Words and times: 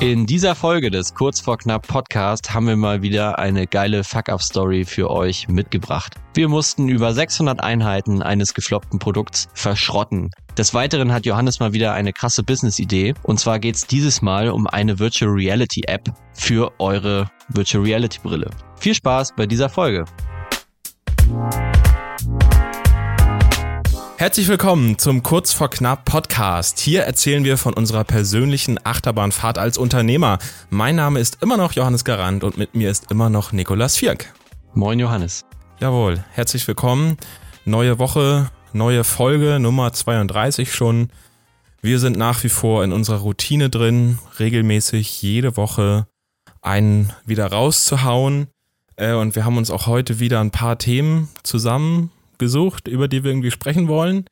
In 0.00 0.24
dieser 0.24 0.54
Folge 0.54 0.90
des 0.90 1.12
Kurz 1.12 1.40
vor 1.40 1.58
knapp 1.58 1.86
Podcast 1.86 2.54
haben 2.54 2.66
wir 2.66 2.76
mal 2.76 3.02
wieder 3.02 3.38
eine 3.38 3.66
geile 3.66 4.02
Fuck-Up-Story 4.02 4.86
für 4.86 5.10
euch 5.10 5.46
mitgebracht. 5.48 6.14
Wir 6.32 6.48
mussten 6.48 6.88
über 6.88 7.12
600 7.12 7.62
Einheiten 7.62 8.22
eines 8.22 8.54
gefloppten 8.54 8.98
Produkts 8.98 9.48
verschrotten. 9.52 10.30
Des 10.56 10.72
Weiteren 10.72 11.12
hat 11.12 11.26
Johannes 11.26 11.60
mal 11.60 11.74
wieder 11.74 11.92
eine 11.92 12.14
krasse 12.14 12.42
Business-Idee. 12.42 13.12
Und 13.24 13.40
zwar 13.40 13.58
geht 13.58 13.74
es 13.74 13.86
dieses 13.86 14.22
Mal 14.22 14.48
um 14.48 14.66
eine 14.66 14.98
Virtual 14.98 15.30
Reality 15.30 15.82
App 15.86 16.08
für 16.32 16.72
eure 16.78 17.30
Virtual 17.48 17.84
Reality 17.84 18.20
Brille. 18.22 18.48
Viel 18.76 18.94
Spaß 18.94 19.34
bei 19.36 19.44
dieser 19.44 19.68
Folge. 19.68 20.06
Herzlich 24.20 24.48
willkommen 24.48 24.98
zum 24.98 25.22
Kurz 25.22 25.54
vor 25.54 25.70
knapp 25.70 26.04
Podcast. 26.04 26.78
Hier 26.78 27.04
erzählen 27.04 27.42
wir 27.42 27.56
von 27.56 27.72
unserer 27.72 28.04
persönlichen 28.04 28.78
Achterbahnfahrt 28.84 29.56
als 29.56 29.78
Unternehmer. 29.78 30.38
Mein 30.68 30.96
Name 30.96 31.20
ist 31.20 31.38
immer 31.40 31.56
noch 31.56 31.72
Johannes 31.72 32.04
Garant 32.04 32.44
und 32.44 32.58
mit 32.58 32.74
mir 32.74 32.90
ist 32.90 33.10
immer 33.10 33.30
noch 33.30 33.52
Nikolas 33.52 33.96
Vierk. 33.96 34.34
Moin 34.74 34.98
Johannes. 34.98 35.46
Jawohl, 35.78 36.22
herzlich 36.32 36.68
willkommen. 36.68 37.16
Neue 37.64 37.98
Woche, 37.98 38.50
neue 38.74 39.04
Folge, 39.04 39.58
Nummer 39.58 39.90
32 39.90 40.74
schon. 40.74 41.08
Wir 41.80 41.98
sind 41.98 42.18
nach 42.18 42.44
wie 42.44 42.50
vor 42.50 42.84
in 42.84 42.92
unserer 42.92 43.20
Routine 43.20 43.70
drin, 43.70 44.18
regelmäßig 44.38 45.22
jede 45.22 45.56
Woche 45.56 46.06
einen 46.60 47.10
wieder 47.24 47.46
rauszuhauen. 47.46 48.48
Äh, 48.96 49.14
und 49.14 49.34
wir 49.34 49.46
haben 49.46 49.56
uns 49.56 49.70
auch 49.70 49.86
heute 49.86 50.20
wieder 50.20 50.40
ein 50.40 50.50
paar 50.50 50.76
Themen 50.76 51.30
zusammen 51.42 52.10
gesucht, 52.40 52.88
über 52.88 53.06
die 53.06 53.22
wir 53.22 53.30
irgendwie 53.30 53.52
sprechen 53.52 53.86
wollen. 53.86 54.24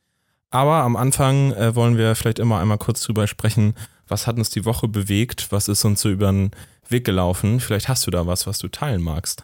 Aber 0.51 0.83
am 0.83 0.97
Anfang 0.97 1.53
äh, 1.53 1.77
wollen 1.77 1.97
wir 1.97 2.15
vielleicht 2.16 2.41
immer 2.41 2.59
einmal 2.59 2.79
kurz 2.79 3.03
drüber 3.03 3.27
sprechen, 3.29 3.75
was 4.09 4.27
hat 4.27 4.37
uns 4.37 4.51
die 4.51 4.65
Woche 4.65 4.89
bewegt, 4.89 5.53
was 5.53 5.69
ist 5.69 5.85
uns 5.85 6.01
so 6.01 6.09
über 6.09 6.33
den 6.33 6.51
Weg 6.88 7.05
gelaufen. 7.05 7.60
Vielleicht 7.60 7.88
hast 7.88 8.07
du 8.07 8.10
da 8.10 8.27
was, 8.27 8.47
was 8.47 8.59
du 8.59 8.69
teilen 8.69 9.02
magst. 9.02 9.43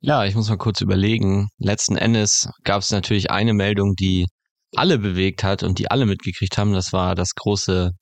Ja, 0.00 0.24
ich 0.24 0.34
muss 0.34 0.48
mal 0.48 0.56
kurz 0.56 0.80
überlegen. 0.80 1.48
Letzten 1.58 1.96
Endes 1.96 2.48
gab 2.64 2.82
es 2.82 2.90
natürlich 2.90 3.30
eine 3.30 3.52
Meldung, 3.52 3.94
die 3.94 4.26
alle 4.74 4.98
bewegt 4.98 5.44
hat 5.44 5.62
und 5.62 5.78
die 5.78 5.90
alle 5.90 6.06
mitgekriegt 6.06 6.56
haben. 6.56 6.72
Das 6.72 6.92
war 6.92 7.14
das 7.14 7.34
große 7.34 7.92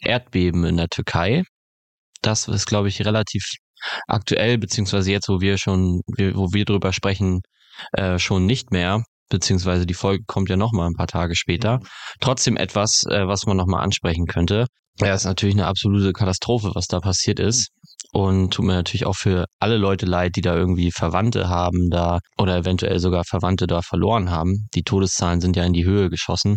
Erdbeben 0.00 0.64
in 0.64 0.76
der 0.76 0.88
Türkei. 0.88 1.42
Das 2.22 2.48
ist, 2.48 2.66
glaube 2.66 2.88
ich, 2.88 3.04
relativ 3.04 3.44
aktuell, 4.06 4.58
beziehungsweise 4.58 5.10
jetzt, 5.10 5.28
wo 5.28 5.40
wir 5.40 5.58
schon, 5.58 6.00
wo 6.06 6.52
wir 6.52 6.64
drüber 6.64 6.92
sprechen, 6.92 7.42
äh, 7.92 8.18
schon 8.18 8.46
nicht 8.46 8.70
mehr 8.70 9.04
beziehungsweise 9.28 9.86
die 9.86 9.94
Folge 9.94 10.24
kommt 10.26 10.48
ja 10.48 10.56
nochmal 10.56 10.88
ein 10.88 10.94
paar 10.94 11.06
Tage 11.06 11.36
später. 11.36 11.78
Mhm. 11.78 11.86
Trotzdem 12.20 12.56
etwas, 12.56 13.04
äh, 13.06 13.26
was 13.26 13.46
man 13.46 13.56
nochmal 13.56 13.82
ansprechen 13.82 14.26
könnte. 14.26 14.66
Ja, 15.00 15.14
ist 15.14 15.24
natürlich 15.24 15.54
eine 15.54 15.66
absolute 15.66 16.12
Katastrophe, 16.12 16.72
was 16.74 16.86
da 16.86 17.00
passiert 17.00 17.40
ist. 17.40 17.70
Und 18.12 18.52
tut 18.52 18.66
mir 18.66 18.74
natürlich 18.74 19.06
auch 19.06 19.16
für 19.16 19.46
alle 19.58 19.78
Leute 19.78 20.04
leid, 20.04 20.36
die 20.36 20.42
da 20.42 20.54
irgendwie 20.54 20.90
Verwandte 20.92 21.48
haben 21.48 21.88
da 21.88 22.18
oder 22.36 22.56
eventuell 22.56 22.98
sogar 22.98 23.24
Verwandte 23.24 23.66
da 23.66 23.80
verloren 23.80 24.30
haben. 24.30 24.68
Die 24.74 24.82
Todeszahlen 24.82 25.40
sind 25.40 25.56
ja 25.56 25.64
in 25.64 25.72
die 25.72 25.86
Höhe 25.86 26.10
geschossen. 26.10 26.56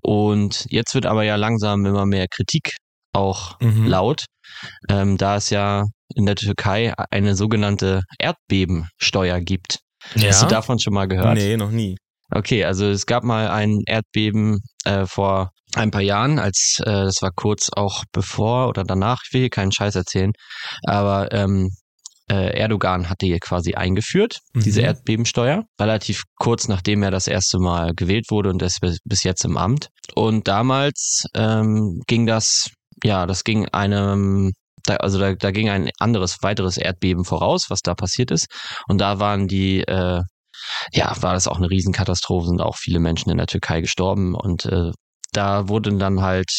Und 0.00 0.66
jetzt 0.70 0.94
wird 0.94 1.04
aber 1.04 1.24
ja 1.24 1.36
langsam 1.36 1.84
immer 1.84 2.06
mehr 2.06 2.26
Kritik 2.28 2.76
auch 3.12 3.60
mhm. 3.60 3.86
laut, 3.86 4.24
ähm, 4.88 5.18
da 5.18 5.36
es 5.36 5.50
ja 5.50 5.84
in 6.14 6.26
der 6.26 6.36
Türkei 6.36 6.94
eine 7.10 7.34
sogenannte 7.36 8.02
Erdbebensteuer 8.18 9.40
gibt. 9.40 9.80
Ja? 10.14 10.28
Hast 10.28 10.42
du 10.42 10.46
davon 10.46 10.78
schon 10.78 10.94
mal 10.94 11.08
gehört? 11.08 11.34
Nee, 11.34 11.56
noch 11.56 11.70
nie. 11.70 11.96
Okay, 12.30 12.64
also 12.64 12.86
es 12.86 13.06
gab 13.06 13.24
mal 13.24 13.48
ein 13.48 13.80
Erdbeben 13.86 14.60
äh, 14.84 15.06
vor 15.06 15.50
ein 15.74 15.90
paar 15.90 16.00
Jahren, 16.02 16.38
als 16.38 16.80
äh, 16.80 16.90
das 16.90 17.20
war 17.22 17.30
kurz 17.34 17.68
auch 17.74 18.04
bevor 18.12 18.68
oder 18.68 18.84
danach, 18.84 19.20
ich 19.26 19.32
will 19.32 19.40
hier 19.42 19.50
keinen 19.50 19.72
Scheiß 19.72 19.94
erzählen, 19.94 20.32
aber 20.86 21.32
ähm, 21.32 21.70
äh, 22.30 22.58
Erdogan 22.58 23.10
hatte 23.10 23.26
hier 23.26 23.38
quasi 23.38 23.74
eingeführt, 23.74 24.38
mhm. 24.54 24.62
diese 24.62 24.82
Erdbebensteuer, 24.82 25.64
relativ 25.80 26.22
kurz 26.36 26.68
nachdem 26.68 27.02
er 27.02 27.10
das 27.10 27.26
erste 27.26 27.58
Mal 27.58 27.92
gewählt 27.94 28.26
wurde 28.30 28.50
und 28.50 28.62
ist 28.62 28.80
bis 28.80 29.22
jetzt 29.22 29.44
im 29.44 29.56
Amt. 29.56 29.88
Und 30.14 30.48
damals 30.48 31.26
ähm, 31.34 32.00
ging 32.06 32.26
das, 32.26 32.70
ja, 33.04 33.26
das 33.26 33.44
ging 33.44 33.68
einem 33.68 34.52
da, 34.84 34.96
also 34.96 35.18
da, 35.18 35.34
da 35.34 35.50
ging 35.50 35.68
ein 35.68 35.90
anderes, 35.98 36.38
weiteres 36.42 36.76
Erdbeben 36.76 37.24
voraus, 37.24 37.70
was 37.70 37.80
da 37.80 37.94
passiert 37.94 38.30
ist. 38.30 38.46
Und 38.88 38.98
da 38.98 39.18
waren 39.18 39.48
die, 39.48 39.80
äh, 39.80 40.22
ja, 40.92 41.22
war 41.22 41.34
das 41.34 41.48
auch 41.48 41.56
eine 41.58 41.70
Riesenkatastrophe, 41.70 42.48
sind 42.48 42.60
auch 42.60 42.76
viele 42.76 43.00
Menschen 43.00 43.30
in 43.30 43.38
der 43.38 43.46
Türkei 43.46 43.80
gestorben. 43.80 44.34
Und 44.34 44.66
äh, 44.66 44.90
da 45.32 45.68
wurden 45.68 45.98
dann 45.98 46.22
halt 46.22 46.50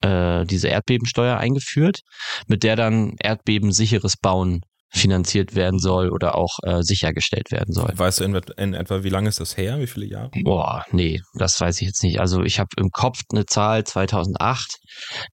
äh, 0.00 0.44
diese 0.44 0.68
Erdbebensteuer 0.68 1.36
eingeführt, 1.36 2.00
mit 2.46 2.62
der 2.62 2.76
dann 2.76 3.14
erdbebensicheres 3.18 4.16
Bauen 4.16 4.60
finanziert 4.90 5.54
werden 5.54 5.78
soll 5.78 6.10
oder 6.10 6.36
auch 6.36 6.58
äh, 6.62 6.82
sichergestellt 6.82 7.50
werden 7.50 7.72
soll. 7.72 7.92
Weißt 7.94 8.20
du 8.20 8.24
in, 8.24 8.34
in, 8.56 8.74
etwa, 8.74 9.02
wie 9.04 9.08
lange 9.08 9.28
ist 9.28 9.40
das 9.40 9.56
her? 9.56 9.78
Wie 9.78 9.86
viele 9.86 10.06
Jahre? 10.06 10.30
Boah, 10.42 10.84
nee, 10.90 11.20
das 11.34 11.60
weiß 11.60 11.80
ich 11.80 11.88
jetzt 11.88 12.02
nicht. 12.02 12.20
Also 12.20 12.42
ich 12.42 12.58
habe 12.58 12.70
im 12.78 12.90
Kopf 12.90 13.20
eine 13.30 13.46
Zahl 13.46 13.84
2008, 13.84 14.78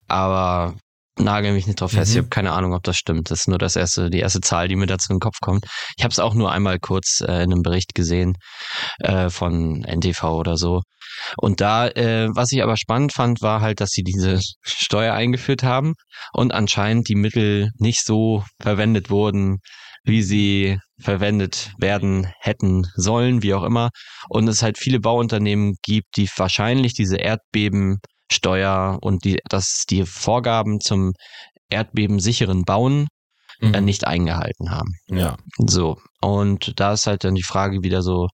aber 0.07 0.75
nagel 1.17 1.53
mich 1.53 1.67
nicht 1.67 1.79
drauf 1.79 1.91
fest. 1.91 2.11
Mhm. 2.11 2.13
Ich 2.13 2.17
habe 2.17 2.29
keine 2.29 2.51
Ahnung, 2.51 2.73
ob 2.73 2.83
das 2.83 2.97
stimmt. 2.97 3.31
Das 3.31 3.41
ist 3.41 3.47
nur 3.47 3.57
das 3.57 3.75
erste, 3.75 4.09
die 4.09 4.19
erste 4.19 4.41
Zahl, 4.41 4.67
die 4.67 4.75
mir 4.75 4.87
dazu 4.87 5.11
in 5.11 5.17
den 5.17 5.21
Kopf 5.21 5.39
kommt. 5.41 5.65
Ich 5.97 6.03
habe 6.03 6.11
es 6.11 6.19
auch 6.19 6.33
nur 6.33 6.51
einmal 6.51 6.79
kurz 6.79 7.21
äh, 7.21 7.43
in 7.43 7.51
einem 7.51 7.61
Bericht 7.61 7.95
gesehen 7.95 8.35
äh, 8.99 9.29
von 9.29 9.83
NTV 9.83 10.23
oder 10.23 10.57
so. 10.57 10.81
Und 11.37 11.61
da, 11.61 11.87
äh, 11.87 12.29
was 12.33 12.51
ich 12.51 12.63
aber 12.63 12.77
spannend 12.77 13.13
fand, 13.13 13.41
war 13.41 13.61
halt, 13.61 13.81
dass 13.81 13.91
sie 13.91 14.03
diese 14.03 14.39
Steuer 14.63 15.13
eingeführt 15.13 15.63
haben 15.63 15.93
und 16.33 16.53
anscheinend 16.53 17.09
die 17.09 17.15
Mittel 17.15 17.69
nicht 17.77 18.05
so 18.05 18.43
verwendet 18.61 19.09
wurden, 19.09 19.59
wie 20.03 20.21
sie 20.21 20.79
verwendet 20.99 21.71
werden 21.77 22.27
hätten 22.39 22.85
sollen, 22.95 23.41
wie 23.41 23.53
auch 23.53 23.63
immer. 23.63 23.89
Und 24.29 24.47
es 24.47 24.61
halt 24.61 24.77
viele 24.77 24.99
Bauunternehmen 24.99 25.75
gibt, 25.83 26.17
die 26.17 26.29
wahrscheinlich 26.35 26.93
diese 26.93 27.17
Erdbeben 27.17 27.99
Steuer 28.31 28.97
und 29.01 29.25
die, 29.25 29.39
dass 29.49 29.83
die 29.89 30.05
Vorgaben 30.05 30.79
zum 30.79 31.13
erdbebensicheren 31.69 32.63
Bauen 32.63 33.07
äh, 33.61 33.67
mhm. 33.67 33.73
äh, 33.73 33.81
nicht 33.81 34.07
eingehalten 34.07 34.71
haben. 34.71 34.93
Ja. 35.07 35.37
So. 35.57 35.97
Und 36.21 36.79
da 36.79 36.93
ist 36.93 37.07
halt 37.07 37.23
dann 37.23 37.35
die 37.35 37.43
Frage 37.43 37.83
wieder 37.83 38.01
so, 38.01 38.27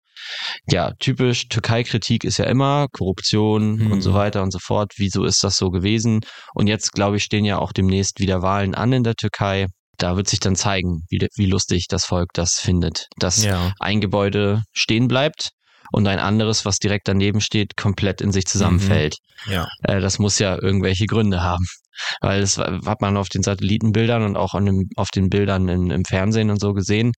ja, 0.68 0.92
typisch 1.00 1.48
Türkei-Kritik 1.48 2.24
ist 2.24 2.38
ja 2.38 2.46
immer 2.46 2.88
Korruption 2.92 3.78
mhm. 3.78 3.92
und 3.92 4.02
so 4.02 4.14
weiter 4.14 4.44
und 4.44 4.52
so 4.52 4.60
fort. 4.60 4.94
Wieso 4.98 5.24
ist 5.24 5.44
das 5.44 5.58
so 5.58 5.70
gewesen? 5.70 6.22
Und 6.54 6.68
jetzt, 6.68 6.92
glaube 6.92 7.18
ich, 7.18 7.24
stehen 7.24 7.46
ja 7.46 7.58
auch 7.58 7.72
demnächst 7.72 8.20
wieder 8.20 8.42
Wahlen 8.42 8.76
an 8.76 8.94
in 8.94 9.04
der 9.04 9.16
Türkei. 9.16 9.68
Da 9.98 10.16
wird 10.16 10.30
sich 10.30 10.40
dann 10.40 10.56
zeigen, 10.56 11.04
wie, 11.10 11.26
wie 11.36 11.46
lustig 11.46 11.88
das 11.90 12.06
Volk 12.06 12.30
das 12.34 12.60
findet, 12.60 13.08
dass 13.18 13.44
ja. 13.44 13.74
ein 13.80 14.02
Gebäude 14.02 14.64
stehen 14.72 15.08
bleibt 15.08 15.50
und 15.92 16.08
ein 16.08 16.20
anderes, 16.20 16.66
was 16.66 16.78
direkt 16.78 17.08
daneben 17.08 17.42
steht, 17.42 17.78
komplett 17.78 18.22
in 18.22 18.32
sich 18.32 18.46
zusammenfällt. 18.46 19.18
Mhm. 19.46 19.54
Ja. 19.54 19.68
Äh, 19.84 20.02
das 20.02 20.20
muss 20.20 20.40
ja 20.40 20.62
irgendwelche 20.62 21.06
Gründe 21.06 21.42
haben. 21.42 21.66
Weil 22.22 22.42
das 22.42 22.58
hat 22.58 23.02
man 23.02 23.18
auf 23.18 23.30
den 23.30 23.44
Satellitenbildern 23.44 24.24
und 24.24 24.38
auch 24.38 24.54
dem, 24.58 24.90
auf 24.96 25.10
den 25.10 25.30
Bildern 25.30 25.68
in, 25.68 25.92
im 25.92 26.06
Fernsehen 26.06 26.50
und 26.50 26.60
so 26.60 26.74
gesehen, 26.74 27.12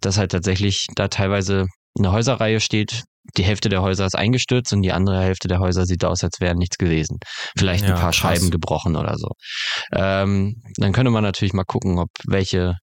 dass 0.00 0.16
halt 0.16 0.32
tatsächlich 0.32 0.86
da 0.94 1.08
teilweise 1.08 1.66
eine 1.98 2.12
Häuserreihe 2.12 2.60
steht, 2.60 3.04
die 3.36 3.44
Hälfte 3.44 3.68
der 3.68 3.82
Häuser 3.82 4.06
ist 4.06 4.16
eingestürzt 4.16 4.72
und 4.72 4.82
die 4.82 4.92
andere 4.92 5.20
Hälfte 5.20 5.48
der 5.48 5.60
Häuser 5.60 5.86
sieht 5.86 6.04
aus, 6.04 6.24
als 6.24 6.40
wäre 6.40 6.56
nichts 6.56 6.76
gewesen. 6.76 7.18
Vielleicht 7.56 7.84
ja, 7.84 7.90
ein 7.90 8.00
paar 8.00 8.10
krass. 8.10 8.16
Scheiben 8.16 8.50
gebrochen 8.50 8.96
oder 8.96 9.16
so. 9.16 9.28
Ähm, 9.92 10.56
dann 10.76 10.92
könnte 10.92 11.10
man 11.10 11.22
natürlich 11.22 11.52
mal 11.52 11.64
gucken, 11.64 11.98
ob 11.98 12.08
welche 12.26 12.74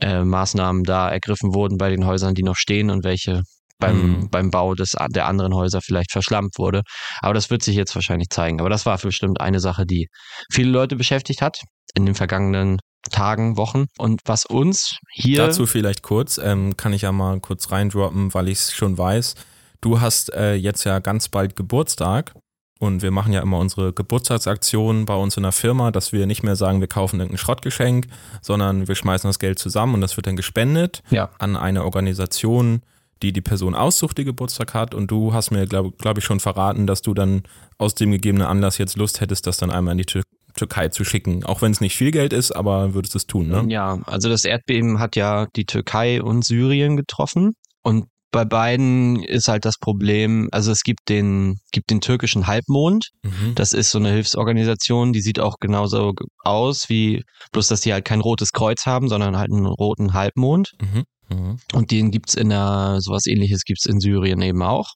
äh, 0.00 0.22
Maßnahmen 0.22 0.84
da 0.84 1.10
ergriffen 1.10 1.54
wurden 1.54 1.78
bei 1.78 1.90
den 1.90 2.04
Häusern, 2.04 2.34
die 2.34 2.42
noch 2.42 2.56
stehen 2.56 2.90
und 2.90 3.04
welche 3.04 3.42
beim, 3.78 4.20
mhm. 4.20 4.30
beim 4.30 4.50
Bau 4.50 4.74
des, 4.74 4.92
der 5.10 5.26
anderen 5.26 5.54
Häuser 5.54 5.80
vielleicht 5.80 6.12
verschlampt 6.12 6.58
wurde. 6.58 6.82
Aber 7.20 7.34
das 7.34 7.50
wird 7.50 7.62
sich 7.62 7.76
jetzt 7.76 7.94
wahrscheinlich 7.94 8.28
zeigen. 8.30 8.60
Aber 8.60 8.70
das 8.70 8.86
war 8.86 8.98
bestimmt 8.98 9.40
eine 9.40 9.60
Sache, 9.60 9.86
die 9.86 10.08
viele 10.52 10.70
Leute 10.70 10.96
beschäftigt 10.96 11.42
hat 11.42 11.60
in 11.94 12.06
den 12.06 12.14
vergangenen 12.14 12.78
Tagen, 13.10 13.56
Wochen. 13.56 13.86
Und 13.98 14.20
was 14.24 14.46
uns 14.46 14.96
hier. 15.12 15.38
Dazu 15.38 15.66
vielleicht 15.66 16.02
kurz, 16.02 16.38
ähm, 16.38 16.76
kann 16.76 16.92
ich 16.92 17.02
ja 17.02 17.12
mal 17.12 17.40
kurz 17.40 17.70
reindroppen, 17.70 18.32
weil 18.34 18.48
ich 18.48 18.58
es 18.58 18.72
schon 18.72 18.96
weiß. 18.96 19.34
Du 19.80 20.00
hast 20.00 20.32
äh, 20.32 20.54
jetzt 20.54 20.84
ja 20.84 20.98
ganz 21.00 21.28
bald 21.28 21.56
Geburtstag. 21.56 22.34
Und 22.80 23.02
wir 23.02 23.12
machen 23.12 23.32
ja 23.32 23.40
immer 23.40 23.58
unsere 23.58 23.92
Geburtstagsaktionen 23.92 25.06
bei 25.06 25.14
uns 25.14 25.36
in 25.36 25.44
der 25.44 25.52
Firma, 25.52 25.90
dass 25.90 26.12
wir 26.12 26.26
nicht 26.26 26.42
mehr 26.42 26.56
sagen, 26.56 26.80
wir 26.80 26.88
kaufen 26.88 27.20
irgendein 27.20 27.38
Schrottgeschenk, 27.38 28.08
sondern 28.42 28.88
wir 28.88 28.94
schmeißen 28.94 29.28
das 29.28 29.38
Geld 29.38 29.58
zusammen 29.58 29.94
und 29.94 30.00
das 30.00 30.16
wird 30.16 30.26
dann 30.26 30.36
gespendet 30.36 31.02
ja. 31.08 31.30
an 31.38 31.56
eine 31.56 31.84
Organisation, 31.84 32.82
die 33.24 33.32
die 33.32 33.40
Person 33.40 33.74
aussucht, 33.74 34.18
die 34.18 34.24
Geburtstag 34.24 34.74
hat. 34.74 34.94
Und 34.94 35.10
du 35.10 35.32
hast 35.32 35.50
mir, 35.50 35.66
glaube 35.66 35.92
glaub 35.96 36.18
ich, 36.18 36.24
schon 36.24 36.40
verraten, 36.40 36.86
dass 36.86 37.00
du 37.00 37.14
dann 37.14 37.42
aus 37.78 37.94
dem 37.94 38.10
gegebenen 38.10 38.46
Anlass 38.46 38.78
jetzt 38.78 38.96
Lust 38.96 39.20
hättest, 39.20 39.46
das 39.46 39.56
dann 39.56 39.70
einmal 39.70 39.92
in 39.92 39.98
die 39.98 40.04
Tür 40.04 40.22
Türkei 40.56 40.88
zu 40.88 41.04
schicken. 41.04 41.42
Auch 41.44 41.62
wenn 41.62 41.72
es 41.72 41.80
nicht 41.80 41.96
viel 41.96 42.12
Geld 42.12 42.32
ist, 42.32 42.52
aber 42.52 42.94
würdest 42.94 43.14
du 43.14 43.18
es 43.18 43.26
tun, 43.26 43.48
ne? 43.48 43.64
Ja, 43.68 43.98
also 44.06 44.28
das 44.28 44.44
Erdbeben 44.44 45.00
hat 45.00 45.16
ja 45.16 45.46
die 45.56 45.64
Türkei 45.64 46.22
und 46.22 46.44
Syrien 46.44 46.96
getroffen. 46.96 47.54
Und 47.82 48.04
bei 48.30 48.44
beiden 48.44 49.22
ist 49.22 49.48
halt 49.48 49.64
das 49.64 49.78
Problem, 49.78 50.48
also 50.52 50.70
es 50.70 50.82
gibt 50.82 51.08
den, 51.08 51.58
gibt 51.72 51.90
den 51.90 52.00
türkischen 52.00 52.46
Halbmond. 52.46 53.10
Mhm. 53.24 53.54
Das 53.56 53.72
ist 53.72 53.90
so 53.90 53.98
eine 53.98 54.10
Hilfsorganisation, 54.10 55.12
die 55.12 55.20
sieht 55.20 55.40
auch 55.40 55.56
genauso 55.60 56.14
aus 56.44 56.88
wie, 56.88 57.24
bloß 57.52 57.68
dass 57.68 57.80
die 57.80 57.92
halt 57.92 58.04
kein 58.04 58.20
rotes 58.20 58.52
Kreuz 58.52 58.86
haben, 58.86 59.08
sondern 59.08 59.36
halt 59.36 59.50
einen 59.52 59.66
roten 59.66 60.14
Halbmond. 60.14 60.72
Mhm. 60.80 61.04
Mhm. 61.34 61.58
Und 61.72 61.90
den 61.90 62.10
gibt's 62.10 62.34
in 62.34 62.50
der, 62.50 62.98
sowas 63.00 63.26
ähnliches 63.26 63.64
gibt's 63.64 63.86
in 63.86 64.00
Syrien 64.00 64.40
eben 64.42 64.62
auch. 64.62 64.92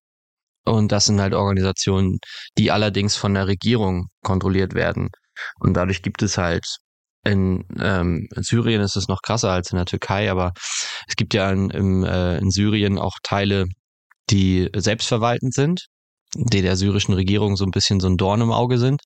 Und 0.64 0.93
das 0.93 1.06
sind 1.06 1.20
halt 1.20 1.35
Organisationen, 1.35 2.19
die 2.58 2.70
allerdings 2.70 3.17
von 3.17 3.35
der 3.35 3.46
Regierung 3.46 4.08
kontrolliert 4.23 4.75
werden. 4.75 5.08
Und 5.61 5.75
dadurch 5.75 6.02
gibt 6.02 6.23
es 6.23 6.38
halt 6.38 6.64
in, 7.25 7.64
ähm, 7.79 8.29
in 8.35 8.43
Syrien 8.43 8.81
ist 8.81 8.96
es 8.96 9.08
noch 9.08 9.23
krasser 9.23 9.50
als 9.50 9.70
in 9.70 9.76
der 9.76 9.87
Türkei, 9.87 10.31
aber 10.31 10.52
es 11.06 11.17
gibt 11.17 11.35
ja 11.35 11.50
in, 11.50 11.70
im, 11.70 12.05
äh, 12.05 12.38
in 12.38 12.50
Syrien 12.50 12.99
auch 12.99 13.17
Teile, 13.23 13.67
die 14.31 14.69
selbstverwaltend 14.76 15.55
sind, 15.55 15.87
die 16.35 16.62
der 16.62 16.76
syrischen 16.76 17.14
Regierung 17.14 17.56
so 17.56 17.64
ein 17.64 17.70
bisschen 17.70 18.00
so 18.00 18.08
ein 18.08 18.17
Dorn 18.17 18.40
im 18.40 18.52
Auge 18.52 18.79
sind. 18.79 19.00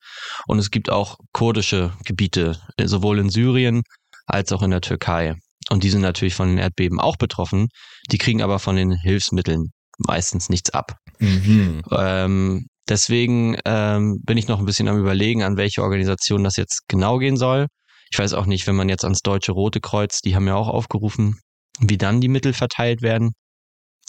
Und 0.46 0.58
es 0.58 0.70
gibt 0.70 0.90
auch 0.90 1.16
kurdische 1.32 1.92
Gebiete, 2.04 2.60
sowohl 2.82 3.18
in 3.18 3.30
Syrien 3.30 3.82
als 4.26 4.52
auch 4.52 4.62
in 4.62 4.70
der 4.70 4.80
Türkei. 4.80 5.34
Und 5.70 5.84
die 5.84 5.90
sind 5.90 6.00
natürlich 6.00 6.34
von 6.34 6.48
den 6.48 6.58
Erdbeben 6.58 7.00
auch 7.00 7.16
betroffen. 7.16 7.68
Die 8.10 8.18
kriegen 8.18 8.42
aber 8.42 8.58
von 8.58 8.76
den 8.76 8.92
Hilfsmitteln 8.92 9.70
meistens 9.98 10.48
nichts 10.48 10.70
ab. 10.70 10.96
Mhm. 11.18 11.82
Ähm, 11.90 12.66
deswegen 12.88 13.58
ähm, 13.64 14.20
bin 14.24 14.38
ich 14.38 14.48
noch 14.48 14.58
ein 14.60 14.64
bisschen 14.64 14.88
am 14.88 14.98
Überlegen, 14.98 15.42
an 15.42 15.56
welche 15.56 15.82
Organisation 15.82 16.44
das 16.44 16.56
jetzt 16.56 16.82
genau 16.88 17.18
gehen 17.18 17.36
soll. 17.36 17.66
Ich 18.10 18.18
weiß 18.18 18.32
auch 18.32 18.46
nicht, 18.46 18.66
wenn 18.66 18.76
man 18.76 18.88
jetzt 18.88 19.04
ans 19.04 19.20
Deutsche 19.20 19.52
Rote 19.52 19.80
Kreuz, 19.80 20.20
die 20.20 20.34
haben 20.34 20.46
ja 20.46 20.54
auch 20.54 20.68
aufgerufen, 20.68 21.38
wie 21.80 21.98
dann 21.98 22.20
die 22.20 22.28
Mittel 22.28 22.52
verteilt 22.52 23.02
werden. 23.02 23.32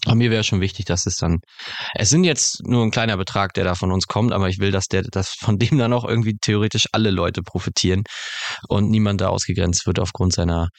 Aber 0.05 0.15
mir 0.15 0.31
wäre 0.31 0.43
schon 0.43 0.61
wichtig, 0.61 0.85
dass 0.85 1.05
es 1.05 1.17
dann, 1.17 1.39
es 1.93 2.09
sind 2.09 2.23
jetzt 2.23 2.65
nur 2.65 2.83
ein 2.83 2.91
kleiner 2.91 3.17
Betrag, 3.17 3.53
der 3.53 3.65
da 3.65 3.75
von 3.75 3.91
uns 3.91 4.07
kommt, 4.07 4.31
aber 4.31 4.47
ich 4.47 4.59
will, 4.59 4.71
dass 4.71 4.87
der, 4.87 5.03
dass 5.03 5.29
von 5.33 5.57
dem 5.57 5.77
dann 5.77 5.91
auch 5.93 6.05
irgendwie 6.05 6.37
theoretisch 6.39 6.87
alle 6.93 7.11
Leute 7.11 7.41
profitieren 7.41 8.03
und 8.69 8.89
niemand 8.89 9.19
da 9.21 9.27
ausgegrenzt 9.27 9.85
wird 9.87 9.99
aufgrund 9.99 10.33
seiner 10.33 10.69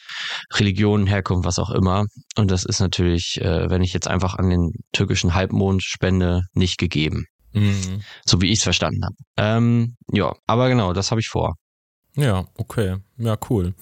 Religion, 0.55 1.06
Herkunft, 1.06 1.46
was 1.46 1.58
auch 1.58 1.70
immer. 1.70 2.06
Und 2.37 2.50
das 2.50 2.64
ist 2.64 2.81
natürlich, 2.81 3.40
äh, 3.40 3.69
wenn 3.69 3.82
ich 3.82 3.93
jetzt 3.93 4.08
einfach 4.08 4.34
an 4.34 4.49
den 4.49 4.72
türkischen 4.93 5.34
Halbmond 5.34 5.82
spende, 5.82 6.44
nicht 6.55 6.78
gegeben. 6.78 7.26
Mhm. 7.52 8.02
So 8.25 8.40
wie 8.40 8.50
ich 8.50 8.58
es 8.58 8.62
verstanden 8.62 9.05
habe. 9.05 9.16
Ähm, 9.37 9.96
ja, 10.12 10.32
aber 10.46 10.69
genau, 10.69 10.93
das 10.93 11.11
habe 11.11 11.20
ich 11.20 11.28
vor. 11.28 11.56
Ja, 12.16 12.46
okay. 12.56 12.96
Ja, 13.19 13.37
cool. 13.49 13.75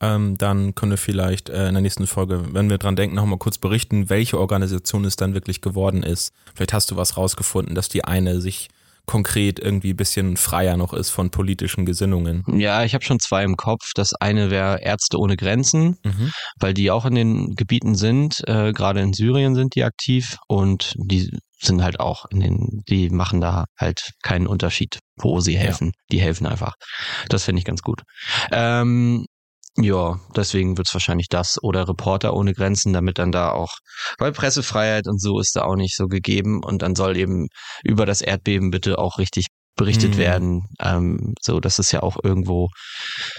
Ähm, 0.00 0.38
dann 0.38 0.74
können 0.74 0.92
wir 0.92 0.98
vielleicht 0.98 1.48
äh, 1.50 1.68
in 1.68 1.74
der 1.74 1.82
nächsten 1.82 2.06
Folge, 2.06 2.54
wenn 2.54 2.70
wir 2.70 2.78
dran 2.78 2.96
denken, 2.96 3.14
nochmal 3.16 3.38
kurz 3.38 3.58
berichten, 3.58 4.08
welche 4.08 4.38
Organisation 4.38 5.04
es 5.04 5.16
dann 5.16 5.34
wirklich 5.34 5.60
geworden 5.60 6.02
ist. 6.02 6.32
Vielleicht 6.54 6.72
hast 6.72 6.90
du 6.90 6.96
was 6.96 7.16
rausgefunden, 7.16 7.74
dass 7.74 7.88
die 7.88 8.04
eine 8.04 8.40
sich 8.40 8.68
konkret 9.06 9.58
irgendwie 9.58 9.90
ein 9.92 9.96
bisschen 9.96 10.36
freier 10.36 10.76
noch 10.76 10.92
ist 10.94 11.10
von 11.10 11.30
politischen 11.30 11.84
Gesinnungen. 11.84 12.44
Ja, 12.58 12.84
ich 12.84 12.94
habe 12.94 13.04
schon 13.04 13.18
zwei 13.18 13.42
im 13.42 13.56
Kopf. 13.56 13.90
Das 13.94 14.14
eine 14.14 14.50
wäre 14.50 14.80
Ärzte 14.82 15.18
ohne 15.18 15.36
Grenzen, 15.36 15.96
Mhm. 16.04 16.32
weil 16.60 16.74
die 16.74 16.90
auch 16.92 17.04
in 17.06 17.14
den 17.16 17.54
Gebieten 17.56 17.94
sind. 17.96 18.46
Äh, 18.46 18.72
Gerade 18.72 19.00
in 19.00 19.12
Syrien 19.12 19.54
sind 19.56 19.74
die 19.74 19.82
aktiv 19.84 20.36
und 20.48 20.94
die 20.96 21.28
sind 21.60 21.82
halt 21.82 21.98
auch 21.98 22.24
in 22.30 22.40
den, 22.40 22.82
die 22.88 23.10
machen 23.10 23.40
da 23.40 23.64
halt 23.76 24.12
keinen 24.22 24.46
Unterschied, 24.46 24.98
wo 25.16 25.40
sie 25.40 25.54
Ja. 25.54 25.60
helfen. 25.60 25.92
Die 26.12 26.20
helfen 26.20 26.46
einfach. 26.46 26.74
Das 27.28 27.44
finde 27.44 27.58
ich 27.58 27.64
ganz 27.66 27.82
gut. 27.82 28.02
Ähm, 28.52 29.26
ja, 29.76 30.18
deswegen 30.36 30.76
wird's 30.76 30.92
wahrscheinlich 30.94 31.28
das 31.28 31.58
oder 31.62 31.88
Reporter 31.88 32.34
ohne 32.34 32.52
Grenzen, 32.54 32.92
damit 32.92 33.18
dann 33.18 33.32
da 33.32 33.52
auch, 33.52 33.72
weil 34.18 34.32
Pressefreiheit 34.32 35.06
und 35.06 35.20
so 35.20 35.38
ist 35.40 35.54
da 35.56 35.62
auch 35.62 35.76
nicht 35.76 35.96
so 35.96 36.06
gegeben 36.06 36.62
und 36.64 36.82
dann 36.82 36.94
soll 36.94 37.16
eben 37.16 37.46
über 37.84 38.04
das 38.06 38.20
Erdbeben 38.20 38.70
bitte 38.70 38.98
auch 38.98 39.18
richtig 39.18 39.46
berichtet 39.76 40.14
Mhm. 40.14 40.18
werden. 40.18 40.62
Ähm, 40.80 41.34
so, 41.40 41.60
das 41.60 41.78
ist 41.78 41.92
ja 41.92 42.02
auch 42.02 42.16
irgendwo, 42.22 42.68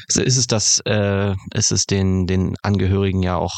ist 0.07 0.17
es 0.37 0.47
das, 0.47 0.79
äh, 0.85 1.35
ist 1.53 1.71
es 1.71 1.83
den, 1.85 2.25
den 2.25 2.55
Angehörigen 2.63 3.21
ja 3.21 3.35
auch, 3.35 3.53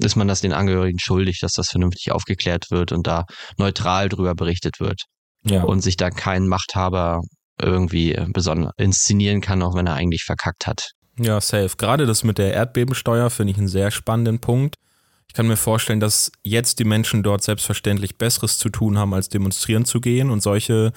ist 0.00 0.16
man 0.16 0.26
das 0.26 0.40
den 0.40 0.52
Angehörigen 0.52 0.98
schuldig, 0.98 1.38
dass 1.40 1.52
das 1.52 1.68
vernünftig 1.68 2.10
aufgeklärt 2.10 2.64
wird 2.70 2.90
und 2.90 3.06
da 3.06 3.24
neutral 3.58 4.08
drüber 4.08 4.34
berichtet 4.34 4.80
wird 4.80 5.02
Ja. 5.44 5.62
und 5.62 5.82
sich 5.82 5.96
da 5.96 6.10
kein 6.10 6.48
Machthaber 6.48 7.20
irgendwie 7.60 8.18
besonders 8.32 8.72
inszenieren 8.78 9.40
kann, 9.40 9.62
auch 9.62 9.74
wenn 9.76 9.86
er 9.86 9.94
eigentlich 9.94 10.24
verkackt 10.24 10.66
hat. 10.66 10.90
Ja, 11.18 11.40
safe. 11.40 11.70
Gerade 11.76 12.06
das 12.06 12.24
mit 12.24 12.38
der 12.38 12.52
Erdbebensteuer 12.52 13.30
finde 13.30 13.52
ich 13.52 13.58
einen 13.58 13.68
sehr 13.68 13.90
spannenden 13.90 14.40
Punkt. 14.40 14.76
Ich 15.28 15.34
kann 15.34 15.46
mir 15.46 15.56
vorstellen, 15.56 16.00
dass 16.00 16.32
jetzt 16.42 16.78
die 16.78 16.84
Menschen 16.84 17.22
dort 17.22 17.42
selbstverständlich 17.42 18.16
Besseres 18.16 18.58
zu 18.58 18.68
tun 18.68 18.98
haben, 18.98 19.14
als 19.14 19.28
demonstrieren 19.28 19.84
zu 19.84 20.00
gehen 20.00 20.30
und 20.30 20.42
solche 20.42 20.92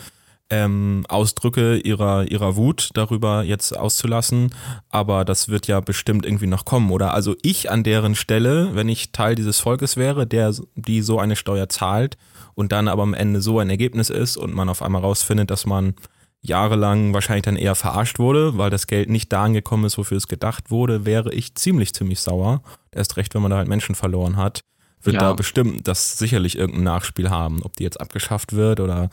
ähm, 0.49 1.05
Ausdrücke 1.09 1.77
ihrer, 1.77 2.29
ihrer 2.29 2.55
Wut 2.55 2.91
darüber 2.93 3.43
jetzt 3.43 3.75
auszulassen. 3.77 4.53
Aber 4.89 5.25
das 5.25 5.49
wird 5.49 5.67
ja 5.67 5.79
bestimmt 5.79 6.25
irgendwie 6.25 6.47
noch 6.47 6.65
kommen, 6.65 6.91
oder? 6.91 7.13
Also 7.13 7.35
ich 7.41 7.69
an 7.69 7.83
deren 7.83 8.15
Stelle, 8.15 8.75
wenn 8.75 8.89
ich 8.89 9.11
Teil 9.11 9.35
dieses 9.35 9.59
Volkes 9.59 9.97
wäre, 9.97 10.25
der, 10.25 10.53
die 10.75 11.01
so 11.01 11.19
eine 11.19 11.35
Steuer 11.35 11.69
zahlt 11.69 12.17
und 12.55 12.71
dann 12.71 12.87
aber 12.87 13.03
am 13.03 13.13
Ende 13.13 13.41
so 13.41 13.59
ein 13.59 13.69
Ergebnis 13.69 14.09
ist 14.09 14.37
und 14.37 14.53
man 14.53 14.69
auf 14.69 14.81
einmal 14.81 15.01
rausfindet, 15.01 15.51
dass 15.51 15.65
man 15.65 15.95
jahrelang 16.41 17.13
wahrscheinlich 17.13 17.43
dann 17.43 17.55
eher 17.57 17.75
verarscht 17.75 18.19
wurde, 18.19 18.57
weil 18.57 18.69
das 18.69 18.87
Geld 18.87 19.09
nicht 19.09 19.31
da 19.33 19.43
angekommen 19.43 19.85
ist, 19.85 19.97
wofür 19.97 20.17
es 20.17 20.27
gedacht 20.27 20.71
wurde, 20.71 21.05
wäre 21.05 21.33
ich 21.33 21.55
ziemlich, 21.55 21.93
ziemlich 21.93 22.19
sauer. 22.21 22.61
Erst 22.91 23.17
recht, 23.17 23.33
wenn 23.35 23.41
man 23.41 23.51
da 23.51 23.57
halt 23.57 23.67
Menschen 23.67 23.95
verloren 23.95 24.37
hat, 24.37 24.61
wird 25.01 25.15
Ja. 25.15 25.21
da 25.21 25.33
bestimmt 25.33 25.87
das 25.87 26.17
sicherlich 26.17 26.57
irgendein 26.57 26.83
Nachspiel 26.83 27.29
haben. 27.29 27.61
Ob 27.63 27.75
die 27.75 27.83
jetzt 27.83 27.99
abgeschafft 27.99 28.53
wird 28.53 28.79
oder 28.79 29.09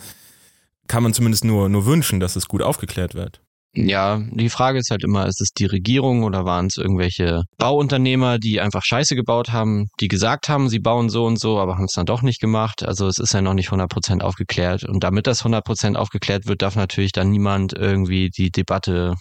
kann 0.87 1.03
man 1.03 1.15
zumindest 1.15 1.45
nur, 1.45 1.69
nur 1.69 1.87
wünschen, 1.87 2.21
dass 2.21 2.37
es 2.37 2.47
gut 2.49 2.63
aufgeklärt 2.63 3.15
wird. 3.15 3.41
Ja, 3.77 4.21
die 4.31 4.51
Frage 4.51 4.79
ist 4.79 4.91
halt 4.91 5.03
immer, 5.03 5.27
ist 5.27 5.41
es 5.41 5.51
die 5.51 5.67
Regierung 5.67 6.23
oder 6.23 6.45
waren 6.45 6.67
es 6.67 6.77
irgendwelche 6.77 7.43
Bauunternehmer, 7.59 8.39
die 8.39 8.61
einfach 8.61 8.85
Scheiße 8.85 9.17
gebaut 9.17 9.51
haben, 9.53 9.87
die 10.01 10.09
gesagt 10.09 10.49
haben, 10.49 10.69
sie 10.69 10.79
bauen 10.79 11.09
so 11.09 11.25
und 11.27 11.41
so, 11.41 11.59
aber 11.59 11.75
haben 11.75 11.87
es 11.87 11.95
dann 11.95 12.07
doch 12.07 12.23
nicht 12.23 12.41
gemacht. 12.41 12.85
Also 12.85 13.09
es 13.09 13.19
ist 13.19 13.35
ja 13.35 13.43
noch 13.43 13.55
nicht 13.55 13.71
100% 13.71 14.23
aufgeklärt. 14.23 14.85
Und 14.85 15.03
damit 15.03 15.27
das 15.27 15.45
100% 15.45 15.97
aufgeklärt 15.97 16.47
wird, 16.47 16.63
darf 16.63 16.77
natürlich 16.77 17.13
dann 17.13 17.31
niemand 17.31 17.73
irgendwie 17.73 18.31
die 18.31 18.51
Debatte 18.51 19.15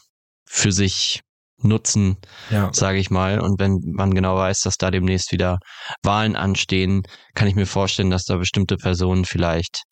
für 0.48 0.72
sich 0.72 1.22
nutzen, 1.64 2.18
Ja. 2.52 2.70
sage 2.74 3.00
ich 3.00 3.10
mal. 3.10 3.40
Und 3.40 3.60
wenn 3.60 3.80
man 3.86 4.14
genau 4.14 4.36
weiß, 4.36 4.62
dass 4.62 4.78
da 4.78 4.92
demnächst 4.92 5.32
wieder 5.32 5.60
Wahlen 6.04 6.36
anstehen, 6.36 7.04
kann 7.34 7.48
ich 7.48 7.56
mir 7.56 7.66
vorstellen, 7.66 8.10
dass 8.10 8.26
da 8.26 8.38
bestimmte 8.38 8.78
Personen 8.78 9.26
vielleicht 9.26 9.84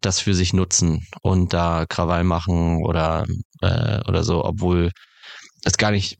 das 0.00 0.20
für 0.20 0.34
sich 0.34 0.52
nutzen 0.52 1.06
und 1.22 1.52
da 1.52 1.86
Krawall 1.88 2.24
machen 2.24 2.84
oder 2.84 3.24
äh, 3.60 4.00
oder 4.06 4.24
so, 4.24 4.44
obwohl 4.44 4.90
es 5.64 5.76
gar 5.76 5.90
nicht 5.90 6.18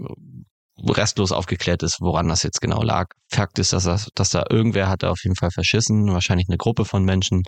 restlos 0.78 1.32
aufgeklärt 1.32 1.82
ist, 1.82 1.98
woran 2.00 2.28
das 2.28 2.42
jetzt 2.42 2.60
genau 2.60 2.82
lag. 2.82 3.06
Fakt 3.30 3.58
ist, 3.58 3.72
dass, 3.72 3.84
das, 3.84 4.08
dass 4.14 4.30
da 4.30 4.44
irgendwer 4.50 4.88
hat 4.88 5.02
da 5.02 5.10
auf 5.10 5.22
jeden 5.24 5.36
Fall 5.36 5.50
verschissen, 5.50 6.12
wahrscheinlich 6.12 6.48
eine 6.48 6.58
Gruppe 6.58 6.84
von 6.84 7.04
Menschen 7.04 7.42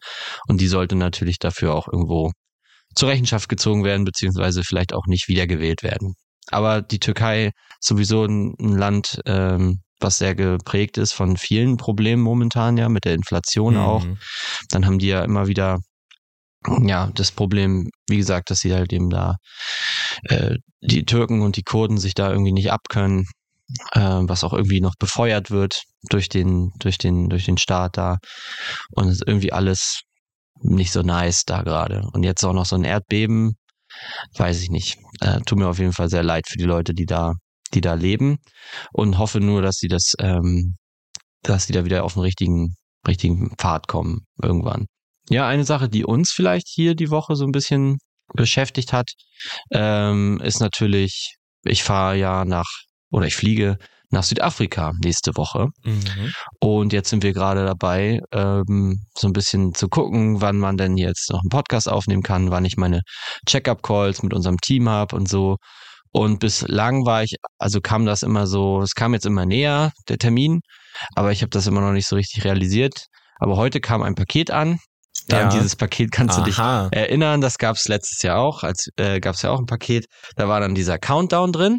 und 0.49 0.61
die 0.61 0.69
sollte 0.69 0.97
natürlich 0.97 1.39
dafür 1.39 1.75
auch 1.75 1.89
irgendwo 1.89 2.33
zur 2.95 3.11
Rechenschaft 3.11 3.49
gezogen 3.49 3.85
werden, 3.85 4.05
beziehungsweise 4.05 4.63
vielleicht 4.65 4.95
auch 4.95 5.07
nicht 5.07 5.29
wiedergewählt 5.29 5.83
werden. 5.83 6.15
Aber 6.51 6.81
die 6.81 6.99
Türkei 6.99 7.47
ist 7.47 7.55
sowieso 7.89 8.25
ein, 8.25 8.55
Land, 8.59 9.21
ähm, 9.27 9.81
was 10.01 10.19
sehr 10.19 10.35
geprägt 10.35 10.97
ist 10.97 11.13
von 11.13 11.37
vielen 11.37 11.77
Problemen 11.77 12.23
momentan, 12.23 12.77
ja, 12.77 12.89
mit 12.89 13.05
der 13.05 13.15
Inflation 13.15 13.77
auch. 13.77 14.05
Mhm. 14.05 14.19
Dann 14.71 14.87
haben 14.87 14.99
die 14.99 15.09
ja 15.09 15.23
immer 15.23 15.49
wieder 15.49 15.79
ja, 16.83 17.11
das 17.15 17.33
Problem, 17.33 17.89
wie 18.09 18.17
gesagt, 18.17 18.51
dass 18.51 18.61
sie 18.61 18.75
halt 18.75 18.93
eben 18.93 19.11
da 19.11 19.37
äh, 20.25 20.57
die 20.81 21.05
Türken 21.05 21.43
und 21.43 21.57
die 21.57 21.63
Kurden 21.63 21.99
sich 21.99 22.15
da 22.15 22.31
irgendwie 22.31 22.53
nicht 22.53 22.73
abkönnen, 22.73 23.27
äh, 23.93 24.01
was 24.01 24.45
auch 24.45 24.53
irgendwie 24.53 24.81
noch 24.81 24.95
befeuert 24.99 25.51
wird 25.51 25.83
durch 26.11 26.29
den, 26.29 26.71
durch 26.79 26.99
den, 26.99 27.29
durch 27.29 27.45
den 27.45 27.59
Staat 27.59 27.97
da. 27.97 28.19
Und 28.93 29.09
es 29.09 29.17
ist 29.17 29.25
irgendwie 29.27 29.53
alles 29.53 30.03
nicht 30.61 30.93
so 30.93 31.03
nice 31.03 31.45
da 31.45 31.63
gerade. 31.63 32.09
Und 32.13 32.25
jetzt 32.25 32.45
auch 32.45 32.53
noch 32.53 32.67
so 32.67 32.77
ein 32.77 32.85
Erdbeben, 32.85 33.57
weiß 34.37 34.63
ich 34.63 34.71
nicht. 34.71 34.99
Äh, 35.21 35.41
tut 35.43 35.59
mir 35.59 35.69
auf 35.69 35.79
jeden 35.79 35.93
Fall 35.93 36.09
sehr 36.09 36.23
leid 36.23 36.47
für 36.49 36.59
die 36.59 36.65
Leute, 36.65 36.95
die 36.95 37.07
da, 37.07 37.35
die 37.75 37.81
da 37.81 37.95
leben. 37.95 38.39
Und 38.93 39.19
hoffe 39.19 39.41
nur, 39.41 39.63
dass 39.63 39.77
sie 39.77 39.89
das, 39.89 40.15
ähm, 40.21 40.77
dass 41.43 41.67
sie 41.67 41.73
da 41.73 41.85
wieder 41.85 42.05
auf 42.05 42.15
den 42.15 42.23
richtigen, 42.23 42.75
richtigen 43.07 43.55
Pfad 43.57 43.89
kommen 43.89 44.27
irgendwann. 44.43 44.87
Ja, 45.31 45.47
eine 45.47 45.65
Sache, 45.65 45.89
die 45.89 46.05
uns 46.05 46.33
vielleicht 46.33 46.69
hier 46.69 46.95
die 46.95 47.11
Woche 47.11 47.37
so 47.37 47.45
ein 47.45 47.53
bisschen 47.53 47.99
beschäftigt 48.35 48.93
hat, 48.93 49.11
ähm, 49.73 50.41
ist 50.43 50.61
natürlich, 50.61 51.37
ich 51.65 51.83
fahre 51.83 52.17
ja 52.17 52.45
nach, 52.45 52.67
oder 53.11 53.27
ich 53.27 53.37
fliege 53.37 53.79
nach 54.11 54.23
Südafrika 54.23 54.93
nächste 55.03 55.37
Woche. 55.37 55.69
Mhm. 55.85 56.33
Und 56.61 56.93
jetzt 56.93 57.11
sind 57.11 57.23
wir 57.23 57.33
gerade 57.33 57.65
dabei, 57.67 58.21
ähm, 58.33 59.05
so 59.17 59.29
ein 59.29 59.33
bisschen 59.33 59.75
zu 59.75 59.89
gucken, 59.89 60.41
wann 60.41 60.57
man 60.57 60.77
denn 60.77 60.97
jetzt 60.97 61.31
noch 61.31 61.41
einen 61.41 61.51
Podcast 61.51 61.89
aufnehmen 61.89 62.23
kann, 62.23 62.51
wann 62.51 62.65
ich 62.65 62.77
meine 62.77 63.03
Check-up-Calls 63.47 64.23
mit 64.23 64.33
unserem 64.33 64.59
Team 64.59 64.89
habe 64.89 65.15
und 65.15 65.29
so. 65.29 65.57
Und 66.11 66.41
bislang 66.41 67.05
war 67.05 67.23
ich, 67.23 67.37
also 67.59 67.81
kam 67.81 68.07
das 68.07 68.23
immer 68.23 68.47
so, 68.47 68.81
es 68.81 68.95
kam 68.95 69.13
jetzt 69.13 69.27
immer 69.27 69.45
näher, 69.45 69.93
der 70.09 70.17
Termin, 70.17 70.61
aber 71.15 71.33
ich 71.33 71.43
habe 71.43 71.51
das 71.51 71.67
immer 71.67 71.83
noch 71.83 71.93
nicht 71.93 72.09
so 72.09 72.17
richtig 72.17 72.45
realisiert. 72.45 73.07
Aber 73.41 73.57
heute 73.57 73.81
kam 73.81 74.03
ein 74.03 74.15
Paket 74.15 74.51
an. 74.51 74.79
Dann 75.29 75.43
Ja. 75.43 75.49
dieses 75.51 75.77
Paket 75.77 76.11
kannst 76.11 76.39
du 76.39 76.43
dich 76.43 76.59
Aha. 76.59 76.89
erinnern, 76.91 77.41
das 77.41 77.59
gab 77.59 77.77
es 77.77 77.87
letztes 77.89 78.23
Jahr 78.23 78.39
auch, 78.39 78.63
als 78.65 78.89
äh, 78.97 79.21
gab 79.21 79.35
es 79.35 79.43
ja 79.43 79.51
auch 79.51 79.59
ein 79.59 79.67
Paket. 79.67 80.07
Da 80.37 80.49
war 80.49 80.61
dann 80.61 80.75
dieser 80.75 80.99
Countdown 80.99 81.53
drin 81.53 81.79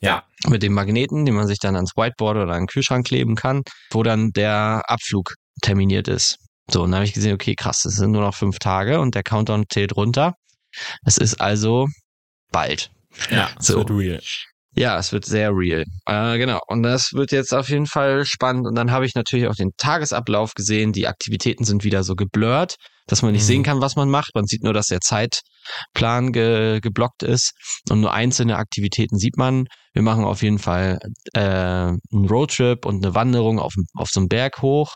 Ja. 0.00 0.24
mit 0.48 0.62
dem 0.62 0.72
Magneten, 0.74 1.24
den 1.24 1.34
man 1.34 1.46
sich 1.46 1.58
dann 1.58 1.76
ans 1.76 1.92
Whiteboard 1.96 2.36
oder 2.38 2.52
an 2.52 2.62
den 2.62 2.66
Kühlschrank 2.66 3.06
kleben 3.06 3.34
kann, 3.36 3.62
wo 3.92 4.02
dann 4.02 4.30
der 4.32 4.82
Abflug 4.88 5.34
terminiert 5.62 6.08
ist. 6.08 6.36
So, 6.70 6.82
und 6.82 6.90
dann 6.90 6.98
habe 6.98 7.06
ich 7.06 7.12
gesehen, 7.12 7.34
okay, 7.34 7.54
krass, 7.54 7.84
es 7.84 7.94
sind 7.96 8.12
nur 8.12 8.22
noch 8.22 8.34
fünf 8.34 8.58
Tage 8.58 9.00
und 9.00 9.14
der 9.14 9.22
Countdown 9.22 9.64
zählt 9.68 9.94
runter. 9.96 10.34
Es 11.04 11.18
ist 11.18 11.40
also 11.40 11.86
bald. 12.50 12.90
Ja, 13.30 13.50
So. 13.58 13.74
so. 13.74 13.78
wird 13.80 13.90
real. 13.90 14.20
Ja, 14.74 14.98
es 14.98 15.12
wird 15.12 15.24
sehr 15.26 15.50
real. 15.50 15.84
Äh, 16.06 16.38
genau. 16.38 16.60
Und 16.66 16.82
das 16.82 17.12
wird 17.12 17.30
jetzt 17.30 17.52
auf 17.52 17.68
jeden 17.68 17.86
Fall 17.86 18.24
spannend. 18.24 18.66
Und 18.66 18.74
dann 18.74 18.90
habe 18.90 19.04
ich 19.04 19.14
natürlich 19.14 19.46
auch 19.48 19.54
den 19.54 19.72
Tagesablauf 19.76 20.54
gesehen. 20.54 20.92
Die 20.92 21.06
Aktivitäten 21.06 21.64
sind 21.64 21.84
wieder 21.84 22.02
so 22.04 22.14
geblurrt, 22.14 22.76
dass 23.06 23.20
man 23.22 23.32
nicht 23.32 23.42
Mhm. 23.42 23.46
sehen 23.46 23.62
kann, 23.64 23.80
was 23.82 23.96
man 23.96 24.08
macht. 24.08 24.30
Man 24.34 24.46
sieht 24.46 24.62
nur, 24.62 24.72
dass 24.72 24.86
der 24.86 25.00
Zeitplan 25.00 26.32
ge 26.32 26.80
geblockt 26.80 27.22
ist. 27.22 27.52
Und 27.90 28.00
nur 28.00 28.14
einzelne 28.14 28.56
Aktivitäten 28.56 29.18
sieht 29.18 29.36
man. 29.36 29.66
Wir 29.92 30.02
machen 30.02 30.24
auf 30.24 30.42
jeden 30.42 30.58
Fall 30.58 30.98
äh, 31.34 31.40
einen 31.40 32.00
Roadtrip 32.28 32.86
und 32.86 33.04
eine 33.04 33.14
Wanderung 33.14 33.58
auf, 33.58 33.74
auf 33.94 34.08
so 34.08 34.20
einen 34.20 34.28
Berg 34.28 34.62
hoch. 34.62 34.94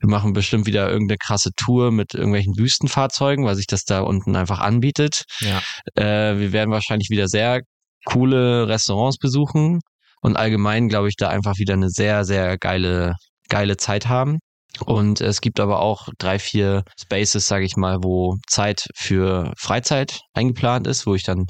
Wir 0.00 0.08
machen 0.08 0.32
bestimmt 0.32 0.66
wieder 0.66 0.88
irgendeine 0.90 1.18
krasse 1.18 1.50
Tour 1.56 1.90
mit 1.90 2.14
irgendwelchen 2.14 2.56
Wüstenfahrzeugen, 2.56 3.44
weil 3.44 3.56
sich 3.56 3.66
das 3.66 3.82
da 3.84 4.00
unten 4.00 4.36
einfach 4.36 4.60
anbietet. 4.60 5.24
Ja. 5.40 5.60
Äh, 5.96 6.38
wir 6.38 6.52
werden 6.52 6.70
wahrscheinlich 6.70 7.10
wieder 7.10 7.28
sehr 7.28 7.60
coole 8.08 8.68
Restaurants 8.68 9.18
besuchen 9.18 9.80
und 10.22 10.36
allgemein, 10.36 10.88
glaube 10.88 11.08
ich, 11.08 11.16
da 11.16 11.28
einfach 11.28 11.58
wieder 11.58 11.74
eine 11.74 11.90
sehr, 11.90 12.24
sehr 12.24 12.56
geile, 12.58 13.14
geile 13.48 13.76
Zeit 13.76 14.08
haben. 14.08 14.38
Und 14.84 15.20
es 15.20 15.40
gibt 15.40 15.60
aber 15.60 15.80
auch 15.80 16.08
drei, 16.18 16.38
vier 16.38 16.84
Spaces, 16.98 17.48
sage 17.48 17.64
ich 17.64 17.76
mal, 17.76 17.98
wo 18.02 18.36
Zeit 18.46 18.86
für 18.94 19.52
Freizeit 19.58 20.20
eingeplant 20.34 20.86
ist, 20.86 21.06
wo 21.06 21.14
ich 21.14 21.24
dann 21.24 21.46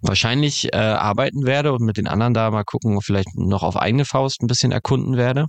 wahrscheinlich 0.00 0.72
äh, 0.72 0.76
arbeiten 0.76 1.44
werde 1.46 1.72
und 1.72 1.82
mit 1.82 1.96
den 1.96 2.06
anderen 2.08 2.32
da 2.34 2.50
mal 2.50 2.64
gucken, 2.64 3.00
vielleicht 3.02 3.28
noch 3.36 3.62
auf 3.62 3.76
eigene 3.76 4.04
Faust 4.04 4.40
ein 4.42 4.46
bisschen 4.46 4.72
erkunden 4.72 5.16
werde. 5.16 5.46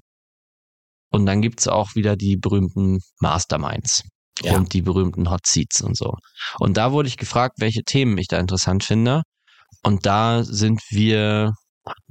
Und 1.11 1.25
dann 1.25 1.41
gibt's 1.41 1.67
auch 1.67 1.95
wieder 1.95 2.15
die 2.15 2.35
berühmten 2.37 2.99
Masterminds 3.19 4.03
Ja. 4.41 4.55
und 4.57 4.73
die 4.73 4.81
berühmten 4.81 5.29
Hot 5.29 5.45
Seats 5.45 5.81
und 5.81 5.95
so. 5.95 6.13
Und 6.59 6.75
da 6.77 6.91
wurde 6.91 7.07
ich 7.07 7.17
gefragt, 7.17 7.55
welche 7.59 7.83
Themen 7.83 8.17
ich 8.17 8.27
da 8.27 8.37
interessant 8.39 8.83
finde. 8.83 9.21
Und 9.85 10.05
da 10.07 10.43
sind 10.43 10.81
wir, 10.89 11.53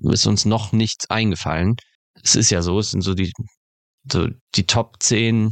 ist 0.03 0.27
uns 0.27 0.45
noch 0.45 0.71
nichts 0.73 1.11
eingefallen. 1.11 1.75
Es 2.23 2.37
ist 2.37 2.51
ja 2.51 2.63
so, 2.63 2.79
es 2.79 2.93
sind 2.93 3.01
so 3.03 3.15
die, 3.15 3.33
so 4.11 4.29
die 4.55 4.67
Top 4.67 4.97
10 5.01 5.51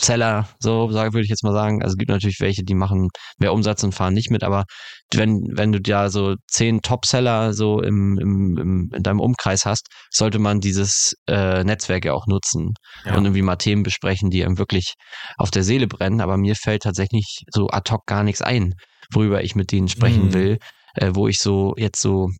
Seller, 0.00 0.48
so 0.60 0.90
sag, 0.90 1.12
würde 1.12 1.24
ich 1.24 1.28
jetzt 1.30 1.42
mal 1.44 1.52
sagen. 1.52 1.82
Also 1.82 1.94
es 1.94 1.98
gibt 1.98 2.10
natürlich 2.10 2.38
welche, 2.40 2.62
die 2.62 2.74
machen 2.74 3.08
mehr 3.38 3.52
Umsatz 3.52 3.82
und 3.82 3.92
fahren 3.92 4.14
nicht 4.14 4.30
mit, 4.30 4.42
aber 4.44 4.64
wenn, 5.12 5.42
wenn 5.54 5.72
du 5.72 5.80
ja 5.84 6.08
so 6.08 6.36
zehn 6.48 6.80
Top-Seller 6.80 7.52
so 7.52 7.82
im, 7.82 8.18
im, 8.18 8.56
im, 8.58 8.90
in 8.94 9.02
deinem 9.02 9.20
Umkreis 9.20 9.66
hast, 9.66 9.88
sollte 10.10 10.38
man 10.38 10.60
dieses 10.60 11.12
äh, 11.28 11.62
Netzwerk 11.64 12.04
ja 12.06 12.14
auch 12.14 12.26
nutzen 12.26 12.72
Ja. 13.04 13.16
und 13.16 13.24
irgendwie 13.26 13.42
mal 13.42 13.56
Themen 13.56 13.82
besprechen, 13.82 14.30
die 14.30 14.44
einem 14.44 14.58
wirklich 14.58 14.94
auf 15.36 15.50
der 15.50 15.62
Seele 15.64 15.88
brennen. 15.88 16.20
Aber 16.22 16.36
mir 16.38 16.54
fällt 16.54 16.82
tatsächlich 16.84 17.42
so 17.52 17.68
ad 17.68 17.92
hoc 17.92 18.06
gar 18.06 18.22
nichts 18.22 18.40
ein, 18.42 18.74
worüber 19.12 19.42
ich 19.44 19.56
mit 19.56 19.72
denen 19.72 19.88
sprechen 19.88 20.28
Mhm. 20.28 20.32
will, 20.34 20.58
äh, 20.94 21.10
wo 21.14 21.28
ich 21.28 21.40
so 21.40 21.74
jetzt 21.76 22.00
so 22.00 22.30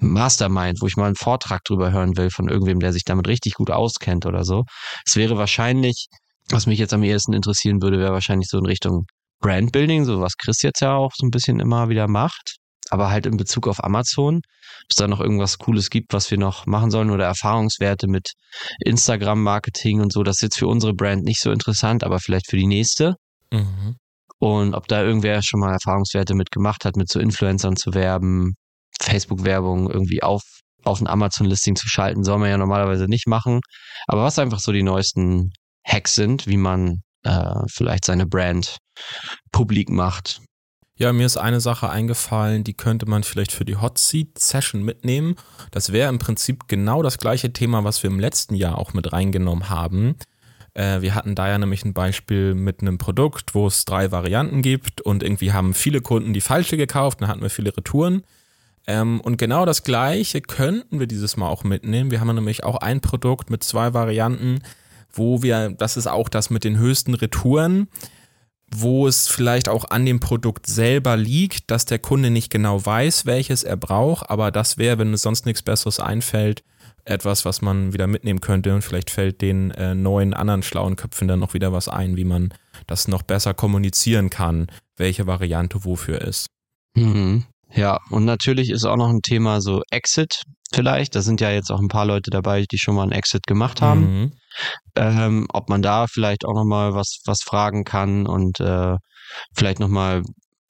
Mastermind, 0.00 0.80
wo 0.80 0.86
ich 0.86 0.96
mal 0.96 1.06
einen 1.06 1.16
Vortrag 1.16 1.62
drüber 1.64 1.92
hören 1.92 2.16
will 2.16 2.30
von 2.30 2.48
irgendwem, 2.48 2.80
der 2.80 2.92
sich 2.92 3.04
damit 3.04 3.28
richtig 3.28 3.54
gut 3.54 3.70
auskennt 3.70 4.26
oder 4.26 4.44
so. 4.44 4.64
Es 5.06 5.16
wäre 5.16 5.38
wahrscheinlich, 5.38 6.08
was 6.50 6.66
mich 6.66 6.78
jetzt 6.78 6.92
am 6.92 7.02
ehesten 7.02 7.32
interessieren 7.32 7.80
würde, 7.82 7.98
wäre 7.98 8.12
wahrscheinlich 8.12 8.48
so 8.48 8.58
in 8.58 8.66
Richtung 8.66 9.06
Brandbuilding, 9.40 10.04
so 10.04 10.20
was 10.20 10.36
Chris 10.36 10.62
jetzt 10.62 10.80
ja 10.80 10.94
auch 10.94 11.12
so 11.14 11.26
ein 11.26 11.30
bisschen 11.30 11.60
immer 11.60 11.88
wieder 11.88 12.08
macht, 12.08 12.56
aber 12.90 13.10
halt 13.10 13.26
in 13.26 13.36
Bezug 13.36 13.68
auf 13.68 13.82
Amazon. 13.82 14.36
Ob 14.36 14.90
es 14.90 14.96
da 14.96 15.06
noch 15.06 15.20
irgendwas 15.20 15.58
Cooles 15.58 15.90
gibt, 15.90 16.12
was 16.12 16.30
wir 16.30 16.38
noch 16.38 16.66
machen 16.66 16.90
sollen 16.90 17.10
oder 17.10 17.26
Erfahrungswerte 17.26 18.06
mit 18.06 18.32
Instagram-Marketing 18.80 20.00
und 20.00 20.12
so. 20.12 20.22
Das 20.22 20.36
ist 20.36 20.42
jetzt 20.42 20.58
für 20.58 20.66
unsere 20.66 20.94
Brand 20.94 21.24
nicht 21.24 21.40
so 21.40 21.50
interessant, 21.50 22.04
aber 22.04 22.18
vielleicht 22.18 22.50
für 22.50 22.56
die 22.56 22.66
nächste. 22.66 23.16
Mhm. 23.50 23.96
Und 24.40 24.74
ob 24.74 24.88
da 24.88 25.02
irgendwer 25.02 25.42
schon 25.42 25.60
mal 25.60 25.72
Erfahrungswerte 25.72 26.34
mit 26.34 26.50
gemacht 26.50 26.84
hat, 26.84 26.96
mit 26.96 27.08
so 27.08 27.20
Influencern 27.20 27.76
zu 27.76 27.94
werben, 27.94 28.54
Facebook-Werbung 29.00 29.90
irgendwie 29.90 30.22
auf, 30.22 30.42
auf 30.84 31.00
ein 31.00 31.06
Amazon-Listing 31.06 31.76
zu 31.76 31.88
schalten, 31.88 32.24
soll 32.24 32.38
man 32.38 32.50
ja 32.50 32.58
normalerweise 32.58 33.06
nicht 33.06 33.26
machen. 33.26 33.60
Aber 34.06 34.24
was 34.24 34.38
einfach 34.38 34.60
so 34.60 34.72
die 34.72 34.82
neuesten 34.82 35.50
Hacks 35.86 36.14
sind, 36.14 36.46
wie 36.46 36.56
man 36.56 37.00
äh, 37.24 37.54
vielleicht 37.68 38.04
seine 38.04 38.26
Brand 38.26 38.78
publik 39.52 39.88
macht. 39.88 40.40
Ja, 40.96 41.12
mir 41.12 41.26
ist 41.26 41.36
eine 41.36 41.60
Sache 41.60 41.90
eingefallen, 41.90 42.62
die 42.62 42.74
könnte 42.74 43.06
man 43.06 43.24
vielleicht 43.24 43.50
für 43.50 43.64
die 43.64 43.76
Hot 43.76 43.98
Seat 43.98 44.38
Session 44.38 44.82
mitnehmen. 44.82 45.34
Das 45.72 45.90
wäre 45.90 46.08
im 46.08 46.20
Prinzip 46.20 46.68
genau 46.68 47.02
das 47.02 47.18
gleiche 47.18 47.52
Thema, 47.52 47.82
was 47.82 48.02
wir 48.04 48.10
im 48.10 48.20
letzten 48.20 48.54
Jahr 48.54 48.78
auch 48.78 48.92
mit 48.92 49.12
reingenommen 49.12 49.70
haben. 49.70 50.14
Äh, 50.74 51.00
wir 51.00 51.14
hatten 51.14 51.34
da 51.34 51.48
ja 51.48 51.56
nämlich 51.58 51.84
ein 51.84 51.94
Beispiel 51.94 52.54
mit 52.54 52.80
einem 52.80 52.98
Produkt, 52.98 53.54
wo 53.54 53.66
es 53.66 53.84
drei 53.84 54.10
Varianten 54.10 54.60
gibt 54.60 55.00
und 55.00 55.22
irgendwie 55.22 55.52
haben 55.52 55.72
viele 55.72 56.00
Kunden 56.00 56.32
die 56.32 56.40
falsche 56.40 56.76
gekauft, 56.76 57.20
dann 57.20 57.28
hatten 57.28 57.42
wir 57.42 57.50
viele 57.50 57.76
Retouren. 57.76 58.24
Ähm, 58.86 59.20
und 59.20 59.38
genau 59.38 59.64
das 59.64 59.82
gleiche 59.82 60.40
könnten 60.42 61.00
wir 61.00 61.06
dieses 61.06 61.36
Mal 61.36 61.48
auch 61.48 61.64
mitnehmen. 61.64 62.10
Wir 62.10 62.20
haben 62.20 62.34
nämlich 62.34 62.64
auch 62.64 62.76
ein 62.76 63.00
Produkt 63.00 63.50
mit 63.50 63.64
zwei 63.64 63.94
Varianten, 63.94 64.60
wo 65.12 65.42
wir, 65.42 65.70
das 65.70 65.96
ist 65.96 66.08
auch 66.08 66.28
das 66.28 66.50
mit 66.50 66.64
den 66.64 66.76
höchsten 66.76 67.14
Retouren, 67.14 67.88
wo 68.70 69.06
es 69.06 69.28
vielleicht 69.28 69.68
auch 69.68 69.90
an 69.90 70.04
dem 70.04 70.18
Produkt 70.18 70.66
selber 70.66 71.16
liegt, 71.16 71.70
dass 71.70 71.84
der 71.84 72.00
Kunde 72.00 72.30
nicht 72.30 72.50
genau 72.50 72.84
weiß, 72.84 73.24
welches 73.24 73.62
er 73.62 73.76
braucht, 73.76 74.28
aber 74.28 74.50
das 74.50 74.76
wäre, 74.76 74.98
wenn 74.98 75.14
es 75.14 75.22
sonst 75.22 75.46
nichts 75.46 75.62
Besseres 75.62 76.00
einfällt, 76.00 76.64
etwas, 77.04 77.44
was 77.44 77.62
man 77.62 77.92
wieder 77.92 78.06
mitnehmen 78.06 78.40
könnte 78.40 78.74
und 78.74 78.82
vielleicht 78.82 79.10
fällt 79.10 79.40
den 79.42 79.70
äh, 79.72 79.94
neuen 79.94 80.34
anderen 80.34 80.62
schlauen 80.62 80.96
Köpfen 80.96 81.28
dann 81.28 81.40
noch 81.40 81.54
wieder 81.54 81.72
was 81.72 81.88
ein, 81.88 82.16
wie 82.16 82.24
man 82.24 82.52
das 82.86 83.08
noch 83.08 83.22
besser 83.22 83.54
kommunizieren 83.54 84.30
kann, 84.30 84.66
welche 84.96 85.26
Variante 85.26 85.84
wofür 85.84 86.20
ist. 86.20 86.46
Mhm. 86.94 87.44
Ja, 87.74 87.98
und 88.10 88.24
natürlich 88.24 88.70
ist 88.70 88.84
auch 88.84 88.96
noch 88.96 89.08
ein 89.08 89.22
Thema 89.22 89.60
so 89.60 89.82
Exit 89.90 90.42
vielleicht. 90.72 91.14
Da 91.14 91.22
sind 91.22 91.40
ja 91.40 91.50
jetzt 91.50 91.70
auch 91.70 91.80
ein 91.80 91.88
paar 91.88 92.06
Leute 92.06 92.30
dabei, 92.30 92.64
die 92.70 92.78
schon 92.78 92.94
mal 92.94 93.02
einen 93.02 93.12
Exit 93.12 93.46
gemacht 93.46 93.82
haben. 93.82 94.20
Mhm. 94.20 94.32
ähm, 94.94 95.46
ob 95.52 95.68
man 95.68 95.82
da 95.82 96.06
vielleicht 96.06 96.44
auch 96.44 96.54
nochmal 96.54 96.94
was, 96.94 97.18
was 97.26 97.40
fragen 97.42 97.82
kann 97.84 98.26
und 98.26 98.60
äh, 98.60 98.94
vielleicht 99.56 99.80
nochmal, 99.80 100.22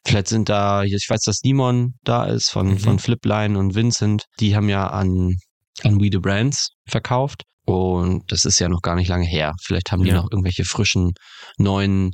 vielleicht 0.06 0.28
sind 0.28 0.48
da, 0.48 0.82
ich 0.84 1.06
weiß, 1.08 1.20
dass 1.20 1.40
Simon 1.42 1.92
da 2.02 2.24
ist 2.24 2.50
von, 2.50 2.68
Mhm. 2.70 2.78
von 2.78 2.98
Flipline 2.98 3.58
und 3.58 3.74
Vincent, 3.74 4.24
die 4.40 4.56
haben 4.56 4.70
ja 4.70 4.86
an, 4.86 5.34
an 5.82 6.00
We 6.00 6.08
the 6.12 6.18
Brands 6.18 6.70
verkauft. 6.88 7.42
Und 7.66 8.30
das 8.30 8.44
ist 8.44 8.58
ja 8.58 8.68
noch 8.68 8.82
gar 8.82 8.94
nicht 8.94 9.08
lange 9.08 9.24
her. 9.24 9.54
Vielleicht 9.62 9.90
haben 9.90 10.02
die 10.02 10.10
Ja. 10.10 10.16
noch 10.16 10.30
irgendwelche 10.30 10.64
frischen 10.64 11.12
neuen 11.56 12.12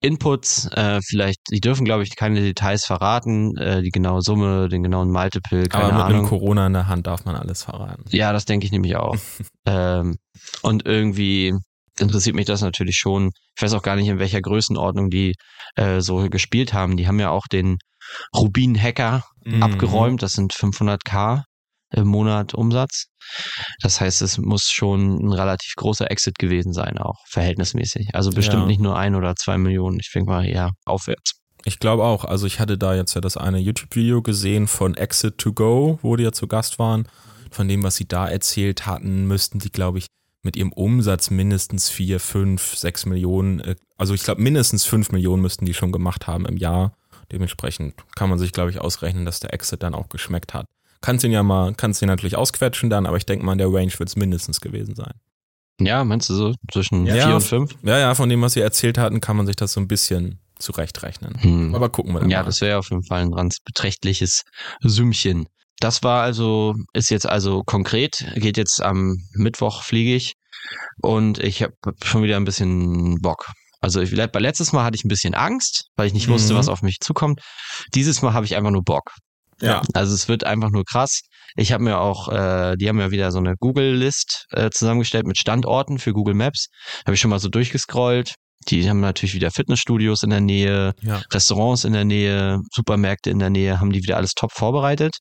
Inputs. 0.00 0.68
Äh, 0.72 1.00
vielleicht, 1.02 1.38
die 1.52 1.60
dürfen, 1.60 1.84
glaube 1.84 2.02
ich, 2.02 2.16
keine 2.16 2.40
Details 2.40 2.84
verraten, 2.84 3.56
äh, 3.58 3.80
die 3.82 3.90
genaue 3.90 4.22
Summe, 4.22 4.68
den 4.68 4.82
genauen 4.82 5.10
Multiple, 5.12 5.68
keine 5.68 5.84
Aber 5.84 5.92
mit 5.94 6.02
Ahnung. 6.02 6.18
einem 6.20 6.28
Corona 6.28 6.66
in 6.66 6.72
der 6.72 6.88
Hand 6.88 7.06
darf 7.06 7.24
man 7.24 7.36
alles 7.36 7.62
verraten. 7.62 8.04
Ja, 8.10 8.32
das 8.32 8.44
denke 8.44 8.66
ich 8.66 8.72
nämlich 8.72 8.96
auch. 8.96 9.16
ähm, 9.66 10.16
und 10.62 10.84
irgendwie 10.84 11.54
interessiert 12.00 12.34
mich 12.34 12.46
das 12.46 12.60
natürlich 12.62 12.96
schon. 12.96 13.30
Ich 13.56 13.62
weiß 13.62 13.74
auch 13.74 13.82
gar 13.82 13.94
nicht, 13.94 14.08
in 14.08 14.18
welcher 14.18 14.40
Größenordnung 14.40 15.10
die 15.10 15.34
äh, 15.76 16.00
so 16.00 16.28
gespielt 16.28 16.72
haben. 16.72 16.96
Die 16.96 17.06
haben 17.06 17.20
ja 17.20 17.30
auch 17.30 17.46
den 17.46 17.78
Rubin-Hacker 18.36 19.24
Mhm. 19.44 19.62
abgeräumt. 19.62 20.22
Das 20.22 20.32
sind 20.32 20.52
500k 20.52 21.44
im 21.90 22.06
Monat 22.06 22.54
Umsatz. 22.54 23.06
Das 23.82 24.00
heißt, 24.00 24.22
es 24.22 24.38
muss 24.38 24.70
schon 24.70 25.18
ein 25.18 25.32
relativ 25.32 25.74
großer 25.76 26.10
Exit 26.10 26.38
gewesen 26.38 26.72
sein, 26.72 26.98
auch 26.98 27.16
verhältnismäßig. 27.28 28.14
Also 28.14 28.30
bestimmt 28.30 28.62
Ja. 28.62 28.66
nicht 28.66 28.80
nur 28.80 28.96
ein 28.96 29.14
oder 29.14 29.34
zwei 29.36 29.58
Millionen. 29.58 29.98
Ich 30.00 30.10
denke 30.12 30.30
mal 30.30 30.46
eher 30.46 30.72
aufwärts. 30.84 31.32
Ich 31.64 31.78
glaube 31.78 32.04
auch. 32.04 32.24
Also 32.24 32.46
ich 32.46 32.60
hatte 32.60 32.78
da 32.78 32.94
jetzt 32.94 33.14
ja 33.14 33.20
das 33.20 33.36
eine 33.36 33.58
YouTube-Video 33.58 34.22
gesehen 34.22 34.66
von 34.68 34.94
Exit 34.94 35.38
to 35.38 35.52
Go, 35.52 35.98
wo 36.02 36.16
die 36.16 36.24
ja 36.24 36.32
zu 36.32 36.46
Gast 36.46 36.78
waren. 36.78 37.08
Von 37.50 37.68
dem, 37.68 37.82
was 37.82 37.96
sie 37.96 38.06
da 38.06 38.28
erzählt 38.28 38.86
hatten, 38.86 39.26
müssten 39.26 39.60
sie, 39.60 39.70
glaube 39.70 39.98
ich, 39.98 40.06
mit 40.42 40.56
ihrem 40.56 40.72
Umsatz 40.72 41.30
mindestens 41.30 41.90
vier, 41.90 42.20
fünf, 42.20 42.76
sechs 42.76 43.04
Millionen, 43.06 43.60
äh, 43.60 43.74
also 43.96 44.14
ich 44.14 44.22
glaube 44.22 44.40
mindestens 44.40 44.84
fünf 44.84 45.10
Millionen 45.10 45.42
müssten 45.42 45.66
die 45.66 45.74
schon 45.74 45.90
gemacht 45.92 46.26
haben 46.26 46.46
im 46.46 46.56
Jahr. 46.56 46.94
Dementsprechend 47.32 47.94
kann 48.14 48.30
man 48.30 48.38
sich, 48.38 48.52
glaube 48.52 48.70
ich, 48.70 48.80
ausrechnen, 48.80 49.24
dass 49.24 49.40
der 49.40 49.52
Exit 49.52 49.82
dann 49.82 49.94
auch 49.94 50.08
geschmeckt 50.08 50.54
hat. 50.54 50.66
Kannst 51.00 51.24
ihn 51.24 51.32
ja 51.32 51.42
mal, 51.42 51.74
kannst 51.74 52.02
ihn 52.02 52.08
natürlich 52.08 52.36
ausquetschen 52.36 52.90
dann, 52.90 53.06
aber 53.06 53.16
ich 53.16 53.26
denke 53.26 53.44
mal, 53.44 53.52
in 53.52 53.58
der 53.58 53.68
Range 53.72 53.92
wird 53.98 54.08
es 54.08 54.16
mindestens 54.16 54.60
gewesen 54.60 54.94
sein. 54.94 55.12
Ja, 55.80 56.02
meinst 56.02 56.28
du 56.28 56.34
so 56.34 56.54
zwischen 56.72 57.06
Ja, 57.06 57.26
vier 57.26 57.34
und 57.36 57.40
fünf? 57.42 57.74
Ja, 57.84 57.98
ja, 57.98 58.14
von 58.14 58.28
dem, 58.28 58.42
was 58.42 58.54
sie 58.54 58.60
erzählt 58.60 58.98
hatten, 58.98 59.20
kann 59.20 59.36
man 59.36 59.46
sich 59.46 59.54
das 59.56 59.72
so 59.72 59.80
ein 59.80 59.86
bisschen 59.86 60.40
zurechtrechnen. 60.58 61.40
Hm. 61.40 61.74
Aber 61.74 61.88
gucken 61.88 62.12
wir 62.14 62.20
dann 62.20 62.30
Ja, 62.30 62.40
mal. 62.40 62.46
das 62.46 62.60
wäre 62.60 62.78
auf 62.78 62.90
jeden 62.90 63.04
Fall 63.04 63.22
ein 63.22 63.30
ganz 63.30 63.58
beträchtliches 63.64 64.42
Sümmchen. 64.80 65.46
Das 65.78 66.02
war 66.02 66.22
also, 66.24 66.74
ist 66.94 67.10
jetzt 67.10 67.26
also 67.28 67.62
konkret, 67.62 68.24
geht 68.34 68.56
jetzt 68.56 68.82
am 68.82 69.16
Mittwoch 69.34 69.84
fliege 69.84 70.16
ich 70.16 70.32
und 71.00 71.38
ich 71.38 71.62
habe 71.62 71.74
schon 72.02 72.24
wieder 72.24 72.36
ein 72.36 72.44
bisschen 72.44 73.20
Bock. 73.20 73.46
Also 73.80 74.00
ich, 74.00 74.10
letztes 74.10 74.72
Mal 74.72 74.82
hatte 74.82 74.96
ich 74.96 75.04
ein 75.04 75.08
bisschen 75.08 75.34
Angst, 75.34 75.86
weil 75.94 76.08
ich 76.08 76.12
nicht 76.12 76.26
wusste, 76.26 76.52
Mhm. 76.54 76.58
was 76.58 76.68
auf 76.68 76.82
mich 76.82 76.98
zukommt. 76.98 77.40
Dieses 77.94 78.22
Mal 78.22 78.32
habe 78.32 78.44
ich 78.44 78.56
einfach 78.56 78.72
nur 78.72 78.82
Bock. 78.82 79.12
Ja. 79.60 79.82
Also 79.94 80.14
es 80.14 80.28
wird 80.28 80.44
einfach 80.44 80.70
nur 80.70 80.84
krass. 80.84 81.20
Ich 81.56 81.72
habe 81.72 81.82
mir 81.82 81.98
auch, 81.98 82.28
äh, 82.28 82.76
die 82.76 82.88
haben 82.88 83.00
ja 83.00 83.10
wieder 83.10 83.32
so 83.32 83.38
eine 83.38 83.54
Google-List 83.56 84.46
äh, 84.50 84.70
zusammengestellt 84.70 85.26
mit 85.26 85.38
Standorten 85.38 85.98
für 85.98 86.12
Google 86.12 86.34
Maps. 86.34 86.68
Habe 87.04 87.14
ich 87.14 87.20
schon 87.20 87.30
mal 87.30 87.40
so 87.40 87.48
durchgescrollt. 87.48 88.34
Die 88.68 88.88
haben 88.88 89.00
natürlich 89.00 89.34
wieder 89.34 89.50
Fitnessstudios 89.50 90.22
in 90.22 90.30
der 90.30 90.40
Nähe, 90.40 90.94
Ja. 91.00 91.22
Restaurants 91.32 91.84
in 91.84 91.92
der 91.92 92.04
Nähe, 92.04 92.58
Supermärkte 92.72 93.30
in 93.30 93.38
der 93.38 93.50
Nähe, 93.50 93.80
haben 93.80 93.92
die 93.92 94.02
wieder 94.02 94.16
alles 94.16 94.34
top 94.34 94.52
vorbereitet. 94.52 95.16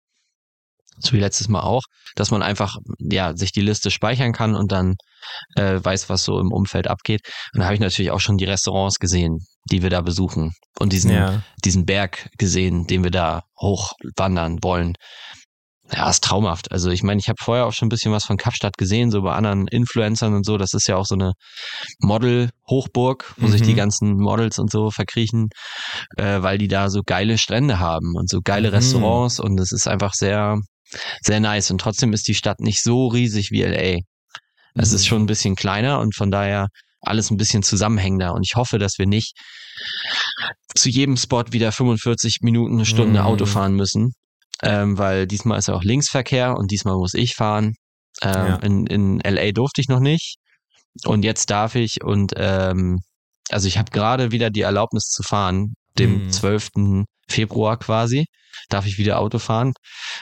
So 1.00 1.14
wie 1.14 1.20
letztes 1.20 1.48
Mal 1.48 1.62
auch, 1.62 1.84
dass 2.16 2.32
man 2.32 2.42
einfach 2.42 2.78
ja 2.98 3.36
sich 3.38 3.52
die 3.52 3.62
Liste 3.62 3.92
speichern 3.92 4.34
kann 4.34 4.56
und 4.56 4.72
dann 4.72 4.96
äh, 5.56 5.80
weiß, 5.82 6.10
was 6.10 6.24
so 6.24 6.40
im 6.40 6.52
Umfeld 6.52 6.88
abgeht. 6.88 7.22
Und 7.54 7.60
da 7.60 7.66
habe 7.66 7.76
ich 7.76 7.80
natürlich 7.80 8.12
auch 8.12 8.20
schon 8.20 8.38
die 8.38 8.46
Restaurants 8.46 8.98
gesehen, 8.98 9.46
die 9.72 9.82
wir 9.84 9.90
da 9.90 10.02
besuchen 10.02 10.54
und 10.80 10.94
diesen 10.94 11.12
Ja. 11.12 11.42
diesen 11.64 11.86
Berg 11.86 12.30
gesehen, 12.38 12.88
den 12.88 13.04
wir 13.04 13.12
da 13.12 13.44
hochwandern 13.60 14.58
wollen. 14.64 14.94
Ja, 15.90 16.10
ist 16.10 16.22
traumhaft. 16.24 16.72
Also 16.74 16.90
ich 16.90 17.02
meine, 17.02 17.20
ich 17.22 17.30
habe 17.30 17.38
vorher 17.42 17.66
auch 17.66 17.72
schon 17.72 17.86
ein 17.86 17.90
bisschen 17.90 18.12
was 18.12 18.26
von 18.26 18.36
Kapstadt 18.36 18.78
gesehen, 18.78 19.10
so 19.10 19.22
bei 19.22 19.34
anderen 19.34 19.68
Influencern 19.68 20.34
und 20.34 20.46
so. 20.46 20.58
Das 20.58 20.74
ist 20.74 20.86
ja 20.88 20.98
auch 20.98 21.06
so 21.06 21.16
eine 21.16 21.32
Model-Hochburg, 22.00 23.34
wo 23.38 23.48
Mhm. 23.48 23.52
sich 23.52 23.62
die 23.62 23.74
ganzen 23.74 24.18
Models 24.18 24.60
und 24.60 24.72
so 24.72 24.92
verkriechen, 24.92 25.50
äh, 26.18 26.42
weil 26.42 26.58
die 26.58 26.68
da 26.68 26.90
so 26.90 27.02
geile 27.06 27.38
Strände 27.38 27.80
haben 27.80 28.16
und 28.16 28.30
so 28.30 28.42
geile 28.44 28.70
Mhm. 28.70 28.74
Restaurants 28.76 29.40
und 29.40 29.60
es 29.60 29.72
ist 29.72 29.88
einfach 29.88 30.14
sehr, 30.14 30.60
sehr 31.22 31.40
nice. 31.40 31.72
Und 31.72 31.80
trotzdem 31.80 32.14
ist 32.14 32.28
die 32.28 32.36
Stadt 32.36 32.60
nicht 32.60 32.82
so 32.82 33.08
riesig 33.08 33.52
wie 33.52 33.62
LA. 33.64 34.00
Es 34.76 34.92
ist 34.92 35.04
Mhm. 35.04 35.08
schon 35.08 35.22
ein 35.24 35.28
bisschen 35.28 35.56
kleiner 35.56 36.00
und 36.00 36.16
von 36.16 36.32
daher 36.32 36.68
alles 37.08 37.32
ein 37.32 37.38
bisschen 37.38 37.64
zusammenhängender. 37.64 38.34
Und 38.34 38.44
ich 38.46 38.56
hoffe, 38.56 38.78
dass 38.80 38.98
wir 38.98 39.06
nicht 39.08 39.34
zu 40.76 40.90
jedem 40.90 41.18
Spot 41.18 41.44
wieder 41.52 41.72
45 41.72 42.40
Minuten, 42.42 42.76
eine 42.76 42.86
Stunde 42.86 43.20
Mhm. 43.22 43.26
Auto 43.26 43.46
fahren 43.46 43.74
müssen. 43.74 44.14
Ähm, 44.64 44.98
weil 44.98 45.28
diesmal 45.28 45.60
ist 45.60 45.68
ja 45.68 45.76
auch 45.76 45.84
Linksverkehr 45.84 46.56
und 46.58 46.72
diesmal 46.72 46.96
muss 46.96 47.14
ich 47.14 47.36
fahren. 47.36 47.76
Ähm, 48.22 48.32
Ja. 48.34 48.56
in, 48.58 48.88
in 48.88 49.20
LA 49.22 49.52
durfte 49.52 49.82
ich 49.82 49.88
noch 49.88 50.00
nicht. 50.00 50.38
Und 51.06 51.24
jetzt 51.24 51.52
darf 51.52 51.76
ich 51.76 52.04
und 52.04 52.34
ähm, 52.38 53.00
also 53.50 53.68
ich 53.68 53.78
habe 53.78 53.92
gerade 53.92 54.32
wieder 54.32 54.50
die 54.50 54.62
Erlaubnis 54.62 55.10
zu 55.10 55.22
fahren, 55.22 55.74
dem 56.00 56.26
Mhm. 56.26 56.30
12. 56.32 56.70
Februar 57.30 57.78
quasi, 57.78 58.26
darf 58.70 58.86
ich 58.86 58.98
wieder 58.98 59.20
Auto 59.20 59.40
fahren. 59.40 59.74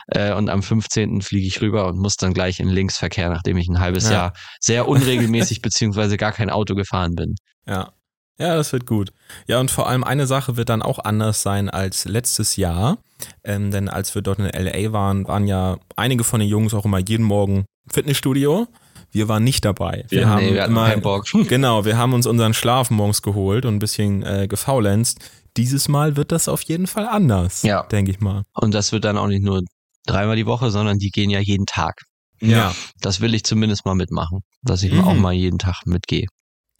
Äh, 0.07 0.33
und 0.33 0.49
am 0.49 0.63
15. 0.63 1.21
fliege 1.21 1.47
ich 1.47 1.61
rüber 1.61 1.87
und 1.87 1.97
muss 1.97 2.15
dann 2.15 2.33
gleich 2.33 2.59
in 2.59 2.69
Linksverkehr, 2.69 3.29
nachdem 3.29 3.57
ich 3.57 3.67
ein 3.67 3.79
halbes 3.79 4.05
Ja. 4.05 4.11
Jahr 4.11 4.33
sehr 4.59 4.87
unregelmäßig 4.87 5.61
beziehungsweise 5.61 6.17
gar 6.17 6.31
kein 6.31 6.49
Auto 6.49 6.75
gefahren 6.75 7.15
bin. 7.15 7.35
Ja. 7.67 7.91
Ja, 8.37 8.55
das 8.55 8.73
wird 8.73 8.85
gut. 8.85 9.13
Ja, 9.47 9.61
und 9.61 9.71
vor 9.71 9.87
allem 9.87 10.03
eine 10.03 10.27
Sache 10.27 10.57
wird 10.57 10.67
dann 10.67 10.81
auch 10.81 10.99
anders 10.99 11.41
sein 11.41 11.69
als 11.69 12.03
letztes 12.03 12.57
Jahr. 12.57 12.97
Ähm, 13.45 13.71
denn 13.71 13.87
als 13.87 14.13
wir 14.13 14.21
dort 14.21 14.39
in 14.39 14.45
LA 14.45 14.91
waren, 14.91 15.25
waren 15.25 15.47
ja 15.47 15.77
einige 15.95 16.25
von 16.25 16.41
den 16.41 16.49
Jungs 16.49 16.73
auch 16.73 16.83
immer 16.83 16.99
jeden 16.99 17.23
Morgen 17.23 17.59
im 17.85 17.93
Fitnessstudio. 17.93 18.67
Wir 19.11 19.29
waren 19.29 19.45
nicht 19.45 19.63
dabei. 19.63 20.03
Wir 20.09 20.27
haben 20.27 20.45
nee, 20.45 20.55
wir 20.55 20.65
immer, 20.65 20.89
keinen 20.89 21.01
Bock. 21.01 21.25
genau, 21.47 21.85
wir 21.85 21.97
haben 21.97 22.13
uns 22.13 22.27
unseren 22.27 22.53
Schlaf 22.53 22.91
morgens 22.91 23.21
geholt 23.21 23.65
und 23.65 23.75
ein 23.75 23.79
bisschen 23.79 24.23
äh, 24.23 24.47
gefaulenzt. 24.49 25.19
Dieses 25.57 25.87
Mal 25.87 26.15
wird 26.17 26.31
das 26.31 26.47
auf 26.47 26.61
jeden 26.63 26.87
Fall 26.87 27.07
anders, 27.07 27.63
Ja. 27.63 27.83
denke 27.83 28.11
ich 28.11 28.19
mal. 28.19 28.43
Und 28.53 28.73
das 28.73 28.91
wird 28.91 29.05
dann 29.05 29.17
auch 29.17 29.27
nicht 29.27 29.43
nur 29.43 29.61
dreimal 30.05 30.35
die 30.35 30.45
Woche, 30.45 30.69
sondern 30.71 30.97
die 30.97 31.09
gehen 31.09 31.29
ja 31.29 31.39
jeden 31.39 31.65
Tag. 31.65 32.01
Ja. 32.41 32.75
Das 33.01 33.21
will 33.21 33.33
ich 33.33 33.43
zumindest 33.43 33.85
mal 33.85 33.95
mitmachen, 33.95 34.41
dass 34.61 34.83
ich 34.83 34.91
Mhm. 34.91 35.01
auch 35.05 35.15
mal 35.15 35.33
jeden 35.33 35.57
Tag 35.57 35.81
mitgehe. 35.85 36.27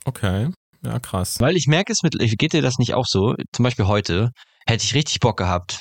Okay. 0.03 0.49
Ja, 0.83 0.99
krass. 0.99 1.39
Weil 1.39 1.55
ich 1.55 1.65
merke 1.67 1.91
es 1.93 2.03
mit, 2.03 2.15
geht 2.37 2.53
dir 2.53 2.61
das 2.61 2.77
nicht 2.77 2.93
auch 2.93 3.05
so? 3.07 3.33
Zum 3.53 3.63
Beispiel 3.63 3.87
heute 3.87 4.29
hätte 4.67 4.83
ich 4.83 4.93
richtig 4.93 5.19
Bock 5.19 5.37
gehabt, 5.37 5.79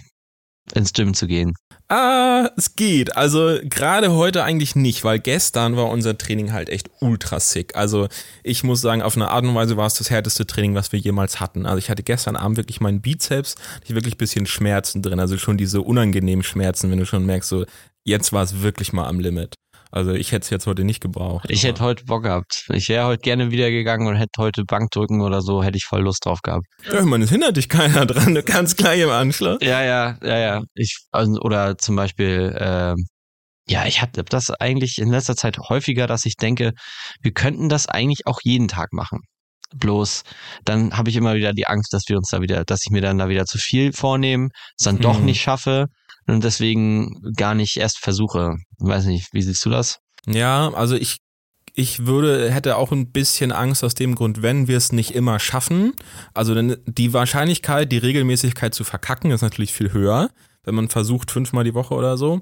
ins 0.72 0.92
Gym 0.92 1.14
zu 1.14 1.26
gehen. 1.26 1.54
Ah, 1.88 2.50
es 2.56 2.76
geht. 2.76 3.16
Also 3.16 3.58
gerade 3.62 4.12
heute 4.12 4.42
eigentlich 4.42 4.74
nicht, 4.74 5.04
weil 5.04 5.18
gestern 5.18 5.76
war 5.76 5.90
unser 5.90 6.16
Training 6.16 6.52
halt 6.52 6.70
echt 6.70 6.90
ultra 7.00 7.40
sick. 7.40 7.76
Also 7.76 8.08
ich 8.42 8.64
muss 8.64 8.80
sagen, 8.80 9.02
auf 9.02 9.16
eine 9.16 9.28
Art 9.28 9.44
und 9.44 9.54
Weise 9.54 9.76
war 9.76 9.86
es 9.86 9.94
das 9.94 10.08
härteste 10.08 10.46
Training, 10.46 10.74
was 10.74 10.92
wir 10.92 10.98
jemals 10.98 11.40
hatten. 11.40 11.66
Also 11.66 11.78
ich 11.78 11.90
hatte 11.90 12.02
gestern 12.02 12.36
Abend 12.36 12.56
wirklich 12.56 12.80
meinen 12.80 13.02
Bizeps, 13.02 13.56
ich 13.84 13.94
wirklich 13.94 14.14
ein 14.14 14.18
bisschen 14.18 14.46
Schmerzen 14.46 15.02
drin. 15.02 15.20
Also 15.20 15.36
schon 15.36 15.58
diese 15.58 15.82
unangenehmen 15.82 16.42
Schmerzen, 16.42 16.90
wenn 16.90 16.98
du 16.98 17.06
schon 17.06 17.26
merkst, 17.26 17.50
so 17.50 17.66
jetzt 18.04 18.32
war 18.32 18.42
es 18.42 18.62
wirklich 18.62 18.92
mal 18.92 19.06
am 19.06 19.20
Limit. 19.20 19.54
Also 19.94 20.12
ich 20.12 20.32
hätte 20.32 20.42
es 20.42 20.50
jetzt 20.50 20.66
heute 20.66 20.82
nicht 20.82 21.00
gebraucht. 21.00 21.46
Ich 21.48 21.60
aber- 21.60 21.68
hätte 21.68 21.82
heute 21.84 22.04
Bock 22.04 22.24
gehabt. 22.24 22.66
Ich 22.72 22.88
wäre 22.88 23.06
heute 23.06 23.20
gerne 23.20 23.52
wieder 23.52 23.70
gegangen 23.70 24.08
und 24.08 24.16
hätte 24.16 24.32
heute 24.42 24.64
Bankdrücken 24.64 25.20
oder 25.20 25.40
so, 25.40 25.62
hätte 25.62 25.76
ich 25.76 25.84
voll 25.84 26.02
Lust 26.02 26.26
drauf 26.26 26.40
gehabt. 26.42 26.66
Ja, 26.90 26.98
ich 26.98 27.04
meine, 27.06 27.22
es 27.24 27.30
hindert 27.30 27.56
dich 27.56 27.68
keiner 27.68 28.04
dran. 28.06 28.34
Du 28.34 28.42
kannst 28.42 28.76
gleich 28.76 29.00
im 29.00 29.10
Anschluss. 29.10 29.58
Ja, 29.62 29.84
ja, 29.84 30.18
ja, 30.20 30.38
ja. 30.38 30.62
Ich, 30.74 30.96
also, 31.12 31.38
oder 31.42 31.78
zum 31.78 31.94
Beispiel, 31.94 32.56
ähm, 32.58 32.96
ja, 33.68 33.86
ich 33.86 34.02
habe 34.02 34.24
das 34.24 34.50
eigentlich 34.50 34.98
in 34.98 35.10
letzter 35.10 35.36
Zeit 35.36 35.58
häufiger, 35.68 36.08
dass 36.08 36.24
ich 36.24 36.34
denke, 36.34 36.72
wir 37.22 37.32
könnten 37.32 37.68
das 37.68 37.86
eigentlich 37.88 38.26
auch 38.26 38.40
jeden 38.42 38.66
Tag 38.66 38.92
machen. 38.92 39.20
Bloß 39.76 40.24
dann 40.64 40.96
habe 40.96 41.08
ich 41.08 41.14
immer 41.16 41.34
wieder 41.34 41.52
die 41.52 41.66
Angst, 41.68 41.92
dass 41.92 42.02
wir 42.08 42.16
uns 42.16 42.28
da 42.30 42.40
wieder, 42.40 42.64
dass 42.64 42.80
ich 42.84 42.90
mir 42.90 43.00
dann 43.00 43.18
da 43.18 43.28
wieder 43.28 43.44
zu 43.44 43.58
viel 43.58 43.92
vornehme, 43.92 44.48
es 44.78 44.84
dann 44.84 44.98
doch 44.98 45.20
Mhm. 45.20 45.24
nicht 45.26 45.40
schaffe 45.40 45.86
und 46.26 46.44
deswegen 46.44 47.20
gar 47.36 47.54
nicht 47.54 47.76
erst 47.76 47.98
versuche. 47.98 48.56
Weiß 48.78 49.06
nicht, 49.06 49.28
wie 49.32 49.42
siehst 49.42 49.64
du 49.64 49.70
das? 49.70 49.98
Ja, 50.26 50.72
also 50.72 50.96
ich, 50.96 51.18
ich 51.74 52.06
würde, 52.06 52.50
hätte 52.50 52.76
auch 52.76 52.92
ein 52.92 53.12
bisschen 53.12 53.52
Angst 53.52 53.84
aus 53.84 53.94
dem 53.94 54.14
Grund, 54.14 54.42
wenn 54.42 54.68
wir 54.68 54.76
es 54.76 54.92
nicht 54.92 55.14
immer 55.14 55.38
schaffen. 55.38 55.92
Also 56.32 56.54
die 56.54 57.12
Wahrscheinlichkeit, 57.12 57.92
die 57.92 57.98
Regelmäßigkeit 57.98 58.74
zu 58.74 58.84
verkacken, 58.84 59.30
ist 59.30 59.42
natürlich 59.42 59.72
viel 59.72 59.92
höher, 59.92 60.30
wenn 60.62 60.74
man 60.74 60.88
versucht 60.88 61.30
fünfmal 61.30 61.64
die 61.64 61.74
Woche 61.74 61.94
oder 61.94 62.16
so. 62.16 62.40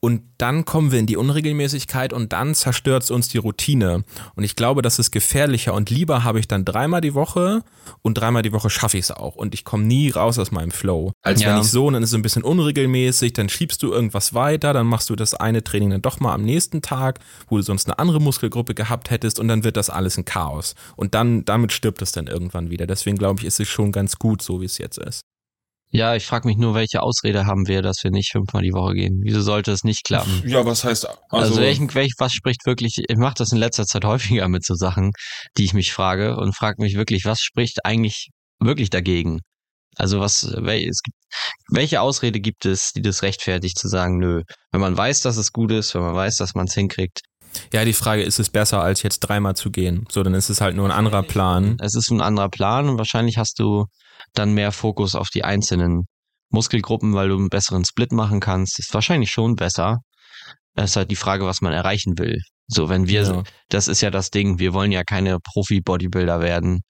Und 0.00 0.22
dann 0.38 0.64
kommen 0.66 0.92
wir 0.92 0.98
in 0.98 1.06
die 1.06 1.16
Unregelmäßigkeit 1.16 2.12
und 2.12 2.32
dann 2.32 2.54
zerstört 2.54 3.02
es 3.02 3.10
uns 3.10 3.28
die 3.28 3.38
Routine. 3.38 4.04
Und 4.34 4.44
ich 4.44 4.54
glaube, 4.54 4.82
das 4.82 4.98
ist 4.98 5.10
gefährlicher. 5.10 5.72
Und 5.72 5.88
lieber 5.90 6.22
habe 6.22 6.38
ich 6.38 6.46
dann 6.46 6.64
dreimal 6.66 7.00
die 7.00 7.14
Woche 7.14 7.62
und 8.02 8.14
dreimal 8.14 8.42
die 8.42 8.52
Woche 8.52 8.68
schaffe 8.68 8.98
ich 8.98 9.04
es 9.04 9.10
auch. 9.10 9.36
Und 9.36 9.54
ich 9.54 9.64
komme 9.64 9.84
nie 9.84 10.10
raus 10.10 10.38
aus 10.38 10.50
meinem 10.50 10.70
Flow. 10.70 11.12
Als 11.22 11.40
Ja. 11.42 11.48
wenn 11.54 11.62
ich 11.62 11.70
so, 11.70 11.86
und 11.86 11.94
dann 11.94 12.02
ist 12.02 12.10
es 12.10 12.14
ein 12.14 12.22
bisschen 12.22 12.44
unregelmäßig, 12.44 13.32
dann 13.32 13.48
schiebst 13.48 13.82
du 13.82 13.90
irgendwas 13.90 14.34
weiter, 14.34 14.74
dann 14.74 14.86
machst 14.86 15.08
du 15.08 15.16
das 15.16 15.34
eine 15.34 15.64
Training 15.64 15.90
dann 15.90 16.02
doch 16.02 16.20
mal 16.20 16.34
am 16.34 16.42
nächsten 16.42 16.82
Tag, 16.82 17.18
wo 17.48 17.56
du 17.56 17.62
sonst 17.62 17.86
eine 17.86 17.98
andere 17.98 18.20
Muskelgruppe 18.20 18.74
gehabt 18.74 19.10
hättest 19.10 19.40
und 19.40 19.48
dann 19.48 19.64
wird 19.64 19.78
das 19.78 19.88
alles 19.88 20.18
ein 20.18 20.26
Chaos. 20.26 20.74
Und 20.96 21.14
dann, 21.14 21.44
damit 21.46 21.72
stirbt 21.72 22.02
es 22.02 22.12
dann 22.12 22.26
irgendwann 22.26 22.70
wieder. 22.70 22.86
Deswegen 22.86 23.16
glaube 23.16 23.40
ich, 23.40 23.46
ist 23.46 23.60
es 23.60 23.68
schon 23.68 23.92
ganz 23.92 24.18
gut, 24.18 24.42
so 24.42 24.60
wie 24.60 24.66
es 24.66 24.76
jetzt 24.78 24.98
ist. 24.98 25.22
Ja, 25.90 26.14
ich 26.14 26.26
frage 26.26 26.48
mich 26.48 26.56
nur, 26.56 26.74
welche 26.74 27.02
Ausrede 27.02 27.46
haben 27.46 27.68
wir, 27.68 27.80
dass 27.80 28.02
wir 28.02 28.10
nicht 28.10 28.32
fünfmal 28.32 28.62
die 28.62 28.72
Woche 28.72 28.94
gehen? 28.94 29.20
Wieso 29.22 29.40
sollte 29.40 29.70
es 29.72 29.84
nicht 29.84 30.04
klappen? 30.04 30.42
Ja, 30.44 30.66
was 30.66 30.84
heißt 30.84 31.06
Also, 31.30 31.56
welchen, 31.56 31.94
welch, 31.94 32.12
was 32.18 32.32
spricht 32.32 32.66
wirklich, 32.66 32.98
ich 33.08 33.16
mache 33.16 33.34
das 33.38 33.52
in 33.52 33.58
letzter 33.58 33.86
Zeit 33.86 34.04
häufiger 34.04 34.48
mit 34.48 34.64
so 34.64 34.74
Sachen, 34.74 35.12
die 35.56 35.64
ich 35.64 35.74
mich 35.74 35.92
frage 35.92 36.36
und 36.36 36.54
frage 36.56 36.82
mich 36.82 36.96
wirklich, 36.96 37.24
was 37.24 37.40
spricht 37.40 37.84
eigentlich 37.84 38.28
wirklich 38.58 38.90
dagegen? 38.90 39.40
Also 39.96 40.20
was, 40.20 40.52
wel, 40.56 40.86
es 40.86 41.00
gibt, 41.02 41.16
welche 41.70 42.02
Ausrede 42.02 42.40
gibt 42.40 42.66
es, 42.66 42.92
die 42.92 43.00
das 43.00 43.22
rechtfertigt 43.22 43.78
zu 43.78 43.88
sagen, 43.88 44.18
nö, 44.18 44.42
wenn 44.72 44.80
man 44.80 44.96
weiß, 44.96 45.22
dass 45.22 45.38
es 45.38 45.52
gut 45.52 45.72
ist, 45.72 45.94
wenn 45.94 46.02
man 46.02 46.14
weiß, 46.14 46.36
dass 46.36 46.54
man 46.54 46.66
es 46.66 46.74
hinkriegt, 46.74 47.20
Ja, 47.72 47.84
die 47.86 47.94
Frage 47.94 48.22
ist 48.22 48.38
es 48.38 48.50
besser, 48.50 48.82
als 48.82 49.02
jetzt 49.02 49.20
dreimal 49.20 49.56
zu 49.56 49.70
gehen. 49.70 50.04
So, 50.10 50.22
dann 50.22 50.34
ist 50.34 50.50
es 50.50 50.60
halt 50.60 50.76
nur 50.76 50.84
ein 50.84 50.90
anderer 50.90 51.22
Plan. 51.22 51.78
es 51.80 51.94
ist 51.94 52.10
ein 52.10 52.20
anderer 52.20 52.50
Plan 52.50 52.88
und 52.90 52.98
wahrscheinlich 52.98 53.38
hast 53.38 53.58
du 53.58 53.86
dann 54.38 54.52
mehr 54.52 54.72
Fokus 54.72 55.14
auf 55.14 55.28
die 55.28 55.44
einzelnen 55.44 56.06
Muskelgruppen, 56.50 57.14
weil 57.14 57.28
du 57.28 57.36
einen 57.36 57.48
besseren 57.48 57.84
Split 57.84 58.12
machen 58.12 58.40
kannst. 58.40 58.78
Ist 58.78 58.94
wahrscheinlich 58.94 59.30
schon 59.30 59.56
besser. 59.56 59.98
Es 60.74 60.90
ist 60.90 60.96
halt 60.96 61.10
die 61.10 61.16
Frage, 61.16 61.44
was 61.46 61.60
man 61.60 61.72
erreichen 61.72 62.18
will. 62.18 62.40
So, 62.68 62.88
wenn 62.88 63.08
wir, 63.08 63.22
Ja. 63.22 63.42
das 63.68 63.88
ist 63.88 64.00
ja 64.00 64.10
das 64.10 64.30
Ding, 64.30 64.58
wir 64.58 64.72
wollen 64.72 64.92
ja 64.92 65.04
keine 65.04 65.38
Profi-Bodybuilder 65.40 66.40
werden 66.40 66.82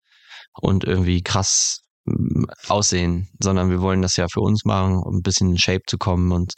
und 0.61 0.85
irgendwie 0.85 1.23
krass 1.23 1.81
mm, 2.07 2.45
aussehen, 2.69 3.29
sondern 3.41 3.71
wir 3.71 3.81
wollen 3.81 4.03
das 4.03 4.17
ja 4.17 4.27
für 4.33 4.41
uns 4.41 4.65
machen, 4.65 4.97
um 4.99 5.17
ein 5.19 5.23
bisschen 5.23 5.51
in 5.51 5.59
Shape 5.59 5.83
zu 5.87 5.99
kommen 5.99 6.33
und 6.33 6.55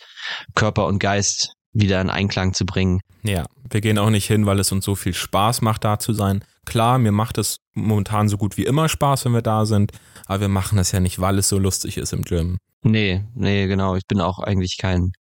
Körper 0.55 0.87
und 0.87 0.98
Geist 1.01 1.53
wieder 1.79 2.01
in 2.01 2.11
Einklang 2.11 2.53
zu 2.55 2.64
bringen. 2.64 3.01
Ja, 3.23 3.45
wir 3.71 3.81
gehen 3.81 3.99
auch 3.99 4.11
nicht 4.11 4.27
hin, 4.27 4.47
weil 4.47 4.59
es 4.59 4.73
uns 4.73 4.85
so 4.85 4.95
viel 4.95 5.14
Spaß 5.14 5.61
macht, 5.62 5.85
da 5.85 5.99
zu 5.99 6.12
sein. 6.12 6.45
Klar, 6.64 6.99
mir 6.99 7.12
macht 7.12 7.38
es 7.38 7.59
momentan 7.75 8.29
so 8.29 8.37
gut 8.37 8.57
wie 8.57 8.64
immer 8.64 8.88
Spaß, 8.88 9.25
wenn 9.25 9.33
wir 9.33 9.43
da 9.43 9.64
sind, 9.64 9.93
aber 10.27 10.43
wir 10.43 10.49
machen 10.49 10.77
das 10.77 10.93
ja 10.93 11.01
nicht, 11.01 11.21
weil 11.21 11.38
es 11.38 11.49
so 11.49 11.59
lustig 11.59 11.97
ist 11.97 12.12
im 12.12 12.23
Gym. 12.23 12.59
Nee, 12.83 13.25
nee, 13.35 13.67
genau. 13.67 13.97
Ich 13.97 14.07
bin 14.07 14.21
auch 14.21 14.38
eigentlich 14.38 14.77
kein. 14.79 15.12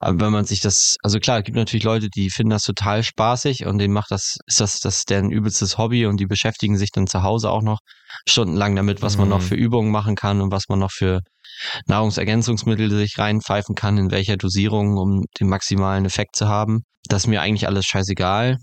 Aber 0.00 0.20
wenn 0.20 0.32
man 0.32 0.44
sich 0.44 0.60
das, 0.60 0.96
also 1.02 1.18
klar, 1.18 1.38
es 1.38 1.44
gibt 1.44 1.56
natürlich 1.56 1.82
Leute, 1.84 2.08
die 2.08 2.30
finden 2.30 2.50
das 2.50 2.62
total 2.62 3.02
spaßig 3.02 3.66
und 3.66 3.78
denen 3.78 3.92
macht 3.92 4.12
das, 4.12 4.36
ist 4.46 4.60
das, 4.60 4.78
das 4.78 5.02
deren 5.04 5.30
übelstes 5.32 5.76
Hobby 5.76 6.06
und 6.06 6.18
die 6.20 6.26
beschäftigen 6.26 6.76
sich 6.78 6.92
dann 6.92 7.08
zu 7.08 7.24
Hause 7.24 7.50
auch 7.50 7.62
noch 7.62 7.80
stundenlang 8.28 8.76
damit, 8.76 9.02
was 9.02 9.16
man 9.16 9.26
Mhm. 9.26 9.30
noch 9.30 9.42
für 9.42 9.56
Übungen 9.56 9.90
machen 9.90 10.14
kann 10.14 10.40
und 10.40 10.52
was 10.52 10.68
man 10.68 10.78
noch 10.78 10.92
für 10.92 11.20
Nahrungsergänzungsmittel 11.86 12.90
sich 12.90 13.18
reinpfeifen 13.18 13.74
kann, 13.74 13.98
in 13.98 14.10
welcher 14.10 14.36
Dosierung, 14.36 14.96
um 14.96 15.24
den 15.40 15.48
maximalen 15.48 16.04
Effekt 16.04 16.36
zu 16.36 16.48
haben. 16.48 16.82
Das 17.08 17.24
ist 17.24 17.26
mir 17.28 17.40
eigentlich 17.40 17.66
alles 17.66 17.86
scheißegal. 17.86 18.56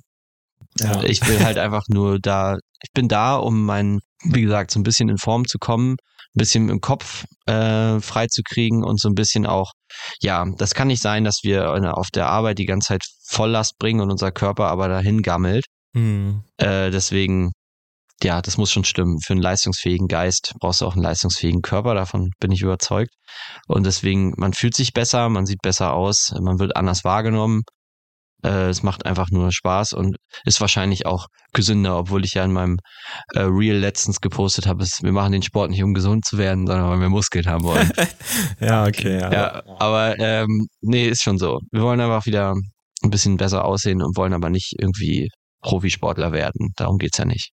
Ja. 0.80 1.04
Ich 1.04 1.26
will 1.28 1.44
halt 1.44 1.58
einfach 1.58 1.84
nur 1.88 2.20
da, 2.20 2.58
ich 2.82 2.92
bin 2.94 3.08
da, 3.08 3.36
um 3.36 3.66
mein, 3.66 4.00
wie 4.24 4.42
gesagt, 4.42 4.72
so 4.72 4.80
ein 4.80 4.84
bisschen 4.84 5.10
in 5.10 5.18
Form 5.18 5.48
zu 5.48 5.58
kommen, 5.58 5.94
ein 5.94 6.40
bisschen 6.40 6.70
im 6.70 6.82
Kopf 6.82 7.26
äh, 7.46 8.00
frei 8.02 8.28
zu 8.28 8.42
kriegen 8.44 8.84
und 8.84 9.00
so 9.00 9.08
ein 9.08 9.16
bisschen 9.16 9.46
auch, 9.46 9.72
ja, 10.22 10.46
das 10.58 10.74
kann 10.74 10.88
nicht 10.88 11.02
sein, 11.02 11.24
dass 11.24 11.40
wir 11.44 11.72
auf 11.98 12.10
der 12.14 12.28
Arbeit 12.28 12.60
die 12.60 12.66
ganze 12.66 12.90
Zeit 12.90 13.06
Volllast 13.28 13.78
bringen 13.80 14.02
und 14.02 14.12
unser 14.12 14.32
Körper 14.32 14.68
aber 14.68 14.90
dahin 14.90 15.22
gammelt. 15.22 15.66
Hm. 15.96 16.44
Äh, 16.58 16.92
deswegen, 16.92 17.52
ja, 18.24 18.42
das 18.42 18.58
muss 18.58 18.72
schon 18.72 18.86
stimmen. 18.86 19.20
Für 19.20 19.34
einen 19.34 19.42
leistungsfähigen 19.42 20.08
Geist 20.08 20.54
brauchst 20.60 20.82
du 20.82 20.86
auch 20.86 20.94
einen 20.94 21.04
leistungsfähigen 21.04 21.62
Körper, 21.62 21.94
davon 21.96 22.32
bin 22.40 22.52
ich 22.52 22.62
überzeugt. 22.62 23.14
Und 23.68 23.86
deswegen, 23.86 24.34
man 24.38 24.54
fühlt 24.54 24.76
sich 24.76 24.94
besser, 24.94 25.30
man 25.30 25.46
sieht 25.46 25.62
besser 25.62 25.94
aus, 25.94 26.34
man 26.40 26.60
wird 26.60 26.76
anders 26.76 27.04
wahrgenommen 27.04 27.64
äh, 28.46 28.70
es 28.70 28.84
macht 28.84 29.06
einfach 29.06 29.30
nur 29.32 29.52
Spaß 29.52 29.94
und 29.94 30.18
ist 30.46 30.62
wahrscheinlich 30.62 31.06
auch 31.06 31.28
gesünder, 31.54 31.98
obwohl 31.98 32.24
ich 32.26 32.36
ja 32.36 32.46
in 32.46 32.54
meinem 32.54 32.78
äh, 33.34 33.42
Reel 33.42 33.78
letztens 33.78 34.22
gepostet 34.22 34.68
habe, 34.68 34.86
wir 34.86 35.12
machen 35.12 35.32
den 35.32 35.42
Sport 35.42 35.72
nicht, 35.72 35.84
um 35.84 35.94
gesund 35.94 36.26
zu 36.26 36.38
werden, 36.38 36.68
sondern 36.68 36.90
weil 36.90 37.00
wir 37.00 37.10
Muskeln 37.10 37.48
haben 37.48 37.64
wollen. 37.64 37.92
ja, 38.60 38.86
okay. 38.86 39.20
Ja, 39.20 39.32
ja 39.32 39.64
aber 39.80 40.20
ähm, 40.20 40.68
nee, 40.82 41.08
ist 41.08 41.24
schon 41.24 41.38
so. 41.38 41.60
Wir 41.72 41.82
wollen 41.82 42.00
einfach 42.00 42.26
wieder 42.26 42.54
ein 43.04 43.10
bisschen 43.10 43.38
besser 43.38 43.66
aussehen 43.66 44.02
und 44.02 44.16
wollen 44.18 44.34
aber 44.34 44.50
nicht 44.50 44.74
irgendwie 44.80 45.30
Profisportler 45.62 46.32
werden. 46.32 46.74
Darum 46.76 46.98
geht's 46.98 47.18
ja 47.18 47.26
nicht. 47.26 47.52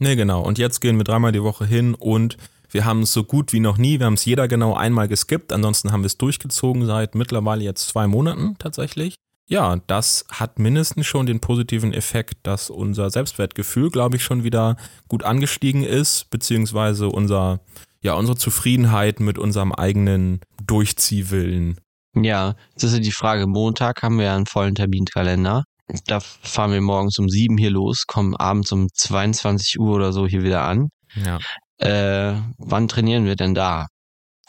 Nee, 0.00 0.16
genau. 0.16 0.42
Und 0.42 0.58
jetzt 0.58 0.80
gehen 0.80 0.96
wir 0.96 1.04
dreimal 1.04 1.30
die 1.30 1.42
Woche 1.42 1.64
hin 1.64 1.94
und 1.94 2.36
wir 2.70 2.84
haben 2.84 3.02
es 3.02 3.12
so 3.12 3.22
gut 3.22 3.52
wie 3.52 3.60
noch 3.60 3.78
nie. 3.78 4.00
Wir 4.00 4.06
haben 4.06 4.14
es 4.14 4.24
jeder 4.24 4.48
genau 4.48 4.74
einmal 4.74 5.06
geskippt. 5.06 5.52
Ansonsten 5.52 5.92
haben 5.92 6.02
wir 6.02 6.06
es 6.06 6.18
durchgezogen 6.18 6.86
seit 6.86 7.14
mittlerweile 7.14 7.62
jetzt 7.62 7.86
zwei 7.86 8.08
Monaten 8.08 8.56
tatsächlich 8.58 9.14
ja, 9.50 9.80
das 9.88 10.24
hat 10.30 10.60
mindestens 10.60 11.08
schon 11.08 11.26
den 11.26 11.40
positiven 11.40 11.92
Effekt, 11.92 12.38
dass 12.44 12.70
unser 12.70 13.10
Selbstwertgefühl, 13.10 13.90
glaube 13.90 14.14
ich, 14.14 14.22
schon 14.22 14.44
wieder 14.44 14.76
gut 15.08 15.24
angestiegen 15.24 15.82
ist, 15.82 16.30
beziehungsweise 16.30 17.08
unser, 17.08 17.58
ja, 18.00 18.14
unsere 18.14 18.38
Zufriedenheit 18.38 19.18
mit 19.18 19.38
unserem 19.38 19.72
eigenen 19.72 20.38
Durchziehwillen. 20.64 21.80
Ja, 22.14 22.54
das 22.74 22.84
ist 22.84 22.92
ja 22.92 23.00
die 23.00 23.10
Frage. 23.10 23.48
Montag 23.48 24.04
haben 24.04 24.18
wir 24.18 24.26
ja 24.26 24.36
einen 24.36 24.46
vollen 24.46 24.76
Terminkalender. 24.76 25.64
Da 26.06 26.20
fahren 26.20 26.72
wir 26.72 26.80
morgens 26.80 27.18
um 27.18 27.28
sieben 27.28 27.58
hier 27.58 27.70
los, 27.70 28.06
kommen 28.06 28.36
abends 28.36 28.72
um 28.72 28.88
22 28.92 29.78
Uhr 29.80 29.94
oder 29.94 30.12
so 30.12 30.26
hier 30.26 30.42
wieder 30.42 30.64
an. 30.64 30.90
Ja. 31.14 31.38
Äh, 31.78 32.40
wann 32.58 32.88
trainieren 32.88 33.24
wir 33.24 33.36
denn 33.36 33.54
da? 33.54 33.86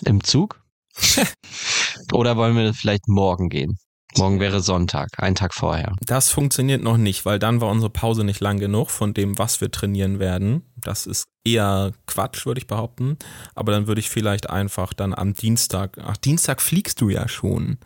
Im 0.06 0.24
Zug? 0.24 0.62
oder 2.14 2.36
wollen 2.38 2.56
wir 2.56 2.74
vielleicht 2.74 3.08
morgen 3.08 3.50
gehen? 3.50 3.78
Morgen 4.18 4.42
wäre 4.42 4.60
Sonntag, 4.60 5.10
ein 5.18 5.36
Tag 5.36 5.54
vorher. 5.54 5.94
Das 6.02 6.30
funktioniert 6.32 6.84
noch 6.84 6.98
nicht, 6.98 7.26
weil 7.26 7.40
dann 7.40 7.62
war 7.62 7.70
unsere 7.70 7.90
Pause 7.90 8.26
nicht 8.26 8.42
lang 8.42 8.60
genug 8.60 8.90
von 8.90 9.14
dem, 9.14 9.38
was 9.38 9.62
wir 9.62 9.72
trainieren 9.72 10.20
werden. 10.20 10.64
Das 10.76 11.06
ist 11.06 11.28
eher 11.46 11.94
Quatsch, 12.08 12.46
würde 12.46 12.60
ich 12.60 12.68
behaupten. 12.68 13.18
Aber 13.56 13.72
dann 13.72 13.88
würde 13.88 14.02
ich 14.02 14.10
vielleicht 14.10 14.50
einfach 14.50 14.94
dann 14.94 15.14
am 15.14 15.34
Dienstag, 15.34 15.98
ach, 16.04 16.18
Dienstag 16.18 16.62
fliegst 16.62 17.00
du 17.00 17.10
ja 17.10 17.30
schon. 17.30 17.78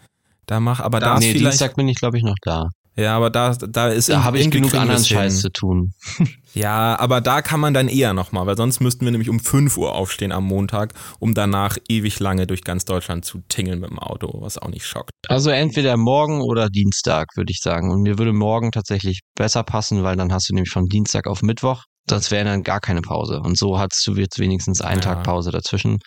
Da 0.47 0.59
mach, 0.59 0.79
aber 0.79 0.99
da, 0.99 1.13
da 1.13 1.19
nee, 1.19 1.27
ist 1.27 1.37
vielleicht, 1.37 1.53
Dienstag 1.53 1.75
bin 1.75 1.87
ich 1.87 1.97
glaube 1.97 2.17
ich 2.17 2.23
noch 2.23 2.37
da. 2.41 2.69
Ja, 2.97 3.17
aber 3.17 3.29
da, 3.29 3.53
da 3.53 3.89
ist 3.89 4.07
Da 4.07 4.23
habe 4.23 4.39
ich 4.39 4.49
genug 4.49 4.73
anderen 4.73 5.03
Scheiß 5.03 5.41
zu 5.41 5.49
tun. 5.49 5.93
ja, 6.53 6.97
aber 6.97 7.19
da 7.19 7.41
kann 7.41 7.59
man 7.59 7.73
dann 7.73 7.89
eher 7.89 8.13
nochmal, 8.13 8.45
weil 8.47 8.55
sonst 8.55 8.79
müssten 8.79 9.03
wir 9.03 9.11
nämlich 9.11 9.29
um 9.29 9.39
5 9.39 9.77
Uhr 9.77 9.93
aufstehen 9.93 10.31
am 10.31 10.45
Montag, 10.45 10.93
um 11.19 11.33
danach 11.33 11.77
ewig 11.89 12.19
lange 12.19 12.47
durch 12.47 12.63
ganz 12.63 12.85
Deutschland 12.85 13.25
zu 13.25 13.39
tingeln 13.49 13.81
mit 13.81 13.89
dem 13.89 13.99
Auto, 13.99 14.41
was 14.41 14.57
auch 14.57 14.69
nicht 14.69 14.85
schockt. 14.85 15.11
Also 15.27 15.49
entweder 15.49 15.97
morgen 15.97 16.41
oder 16.41 16.69
Dienstag, 16.69 17.27
würde 17.35 17.51
ich 17.51 17.59
sagen. 17.59 17.91
Und 17.91 18.01
mir 18.01 18.17
würde 18.17 18.31
morgen 18.31 18.71
tatsächlich 18.71 19.21
besser 19.35 19.63
passen, 19.63 20.03
weil 20.03 20.15
dann 20.15 20.31
hast 20.31 20.49
du 20.49 20.53
nämlich 20.53 20.71
von 20.71 20.85
Dienstag 20.85 21.27
auf 21.27 21.41
Mittwoch. 21.41 21.83
Das 22.07 22.31
wäre 22.31 22.45
dann 22.45 22.63
gar 22.63 22.79
keine 22.79 23.01
Pause. 23.01 23.41
Und 23.41 23.57
so 23.57 23.77
hast 23.77 24.05
du 24.07 24.13
jetzt 24.13 24.39
wenigstens 24.39 24.79
einen 24.79 25.01
ja. 25.01 25.15
Tag 25.15 25.23
Pause 25.23 25.51
dazwischen. 25.51 25.97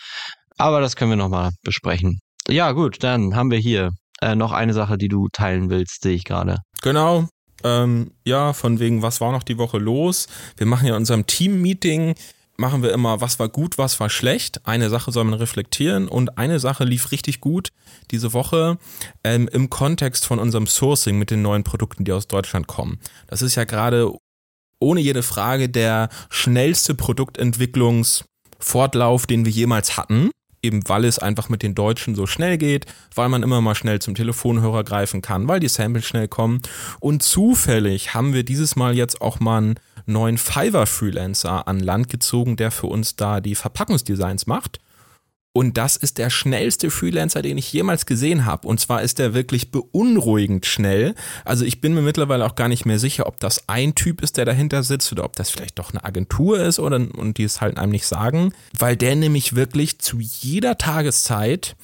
Aber 0.56 0.80
das 0.80 0.96
können 0.96 1.10
wir 1.10 1.16
nochmal 1.16 1.50
besprechen. 1.62 2.20
Ja, 2.48 2.72
gut, 2.72 3.02
dann 3.02 3.36
haben 3.36 3.50
wir 3.50 3.58
hier 3.58 3.90
äh, 4.20 4.34
noch 4.34 4.52
eine 4.52 4.74
Sache, 4.74 4.98
die 4.98 5.08
du 5.08 5.28
teilen 5.28 5.70
willst, 5.70 6.02
sehe 6.02 6.14
ich 6.14 6.24
gerade. 6.24 6.58
Genau. 6.82 7.28
Ähm, 7.64 8.12
ja, 8.24 8.52
von 8.52 8.78
wegen, 8.78 9.02
was 9.02 9.20
war 9.20 9.32
noch 9.32 9.42
die 9.42 9.58
Woche 9.58 9.78
los? 9.78 10.28
Wir 10.56 10.66
machen 10.66 10.86
ja 10.86 10.94
in 10.94 10.98
unserem 10.98 11.26
Team-Meeting, 11.26 12.14
machen 12.56 12.82
wir 12.82 12.92
immer, 12.92 13.20
was 13.20 13.38
war 13.38 13.48
gut, 13.48 13.78
was 13.78 14.00
war 14.00 14.10
schlecht. 14.10 14.66
Eine 14.66 14.90
Sache 14.90 15.12
soll 15.12 15.24
man 15.24 15.34
reflektieren 15.34 16.08
und 16.08 16.38
eine 16.38 16.58
Sache 16.60 16.84
lief 16.84 17.12
richtig 17.12 17.40
gut 17.40 17.68
diese 18.10 18.32
Woche 18.32 18.78
ähm, 19.24 19.48
im 19.52 19.70
Kontext 19.70 20.26
von 20.26 20.38
unserem 20.38 20.66
Sourcing 20.66 21.18
mit 21.18 21.30
den 21.30 21.42
neuen 21.42 21.64
Produkten, 21.64 22.04
die 22.04 22.12
aus 22.12 22.26
Deutschland 22.26 22.66
kommen. 22.66 22.98
Das 23.26 23.42
ist 23.42 23.54
ja 23.54 23.64
gerade 23.64 24.12
ohne 24.80 25.00
jede 25.00 25.22
Frage 25.22 25.68
der 25.68 26.08
schnellste 26.30 26.94
Produktentwicklungsfortlauf, 26.94 29.26
den 29.26 29.44
wir 29.44 29.52
jemals 29.52 29.96
hatten 29.96 30.30
eben 30.62 30.88
weil 30.88 31.04
es 31.04 31.18
einfach 31.18 31.48
mit 31.48 31.62
den 31.62 31.74
Deutschen 31.74 32.14
so 32.14 32.26
schnell 32.26 32.58
geht, 32.58 32.86
weil 33.14 33.28
man 33.28 33.42
immer 33.42 33.60
mal 33.60 33.74
schnell 33.74 34.00
zum 34.00 34.14
Telefonhörer 34.14 34.84
greifen 34.84 35.22
kann, 35.22 35.48
weil 35.48 35.60
die 35.60 35.68
Samples 35.68 36.06
schnell 36.06 36.28
kommen. 36.28 36.60
Und 37.00 37.22
zufällig 37.22 38.14
haben 38.14 38.32
wir 38.32 38.44
dieses 38.44 38.76
Mal 38.76 38.96
jetzt 38.96 39.20
auch 39.20 39.40
mal 39.40 39.58
einen 39.58 39.74
neuen 40.06 40.38
Fiverr-Freelancer 40.38 41.68
an 41.68 41.80
Land 41.80 42.08
gezogen, 42.08 42.56
der 42.56 42.70
für 42.70 42.86
uns 42.86 43.16
da 43.16 43.40
die 43.40 43.54
Verpackungsdesigns 43.54 44.46
macht. 44.46 44.80
Und 45.54 45.76
das 45.76 45.96
ist 45.96 46.18
der 46.18 46.30
schnellste 46.30 46.90
Freelancer, 46.90 47.42
den 47.42 47.58
ich 47.58 47.72
jemals 47.72 48.06
gesehen 48.06 48.44
habe. 48.44 48.68
Und 48.68 48.78
zwar 48.78 49.02
ist 49.02 49.18
er 49.18 49.34
wirklich 49.34 49.70
beunruhigend 49.70 50.66
schnell. 50.66 51.14
Also 51.44 51.64
ich 51.64 51.80
bin 51.80 51.94
mir 51.94 52.02
mittlerweile 52.02 52.46
auch 52.46 52.54
gar 52.54 52.68
nicht 52.68 52.86
mehr 52.86 52.98
sicher, 52.98 53.26
ob 53.26 53.40
das 53.40 53.68
ein 53.68 53.94
Typ 53.94 54.22
ist, 54.22 54.36
der 54.36 54.44
dahinter 54.44 54.82
sitzt 54.82 55.10
oder 55.10 55.24
ob 55.24 55.34
das 55.36 55.50
vielleicht 55.50 55.78
doch 55.78 55.90
eine 55.90 56.04
Agentur 56.04 56.60
ist 56.60 56.78
oder 56.78 56.96
und 56.96 57.38
die 57.38 57.44
es 57.44 57.60
halt 57.60 57.78
einem 57.78 57.90
nicht 57.90 58.06
sagen, 58.06 58.52
weil 58.78 58.96
der 58.96 59.16
nämlich 59.16 59.56
wirklich 59.56 59.98
zu 59.98 60.18
jeder 60.20 60.78
Tageszeit 60.78 61.76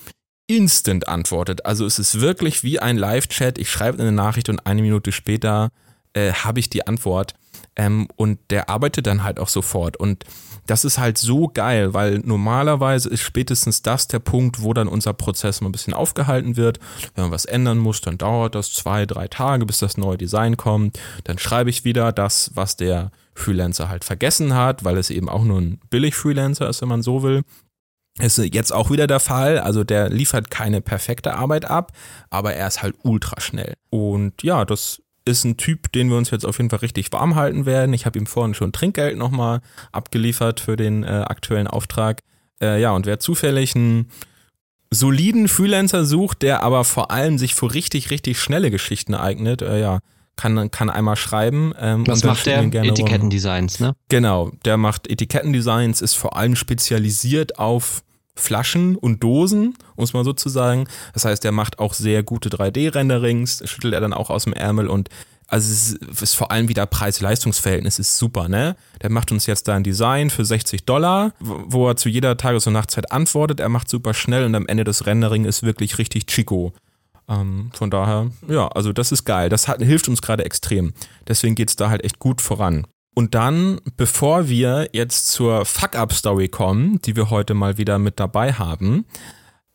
instant 0.46 1.08
antwortet. 1.08 1.64
Also 1.64 1.86
es 1.86 1.98
ist 1.98 2.20
wirklich 2.20 2.62
wie 2.62 2.78
ein 2.78 2.98
Live-Chat. 2.98 3.58
Ich 3.58 3.70
schreibe 3.70 4.00
eine 4.00 4.12
Nachricht 4.12 4.48
und 4.48 4.66
eine 4.66 4.82
Minute 4.82 5.10
später 5.10 5.70
äh, 6.12 6.32
habe 6.32 6.60
ich 6.60 6.70
die 6.70 6.86
Antwort. 6.86 7.34
Ähm, 7.76 8.08
und 8.16 8.38
der 8.50 8.68
arbeitet 8.68 9.06
dann 9.06 9.24
halt 9.24 9.38
auch 9.38 9.48
sofort. 9.48 9.96
Und 9.96 10.24
das 10.66 10.84
ist 10.84 10.98
halt 10.98 11.18
so 11.18 11.48
geil, 11.48 11.92
weil 11.92 12.20
normalerweise 12.20 13.08
ist 13.08 13.20
spätestens 13.20 13.82
das 13.82 14.08
der 14.08 14.18
Punkt, 14.18 14.62
wo 14.62 14.72
dann 14.72 14.88
unser 14.88 15.12
Prozess 15.12 15.60
mal 15.60 15.68
ein 15.68 15.72
bisschen 15.72 15.92
aufgehalten 15.92 16.56
wird. 16.56 16.78
Wenn 17.14 17.24
man 17.24 17.30
was 17.32 17.44
ändern 17.44 17.78
muss, 17.78 18.00
dann 18.00 18.18
dauert 18.18 18.54
das 18.54 18.72
zwei, 18.72 19.06
drei 19.06 19.28
Tage, 19.28 19.66
bis 19.66 19.78
das 19.78 19.96
neue 19.96 20.16
Design 20.16 20.56
kommt. 20.56 20.98
Dann 21.24 21.38
schreibe 21.38 21.70
ich 21.70 21.84
wieder 21.84 22.12
das, 22.12 22.50
was 22.54 22.76
der 22.76 23.10
Freelancer 23.34 23.88
halt 23.88 24.04
vergessen 24.04 24.54
hat, 24.54 24.84
weil 24.84 24.96
es 24.96 25.10
eben 25.10 25.28
auch 25.28 25.44
nur 25.44 25.60
ein 25.60 25.80
Billig-Freelancer 25.90 26.68
ist, 26.68 26.80
wenn 26.80 26.88
man 26.88 27.02
so 27.02 27.22
will. 27.22 27.42
Ist 28.20 28.38
jetzt 28.38 28.72
auch 28.72 28.90
wieder 28.90 29.08
der 29.08 29.18
Fall. 29.18 29.58
Also 29.58 29.82
der 29.82 30.08
liefert 30.08 30.50
keine 30.50 30.80
perfekte 30.80 31.34
Arbeit 31.34 31.64
ab, 31.64 31.92
aber 32.30 32.54
er 32.54 32.68
ist 32.68 32.80
halt 32.80 32.94
ultra 33.02 33.40
schnell. 33.40 33.74
Und 33.90 34.42
ja, 34.44 34.64
das 34.64 35.02
ist 35.24 35.44
ein 35.44 35.56
Typ, 35.56 35.90
den 35.92 36.10
wir 36.10 36.16
uns 36.16 36.30
jetzt 36.30 36.44
auf 36.44 36.58
jeden 36.58 36.70
Fall 36.70 36.80
richtig 36.80 37.12
warm 37.12 37.34
halten 37.34 37.66
werden. 37.66 37.94
Ich 37.94 38.06
habe 38.06 38.18
ihm 38.18 38.26
vorhin 38.26 38.54
schon 38.54 38.72
Trinkgeld 38.72 39.16
nochmal 39.16 39.60
abgeliefert 39.92 40.60
für 40.60 40.76
den 40.76 41.02
äh, 41.02 41.24
aktuellen 41.26 41.66
Auftrag. 41.66 42.20
Äh, 42.60 42.80
ja, 42.80 42.92
und 42.92 43.06
wer 43.06 43.18
zufällig 43.18 43.74
einen 43.74 44.10
soliden 44.90 45.48
Freelancer 45.48 46.04
sucht, 46.04 46.42
der 46.42 46.62
aber 46.62 46.84
vor 46.84 47.10
allem 47.10 47.38
sich 47.38 47.54
für 47.54 47.72
richtig, 47.74 48.10
richtig 48.10 48.38
schnelle 48.38 48.70
Geschichten 48.70 49.14
eignet, 49.14 49.62
äh, 49.62 49.80
ja, 49.80 50.00
kann, 50.36 50.70
kann 50.70 50.90
einmal 50.90 51.16
schreiben. 51.16 51.72
Ähm, 51.78 52.06
Was 52.06 52.24
macht 52.24 52.46
der? 52.46 52.62
Etikettendesigns, 52.62 53.80
ne? 53.80 53.94
Genau, 54.08 54.50
der 54.64 54.76
macht 54.76 55.08
Etikettendesigns, 55.08 56.00
ist 56.00 56.14
vor 56.14 56.36
allem 56.36 56.56
spezialisiert 56.56 57.58
auf 57.58 58.03
Flaschen 58.36 58.96
und 58.96 59.22
Dosen, 59.22 59.76
muss 59.96 60.12
man 60.12 60.24
sozusagen. 60.24 60.88
Das 61.12 61.24
heißt, 61.24 61.44
er 61.44 61.52
macht 61.52 61.78
auch 61.78 61.94
sehr 61.94 62.22
gute 62.22 62.48
3D-Renderings, 62.48 63.62
schüttelt 63.68 63.94
er 63.94 64.00
dann 64.00 64.12
auch 64.12 64.30
aus 64.30 64.44
dem 64.44 64.52
Ärmel 64.52 64.88
und 64.88 65.08
also 65.46 65.70
es 65.70 66.22
ist, 66.22 66.34
vor 66.34 66.50
allem 66.50 66.68
wieder 66.68 66.86
Preis-Leistungs-Verhältnis 66.86 67.98
ist 67.98 68.18
super, 68.18 68.48
ne? 68.48 68.76
Der 69.02 69.10
macht 69.10 69.30
uns 69.30 69.46
jetzt 69.46 69.68
da 69.68 69.74
ein 69.74 69.84
Design 69.84 70.30
für 70.30 70.44
60 70.44 70.84
Dollar, 70.84 71.32
wo 71.38 71.86
er 71.86 71.96
zu 71.96 72.08
jeder 72.08 72.36
Tages- 72.36 72.66
und 72.66 72.72
Nachtzeit 72.72 73.12
antwortet. 73.12 73.60
Er 73.60 73.68
macht 73.68 73.90
super 73.90 74.14
schnell 74.14 74.46
und 74.46 74.54
am 74.54 74.66
Ende 74.66 74.84
des 74.84 75.06
Rendering 75.06 75.44
ist 75.44 75.62
wirklich 75.62 75.98
richtig 75.98 76.26
Chico. 76.26 76.72
Ähm, 77.28 77.70
von 77.74 77.90
daher, 77.90 78.30
ja, 78.48 78.68
also 78.68 78.92
das 78.92 79.12
ist 79.12 79.24
geil. 79.24 79.48
Das 79.48 79.68
hat, 79.68 79.82
hilft 79.82 80.08
uns 80.08 80.22
gerade 80.22 80.44
extrem. 80.44 80.92
Deswegen 81.28 81.54
geht's 81.54 81.76
da 81.76 81.90
halt 81.90 82.04
echt 82.04 82.18
gut 82.18 82.40
voran. 82.40 82.86
Und 83.14 83.34
dann, 83.34 83.80
bevor 83.96 84.48
wir 84.48 84.90
jetzt 84.92 85.28
zur 85.28 85.64
Fuck-Up-Story 85.64 86.48
kommen, 86.48 87.00
die 87.02 87.14
wir 87.14 87.30
heute 87.30 87.54
mal 87.54 87.78
wieder 87.78 87.98
mit 87.98 88.18
dabei 88.18 88.52
haben, 88.52 89.06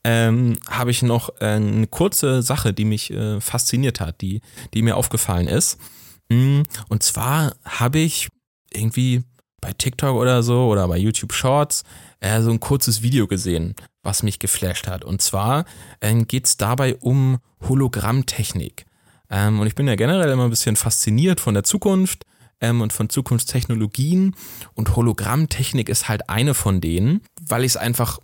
ähm, 0.03 0.57
habe 0.69 0.91
ich 0.91 1.01
noch 1.01 1.29
eine 1.39 1.87
kurze 1.87 2.41
Sache, 2.41 2.73
die 2.73 2.85
mich 2.85 3.11
äh, 3.11 3.39
fasziniert 3.39 3.99
hat, 3.99 4.21
die, 4.21 4.41
die 4.73 4.81
mir 4.81 4.97
aufgefallen 4.97 5.47
ist. 5.47 5.77
Mm, 6.29 6.61
und 6.89 7.03
zwar 7.03 7.55
habe 7.63 7.99
ich 7.99 8.29
irgendwie 8.71 9.23
bei 9.61 9.73
TikTok 9.73 10.15
oder 10.15 10.43
so 10.43 10.67
oder 10.67 10.87
bei 10.87 10.97
YouTube 10.97 11.33
Shorts 11.33 11.83
äh, 12.19 12.41
so 12.41 12.49
ein 12.49 12.59
kurzes 12.59 13.01
Video 13.01 13.27
gesehen, 13.27 13.75
was 14.03 14.23
mich 14.23 14.39
geflasht 14.39 14.87
hat. 14.87 15.03
Und 15.03 15.21
zwar 15.21 15.65
äh, 15.99 16.13
geht 16.23 16.45
es 16.45 16.57
dabei 16.57 16.95
um 16.95 17.39
Hologrammtechnik. 17.67 18.85
Ähm, 19.29 19.59
und 19.59 19.67
ich 19.67 19.75
bin 19.75 19.87
ja 19.87 19.95
generell 19.95 20.31
immer 20.31 20.45
ein 20.45 20.49
bisschen 20.49 20.75
fasziniert 20.75 21.39
von 21.39 21.53
der 21.53 21.63
Zukunft 21.63 22.25
ähm, 22.61 22.81
und 22.81 22.93
von 22.93 23.09
Zukunftstechnologien 23.09 24.35
und 24.73 24.95
Hologrammtechnik 24.95 25.89
ist 25.89 26.07
halt 26.09 26.29
eine 26.29 26.53
von 26.53 26.81
denen, 26.81 27.21
weil 27.41 27.63
ich 27.63 27.71
es 27.71 27.77
einfach 27.77 28.19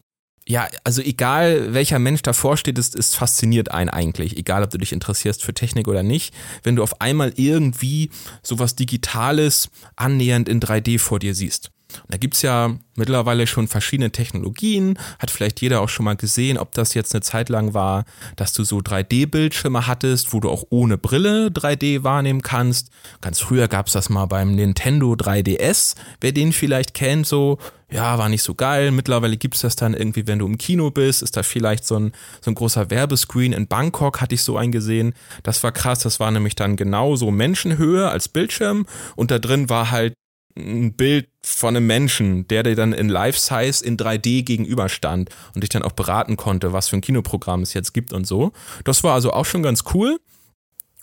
ja, 0.48 0.68
also 0.84 1.02
egal 1.02 1.74
welcher 1.74 1.98
Mensch 1.98 2.22
davor 2.22 2.56
steht, 2.56 2.78
ist, 2.78 2.96
ist 2.96 3.16
fasziniert 3.16 3.72
einen 3.72 3.90
eigentlich. 3.90 4.38
Egal, 4.38 4.62
ob 4.62 4.70
du 4.70 4.78
dich 4.78 4.94
interessierst 4.94 5.44
für 5.44 5.56
Technik 5.56 5.88
oder 5.88 6.04
nicht. 6.04 6.36
Wenn 6.62 6.76
du 6.76 6.84
auf 6.84 7.02
einmal 7.02 7.34
irgendwie 7.36 8.12
sowas 8.44 8.76
Digitales 8.76 9.70
annähernd 9.96 10.48
in 10.48 10.62
3D 10.62 11.00
vor 11.00 11.18
dir 11.18 11.34
siehst. 11.34 11.72
Und 12.04 12.14
da 12.14 12.18
gibt's 12.18 12.42
ja 12.42 12.76
mittlerweile 12.96 13.48
schon 13.48 13.68
verschiedene 13.68 14.12
Technologien, 14.12 14.98
hat 15.20 15.32
vielleicht 15.32 15.62
jeder 15.62 15.82
auch 15.82 15.90
schon 15.90 16.06
mal 16.06 16.16
gesehen, 16.16 16.58
ob 16.58 16.72
das 16.74 16.94
jetzt 16.94 17.14
eine 17.14 17.22
Zeit 17.22 17.50
lang 17.50 17.74
war, 17.74 18.06
dass 18.36 18.54
du 18.54 18.64
so 18.64 18.78
3D-Bildschirme 18.78 19.88
hattest, 19.88 20.34
wo 20.34 20.40
du 20.40 20.50
auch 20.50 20.64
ohne 20.70 20.98
Brille 20.98 21.48
3D 21.48 22.04
wahrnehmen 22.04 22.42
kannst. 22.42 22.90
Ganz 23.22 23.40
früher 23.40 23.68
gab's 23.68 23.94
das 23.94 24.10
mal 24.10 24.26
beim 24.26 24.56
Nintendo 24.56 25.14
3DS, 25.14 25.96
wer 26.22 26.32
den 26.32 26.54
vielleicht 26.54 26.94
kennt, 26.94 27.28
so, 27.28 27.58
ja, 27.92 28.18
war 28.18 28.30
nicht 28.30 28.44
so 28.44 28.56
geil. 28.56 28.92
Mittlerweile 28.92 29.38
gibt's 29.38 29.62
das 29.62 29.76
dann 29.76 29.94
irgendwie, 29.94 30.28
wenn 30.28 30.40
du 30.40 30.46
im 30.46 30.58
Kino 30.58 30.90
bist, 30.90 31.22
ist 31.22 31.38
da 31.38 31.44
vielleicht 31.44 31.86
so 31.86 31.98
ein, 31.98 32.14
so 32.42 32.52
ein 32.52 32.56
großer 32.56 32.90
Werbescreen. 32.90 33.54
In 33.54 33.68
Bangkok 33.68 34.22
hatte 34.22 34.36
ich 34.36 34.42
so 34.42 34.58
einen 34.58 34.72
gesehen. 34.72 35.14
Das 35.44 35.62
war 35.64 35.72
krass, 35.72 36.00
das 36.00 36.20
war 36.20 36.32
nämlich 36.32 36.56
dann 36.56 36.76
genauso 36.76 37.30
Menschenhöhe 37.32 38.10
als 38.10 38.28
Bildschirm 38.28 38.86
und 39.16 39.32
da 39.32 39.40
drin 39.40 39.70
war 39.70 39.92
halt 39.92 40.14
ein 40.58 40.94
Bild 40.94 41.28
von 41.44 41.76
einem 41.76 41.86
Menschen, 41.86 42.48
der 42.48 42.64
dir 42.64 42.76
dann 42.76 42.94
in 42.94 43.10
Life-Size 43.10 43.86
in 43.86 43.98
3D 43.98 44.44
gegenüberstand 44.44 45.30
und 45.54 45.62
dich 45.62 45.70
dann 45.70 45.84
auch 45.84 45.92
beraten 45.92 46.38
konnte, 46.38 46.74
was 46.74 46.90
für 46.90 46.98
ein 46.98 47.02
Kinoprogramm 47.02 47.62
es 47.62 47.74
jetzt 47.74 47.94
gibt 47.94 48.14
und 48.14 48.26
so. 48.26 48.52
Das 48.84 49.04
war 49.04 49.14
also 49.14 49.32
auch 49.32 49.46
schon 49.46 49.64
ganz 49.64 49.84
cool. 49.94 50.18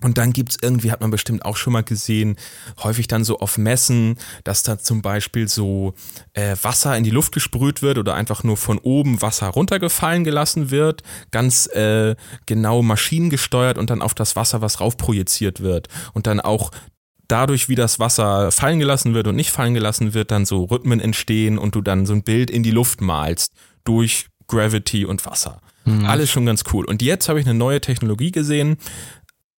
Und 0.02 0.18
dann 0.18 0.32
gibt's 0.32 0.58
irgendwie, 0.60 0.90
hat 0.90 1.00
man 1.00 1.10
bestimmt 1.10 1.44
auch 1.44 1.56
schon 1.56 1.72
mal 1.72 1.84
gesehen, 1.84 2.36
häufig 2.82 3.06
dann 3.06 3.24
so 3.24 3.38
auf 3.38 3.56
Messen, 3.56 4.18
dass 4.42 4.64
da 4.64 4.78
zum 4.78 5.00
Beispiel 5.00 5.48
so 5.48 5.94
äh, 6.32 6.56
Wasser 6.60 6.96
in 6.96 7.04
die 7.04 7.10
Luft 7.10 7.32
gesprüht 7.32 7.82
wird 7.82 7.98
oder 7.98 8.14
einfach 8.14 8.42
nur 8.42 8.56
von 8.56 8.78
oben 8.78 9.22
Wasser 9.22 9.46
runtergefallen 9.46 10.24
gelassen 10.24 10.70
wird, 10.70 11.04
ganz 11.30 11.66
äh, 11.68 12.16
genau 12.46 12.82
maschinengesteuert 12.82 13.78
und 13.78 13.90
dann 13.90 14.02
auf 14.02 14.14
das 14.14 14.34
Wasser 14.34 14.60
was 14.60 14.80
raufprojiziert 14.80 15.60
wird 15.60 15.88
und 16.14 16.26
dann 16.26 16.40
auch 16.40 16.72
dadurch, 17.32 17.68
wie 17.68 17.74
das 17.74 17.98
Wasser 17.98 18.52
fallen 18.52 18.78
gelassen 18.78 19.14
wird 19.14 19.26
und 19.26 19.36
nicht 19.36 19.50
fallen 19.50 19.74
gelassen 19.74 20.12
wird, 20.12 20.30
dann 20.30 20.44
so 20.44 20.64
Rhythmen 20.64 21.00
entstehen 21.00 21.58
und 21.58 21.74
du 21.74 21.80
dann 21.80 22.04
so 22.04 22.12
ein 22.12 22.22
Bild 22.22 22.50
in 22.50 22.62
die 22.62 22.70
Luft 22.70 23.00
malst 23.00 23.52
durch 23.84 24.26
Gravity 24.48 25.06
und 25.06 25.24
Wasser. 25.24 25.60
Mhm. 25.86 26.04
Alles 26.04 26.30
schon 26.30 26.44
ganz 26.44 26.64
cool. 26.72 26.84
Und 26.84 27.00
jetzt 27.00 27.28
habe 27.28 27.40
ich 27.40 27.46
eine 27.46 27.58
neue 27.58 27.80
Technologie 27.80 28.32
gesehen, 28.32 28.76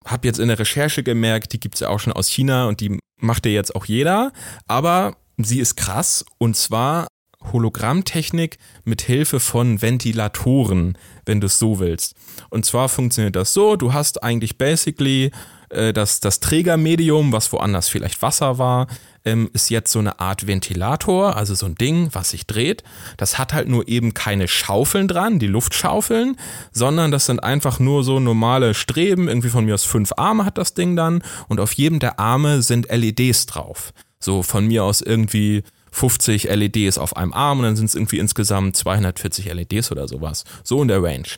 habe 0.07 0.27
jetzt 0.29 0.39
in 0.39 0.49
der 0.49 0.59
Recherche 0.59 1.03
gemerkt, 1.03 1.53
die 1.53 1.61
gibt 1.61 1.75
es 1.75 1.81
ja 1.81 1.89
auch 1.89 1.99
schon 1.99 2.13
aus 2.13 2.29
China 2.29 2.69
und 2.69 2.81
die 2.81 2.99
macht 3.19 3.45
ja 3.45 3.53
jetzt 3.53 3.75
auch 3.75 3.87
jeder, 3.87 4.33
aber 4.69 5.17
sie 5.37 5.59
ist 5.59 5.77
krass 5.77 6.25
und 6.39 6.57
zwar 6.57 7.09
Hologrammtechnik 7.53 8.59
mit 8.85 9.03
Hilfe 9.03 9.41
von 9.41 9.83
Ventilatoren, 9.83 10.97
wenn 11.27 11.41
du 11.41 11.47
es 11.47 11.59
so 11.59 11.79
willst. 11.79 12.15
Und 12.51 12.65
zwar 12.65 12.89
funktioniert 12.89 13.37
das 13.37 13.53
so, 13.53 13.77
du 13.77 13.93
hast 13.93 14.23
eigentlich 14.23 14.57
basically 14.59 15.31
äh, 15.75 15.93
das, 15.93 16.21
das 16.21 16.41
Trägermedium, 16.41 17.33
was 17.33 17.53
woanders 17.53 17.89
vielleicht 17.89 18.23
Wasser 18.23 18.59
war, 18.59 18.87
ähm, 19.25 19.51
ist 19.53 19.71
jetzt 19.71 19.91
so 19.93 19.99
eine 19.99 20.21
Art 20.21 20.47
Ventilator, 20.47 21.37
also 21.37 21.55
so 21.55 21.67
ein 21.67 21.75
Ding, 21.75 22.09
was 22.13 22.31
sich 22.31 22.47
dreht. 22.47 22.83
Das 23.17 23.39
hat 23.39 23.53
halt 23.53 23.69
nur 23.69 23.89
eben 23.89 24.15
keine 24.15 24.49
Schaufeln 24.49 25.09
dran, 25.09 25.39
die 25.39 25.47
Luftschaufeln, 25.47 26.37
sondern 26.73 27.11
das 27.11 27.27
sind 27.27 27.43
einfach 27.43 27.79
nur 27.79 28.05
so 28.05 28.21
normale 28.21 28.75
Streben, 28.75 29.29
irgendwie 29.29 29.49
von 29.49 29.65
mir 29.65 29.75
aus 29.75 29.85
fünf 29.85 30.13
Arme 30.17 30.45
hat 30.45 30.59
das 30.59 30.75
Ding 30.75 30.97
dann 30.97 31.23
und 31.49 31.61
auf 31.61 31.73
jedem 31.73 31.99
der 31.99 32.19
Arme 32.19 32.63
sind 32.63 32.89
LEDs 32.91 33.47
drauf. 33.47 33.93
So 34.21 34.43
von 34.43 34.67
mir 34.67 34.85
aus 34.85 35.01
irgendwie 35.01 35.63
50 35.95 36.45
LEDs 36.45 36.99
auf 36.99 37.17
einem 37.17 37.33
Arm 37.33 37.59
und 37.61 37.65
dann 37.65 37.77
sind 37.77 37.87
es 37.87 37.95
irgendwie 37.95 38.19
insgesamt 38.19 38.77
240 38.77 39.53
LEDs 39.53 39.93
oder 39.93 40.09
sowas. 40.09 40.45
So 40.65 40.83
in 40.83 40.89
der 40.89 41.03
Range. 41.03 41.29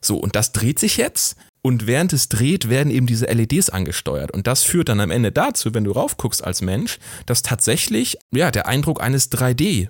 So, 0.00 0.16
und 0.16 0.36
das 0.36 0.52
dreht 0.52 0.78
sich 0.78 0.96
jetzt 0.96 1.36
und 1.66 1.88
während 1.88 2.12
es 2.12 2.28
dreht, 2.28 2.70
werden 2.70 2.92
eben 2.92 3.08
diese 3.08 3.26
LEDs 3.26 3.70
angesteuert. 3.70 4.30
Und 4.30 4.46
das 4.46 4.62
führt 4.62 4.88
dann 4.88 5.00
am 5.00 5.10
Ende 5.10 5.32
dazu, 5.32 5.74
wenn 5.74 5.82
du 5.82 5.90
raufguckst 5.90 6.44
als 6.44 6.62
Mensch, 6.62 7.00
dass 7.26 7.42
tatsächlich, 7.42 8.18
ja, 8.32 8.52
der 8.52 8.68
Eindruck 8.68 9.02
eines 9.02 9.32
3D 9.32 9.88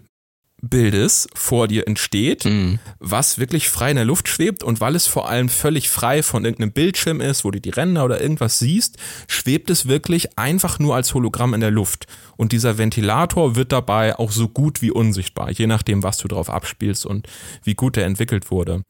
Bildes 0.62 1.28
vor 1.34 1.68
dir 1.68 1.86
entsteht, 1.86 2.46
mhm. 2.46 2.78
was 2.98 3.38
wirklich 3.38 3.68
frei 3.68 3.90
in 3.90 3.96
der 3.96 4.06
Luft 4.06 4.26
schwebt 4.26 4.62
und 4.62 4.80
weil 4.80 4.96
es 4.96 5.06
vor 5.06 5.28
allem 5.28 5.50
völlig 5.50 5.90
frei 5.90 6.22
von 6.22 6.46
irgendeinem 6.46 6.72
Bildschirm 6.72 7.20
ist, 7.20 7.44
wo 7.44 7.50
du 7.50 7.60
die 7.60 7.68
Ränder 7.68 8.06
oder 8.06 8.22
irgendwas 8.22 8.58
siehst, 8.58 8.96
schwebt 9.28 9.68
es 9.68 9.86
wirklich 9.86 10.38
einfach 10.38 10.78
nur 10.78 10.96
als 10.96 11.12
Hologramm 11.12 11.52
in 11.52 11.60
der 11.60 11.70
Luft. 11.70 12.06
Und 12.38 12.52
dieser 12.52 12.78
Ventilator 12.78 13.54
wird 13.54 13.70
dabei 13.70 14.18
auch 14.18 14.30
so 14.30 14.48
gut 14.48 14.80
wie 14.80 14.90
unsichtbar, 14.90 15.50
je 15.50 15.66
nachdem, 15.66 16.02
was 16.02 16.16
du 16.16 16.26
drauf 16.26 16.48
abspielst 16.48 17.04
und 17.04 17.28
wie 17.64 17.74
gut 17.74 17.98
er 17.98 18.06
entwickelt 18.06 18.50
wurde. 18.50 18.82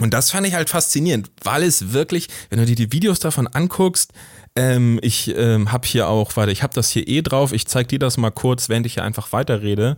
Und 0.00 0.12
das 0.12 0.30
fand 0.30 0.46
ich 0.46 0.54
halt 0.54 0.68
faszinierend, 0.68 1.30
weil 1.42 1.62
es 1.62 1.92
wirklich, 1.92 2.28
wenn 2.50 2.58
du 2.58 2.66
dir 2.66 2.76
die 2.76 2.92
Videos 2.92 3.18
davon 3.18 3.46
anguckst, 3.46 4.12
ähm, 4.54 4.98
ich 5.02 5.34
ähm, 5.36 5.72
habe 5.72 5.86
hier 5.86 6.08
auch, 6.08 6.36
warte, 6.36 6.52
ich 6.52 6.62
habe 6.62 6.74
das 6.74 6.90
hier 6.90 7.06
eh 7.08 7.22
drauf, 7.22 7.52
ich 7.52 7.66
zeig 7.66 7.88
dir 7.88 7.98
das 7.98 8.16
mal 8.16 8.30
kurz, 8.30 8.68
während 8.68 8.86
ich 8.86 8.94
hier 8.94 9.04
einfach 9.04 9.32
weiterrede, 9.32 9.96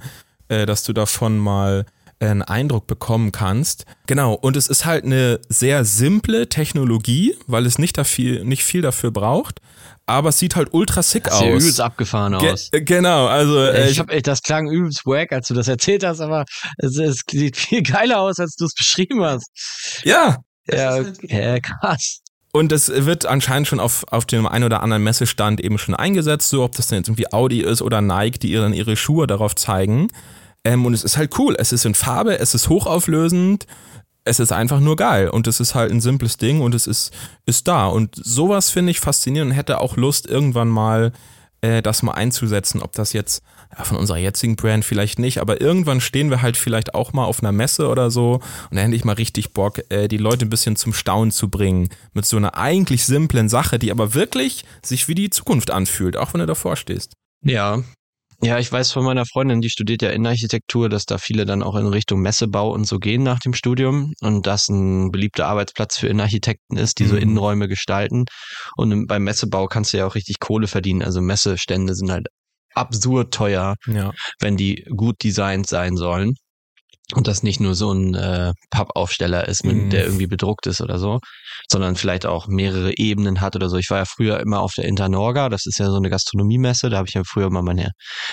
äh, 0.49 0.67
dass 0.67 0.83
du 0.85 0.93
davon 0.93 1.39
mal 1.39 1.87
einen 2.21 2.43
Eindruck 2.43 2.87
bekommen 2.87 3.33
kannst. 3.33 3.85
Genau, 4.07 4.35
und 4.35 4.57
es 4.57 4.67
ist 4.67 4.85
halt 4.85 5.05
eine 5.05 5.41
sehr 5.49 5.85
simple 5.85 6.49
Technologie, 6.49 7.37
weil 7.47 7.67
es 7.67 7.79
nicht, 7.79 7.97
dafür, 7.97 8.45
nicht 8.45 8.65
viel 8.65 8.83
dafür 8.83 9.11
braucht, 9.11 9.61
aber 10.07 10.31
es 10.31 10.39
sieht 10.39 10.57
halt 10.57 10.69
ultra 10.73 11.03
sick 11.03 11.25
das 11.25 11.35
aus. 11.35 11.41
Sieht 11.41 11.51
übelst 11.51 11.81
abgefahren 11.81 12.35
aus. 12.35 12.71
Ge 12.71 12.81
genau, 12.83 13.27
also 13.27 13.59
äh, 13.65 13.91
ich 13.91 13.99
hab, 13.99 14.09
das 14.23 14.43
klang 14.43 14.69
übelst 14.69 15.05
wack, 15.05 15.33
als 15.33 15.49
du 15.49 15.55
das 15.55 15.69
erzählt 15.69 16.03
hast, 16.05 16.21
aber 16.21 16.45
es, 16.79 16.97
es 16.99 17.23
sieht 17.31 17.57
viel 17.57 17.83
geiler 17.83 18.21
aus, 18.21 18.39
als 18.39 18.57
du 18.57 18.65
es 18.65 18.75
beschrieben 18.75 19.23
hast. 19.23 19.51
Ja. 20.05 20.39
Ja, 20.71 21.03
ja, 21.23 21.61
krass. 21.61 22.21
Und 22.53 22.73
es 22.73 22.89
wird 22.89 23.27
anscheinend 23.27 23.69
schon 23.69 23.81
auf, 23.81 24.05
auf 24.11 24.25
dem 24.25 24.47
ein 24.47 24.65
oder 24.65 24.83
anderen 24.83 25.03
Messestand 25.03 25.61
eben 25.61 25.79
schon 25.79 25.95
eingesetzt, 25.95 26.49
so 26.49 26.65
ob 26.65 26.75
das 26.75 26.89
denn 26.89 26.99
jetzt 26.99 27.09
irgendwie 27.09 27.31
Audi 27.33 27.61
ist 27.61 27.83
oder 27.83 28.01
Nike, 28.01 28.39
die 28.39 28.55
dann 28.55 28.73
ihre 28.73 28.97
Schuhe 28.97 29.27
darauf 29.27 29.55
zeigen. 29.55 30.09
Ähm, 30.69 30.85
und 30.85 30.93
es 30.93 31.03
ist 31.03 31.17
halt 31.17 31.39
cool. 31.39 31.57
Es 31.59 31.73
ist 31.73 31.87
in 31.87 31.95
Farbe, 31.95 32.39
es 32.39 32.55
ist 32.55 32.69
hochauflösend 32.69 33.67
es 34.29 34.41
ist 34.41 34.53
einfach 34.53 34.81
nur 34.81 34.97
geil 34.97 35.29
und 35.31 35.47
es 35.47 35.59
ist 35.59 35.75
halt 35.75 35.91
ein 35.91 36.01
simples 36.01 36.37
Ding 36.37 36.61
und 36.61 36.75
es 36.75 36.87
ist, 36.87 37.13
ist 37.47 37.67
da. 37.67 37.87
Und 37.87 38.15
sowas 38.15 38.71
finde 38.71 38.91
ich 38.91 39.01
faszinierend 39.01 39.53
und 39.53 39.57
hätte 39.57 39.81
auch 39.81 39.97
Lust, 39.97 40.27
irgendwann 40.27 40.69
mal 40.69 41.13
äh, 41.63 41.83
das 41.83 42.03
mal 42.03 42.13
einzusetzen. 42.13 42.83
Ob 42.83 42.93
das 42.93 43.13
jetzt 43.13 43.43
ja, 43.77 43.85
von 43.85 43.97
unserer 43.97 44.19
jetzigen 44.19 44.57
Brand 44.57 44.85
vielleicht 44.85 45.19
nicht, 45.19 45.39
aber 45.39 45.61
irgendwann 45.61 46.01
stehen 46.01 46.31
wir 46.31 46.43
halt 46.43 46.57
vielleicht 46.57 46.95
auch 46.95 47.13
mal 47.13 47.25
auf 47.25 47.43
einer 47.43 47.53
Messe 47.53 47.89
oder 47.89 48.11
so 48.11 48.41
und 48.71 48.77
da 48.77 48.83
hätte 48.83 48.95
ich 48.95 49.05
mal 49.05 49.15
richtig 49.15 49.53
Bock, 49.55 49.81
äh, 49.89 50.09
die 50.09 50.19
Leute 50.19 50.45
ein 50.45 50.51
bisschen 50.51 50.77
zum 50.77 50.93
Staunen 50.93 51.33
zu 51.33 51.49
bringen. 51.49 51.89
Mit 52.13 52.27
so 52.27 52.37
einer 52.37 52.57
eigentlich 52.57 53.05
simplen 53.05 53.49
Sache, 53.49 53.79
die 53.79 53.91
aber 53.91 54.15
wirklich 54.15 54.65
sich 54.85 55.09
wie 55.09 55.15
die 55.15 55.31
Zukunft 55.31 55.71
anfühlt, 55.71 56.17
auch 56.17 56.35
wenn 56.35 56.41
du 56.41 56.47
davor 56.47 56.77
stehst. 56.77 57.15
Ja, 57.43 57.83
ja, 58.41 58.59
ich 58.59 58.71
weiß 58.71 58.93
von 58.93 59.05
meiner 59.05 59.27
Freundin, 59.27 59.61
die 59.61 59.71
studiert 59.71 60.03
ja 60.03 60.11
Innenarchitektur, 60.11 60.89
dass 60.89 61.07
da 61.07 61.19
viele 61.19 61.45
dann 61.45 61.63
auch 61.63 61.75
in 61.75 61.87
Richtung 61.87 62.21
Messebau 62.21 62.73
und 62.73 62.85
so 62.85 62.99
gehen 62.99 63.23
nach 63.23 63.41
dem 63.41 63.53
Studium 63.53 64.13
und 64.21 64.47
das 64.47 64.69
ein 64.69 65.11
beliebter 65.11 65.47
Arbeitsplatz 65.47 65.99
für 65.99 66.07
Innenarchitekten 66.07 66.77
ist, 66.77 66.99
die 67.01 67.05
mhm. 67.05 67.09
so 67.09 67.17
Innenräume 67.17 67.67
gestalten. 67.67 68.27
Und 68.77 69.07
beim 69.09 69.25
Messebau 69.25 69.67
kannst 69.67 69.93
du 69.93 69.99
ja 69.99 70.07
auch 70.07 70.15
richtig 70.15 70.39
Kohle 70.39 70.69
verdienen. 70.69 71.03
Also 71.03 71.21
Messestände 71.21 71.95
sind 71.95 72.13
halt 72.13 72.29
absurd 72.75 73.35
teuer, 73.35 73.75
ja. 73.87 74.13
wenn 74.39 74.57
die 74.57 74.87
gut 74.95 75.23
designt 75.25 75.67
sein 75.67 75.97
sollen 75.97 76.35
und 77.15 77.27
das 77.27 77.43
nicht 77.43 77.59
nur 77.59 77.75
so 77.75 77.93
ein 77.93 78.15
äh, 78.15 78.53
Pappaufsteller 78.71 79.49
ist, 79.49 79.65
mit, 79.65 79.77
mm. 79.77 79.91
der 79.91 80.05
irgendwie 80.05 80.27
bedruckt 80.27 80.67
ist 80.67 80.83
oder 80.83 80.99
so, 80.99 81.21
sondern 81.67 81.97
vielleicht 81.97 82.27
auch 82.27 82.49
mehrere 82.49 82.97
Ebenen 82.99 83.41
hat 83.41 83.57
oder 83.57 83.71
so. 83.71 83.79
Ich 83.79 83.89
war 83.89 83.99
ja 83.99 84.05
früher 84.05 84.41
immer 84.41 84.61
auf 84.61 84.75
der 84.75 84.85
Internorga, 84.85 85.49
das 85.49 85.65
ist 85.65 85.79
ja 85.79 85.87
so 85.87 85.97
eine 85.97 86.11
Gastronomiemesse, 86.11 86.91
da 86.91 86.99
habe 86.99 87.09
ich 87.09 87.15
ja 87.15 87.23
früher 87.25 87.49
mal 87.51 87.63
meine 87.63 87.93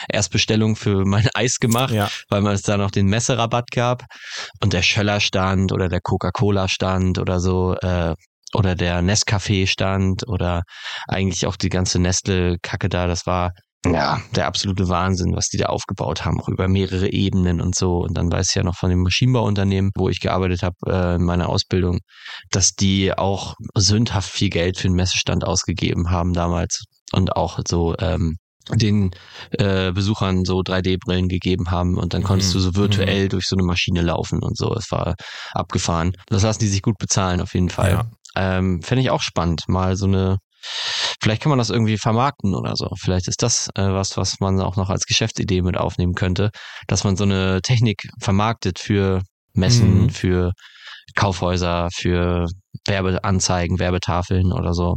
Erstbestellung 0.10 0.76
für 0.76 1.06
mein 1.06 1.28
Eis 1.34 1.60
gemacht, 1.60 1.94
ja. 1.94 2.10
weil 2.30 2.42
man 2.42 2.54
es 2.54 2.64
da 2.64 2.76
noch 2.76 2.92
den 2.92 3.08
Messerabatt 3.08 3.72
gab 3.72 4.04
und 4.62 4.74
der 4.74 4.82
Schöller 4.82 5.22
stand 5.22 5.72
oder 5.72 5.88
der 5.88 6.02
Coca-Cola 6.02 6.68
stand 6.68 7.18
oder 7.18 7.40
so, 7.40 7.76
äh, 7.76 8.14
oder 8.54 8.76
der 8.76 9.02
Nescafé 9.02 9.68
stand 9.68 10.28
oder 10.28 10.64
eigentlich 11.08 11.46
auch 11.46 11.56
die 11.56 11.70
ganze 11.70 12.00
Nestle-Kacke 12.00 12.90
da, 12.90 13.08
das 13.08 13.26
war 13.26 13.52
ja, 13.94 14.22
der 14.36 14.48
absolute 14.48 14.90
Wahnsinn, 14.90 15.36
was 15.36 15.50
die 15.50 15.58
da 15.58 15.68
aufgebaut 15.68 16.26
haben, 16.26 16.40
auch 16.40 16.50
über 16.50 16.68
mehrere 16.68 17.12
Ebenen 17.12 17.62
und 17.62 17.76
so. 17.76 18.00
Und 18.00 18.18
dann 18.18 18.32
weiß 18.32 18.50
ich 18.50 18.56
ja 18.56 18.64
noch 18.64 18.76
von 18.76 18.90
dem 18.90 19.02
Maschinenbauunternehmen, 19.02 19.92
wo 19.96 20.10
ich 20.10 20.20
gearbeitet 20.20 20.64
habe 20.64 20.76
äh, 20.88 21.16
in 21.16 21.24
meiner 21.24 21.50
Ausbildung, 21.50 22.00
dass 22.52 22.74
die 22.74 23.18
auch 23.18 23.56
sündhaft 23.76 24.30
viel 24.30 24.50
Geld 24.50 24.78
für 24.78 24.88
den 24.88 24.96
Messestand 24.96 25.46
ausgegeben 25.46 26.10
haben 26.10 26.34
damals 26.34 26.84
und 27.12 27.36
auch 27.36 27.60
so 27.68 27.96
ähm, 28.00 28.38
den 28.74 29.12
äh, 29.52 29.92
Besuchern 29.92 30.44
so 30.44 30.60
3D-Brillen 30.60 31.28
gegeben 31.28 31.70
haben 31.70 31.98
und 31.98 32.14
dann 32.14 32.24
konntest 32.24 32.52
mhm. 32.52 32.54
du 32.54 32.60
so 32.62 32.76
virtuell 32.76 33.26
mhm. 33.26 33.30
durch 33.30 33.48
so 33.48 33.56
eine 33.56 33.66
Maschine 33.66 34.02
laufen 34.02 34.42
und 34.42 34.58
so. 34.58 34.74
Es 34.74 34.92
war 34.92 35.16
abgefahren. 35.54 36.14
Das 36.28 36.44
lassen 36.44 36.60
die 36.60 36.68
sich 36.68 36.82
gut 36.82 36.98
bezahlen 36.98 37.42
auf 37.42 37.54
jeden 37.54 37.70
Fall. 37.70 37.92
Ja. 37.92 38.06
Ähm, 38.36 38.82
Fände 38.82 39.02
ich 39.02 39.12
auch 39.12 39.22
spannend, 39.22 39.64
mal 39.68 39.96
so 39.96 40.08
eine 40.08 40.38
vielleicht 41.22 41.42
kann 41.42 41.50
man 41.50 41.60
das 41.60 41.70
irgendwie 41.70 41.98
vermarkten 41.98 42.56
oder 42.56 42.76
so. 42.76 42.90
Vielleicht 43.00 43.28
ist 43.28 43.42
das 43.42 43.70
äh, 43.76 43.84
was, 43.84 44.18
was 44.18 44.40
man 44.40 44.60
auch 44.62 44.76
noch 44.76 44.90
als 44.90 45.06
Geschäftsidee 45.06 45.62
mit 45.62 45.78
aufnehmen 45.78 46.14
könnte, 46.14 46.52
dass 46.88 47.04
man 47.04 47.16
so 47.16 47.24
eine 47.24 47.62
Technik 47.62 48.08
vermarktet 48.22 48.80
für 48.80 49.22
Messen, 49.54 50.04
mhm. 50.04 50.10
für 50.10 50.52
Kaufhäuser, 51.16 51.90
für 51.94 52.48
Werbeanzeigen, 52.86 53.80
Werbetafeln 53.80 54.52
oder 54.52 54.74
so. 54.74 54.96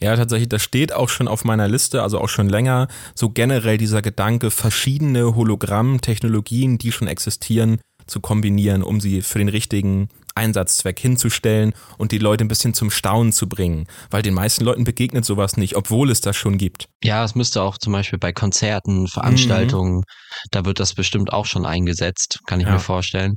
Ja, 0.00 0.16
tatsächlich, 0.16 0.48
das 0.48 0.62
steht 0.62 0.92
auch 0.92 1.08
schon 1.08 1.28
auf 1.28 1.44
meiner 1.44 1.68
Liste, 1.68 2.02
also 2.02 2.20
auch 2.20 2.28
schon 2.28 2.48
länger, 2.48 2.88
so 3.14 3.30
generell 3.30 3.78
dieser 3.78 4.02
Gedanke, 4.02 4.50
verschiedene 4.50 5.34
Hologrammtechnologien, 5.34 6.78
die 6.78 6.92
schon 6.92 7.08
existieren, 7.08 7.78
zu 8.06 8.20
kombinieren, 8.20 8.82
um 8.82 9.00
sie 9.00 9.22
für 9.22 9.38
den 9.38 9.48
richtigen 9.48 10.08
Einsatzzweck 10.34 10.98
hinzustellen 10.98 11.74
und 11.96 12.12
die 12.12 12.18
Leute 12.18 12.44
ein 12.44 12.48
bisschen 12.48 12.74
zum 12.74 12.90
Staunen 12.90 13.32
zu 13.32 13.48
bringen, 13.48 13.86
weil 14.10 14.22
den 14.22 14.34
meisten 14.34 14.64
Leuten 14.64 14.84
begegnet 14.84 15.24
sowas 15.24 15.56
nicht, 15.56 15.76
obwohl 15.76 16.10
es 16.10 16.20
das 16.20 16.36
schon 16.36 16.58
gibt. 16.58 16.88
Ja, 17.02 17.24
es 17.24 17.34
müsste 17.34 17.62
auch 17.62 17.78
zum 17.78 17.92
Beispiel 17.92 18.18
bei 18.18 18.32
Konzerten, 18.32 19.06
Veranstaltungen, 19.06 19.98
mhm. 19.98 20.02
da 20.50 20.64
wird 20.64 20.80
das 20.80 20.94
bestimmt 20.94 21.32
auch 21.32 21.46
schon 21.46 21.66
eingesetzt, 21.66 22.40
kann 22.46 22.60
ich 22.60 22.66
ja. 22.66 22.72
mir 22.72 22.80
vorstellen. 22.80 23.36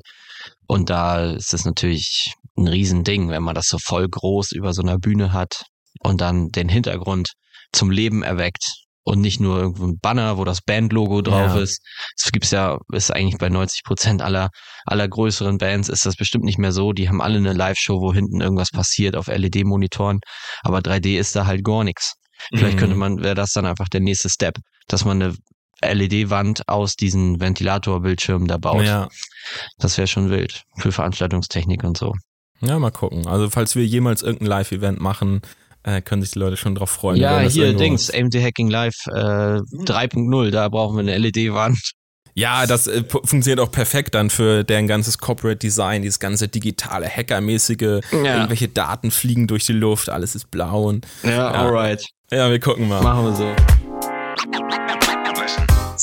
Und 0.67 0.89
da 0.89 1.31
ist 1.31 1.53
es 1.53 1.65
natürlich 1.65 2.33
ein 2.57 2.67
Riesending, 2.67 3.29
wenn 3.29 3.43
man 3.43 3.55
das 3.55 3.67
so 3.67 3.77
voll 3.77 4.07
groß 4.09 4.51
über 4.53 4.73
so 4.73 4.81
einer 4.81 4.97
Bühne 4.97 5.33
hat 5.33 5.63
und 5.99 6.21
dann 6.21 6.49
den 6.49 6.69
Hintergrund 6.69 7.33
zum 7.71 7.91
Leben 7.91 8.23
erweckt 8.23 8.86
und 9.07 9.21
nicht 9.21 9.39
nur 9.39 9.57
irgendwo 9.57 9.85
ein 9.85 9.99
Banner, 9.99 10.37
wo 10.37 10.43
das 10.43 10.61
Bandlogo 10.61 11.21
drauf 11.21 11.55
ja. 11.55 11.61
ist. 11.61 11.81
Das 12.21 12.31
gibt's 12.33 12.51
ja, 12.51 12.77
ist 12.91 13.09
eigentlich 13.09 13.37
bei 13.37 13.47
90 13.47 13.83
Prozent 13.85 14.21
aller, 14.21 14.49
aller 14.85 15.07
größeren 15.07 15.57
Bands 15.57 15.87
ist 15.87 16.05
das 16.05 16.17
bestimmt 16.17 16.43
nicht 16.43 16.57
mehr 16.57 16.73
so. 16.73 16.91
Die 16.91 17.07
haben 17.07 17.21
alle 17.21 17.37
eine 17.37 17.53
Live-Show, 17.53 18.01
wo 18.01 18.13
hinten 18.13 18.41
irgendwas 18.41 18.69
passiert 18.69 19.15
auf 19.15 19.27
LED-Monitoren. 19.27 20.19
Aber 20.61 20.79
3D 20.79 21.17
ist 21.17 21.37
da 21.37 21.45
halt 21.45 21.63
gar 21.63 21.85
nichts. 21.85 22.15
Vielleicht 22.53 22.75
mhm. 22.75 22.79
könnte 22.79 22.95
man, 22.97 23.23
wäre 23.23 23.33
das 23.33 23.53
dann 23.53 23.65
einfach 23.65 23.87
der 23.87 24.01
nächste 24.01 24.29
Step, 24.29 24.57
dass 24.89 25.05
man 25.05 25.21
eine 25.21 25.35
LED-Wand 25.81 26.67
aus 26.67 26.95
diesen 26.95 27.39
Ventilatorbildschirmen 27.39 28.49
da 28.49 28.57
baut. 28.57 28.83
Ja. 28.83 29.07
Das 29.77 29.97
wäre 29.97 30.07
schon 30.07 30.29
wild 30.29 30.63
für 30.79 30.91
Veranstaltungstechnik 30.91 31.85
und 31.85 31.97
so. 31.97 32.13
Ja, 32.59 32.77
mal 32.77 32.91
gucken. 32.91 33.25
Also 33.25 33.49
falls 33.49 33.77
wir 33.77 33.85
jemals 33.85 34.21
irgendein 34.21 34.47
Live-Event 34.47 34.99
machen, 34.99 35.41
äh, 35.87 36.01
können 36.01 36.21
sich 36.21 36.31
die 36.31 36.39
Leute 36.39 36.57
schon 36.57 36.75
drauf 36.75 36.89
freuen. 36.89 37.17
Ja, 37.17 37.39
hier 37.39 37.73
Dings, 37.73 38.11
AMD 38.11 38.35
Hacking 38.35 38.69
Live 38.69 38.95
äh, 39.07 39.11
3.0, 39.11 40.51
da 40.51 40.67
brauchen 40.67 40.97
wir 40.97 41.01
eine 41.01 41.17
LED-Wand. 41.17 41.93
Ja, 42.33 42.67
das 42.67 42.87
äh, 42.87 43.03
funktioniert 43.03 43.59
auch 43.59 43.71
perfekt 43.71 44.13
dann 44.13 44.29
für 44.29 44.63
deren 44.63 44.87
ganzes 44.87 45.17
Corporate 45.17 45.57
Design, 45.57 46.01
dieses 46.03 46.19
ganze 46.19 46.49
digitale, 46.49 47.07
hackermäßige, 47.07 48.01
ja. 48.11 48.35
irgendwelche 48.35 48.67
Daten 48.67 49.11
fliegen 49.11 49.47
durch 49.47 49.65
die 49.65 49.73
Luft, 49.73 50.09
alles 50.09 50.35
ist 50.35 50.51
blau 50.51 50.83
und. 50.83 51.07
Ja, 51.23 51.31
ja. 51.31 51.51
alright. 51.51 52.05
Ja, 52.29 52.51
wir 52.51 52.59
gucken 52.59 52.89
mal. 52.89 53.01
Machen 53.01 53.25
wir 53.25 53.35
so. 53.35 54.86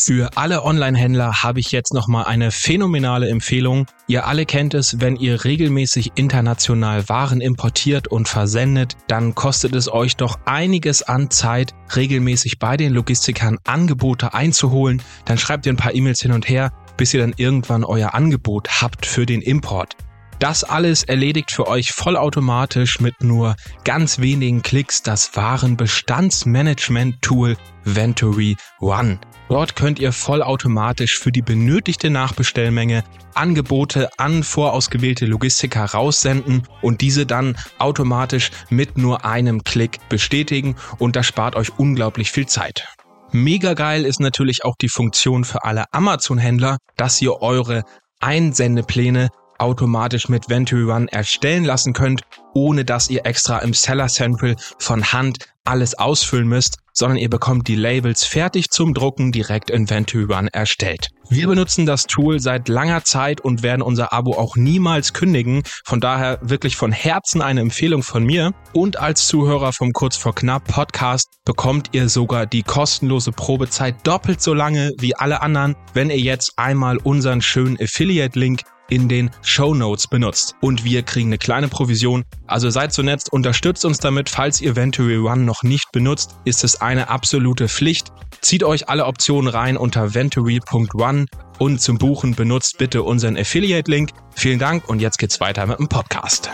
Für 0.06 0.36
alle 0.36 0.64
Online-Händler 0.64 1.42
habe 1.42 1.60
ich 1.60 1.72
jetzt 1.72 1.94
nochmal 1.94 2.26
eine 2.26 2.50
phänomenale 2.50 3.30
Empfehlung. 3.30 3.86
Ihr 4.06 4.26
alle 4.26 4.44
kennt 4.44 4.74
es, 4.74 5.00
wenn 5.00 5.16
ihr 5.16 5.44
regelmäßig 5.44 6.12
international 6.14 7.08
Waren 7.08 7.40
importiert 7.40 8.08
und 8.08 8.28
versendet, 8.28 8.98
dann 9.06 9.34
kostet 9.34 9.74
es 9.74 9.90
euch 9.90 10.16
doch 10.16 10.38
einiges 10.44 11.04
an 11.04 11.30
Zeit, 11.30 11.72
regelmäßig 11.96 12.58
bei 12.58 12.76
den 12.76 12.92
Logistikern 12.92 13.56
Angebote 13.64 14.34
einzuholen. 14.34 15.00
Dann 15.24 15.38
schreibt 15.38 15.64
ihr 15.64 15.72
ein 15.72 15.78
paar 15.78 15.94
E-Mails 15.94 16.20
hin 16.20 16.32
und 16.32 16.50
her, 16.50 16.70
bis 16.98 17.14
ihr 17.14 17.20
dann 17.20 17.32
irgendwann 17.38 17.82
euer 17.82 18.12
Angebot 18.12 18.82
habt 18.82 19.06
für 19.06 19.24
den 19.24 19.40
Import. 19.40 19.96
Das 20.38 20.64
alles 20.64 21.04
erledigt 21.04 21.50
für 21.50 21.66
euch 21.66 21.92
vollautomatisch 21.92 23.00
mit 23.00 23.22
nur 23.22 23.56
ganz 23.84 24.18
wenigen 24.18 24.60
Klicks 24.60 25.02
das 25.02 25.34
Warenbestandsmanagement-Tool 25.34 27.56
Venturi 27.84 28.58
One. 28.80 29.18
Dort 29.48 29.76
könnt 29.76 29.98
ihr 29.98 30.12
vollautomatisch 30.12 31.18
für 31.18 31.30
die 31.30 31.42
benötigte 31.42 32.10
Nachbestellmenge 32.10 33.04
Angebote 33.34 34.08
an 34.18 34.42
vorausgewählte 34.42 35.26
Logistiker 35.26 35.84
raussenden 35.84 36.66
und 36.80 37.00
diese 37.00 37.26
dann 37.26 37.56
automatisch 37.78 38.50
mit 38.70 38.96
nur 38.96 39.24
einem 39.24 39.62
Klick 39.62 39.98
bestätigen 40.08 40.76
und 40.98 41.16
das 41.16 41.26
spart 41.26 41.56
euch 41.56 41.78
unglaublich 41.78 42.30
viel 42.30 42.46
Zeit. 42.46 42.86
Mega 43.32 43.74
geil 43.74 44.04
ist 44.04 44.20
natürlich 44.20 44.64
auch 44.64 44.76
die 44.80 44.88
Funktion 44.88 45.44
für 45.44 45.64
alle 45.64 45.92
Amazon-Händler, 45.92 46.78
dass 46.96 47.20
ihr 47.20 47.42
eure 47.42 47.82
Einsendepläne 48.20 49.28
automatisch 49.58 50.28
mit 50.28 50.48
Venturi 50.48 50.84
One 50.84 51.10
erstellen 51.10 51.64
lassen 51.64 51.92
könnt, 51.92 52.22
ohne 52.54 52.84
dass 52.84 53.10
ihr 53.10 53.26
extra 53.26 53.58
im 53.58 53.74
Seller 53.74 54.08
Central 54.08 54.56
von 54.78 55.12
Hand 55.12 55.53
alles 55.64 55.94
ausfüllen 55.94 56.48
müsst, 56.48 56.78
sondern 56.92 57.18
ihr 57.18 57.28
bekommt 57.28 57.66
die 57.68 57.74
Labels 57.74 58.24
fertig 58.24 58.70
zum 58.70 58.94
Drucken 58.94 59.32
direkt 59.32 59.70
in 59.70 59.90
Venturi 59.90 60.32
One 60.32 60.48
erstellt. 60.52 61.08
Wir 61.28 61.48
benutzen 61.48 61.86
das 61.86 62.04
Tool 62.04 62.38
seit 62.38 62.68
langer 62.68 63.02
Zeit 63.02 63.40
und 63.40 63.62
werden 63.62 63.82
unser 63.82 64.12
Abo 64.12 64.34
auch 64.34 64.56
niemals 64.56 65.12
kündigen. 65.12 65.62
Von 65.84 66.00
daher 66.00 66.38
wirklich 66.42 66.76
von 66.76 66.92
Herzen 66.92 67.42
eine 67.42 67.60
Empfehlung 67.60 68.02
von 68.02 68.24
mir. 68.24 68.52
Und 68.72 68.98
als 68.98 69.26
Zuhörer 69.26 69.72
vom 69.72 69.92
Kurz 69.92 70.16
vor 70.16 70.34
Knapp 70.34 70.68
Podcast 70.68 71.30
bekommt 71.44 71.88
ihr 71.92 72.08
sogar 72.08 72.46
die 72.46 72.62
kostenlose 72.62 73.32
Probezeit 73.32 74.06
doppelt 74.06 74.40
so 74.40 74.54
lange 74.54 74.92
wie 74.98 75.16
alle 75.16 75.42
anderen, 75.42 75.74
wenn 75.94 76.10
ihr 76.10 76.18
jetzt 76.18 76.58
einmal 76.58 76.98
unseren 76.98 77.40
schönen 77.42 77.80
Affiliate-Link 77.80 78.60
in 78.88 79.08
den 79.08 79.30
Show 79.42 79.74
Notes 79.74 80.06
benutzt. 80.06 80.54
Und 80.60 80.84
wir 80.84 81.02
kriegen 81.02 81.28
eine 81.28 81.38
kleine 81.38 81.68
Provision. 81.68 82.24
Also 82.46 82.70
seid 82.70 82.92
so 82.92 83.02
nett, 83.02 83.24
unterstützt 83.30 83.84
uns 83.84 83.98
damit. 83.98 84.28
Falls 84.28 84.60
ihr 84.60 84.76
Venturi 84.76 85.18
One 85.18 85.42
noch 85.42 85.62
nicht 85.62 85.90
benutzt, 85.92 86.36
ist 86.44 86.64
es 86.64 86.80
eine 86.80 87.08
absolute 87.08 87.68
Pflicht. 87.68 88.12
Zieht 88.40 88.64
euch 88.64 88.88
alle 88.88 89.06
Optionen 89.06 89.48
rein 89.48 89.76
unter 89.76 90.14
venturi.one 90.14 91.26
und 91.58 91.80
zum 91.80 91.98
Buchen 91.98 92.34
benutzt 92.34 92.78
bitte 92.78 93.02
unseren 93.02 93.36
Affiliate-Link. 93.36 94.10
Vielen 94.34 94.58
Dank 94.58 94.88
und 94.88 95.00
jetzt 95.00 95.18
geht's 95.18 95.40
weiter 95.40 95.66
mit 95.66 95.78
dem 95.78 95.88
Podcast. 95.88 96.50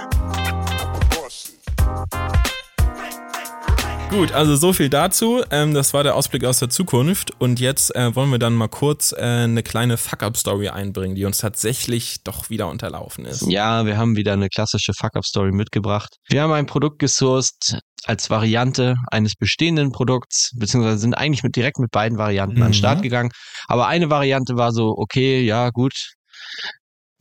Gut, 4.11 4.33
also 4.33 4.57
so 4.57 4.73
viel 4.73 4.89
dazu. 4.89 5.45
Ähm, 5.53 5.73
das 5.73 5.95
war 5.95 6.03
der 6.03 6.17
Ausblick 6.17 6.45
aus 6.45 6.59
der 6.59 6.69
Zukunft. 6.69 7.31
Und 7.41 7.61
jetzt 7.61 7.95
äh, 7.95 8.15
wollen 8.17 8.31
wir 8.31 8.41
dann 8.41 8.55
mal 8.55 8.67
kurz 8.67 9.13
äh, 9.13 9.21
eine 9.21 9.63
kleine 9.63 9.97
Fuck-Up-Story 9.97 10.69
einbringen, 10.69 11.15
die 11.15 11.25
uns 11.25 11.39
tatsächlich 11.39 12.25
doch 12.25 12.51
wieder 12.51 12.67
unterlaufen 12.67 13.25
ist. 13.25 13.43
Ja, 13.47 13.87
wir 13.87 13.97
haben 13.97 14.17
wieder 14.17 14.33
eine 14.33 14.49
klassische 14.49 14.95
Fuck-Up-Story 14.95 15.53
mitgebracht. 15.53 16.17
Wir 16.29 16.43
haben 16.43 16.53
ein 16.53 16.67
Produkt 16.67 16.99
gesourced 16.99 17.79
als 18.05 18.31
Variante 18.31 18.97
eines 19.13 19.37
bestehenden 19.37 19.93
Produkts, 19.93 20.51
beziehungsweise 20.57 20.99
sind 20.99 21.15
eigentlich 21.15 21.45
mit, 21.45 21.55
direkt 21.55 21.79
mit 21.79 21.93
beiden 21.93 22.19
Varianten 22.19 22.57
mhm. 22.57 22.63
an 22.63 22.69
den 22.71 22.75
Start 22.75 22.99
mhm. 22.99 23.03
gegangen. 23.03 23.31
Aber 23.69 23.87
eine 23.87 24.11
Variante 24.11 24.57
war 24.57 24.73
so, 24.73 24.93
okay, 24.97 25.41
ja, 25.43 25.71
gut. 25.71 26.15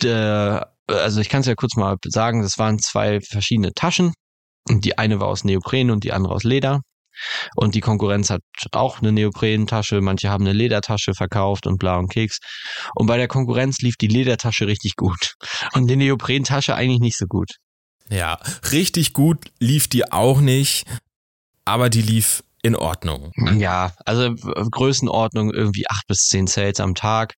Äh, 0.03 0.59
also 0.87 1.21
ich 1.21 1.29
kann 1.29 1.41
es 1.41 1.47
ja 1.47 1.53
kurz 1.53 1.75
mal 1.75 1.97
sagen, 2.03 2.41
das 2.41 2.57
waren 2.57 2.79
zwei 2.79 3.21
verschiedene 3.21 3.73
Taschen 3.75 4.11
und 4.67 4.85
die 4.85 4.97
eine 4.97 5.19
war 5.19 5.27
aus 5.27 5.43
Neopren 5.43 5.91
und 5.91 6.03
die 6.03 6.11
andere 6.11 6.33
aus 6.33 6.43
Leder. 6.43 6.81
Und 7.55 7.75
die 7.75 7.81
Konkurrenz 7.81 8.29
hat 8.29 8.41
auch 8.71 8.99
eine 8.99 9.11
Neoprentasche, 9.11 9.99
manche 10.01 10.29
haben 10.29 10.45
eine 10.45 10.53
Ledertasche 10.53 11.13
verkauft 11.13 11.67
und 11.67 11.77
bla 11.77 11.97
und 11.97 12.09
Keks. 12.09 12.39
Und 12.95 13.07
bei 13.07 13.17
der 13.17 13.27
Konkurrenz 13.27 13.79
lief 13.79 13.97
die 13.97 14.07
Ledertasche 14.07 14.67
richtig 14.67 14.95
gut 14.95 15.33
und 15.73 15.87
die 15.87 15.97
Neoprentasche 15.97 16.75
eigentlich 16.75 17.01
nicht 17.01 17.17
so 17.17 17.25
gut. 17.25 17.51
Ja, 18.09 18.39
richtig 18.71 19.13
gut 19.13 19.51
lief 19.59 19.87
die 19.87 20.11
auch 20.11 20.39
nicht, 20.39 20.87
aber 21.65 21.89
die 21.89 22.01
lief 22.01 22.43
in 22.61 22.75
Ordnung. 22.75 23.31
Ja, 23.57 23.93
also 24.05 24.33
Größenordnung 24.33 25.53
irgendwie 25.53 25.85
acht 25.89 26.07
bis 26.07 26.27
zehn 26.27 26.47
Sales 26.47 26.79
am 26.79 26.95
Tag 26.95 27.35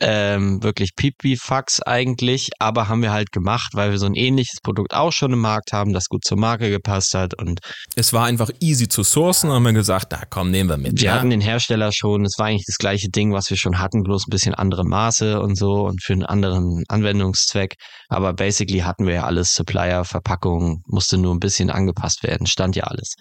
ähm, 0.00 0.62
wirklich 0.62 0.94
Pipifax 0.96 1.80
eigentlich, 1.80 2.50
aber 2.58 2.88
haben 2.88 3.02
wir 3.02 3.12
halt 3.12 3.32
gemacht, 3.32 3.72
weil 3.74 3.90
wir 3.90 3.98
so 3.98 4.06
ein 4.06 4.14
ähnliches 4.14 4.60
Produkt 4.62 4.94
auch 4.94 5.12
schon 5.12 5.32
im 5.32 5.40
Markt 5.40 5.72
haben, 5.72 5.92
das 5.92 6.06
gut 6.06 6.24
zur 6.24 6.38
Marke 6.38 6.70
gepasst 6.70 7.14
hat 7.14 7.34
und 7.38 7.60
es 7.96 8.12
war 8.12 8.26
einfach 8.26 8.50
easy 8.60 8.88
zu 8.88 9.02
sourcen, 9.02 9.50
haben 9.50 9.64
wir 9.64 9.72
gesagt, 9.72 10.08
na 10.10 10.22
komm, 10.28 10.50
nehmen 10.50 10.70
wir 10.70 10.76
mit. 10.76 11.00
Wir 11.00 11.06
ja? 11.06 11.14
hatten 11.14 11.30
den 11.30 11.40
Hersteller 11.40 11.92
schon, 11.92 12.24
es 12.24 12.38
war 12.38 12.46
eigentlich 12.46 12.66
das 12.66 12.78
gleiche 12.78 13.08
Ding, 13.08 13.32
was 13.32 13.50
wir 13.50 13.56
schon 13.56 13.78
hatten, 13.78 14.02
bloß 14.02 14.26
ein 14.26 14.30
bisschen 14.30 14.54
andere 14.54 14.84
Maße 14.84 15.40
und 15.40 15.56
so 15.56 15.86
und 15.86 16.02
für 16.02 16.12
einen 16.12 16.24
anderen 16.24 16.84
Anwendungszweck, 16.88 17.74
aber 18.08 18.32
basically 18.32 18.80
hatten 18.80 19.06
wir 19.06 19.14
ja 19.14 19.24
alles 19.24 19.54
Supplier, 19.54 20.04
Verpackung, 20.04 20.82
musste 20.86 21.18
nur 21.18 21.34
ein 21.34 21.40
bisschen 21.40 21.70
angepasst 21.70 22.22
werden, 22.22 22.46
stand 22.46 22.76
ja 22.76 22.84
alles. 22.84 23.14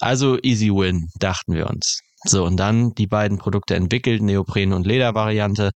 Also 0.00 0.38
easy 0.42 0.70
win, 0.70 1.08
dachten 1.18 1.54
wir 1.54 1.68
uns. 1.68 2.00
So, 2.28 2.44
und 2.44 2.56
dann 2.56 2.92
die 2.94 3.06
beiden 3.06 3.38
Produkte 3.38 3.76
entwickelt, 3.76 4.22
Neopren 4.22 4.72
und 4.72 4.86
Ledervariante. 4.86 5.70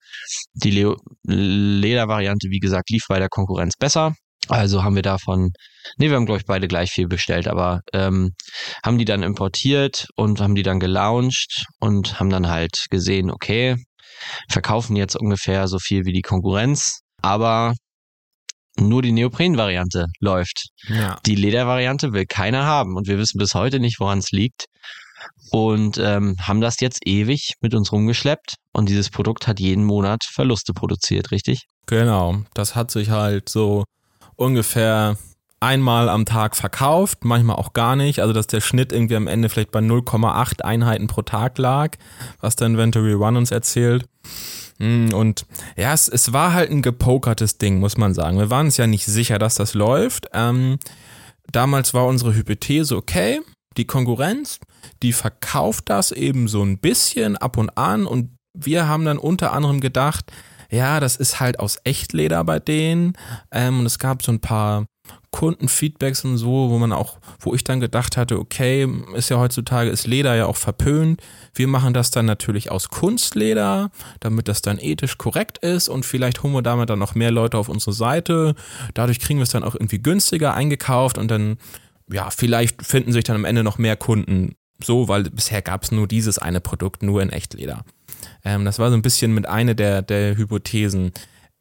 Die 0.54 0.70
Leo 0.70 0.96
Ledervariante, 1.24 2.48
wie 2.50 2.58
gesagt, 2.58 2.90
lief 2.90 3.04
bei 3.08 3.18
der 3.18 3.28
Konkurrenz 3.28 3.74
besser. 3.78 4.14
Also 4.48 4.82
haben 4.82 4.96
wir 4.96 5.02
davon, 5.02 5.50
nee, 5.96 6.08
wir 6.08 6.16
haben, 6.16 6.26
glaube 6.26 6.40
ich, 6.40 6.46
beide 6.46 6.66
gleich 6.66 6.90
viel 6.90 7.06
bestellt, 7.06 7.46
aber 7.46 7.80
ähm, 7.92 8.30
haben 8.84 8.98
die 8.98 9.04
dann 9.04 9.22
importiert 9.22 10.06
und 10.16 10.40
haben 10.40 10.54
die 10.54 10.62
dann 10.62 10.80
gelauncht 10.80 11.66
und 11.78 12.18
haben 12.18 12.30
dann 12.30 12.48
halt 12.48 12.86
gesehen, 12.90 13.30
okay, 13.30 13.76
verkaufen 14.50 14.96
jetzt 14.96 15.14
ungefähr 15.14 15.68
so 15.68 15.78
viel 15.78 16.04
wie 16.04 16.12
die 16.12 16.22
Konkurrenz, 16.22 17.00
aber 17.22 17.74
nur 18.78 19.02
die 19.02 19.12
Neopren-Variante 19.12 20.06
läuft. 20.20 20.68
Ja. 20.88 21.18
Die 21.26 21.34
Ledervariante 21.34 22.12
will 22.12 22.26
keiner 22.26 22.64
haben 22.64 22.96
und 22.96 23.06
wir 23.08 23.18
wissen 23.18 23.38
bis 23.38 23.54
heute 23.54 23.78
nicht, 23.78 24.00
woran 24.00 24.18
es 24.18 24.30
liegt. 24.30 24.66
Und 25.50 25.98
ähm, 25.98 26.36
haben 26.40 26.60
das 26.60 26.80
jetzt 26.80 27.06
ewig 27.06 27.54
mit 27.60 27.74
uns 27.74 27.92
rumgeschleppt 27.92 28.54
und 28.72 28.88
dieses 28.88 29.10
Produkt 29.10 29.46
hat 29.46 29.60
jeden 29.60 29.84
Monat 29.84 30.24
Verluste 30.24 30.72
produziert, 30.72 31.30
richtig? 31.30 31.66
Genau. 31.86 32.42
Das 32.54 32.74
hat 32.76 32.90
sich 32.90 33.10
halt 33.10 33.48
so 33.48 33.84
ungefähr 34.36 35.16
einmal 35.60 36.08
am 36.08 36.24
Tag 36.24 36.56
verkauft, 36.56 37.24
manchmal 37.24 37.56
auch 37.56 37.72
gar 37.72 37.94
nicht. 37.96 38.20
Also 38.20 38.32
dass 38.32 38.46
der 38.46 38.60
Schnitt 38.60 38.92
irgendwie 38.92 39.16
am 39.16 39.26
Ende 39.26 39.48
vielleicht 39.48 39.70
bei 39.70 39.80
0,8 39.80 40.62
Einheiten 40.62 41.06
pro 41.06 41.22
Tag 41.22 41.58
lag, 41.58 41.96
was 42.40 42.56
der 42.56 42.68
Inventory 42.68 43.14
One 43.14 43.38
uns 43.38 43.50
erzählt. 43.50 44.06
Hm, 44.78 45.12
Und 45.12 45.44
ja, 45.76 45.92
es, 45.92 46.08
es 46.08 46.32
war 46.32 46.54
halt 46.54 46.70
ein 46.70 46.80
gepokertes 46.82 47.58
Ding, 47.58 47.78
muss 47.78 47.98
man 47.98 48.14
sagen. 48.14 48.38
Wir 48.38 48.50
waren 48.50 48.66
uns 48.66 48.78
ja 48.78 48.86
nicht 48.86 49.04
sicher, 49.04 49.38
dass 49.38 49.56
das 49.56 49.74
läuft. 49.74 50.28
Ähm, 50.32 50.78
damals 51.52 51.92
war 51.92 52.06
unsere 52.06 52.34
Hypothese 52.34 52.96
okay. 52.96 53.40
Die 53.76 53.86
Konkurrenz, 53.86 54.58
die 55.02 55.12
verkauft 55.12 55.84
das 55.88 56.12
eben 56.12 56.48
so 56.48 56.62
ein 56.62 56.78
bisschen 56.78 57.36
ab 57.36 57.56
und 57.56 57.76
an 57.76 58.06
und 58.06 58.36
wir 58.52 58.88
haben 58.88 59.04
dann 59.04 59.18
unter 59.18 59.52
anderem 59.52 59.80
gedacht, 59.80 60.32
ja, 60.70 61.00
das 61.00 61.16
ist 61.16 61.40
halt 61.40 61.58
aus 61.58 61.78
Echtleder 61.84 62.44
bei 62.44 62.58
denen. 62.58 63.14
Ähm, 63.50 63.80
und 63.80 63.86
es 63.86 63.98
gab 63.98 64.22
so 64.22 64.32
ein 64.32 64.40
paar 64.40 64.86
Kundenfeedbacks 65.32 66.24
und 66.24 66.36
so, 66.36 66.70
wo 66.70 66.78
man 66.78 66.92
auch, 66.92 67.18
wo 67.40 67.54
ich 67.54 67.64
dann 67.64 67.80
gedacht 67.80 68.16
hatte, 68.16 68.38
okay, 68.38 68.88
ist 69.14 69.28
ja 69.30 69.38
heutzutage, 69.38 69.90
ist 69.90 70.06
Leder 70.06 70.34
ja 70.34 70.46
auch 70.46 70.56
verpönt. 70.56 71.20
Wir 71.54 71.68
machen 71.68 71.94
das 71.94 72.10
dann 72.10 72.26
natürlich 72.26 72.70
aus 72.70 72.88
Kunstleder, 72.88 73.90
damit 74.20 74.48
das 74.48 74.62
dann 74.62 74.78
ethisch 74.78 75.18
korrekt 75.18 75.58
ist 75.58 75.88
und 75.88 76.04
vielleicht 76.04 76.42
holen 76.42 76.54
wir 76.54 76.62
damit 76.62 76.90
dann 76.90 76.98
noch 76.98 77.14
mehr 77.14 77.30
Leute 77.30 77.58
auf 77.58 77.68
unsere 77.68 77.92
Seite. 77.92 78.54
Dadurch 78.94 79.20
kriegen 79.20 79.38
wir 79.38 79.44
es 79.44 79.50
dann 79.50 79.64
auch 79.64 79.74
irgendwie 79.74 80.02
günstiger 80.02 80.54
eingekauft 80.54 81.18
und 81.18 81.30
dann, 81.30 81.58
ja, 82.12 82.30
vielleicht 82.30 82.84
finden 82.84 83.12
sich 83.12 83.24
dann 83.24 83.36
am 83.36 83.44
Ende 83.44 83.62
noch 83.62 83.78
mehr 83.78 83.96
Kunden 83.96 84.54
so, 84.82 85.08
weil 85.08 85.24
bisher 85.24 85.62
gab 85.62 85.82
es 85.82 85.92
nur 85.92 86.08
dieses 86.08 86.38
eine 86.38 86.60
Produkt, 86.60 87.02
nur 87.02 87.22
in 87.22 87.30
Echtleder. 87.30 87.84
Ähm, 88.44 88.64
das 88.64 88.78
war 88.78 88.90
so 88.90 88.96
ein 88.96 89.02
bisschen 89.02 89.34
mit 89.34 89.46
einer 89.46 89.74
der, 89.74 90.02
der 90.02 90.36
Hypothesen, 90.36 91.12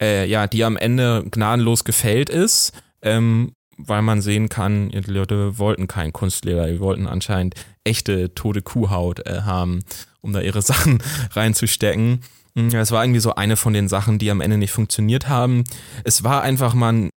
äh, 0.02 0.26
ja, 0.28 0.48
die 0.48 0.64
am 0.64 0.78
Ende 0.78 1.26
gnadenlos 1.30 1.84
gefällt 1.84 2.30
ist, 2.30 2.72
ähm, 3.02 3.52
weil 3.78 4.02
man 4.02 4.22
sehen 4.22 4.50
kann, 4.50 4.90
die 4.90 5.00
Leute 5.12 5.58
wollten 5.58 5.88
kein 5.88 6.14
Kunstleder, 6.14 6.68
die 6.68 6.80
wollten 6.80 7.08
anscheinend 7.08 7.56
echte 7.84 8.34
tote 8.36 8.62
Kuhhaut 8.62 9.26
äh, 9.26 9.42
haben, 9.42 9.84
um 10.22 10.34
da 10.34 10.42
ihre 10.42 10.62
Sachen 10.62 11.02
reinzustecken. 11.32 12.22
Mm, 12.56 12.70
Es 12.70 12.92
war 12.92 13.04
irgendwie 13.04 13.22
so 13.22 13.36
eine 13.36 13.56
von 13.58 13.74
den 13.74 13.88
Sachen, 13.88 14.20
die 14.20 14.32
am 14.32 14.42
Ende 14.42 14.58
nicht 14.58 14.72
funktioniert 14.72 15.28
haben. 15.30 15.64
Es 16.04 16.24
war 16.24 16.42
einfach 16.42 16.74
mal, 16.74 17.10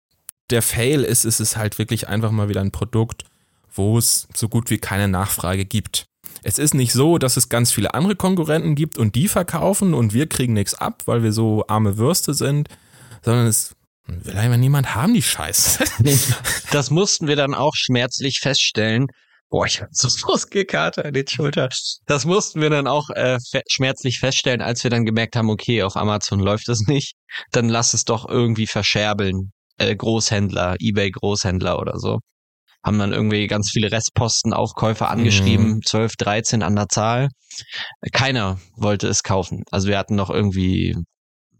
der 0.53 0.63
Fail 0.63 1.03
ist, 1.03 1.25
es 1.25 1.41
ist 1.41 1.57
halt 1.57 1.79
wirklich 1.79 2.09
einfach 2.09 2.31
mal 2.31 2.49
wieder 2.49 2.61
ein 2.61 2.71
Produkt, 2.71 3.25
wo 3.73 3.99
es 3.99 4.29
so 4.35 4.49
gut 4.49 4.71
wie 4.71 4.79
keine 4.79 5.09
Nachfrage 5.09 5.65
gibt. 5.65 6.07
Es 6.45 6.59
ist 6.59 6.75
nicht 6.75 6.93
so, 6.93 7.19
dass 7.19 7.37
es 7.37 7.49
ganz 7.49 7.73
viele 7.73 7.95
andere 7.95 8.17
Konkurrenten 8.17 8.75
gibt 8.75 8.99
und 8.99 9.15
die 9.15 9.29
verkaufen 9.29 9.95
und 9.95 10.13
wir 10.13 10.29
kriegen 10.29 10.55
nichts 10.55 10.75
ab, 10.75 11.03
weil 11.07 11.23
wir 11.23 11.33
so 11.33 11.65
arme 11.69 11.99
Würste 11.99 12.35
sind, 12.35 12.69
sondern 13.23 13.47
es 13.47 13.75
will 14.07 14.37
einfach 14.37 14.59
niemand 14.59 14.95
haben, 14.95 15.15
die 15.15 15.23
Scheiße. 15.23 15.85
Das 16.73 16.91
mussten 16.91 17.29
wir 17.29 17.37
dann 17.37 17.55
auch 17.55 17.75
schmerzlich 17.75 18.41
feststellen. 18.41 19.07
Boah, 19.51 19.67
ich 19.67 19.83
hab 19.83 19.89
so 19.93 20.09
Muskelkater 20.27 21.05
in 21.05 21.13
den 21.13 21.29
Schultern. 21.29 21.69
Das 22.07 22.25
mussten 22.25 22.61
wir 22.61 22.71
dann 22.71 22.87
auch 22.87 23.11
äh, 23.11 23.39
schmerzlich 23.69 24.19
feststellen, 24.19 24.63
als 24.63 24.83
wir 24.83 24.91
dann 24.91 25.05
gemerkt 25.05 25.37
haben, 25.37 25.51
okay, 25.51 25.83
auf 25.83 25.97
Amazon 25.97 26.41
läuft 26.41 26.69
es 26.71 26.87
nicht. 26.87 27.15
Dann 27.51 27.69
lass 27.69 27.93
es 27.93 28.05
doch 28.05 28.27
irgendwie 28.27 28.67
verscherbeln. 28.67 29.53
Äh, 29.79 29.95
Großhändler, 29.97 30.77
Ebay 30.79 31.11
Großhändler 31.11 31.79
oder 31.79 31.99
so. 31.99 32.19
Haben 32.85 32.99
dann 32.99 33.13
irgendwie 33.13 33.47
ganz 33.47 33.71
viele 33.71 33.93
Restposten, 33.93 34.53
Aufkäufer 34.53 35.09
angeschrieben, 35.11 35.81
12, 35.87 36.17
13 36.17 36.63
an 36.63 36.75
der 36.75 36.89
Zahl. 36.89 37.29
Keiner 38.13 38.59
wollte 38.77 39.07
es 39.09 39.23
kaufen. 39.23 39.63
Also 39.71 39.89
wir 39.89 39.99
hatten 39.99 40.17
noch 40.17 40.31
irgendwie 40.31 40.97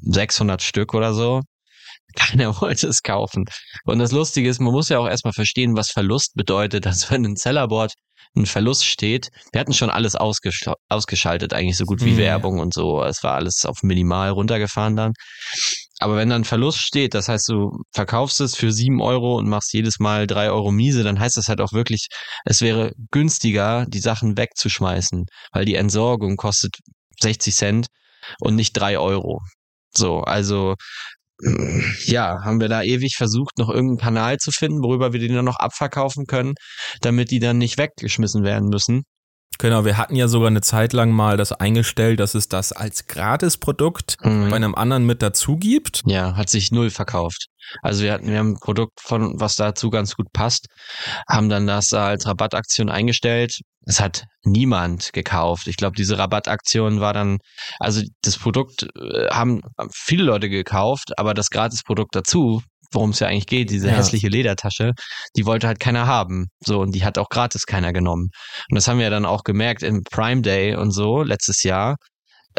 600 0.01 0.63
Stück 0.63 0.95
oder 0.95 1.15
so. 1.15 1.41
Keiner 2.17 2.61
wollte 2.61 2.89
es 2.89 3.03
kaufen. 3.03 3.45
Und 3.85 3.99
das 3.99 4.13
Lustige 4.13 4.49
ist, 4.49 4.61
man 4.61 4.73
muss 4.73 4.89
ja 4.89 4.99
auch 4.99 5.09
erstmal 5.09 5.33
verstehen, 5.33 5.77
was 5.77 5.91
Verlust 5.91 6.35
bedeutet. 6.35 6.87
Also 6.87 7.11
wenn 7.11 7.25
ein 7.25 7.37
Sellerboard 7.37 7.95
ein 8.37 8.47
Verlust 8.47 8.85
steht, 8.87 9.29
wir 9.53 9.61
hatten 9.61 9.75
schon 9.75 9.91
alles 9.91 10.17
ausgesch 10.17 10.65
ausgeschaltet, 10.89 11.53
eigentlich 11.53 11.77
so 11.77 11.85
gut 11.85 12.03
wie 12.03 12.13
Mhm. 12.13 12.19
Werbung 12.19 12.59
und 12.61 12.73
so. 12.75 13.03
Es 13.03 13.23
war 13.23 13.35
alles 13.35 13.65
auf 13.67 13.83
minimal 13.83 14.31
runtergefahren 14.31 14.97
dann. 14.97 15.13
Aber 16.03 16.17
wenn 16.17 16.31
dann 16.31 16.45
Verlust 16.45 16.79
steht, 16.81 17.15
das 17.15 17.29
heißt, 17.29 17.49
du 17.49 17.83
verkaufst 17.93 18.41
es 18.41 18.57
für 18.57 18.73
sieben 18.73 19.01
Euro 19.01 19.39
und 19.39 19.49
machst 19.49 19.73
jedes 19.73 19.99
Mal 19.99 20.27
drei 20.27 20.51
Euro 20.51 20.73
miese, 20.73 21.03
dann 21.05 21.19
heißt 21.21 21.37
das 21.37 21.49
halt 21.49 21.61
auch 21.61 21.73
wirklich, 21.73 22.09
es 22.45 22.61
wäre 22.61 22.93
günstiger, 23.11 23.87
die 23.87 24.01
Sachen 24.01 24.37
wegzuschmeißen, 24.37 25.27
weil 25.53 25.65
die 25.65 25.77
Entsorgung 25.77 26.37
kostet 26.37 26.77
60 27.21 27.55
Cent 27.55 27.87
und 28.41 28.57
nicht 28.57 28.73
drei 28.73 28.99
Euro. 28.99 29.41
So, 29.95 30.21
also 30.21 30.75
ja, 32.07 32.45
haben 32.45 32.61
wir 32.61 32.69
da 32.69 32.83
ewig 32.83 33.17
versucht, 33.17 33.59
noch 33.59 33.69
irgendeinen 33.69 33.99
Kanal 33.99 34.39
zu 34.39 34.53
finden, 34.53 34.83
worüber 34.83 35.13
wir 35.13 35.21
die 35.21 35.29
dann 35.29 35.45
noch 35.45 35.57
abverkaufen 35.59 36.27
können, 36.27 36.55
damit 37.01 37.31
die 37.31 37.41
dann 37.41 37.59
nicht 37.59 37.79
weggeschmissen 37.79 38.45
werden 38.45 38.69
müssen. 38.69 39.05
Genau, 39.63 39.85
wir 39.85 39.97
hatten 39.97 40.17
ja 40.17 40.27
sogar 40.27 40.49
eine 40.49 40.61
Zeit 40.61 40.93
lang 40.93 41.13
mal 41.13 41.37
das 41.37 41.53
eingestellt, 41.53 42.19
dass 42.19 42.35
es 42.35 42.49
das 42.49 42.73
als 42.73 43.07
Gratisprodukt 43.07 44.17
Mhm. 44.25 44.51
bei 44.51 44.57
einem 44.57 44.75
anderen 44.75 45.07
mit 45.07 45.23
dazu 45.23 45.57
gibt. 45.57 46.03
Ja, 46.05 46.35
hat 46.35 46.51
sich 46.51 46.73
null 46.73 46.91
verkauft. 46.91 47.47
Also 47.81 48.03
wir 48.03 48.13
hatten, 48.13 48.27
wir 48.27 48.39
haben 48.39 48.55
ein 48.55 48.59
Produkt 48.61 49.01
von, 49.01 49.39
was 49.39 49.55
dazu 49.55 49.89
ganz 49.89 50.17
gut 50.17 50.27
passt, 50.33 50.67
haben 51.29 51.49
dann 51.49 51.69
das 51.69 51.95
als 51.95 52.27
Rabattaktion 52.27 52.91
eingestellt. 52.91 53.61
Es 53.87 54.01
hat 54.01 54.25
niemand 54.43 55.13
gekauft. 55.13 55.69
Ich 55.69 55.77
glaube, 55.77 55.95
diese 55.97 56.19
Rabattaktion 56.19 56.99
war 56.99 57.13
dann, 57.13 57.39
also 57.79 58.03
das 58.23 58.39
Produkt 58.39 58.89
äh, 58.97 59.29
haben 59.31 59.61
viele 59.93 60.25
Leute 60.25 60.49
gekauft, 60.49 61.17
aber 61.19 61.35
das 61.35 61.51
Gratisprodukt 61.51 62.17
dazu, 62.17 62.63
worum 62.95 63.11
es 63.11 63.21
ja 63.21 63.29
eigentlich 63.29 63.47
geht, 63.47 63.71
diese 63.71 63.89
Ja. 63.89 63.95
hässliche 63.95 64.29
Ledertasche, 64.29 64.93
die 65.37 65.47
wollte 65.47 65.67
halt 65.67 65.81
keiner 65.81 66.07
haben. 66.07 66.47
So, 66.65 66.81
und 66.81 66.95
die 66.95 67.05
hat 67.05 67.19
auch 67.19 67.29
gratis 67.29 67.67
keiner 67.67 67.93
genommen. 67.93 68.29
Und 68.71 68.75
das 68.77 68.89
haben 68.89 68.99
wir 68.99 69.11
dann 69.11 69.25
auch 69.27 69.45
gemerkt 69.45 69.83
im 69.83 70.03
Prime 70.11 70.43
Day 70.43 70.75
und 70.77 70.91
so 70.93 71.23
letztes 71.23 71.63
Jahr. 71.63 71.97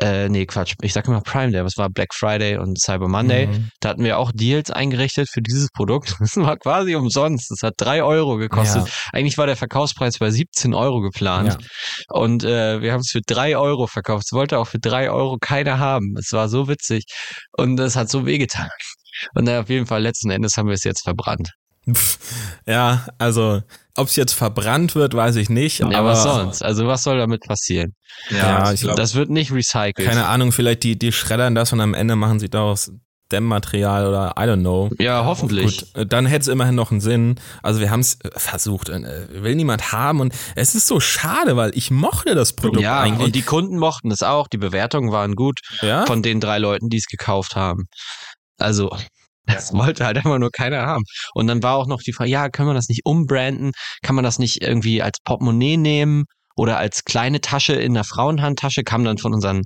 Äh, 0.02 0.28
nee, 0.28 0.48
Quatsch. 0.48 0.74
Ich 0.82 0.92
sag 0.92 1.08
immer 1.08 1.22
Prime 1.22 1.52
Day, 1.52 1.64
was 1.64 1.78
war 1.78 1.88
Black 1.88 2.16
Friday 2.16 2.58
und 2.58 2.80
Cyber 2.82 3.08
Monday. 3.08 3.46
Mhm. 3.46 3.70
Da 3.80 3.90
hatten 3.90 4.04
wir 4.04 4.18
auch 4.18 4.32
Deals 4.34 4.72
eingerichtet 4.72 5.30
für 5.30 5.42
dieses 5.44 5.70
Produkt. 5.70 6.16
Das 6.20 6.36
war 6.36 6.58
quasi 6.58 6.96
umsonst. 6.96 7.52
Das 7.52 7.60
hat 7.62 7.76
drei 7.78 8.02
Euro 8.04 8.38
gekostet. 8.38 8.90
Eigentlich 9.12 9.38
war 9.38 9.46
der 9.46 9.56
Verkaufspreis 9.56 10.18
bei 10.18 10.32
17 10.32 10.74
Euro 10.74 11.02
geplant. 11.02 11.60
Ja. 11.62 11.68
Und 12.10 12.44
äh, 12.44 12.82
wir 12.82 12.92
haben 12.92 13.02
es 13.02 13.12
für 13.12 13.22
drei 13.22 13.56
Euro 13.56 13.86
verkauft. 13.86 14.24
Es 14.26 14.34
wollte 14.34 14.58
auch 14.58 14.68
für 14.68 14.80
drei 14.80 15.12
Euro 15.12 15.38
keiner 15.40 15.78
haben. 15.78 16.16
Es 16.18 16.32
war 16.32 16.50
so 16.50 16.68
witzig. 16.68 17.04
Und 17.56 17.80
es 17.80 17.96
hat 17.96 18.10
so 18.10 18.26
wehgetan. 18.26 18.70
Und 19.36 19.48
äh, 19.48 19.58
auf 19.58 19.70
jeden 19.70 19.86
Fall, 19.86 20.02
letzten 20.02 20.30
Endes 20.30 20.58
haben 20.58 20.68
wir 20.68 20.74
es 20.74 20.84
jetzt 20.84 21.04
verbrannt. 21.04 21.52
Pff, 21.92 22.18
Ja, 22.66 23.06
also 23.18 23.62
ob 23.96 24.08
es 24.08 24.16
jetzt 24.16 24.34
verbrannt 24.34 24.96
wird, 24.96 25.14
weiß 25.14 25.36
ich 25.36 25.50
nicht. 25.50 25.80
Ja, 25.80 25.88
aber 25.88 26.10
was 26.12 26.24
sonst? 26.24 26.64
Also 26.64 26.88
was 26.88 27.04
soll 27.04 27.18
damit 27.18 27.42
passieren? 27.42 27.94
Ja, 28.30 28.72
ich 28.72 28.82
glaub- 28.82 28.96
Das 28.96 29.16
wird 29.16 29.30
nicht 29.30 29.52
recycelt. 29.52 30.08
Keine 30.08 30.26
Ahnung, 30.28 30.52
vielleicht 30.52 30.84
die, 30.84 30.98
die 30.98 31.12
schreddern 31.12 31.56
das 31.56 31.74
und 31.74 31.82
am 31.82 31.94
Ende 31.94 32.16
machen 32.16 32.40
sie 32.40 32.50
daraus 32.50 32.92
Dämmmaterial 33.32 34.08
oder 34.08 34.36
I 34.38 34.44
don't 34.44 34.60
know. 34.60 34.92
Ja, 35.00 35.26
hoffentlich. 35.26 35.80
Gut, 35.80 35.96
äh, 35.96 36.06
dann 36.06 36.26
hätte 36.26 36.42
es 36.44 36.48
immerhin 36.48 36.76
noch 36.76 36.92
einen 36.92 37.02
Sinn. 37.02 37.36
Also 37.64 37.80
wir 37.80 37.90
haben 37.90 38.02
es 38.02 38.20
versucht, 38.36 38.90
äh, 38.90 39.28
will 39.44 39.56
niemand 39.56 39.92
haben 39.92 40.20
und 40.20 40.34
es 40.56 40.76
ist 40.76 40.88
so 40.88 41.00
schade, 41.00 41.56
weil 41.58 41.72
ich 41.76 41.90
mochte 41.90 42.36
das 42.36 42.54
Produkt 42.54 42.82
Ja, 42.84 43.00
eigentlich. 43.02 43.26
und 43.28 43.36
die 43.36 43.42
Kunden 43.42 43.78
mochten 43.78 44.12
es 44.12 44.22
auch. 44.22 44.48
Die 44.48 44.58
Bewertungen 44.58 45.12
waren 45.12 45.36
gut 45.36 45.62
ja? 45.82 46.06
von 46.06 46.22
den 46.22 46.40
drei 46.42 46.60
Leuten, 46.60 46.90
die 46.90 46.98
es 46.98 47.08
gekauft 47.08 47.56
haben. 47.56 47.86
Also, 48.64 48.90
das 49.46 49.74
wollte 49.74 50.06
halt 50.06 50.18
einfach 50.18 50.40
nur 50.40 50.52
keiner 50.52 50.86
haben. 50.86 51.04
Und 51.34 51.48
dann 51.48 51.62
war 51.64 51.76
auch 51.76 51.88
noch 51.88 52.02
die 52.02 52.14
Frage, 52.14 52.30
ja, 52.32 52.50
können 52.50 52.70
wir 52.70 52.74
das 52.74 52.90
nicht 52.90 53.02
umbranden? 53.06 53.72
Kann 54.02 54.16
man 54.16 54.24
das 54.24 54.40
nicht 54.40 54.62
irgendwie 54.62 55.02
als 55.02 55.20
Portemonnaie 55.24 55.78
nehmen? 55.78 56.26
Oder 56.56 56.78
als 56.78 57.04
kleine 57.04 57.42
Tasche 57.42 57.74
in 57.74 57.96
der 57.96 58.04
Frauenhandtasche 58.04 58.84
kam 58.84 59.04
dann 59.04 59.18
von 59.18 59.34
unseren 59.34 59.64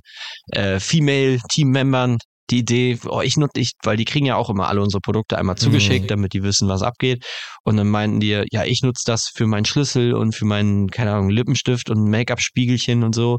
äh, 0.52 0.80
Female-Team-Membern 0.80 2.18
die 2.50 2.60
Idee, 2.60 2.98
oh, 3.06 3.20
ich 3.20 3.36
nutze 3.36 3.60
ich, 3.60 3.72
weil 3.82 3.98
die 3.98 4.06
kriegen 4.06 4.24
ja 4.24 4.36
auch 4.36 4.48
immer 4.48 4.68
alle 4.68 4.80
unsere 4.80 5.02
Produkte 5.02 5.36
einmal 5.36 5.56
zugeschickt, 5.56 6.04
Mhm. 6.04 6.08
damit 6.08 6.32
die 6.32 6.42
wissen, 6.42 6.66
was 6.66 6.80
abgeht. 6.82 7.26
Und 7.62 7.76
dann 7.76 7.88
meinten 7.88 8.20
die, 8.20 8.42
ja, 8.50 8.64
ich 8.64 8.80
nutze 8.82 9.02
das 9.04 9.28
für 9.34 9.46
meinen 9.46 9.66
Schlüssel 9.66 10.14
und 10.14 10.34
für 10.34 10.46
meinen, 10.46 10.88
keine 10.88 11.12
Ahnung, 11.12 11.28
Lippenstift 11.28 11.90
und 11.90 12.08
Make-up-Spiegelchen 12.08 13.02
und 13.04 13.14
so. 13.14 13.38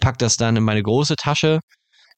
Pack 0.00 0.18
das 0.18 0.36
dann 0.36 0.56
in 0.56 0.62
meine 0.64 0.82
große 0.82 1.16
Tasche. 1.16 1.60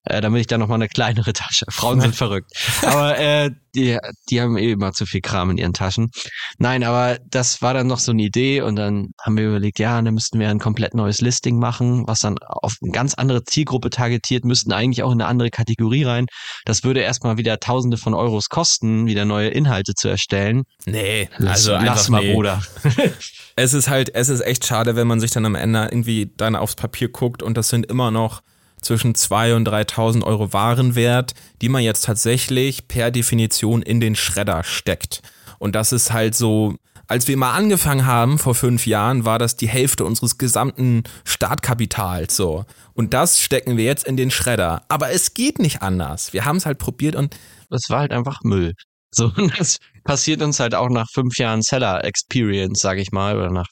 Äh, 0.04 0.20
damit 0.20 0.40
ich 0.40 0.46
dann 0.46 0.60
nochmal 0.60 0.76
eine 0.76 0.88
kleinere 0.88 1.32
Tasche. 1.32 1.66
Frauen 1.68 2.00
sind 2.00 2.14
verrückt. 2.16 2.50
Aber 2.82 3.18
äh, 3.18 3.50
die, 3.74 3.98
die 4.28 4.40
haben 4.40 4.58
eh 4.58 4.72
immer 4.72 4.92
zu 4.92 5.06
viel 5.06 5.20
Kram 5.20 5.50
in 5.50 5.58
ihren 5.58 5.72
Taschen. 5.72 6.10
Nein, 6.58 6.84
aber 6.84 7.18
das 7.30 7.62
war 7.62 7.74
dann 7.74 7.86
noch 7.86 7.98
so 7.98 8.12
eine 8.12 8.22
Idee 8.22 8.60
und 8.60 8.76
dann 8.76 9.10
haben 9.20 9.36
wir 9.36 9.48
überlegt, 9.48 9.78
ja, 9.78 10.00
dann 10.00 10.14
müssten 10.14 10.38
wir 10.38 10.48
ein 10.50 10.58
komplett 10.58 10.94
neues 10.94 11.20
Listing 11.20 11.58
machen, 11.58 12.04
was 12.06 12.20
dann 12.20 12.38
auf 12.38 12.76
eine 12.82 12.92
ganz 12.92 13.14
andere 13.14 13.44
Zielgruppe 13.44 13.90
targetiert, 13.90 14.44
müssten 14.44 14.72
eigentlich 14.72 15.02
auch 15.02 15.12
in 15.12 15.20
eine 15.20 15.28
andere 15.28 15.50
Kategorie 15.50 16.04
rein. 16.04 16.26
Das 16.64 16.84
würde 16.84 17.00
erstmal 17.00 17.38
wieder 17.38 17.60
Tausende 17.60 17.96
von 17.96 18.14
Euros 18.14 18.48
kosten, 18.48 19.06
wieder 19.06 19.24
neue 19.24 19.48
Inhalte 19.48 19.94
zu 19.94 20.08
erstellen. 20.08 20.64
Nee, 20.84 21.28
also 21.38 21.72
lass, 21.72 21.84
lass 21.84 22.08
mal, 22.08 22.22
nee. 22.22 22.34
Bruder. 22.34 22.62
es 23.56 23.72
ist 23.72 23.88
halt, 23.88 24.14
es 24.14 24.28
ist 24.28 24.40
echt 24.40 24.66
schade, 24.66 24.96
wenn 24.96 25.06
man 25.06 25.20
sich 25.20 25.30
dann 25.30 25.46
am 25.46 25.54
Ende 25.54 25.84
irgendwie 25.84 26.32
dann 26.36 26.56
aufs 26.56 26.74
Papier 26.74 27.08
guckt 27.08 27.42
und 27.42 27.56
das 27.56 27.68
sind 27.68 27.86
immer 27.86 28.10
noch 28.10 28.42
zwischen 28.82 29.14
2.000 29.14 29.56
und 29.56 29.68
3.000 29.68 30.24
Euro 30.24 30.52
Warenwert, 30.52 31.32
die 31.60 31.68
man 31.68 31.82
jetzt 31.82 32.04
tatsächlich 32.04 32.88
per 32.88 33.10
Definition 33.10 33.82
in 33.82 34.00
den 34.00 34.14
Schredder 34.14 34.64
steckt. 34.64 35.22
Und 35.58 35.74
das 35.74 35.92
ist 35.92 36.12
halt 36.12 36.34
so, 36.34 36.76
als 37.06 37.28
wir 37.28 37.36
mal 37.36 37.52
angefangen 37.52 38.06
haben 38.06 38.38
vor 38.38 38.54
fünf 38.54 38.86
Jahren, 38.86 39.24
war 39.24 39.38
das 39.38 39.56
die 39.56 39.68
Hälfte 39.68 40.04
unseres 40.04 40.38
gesamten 40.38 41.02
Startkapitals 41.24 42.36
so. 42.36 42.64
Und 42.94 43.14
das 43.14 43.40
stecken 43.40 43.76
wir 43.76 43.84
jetzt 43.84 44.06
in 44.06 44.16
den 44.16 44.30
Schredder. 44.30 44.82
Aber 44.88 45.10
es 45.10 45.34
geht 45.34 45.58
nicht 45.58 45.82
anders. 45.82 46.32
Wir 46.32 46.44
haben 46.44 46.56
es 46.56 46.66
halt 46.66 46.78
probiert 46.78 47.14
und 47.14 47.36
es 47.70 47.88
war 47.88 48.00
halt 48.00 48.12
einfach 48.12 48.40
Müll. 48.42 48.74
So, 49.10 49.28
das 49.58 49.78
passiert 50.04 50.42
uns 50.42 50.58
halt 50.58 50.74
auch 50.74 50.88
nach 50.88 51.06
fünf 51.12 51.36
Jahren 51.38 51.62
Seller 51.62 52.04
Experience, 52.04 52.80
sag 52.80 52.98
ich 52.98 53.12
mal, 53.12 53.36
oder 53.36 53.50
nach, 53.50 53.68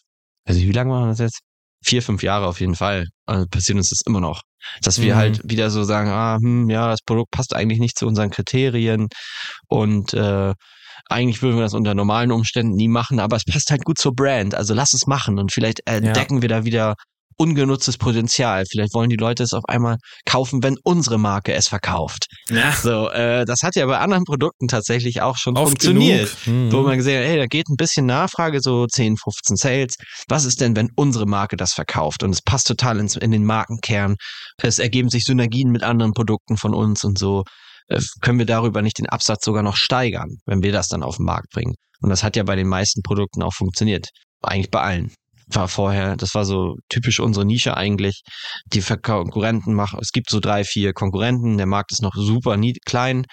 also 0.47 0.61
wie 0.61 0.73
lange 0.73 0.91
machen 0.91 1.05
wir 1.05 1.11
das 1.11 1.19
jetzt? 1.19 1.41
Vier, 1.83 2.03
fünf 2.03 2.22
Jahre 2.22 2.47
auf 2.47 2.61
jeden 2.61 2.74
Fall. 2.74 3.07
Also 3.26 3.47
passiert 3.47 3.76
uns 3.76 3.91
das 3.91 4.03
immer 4.07 4.20
noch. 4.20 4.43
Dass 4.83 5.01
wir 5.01 5.16
halt 5.16 5.39
mhm. 5.39 5.41
halt 5.43 5.51
wieder 5.51 5.70
so 5.70 5.85
sagen, 5.85 6.11
ah, 6.11 6.37
hm, 6.41 6.68
ja, 6.68 6.89
das 6.89 7.01
Produkt 7.01 7.31
passt 7.31 7.55
eigentlich 7.55 7.81
nicht 7.81 7.99
zu 7.99 8.07
unseren 8.07 8.31
Kriterien 8.31 9.09
und 9.68 10.12
äh, 10.12 10.53
eigentlich 11.09 11.43
würden 11.43 11.57
wir 11.57 11.62
das 11.62 11.74
unter 11.74 11.95
normalen 11.95 12.31
Umständen 12.31 12.74
nie 12.74 12.89
machen, 12.89 13.18
aber 13.18 13.37
es 13.37 13.45
passt 13.45 13.70
halt 13.70 13.85
gut 13.85 13.99
zur 13.99 14.14
Brand. 14.14 14.55
Also 14.55 14.74
lass 14.74 14.95
es 14.95 15.07
machen 15.07 15.39
und 15.39 15.53
vielleicht 15.53 15.81
entdecken 15.87 16.37
ja. 16.37 16.43
wir 16.43 16.49
da 16.49 16.64
wieder 16.64 16.95
ungenutztes 17.41 17.97
Potenzial. 17.97 18.64
Vielleicht 18.70 18.93
wollen 18.93 19.09
die 19.09 19.16
Leute 19.16 19.43
es 19.43 19.55
auf 19.55 19.64
einmal 19.66 19.97
kaufen, 20.26 20.62
wenn 20.62 20.76
unsere 20.84 21.18
Marke 21.18 21.55
es 21.55 21.68
verkauft. 21.68 22.26
Ja. 22.51 22.72
So, 22.72 23.09
äh, 23.09 23.47
das 23.47 23.62
hat 23.62 23.76
ja 23.76 23.86
bei 23.86 23.99
anderen 23.99 24.24
Produkten 24.24 24.68
tatsächlich 24.68 25.22
auch 25.22 25.38
schon 25.38 25.57
Oft 25.57 25.68
funktioniert. 25.68 26.36
Mhm. 26.45 26.70
Wo 26.70 26.82
man 26.82 26.99
gesehen 26.99 27.18
hat, 27.18 27.26
hey, 27.26 27.38
da 27.38 27.47
geht 27.47 27.68
ein 27.70 27.76
bisschen 27.76 28.05
Nachfrage, 28.05 28.61
so 28.61 28.86
10, 28.86 29.16
15 29.16 29.57
Sales. 29.57 29.95
Was 30.28 30.45
ist 30.45 30.61
denn, 30.61 30.76
wenn 30.76 30.91
unsere 30.97 31.24
Marke 31.24 31.57
das 31.57 31.72
verkauft? 31.72 32.22
Und 32.22 32.30
es 32.30 32.43
passt 32.43 32.66
total 32.66 32.99
ins, 32.99 33.16
in 33.16 33.30
den 33.30 33.45
Markenkern. 33.45 34.16
Es 34.62 34.78
ergeben 34.78 35.09
sich 35.09 35.24
Synergien 35.24 35.70
mit 35.70 35.82
anderen 35.82 36.12
Produkten 36.12 36.59
von 36.59 36.74
uns 36.74 37.05
und 37.05 37.18
so. 37.18 37.45
Äh, 37.88 38.01
können 38.20 38.38
wir 38.38 38.47
darüber 38.47 38.82
nicht 38.82 38.99
den 38.99 39.09
Absatz 39.09 39.47
sogar 39.47 39.62
noch 39.62 39.76
steigern, 39.76 40.36
wenn 40.45 40.62
wir 40.62 40.72
das 40.72 40.88
dann 40.88 41.03
auf 41.03 41.16
den 41.16 41.24
Markt 41.24 41.49
bringen? 41.55 41.74
Und 42.03 42.11
das 42.11 42.22
hat 42.22 42.36
ja 42.36 42.43
bei 42.43 42.57
den 42.57 42.68
meisten 42.68 43.01
Produkten 43.01 43.43
auch 43.43 43.55
funktioniert. 43.55 44.09
Eigentlich 44.43 44.70
bei 44.70 44.80
allen 44.80 45.12
war 45.55 45.68
vorher, 45.68 46.16
das 46.16 46.34
war 46.34 46.44
so 46.44 46.76
typisch 46.88 47.20
unsere 47.20 47.44
Nische 47.44 47.76
eigentlich. 47.76 48.22
Die 48.66 48.80
Konkurrenten 48.80 49.74
machen, 49.74 49.98
es 50.01 50.12
gibt 50.12 50.30
so 50.30 50.40
drei, 50.40 50.64
vier 50.64 50.92
Konkurrenten, 50.92 51.57
der 51.57 51.66
Markt 51.66 51.92
ist 51.92 52.03
noch 52.03 52.14
super 52.14 52.57
klein. 52.84 53.24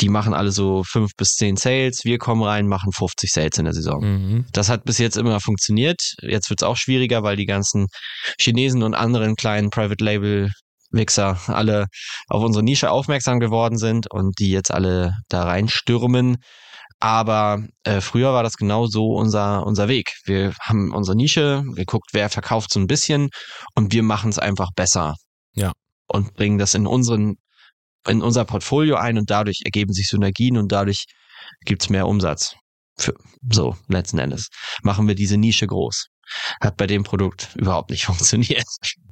Die 0.00 0.10
machen 0.10 0.34
alle 0.34 0.52
so 0.52 0.84
fünf 0.84 1.12
bis 1.16 1.36
zehn 1.36 1.56
Sales. 1.56 2.04
Wir 2.04 2.18
kommen 2.18 2.42
rein, 2.42 2.66
machen 2.66 2.92
50 2.92 3.32
Sales 3.32 3.56
in 3.56 3.64
der 3.64 3.72
Saison. 3.72 4.00
Mhm. 4.02 4.46
Das 4.52 4.68
hat 4.68 4.84
bis 4.84 4.98
jetzt 4.98 5.16
immer 5.16 5.40
funktioniert. 5.40 6.12
Jetzt 6.20 6.50
wird 6.50 6.60
es 6.60 6.66
auch 6.66 6.76
schwieriger, 6.76 7.22
weil 7.22 7.36
die 7.36 7.46
ganzen 7.46 7.86
Chinesen 8.38 8.82
und 8.82 8.94
anderen 8.94 9.36
kleinen 9.36 9.70
Private 9.70 10.04
Label 10.04 10.50
Wichser 10.90 11.38
alle 11.46 11.86
auf 12.28 12.42
unsere 12.42 12.64
Nische 12.64 12.90
aufmerksam 12.90 13.40
geworden 13.40 13.78
sind 13.78 14.10
und 14.10 14.38
die 14.38 14.50
jetzt 14.50 14.72
alle 14.72 15.14
da 15.28 15.44
reinstürmen. 15.44 16.36
Aber 17.06 17.62
äh, 17.84 18.00
früher 18.00 18.32
war 18.32 18.42
das 18.42 18.56
genau 18.56 18.86
so 18.88 19.14
unser, 19.14 19.64
unser 19.64 19.86
Weg. 19.86 20.10
Wir 20.24 20.52
haben 20.60 20.92
unsere 20.92 21.16
Nische, 21.16 21.62
geguckt, 21.76 22.08
wer 22.10 22.28
verkauft 22.28 22.72
so 22.72 22.80
ein 22.80 22.88
bisschen 22.88 23.28
und 23.76 23.92
wir 23.92 24.02
machen 24.02 24.28
es 24.28 24.40
einfach 24.40 24.70
besser. 24.74 25.14
Ja. 25.54 25.70
Und 26.08 26.34
bringen 26.34 26.58
das 26.58 26.74
in 26.74 26.84
unseren, 26.84 27.36
in 28.08 28.22
unser 28.22 28.44
Portfolio 28.44 28.96
ein 28.96 29.18
und 29.18 29.30
dadurch 29.30 29.60
ergeben 29.64 29.92
sich 29.92 30.08
Synergien 30.08 30.56
und 30.56 30.72
dadurch 30.72 31.04
gibt's 31.64 31.90
mehr 31.90 32.08
Umsatz. 32.08 32.56
Für, 32.98 33.14
so, 33.52 33.76
letzten 33.86 34.18
Endes. 34.18 34.48
Machen 34.82 35.06
wir 35.06 35.14
diese 35.14 35.36
Nische 35.36 35.68
groß. 35.68 36.08
Hat 36.60 36.76
bei 36.76 36.88
dem 36.88 37.04
Produkt 37.04 37.54
überhaupt 37.54 37.90
nicht 37.90 38.04
funktioniert. 38.06 38.66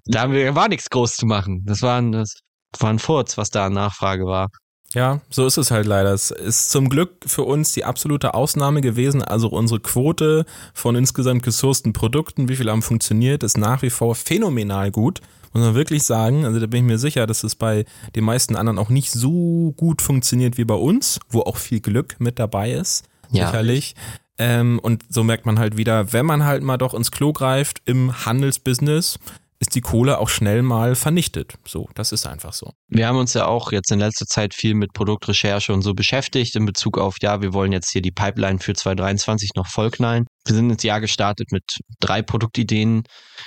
Da 0.07 0.23
haben 0.23 0.33
wir, 0.33 0.57
war 0.57 0.67
nichts 0.67 0.91
groß 0.91 1.15
zu 1.15 1.27
machen. 1.27 1.63
Das 1.65 1.81
war 1.81 2.01
ein, 2.01 2.11
das 2.11 2.35
war 2.77 2.91
ein 2.91 2.99
Furz, 2.99 3.39
was 3.39 3.51
da 3.51 3.67
an 3.67 3.75
Nachfrage 3.75 4.25
war. 4.25 4.49
Ja, 4.95 5.21
so 5.29 5.47
ist 5.47 5.59
es 5.59 5.71
halt 5.71 5.87
leider. 5.87 6.13
Es 6.13 6.31
ist 6.31 6.71
zum 6.71 6.89
Glück 6.89 7.11
für 7.27 7.43
uns 7.43 7.73
die 7.73 7.85
absolute 7.85 8.35
Ausnahme 8.35 8.81
gewesen. 8.81 9.23
Also 9.23 9.49
unsere 9.49 9.81
Quote 9.81 10.47
von 10.73 10.95
insgesamt 10.95 11.43
gesourcten 11.43 11.93
Produkten, 11.93 12.49
wie 12.49 12.57
viel 12.57 12.71
haben 12.71 12.83
funktioniert, 12.83 13.43
ist 13.43 13.59
nach 13.59 13.83
wie 13.83 13.91
vor 13.91 14.15
phänomenal 14.15 14.91
gut. 14.93 15.21
Muss 15.53 15.65
man 15.65 15.75
wirklich 15.75 16.05
sagen. 16.05 16.45
Also 16.45 16.61
da 16.61 16.67
bin 16.67 16.85
ich 16.85 16.87
mir 16.87 16.99
sicher, 16.99 17.27
dass 17.27 17.45
es 17.45 17.55
bei 17.57 17.85
den 18.15 18.25
meisten 18.25 18.57
anderen 18.57 18.79
auch 18.79 18.89
nicht 18.89 19.11
so 19.11 19.75
gut 19.77 20.01
funktioniert 20.01 20.59
wie 20.59 20.65
bei 20.65 20.75
uns, 20.75 21.19
wo 21.29 21.41
auch 21.41 21.57
viel 21.57 21.81
Glück 21.81 22.17
mit 22.19 22.39
dabei 22.39 22.73
ist. 22.73 23.05
Ja. 23.31 23.47
Sicherlich. 23.47 23.95
Ähm, 24.37 24.81
und 24.81 25.05
so 25.09 25.23
merkt 25.23 25.47
man 25.47 25.59
halt 25.59 25.77
wieder, 25.77 26.13
wenn 26.13 26.27
man 26.27 26.45
halt 26.45 26.63
mal 26.63 26.77
doch 26.77 26.95
ins 26.95 27.11
Klo 27.11 27.33
greift 27.33 27.83
im 27.85 28.25
Handelsbusiness, 28.27 29.19
ist 29.65 29.75
die 29.75 29.81
Kohle 29.81 30.19
auch 30.19 30.29
schnell 30.29 30.63
mal 30.63 30.95
vernichtet. 30.95 31.55
So, 31.67 31.89
das 31.95 32.13
ist 32.13 32.27
einfach 32.27 32.53
so. 32.53 32.73
Wir 32.89 33.09
haben 33.09 33.17
uns 33.17 33.33
ja 33.33 33.47
auch 33.47 33.73
jetzt 33.73 33.91
in 33.91 33.99
letzter 33.99 34.27
Zeit 34.27 34.53
viel 34.53 34.75
mit 34.75 34.93
Produktrecherche 34.93 35.73
und 35.73 35.81
so 35.81 35.95
beschäftigt 35.95 36.55
in 36.55 36.67
Bezug 36.67 36.99
auf, 36.99 37.17
ja, 37.23 37.41
wir 37.41 37.55
wollen 37.55 37.73
jetzt 37.73 37.91
hier 37.91 38.03
die 38.03 38.11
Pipeline 38.11 38.59
für 38.59 38.75
2023 38.75 39.53
noch 39.57 39.67
vollknallen. 39.67 40.27
Wir 40.47 40.55
sind 40.55 40.69
ins 40.69 40.83
Jahr 40.83 41.01
gestartet 41.01 41.51
mit 41.51 41.63
drei 41.99 42.21
Produktideen. 42.21 43.05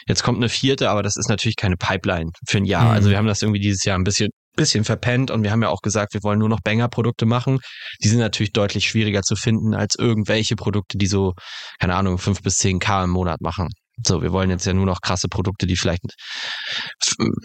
Jetzt 0.07 0.23
kommt 0.23 0.39
eine 0.39 0.49
vierte, 0.49 0.89
aber 0.89 1.03
das 1.03 1.17
ist 1.17 1.29
natürlich 1.29 1.55
keine 1.55 1.77
Pipeline 1.77 2.31
für 2.47 2.57
ein 2.57 2.65
Jahr. 2.65 2.85
Mhm. 2.85 2.91
Also 2.91 3.09
wir 3.11 3.17
haben 3.17 3.27
das 3.27 3.43
irgendwie 3.43 3.59
dieses 3.59 3.83
Jahr 3.85 3.97
ein 3.97 4.03
bisschen 4.03 4.29
bisschen 4.55 4.83
verpennt 4.85 5.29
und 5.29 5.43
wir 5.43 5.51
haben 5.51 5.61
ja 5.61 5.69
auch 5.69 5.81
gesagt, 5.83 6.15
wir 6.15 6.23
wollen 6.23 6.39
nur 6.39 6.49
noch 6.49 6.61
Banger-Produkte 6.63 7.27
machen. 7.27 7.59
Die 8.03 8.07
sind 8.07 8.17
natürlich 8.17 8.53
deutlich 8.53 8.89
schwieriger 8.89 9.21
zu 9.21 9.35
finden 9.35 9.75
als 9.75 9.93
irgendwelche 9.99 10.55
Produkte, 10.55 10.97
die 10.97 11.05
so, 11.05 11.33
keine 11.79 11.93
Ahnung, 11.93 12.17
fünf 12.17 12.41
bis 12.41 12.57
zehn 12.57 12.79
K 12.79 13.03
im 13.03 13.11
Monat 13.11 13.39
machen. 13.39 13.67
So, 14.05 14.21
wir 14.21 14.31
wollen 14.31 14.49
jetzt 14.49 14.65
ja 14.65 14.73
nur 14.73 14.85
noch 14.85 15.01
krasse 15.01 15.27
Produkte, 15.27 15.65
die 15.65 15.75
vielleicht 15.75 16.01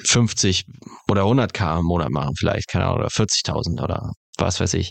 50 0.05 0.65
oder 1.09 1.23
100k 1.23 1.79
im 1.79 1.87
Monat 1.87 2.11
machen, 2.11 2.35
vielleicht, 2.37 2.69
keine 2.69 2.87
Ahnung, 2.87 2.99
oder 2.99 3.09
40.000 3.09 3.83
oder 3.83 4.11
was 4.39 4.61
weiß 4.61 4.75
ich. 4.75 4.91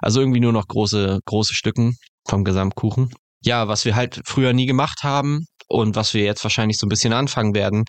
Also 0.00 0.20
irgendwie 0.20 0.40
nur 0.40 0.52
noch 0.52 0.66
große, 0.66 1.18
große 1.24 1.54
Stücken 1.54 1.96
vom 2.28 2.44
Gesamtkuchen. 2.44 3.08
Ja, 3.42 3.68
was 3.68 3.84
wir 3.84 3.96
halt 3.96 4.20
früher 4.24 4.52
nie 4.52 4.66
gemacht 4.66 5.00
haben 5.02 5.46
und 5.68 5.96
was 5.96 6.14
wir 6.14 6.24
jetzt 6.24 6.44
wahrscheinlich 6.44 6.76
so 6.76 6.86
ein 6.86 6.90
bisschen 6.90 7.12
anfangen 7.12 7.54
werden, 7.54 7.84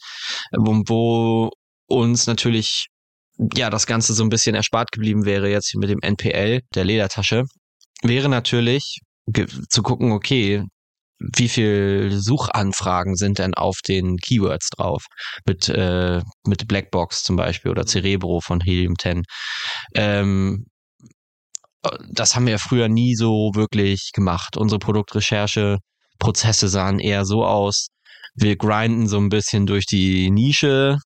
wo, 0.57 0.81
wo 0.87 1.49
uns 1.87 2.25
natürlich 2.27 2.87
ja 3.55 3.69
das 3.69 3.85
Ganze 3.85 4.13
so 4.13 4.23
ein 4.23 4.29
bisschen 4.29 4.55
erspart 4.55 4.91
geblieben 4.91 5.25
wäre 5.25 5.49
jetzt 5.49 5.75
mit 5.75 5.89
dem 5.89 5.99
NPL 6.01 6.61
der 6.73 6.85
Ledertasche, 6.85 7.43
wäre 8.01 8.29
natürlich 8.29 8.99
zu 9.69 9.81
gucken, 9.83 10.11
okay, 10.11 10.63
wie 11.35 11.49
viel 11.49 12.11
Suchanfragen 12.11 13.15
sind 13.15 13.39
denn 13.39 13.53
auf 13.53 13.79
den 13.87 14.17
Keywords 14.17 14.69
drauf? 14.69 15.05
Mit, 15.45 15.69
äh, 15.69 16.21
mit 16.45 16.67
Blackbox 16.67 17.23
zum 17.23 17.35
Beispiel 17.35 17.71
oder 17.71 17.83
mhm. 17.83 17.87
Cerebro 17.87 18.41
von 18.41 18.61
Helium 18.61 18.95
10. 18.97 19.23
Ähm, 19.95 20.65
das 22.11 22.35
haben 22.35 22.45
wir 22.45 22.59
früher 22.59 22.89
nie 22.89 23.15
so 23.15 23.51
wirklich 23.55 24.11
gemacht. 24.13 24.57
Unsere 24.57 24.79
Produktrecherche-Prozesse 24.79 26.67
sahen 26.67 26.99
eher 26.99 27.25
so 27.25 27.45
aus. 27.45 27.87
Wir 28.35 28.55
grinden 28.55 29.07
so 29.07 29.17
ein 29.17 29.29
bisschen 29.29 29.65
durch 29.65 29.85
die 29.85 30.29
Nische, 30.29 30.97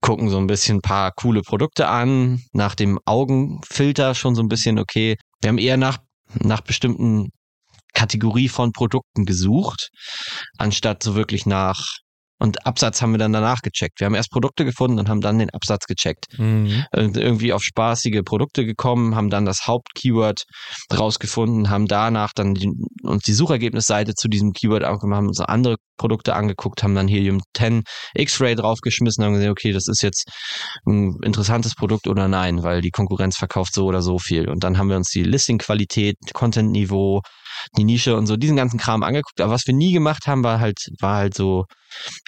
gucken 0.00 0.28
so 0.28 0.38
ein 0.38 0.46
bisschen 0.46 0.78
ein 0.78 0.82
paar 0.82 1.12
coole 1.12 1.42
Produkte 1.42 1.88
an, 1.88 2.42
nach 2.52 2.74
dem 2.74 2.98
Augenfilter 3.06 4.14
schon 4.14 4.34
so 4.34 4.42
ein 4.42 4.48
bisschen, 4.48 4.78
okay, 4.78 5.16
wir 5.40 5.48
haben 5.48 5.58
eher 5.58 5.76
nach, 5.76 5.98
nach 6.34 6.60
bestimmten 6.60 7.30
Kategorie 7.94 8.48
von 8.48 8.72
Produkten 8.72 9.24
gesucht, 9.24 9.88
anstatt 10.58 11.02
so 11.02 11.14
wirklich 11.14 11.46
nach 11.46 11.84
und 12.42 12.66
Absatz 12.66 13.00
haben 13.00 13.12
wir 13.12 13.18
dann 13.18 13.32
danach 13.32 13.60
gecheckt. 13.62 14.00
Wir 14.00 14.06
haben 14.06 14.16
erst 14.16 14.32
Produkte 14.32 14.64
gefunden 14.64 14.98
und 14.98 15.08
haben 15.08 15.20
dann 15.20 15.38
den 15.38 15.50
Absatz 15.50 15.86
gecheckt. 15.86 16.26
Mhm. 16.38 16.84
Irgendwie 16.92 17.52
auf 17.52 17.62
spaßige 17.62 18.22
Produkte 18.24 18.66
gekommen, 18.66 19.14
haben 19.14 19.30
dann 19.30 19.44
das 19.44 19.68
Hauptkeyword 19.68 20.42
rausgefunden, 20.92 21.70
haben 21.70 21.86
danach 21.86 22.32
dann 22.34 22.54
die, 22.54 22.68
uns 23.04 23.22
die 23.22 23.32
Suchergebnisseite 23.32 24.14
zu 24.14 24.26
diesem 24.26 24.52
Keyword 24.52 24.82
angemacht, 24.82 25.18
haben 25.18 25.28
uns 25.28 25.38
andere 25.38 25.76
Produkte 25.96 26.34
angeguckt, 26.34 26.82
haben 26.82 26.96
dann 26.96 27.06
Helium 27.06 27.42
10 27.56 27.84
X-Ray 28.14 28.56
draufgeschmissen, 28.56 29.24
haben 29.24 29.34
gesehen, 29.34 29.52
okay, 29.52 29.72
das 29.72 29.86
ist 29.86 30.02
jetzt 30.02 30.28
ein 30.84 31.14
interessantes 31.22 31.76
Produkt 31.76 32.08
oder 32.08 32.26
nein, 32.26 32.64
weil 32.64 32.80
die 32.80 32.90
Konkurrenz 32.90 33.36
verkauft 33.36 33.72
so 33.72 33.84
oder 33.84 34.02
so 34.02 34.18
viel. 34.18 34.48
Und 34.48 34.64
dann 34.64 34.78
haben 34.78 34.88
wir 34.88 34.96
uns 34.96 35.10
die 35.10 35.22
Listing-Qualität, 35.22 36.16
Content-Niveau, 36.34 37.20
die 37.76 37.84
Nische 37.84 38.16
und 38.16 38.26
so 38.26 38.36
diesen 38.36 38.56
ganzen 38.56 38.78
Kram 38.78 39.02
angeguckt. 39.02 39.40
Aber 39.40 39.52
was 39.52 39.66
wir 39.66 39.74
nie 39.74 39.92
gemacht 39.92 40.26
haben, 40.26 40.44
war 40.44 40.60
halt, 40.60 40.78
war 41.00 41.16
halt 41.16 41.34
so, 41.34 41.64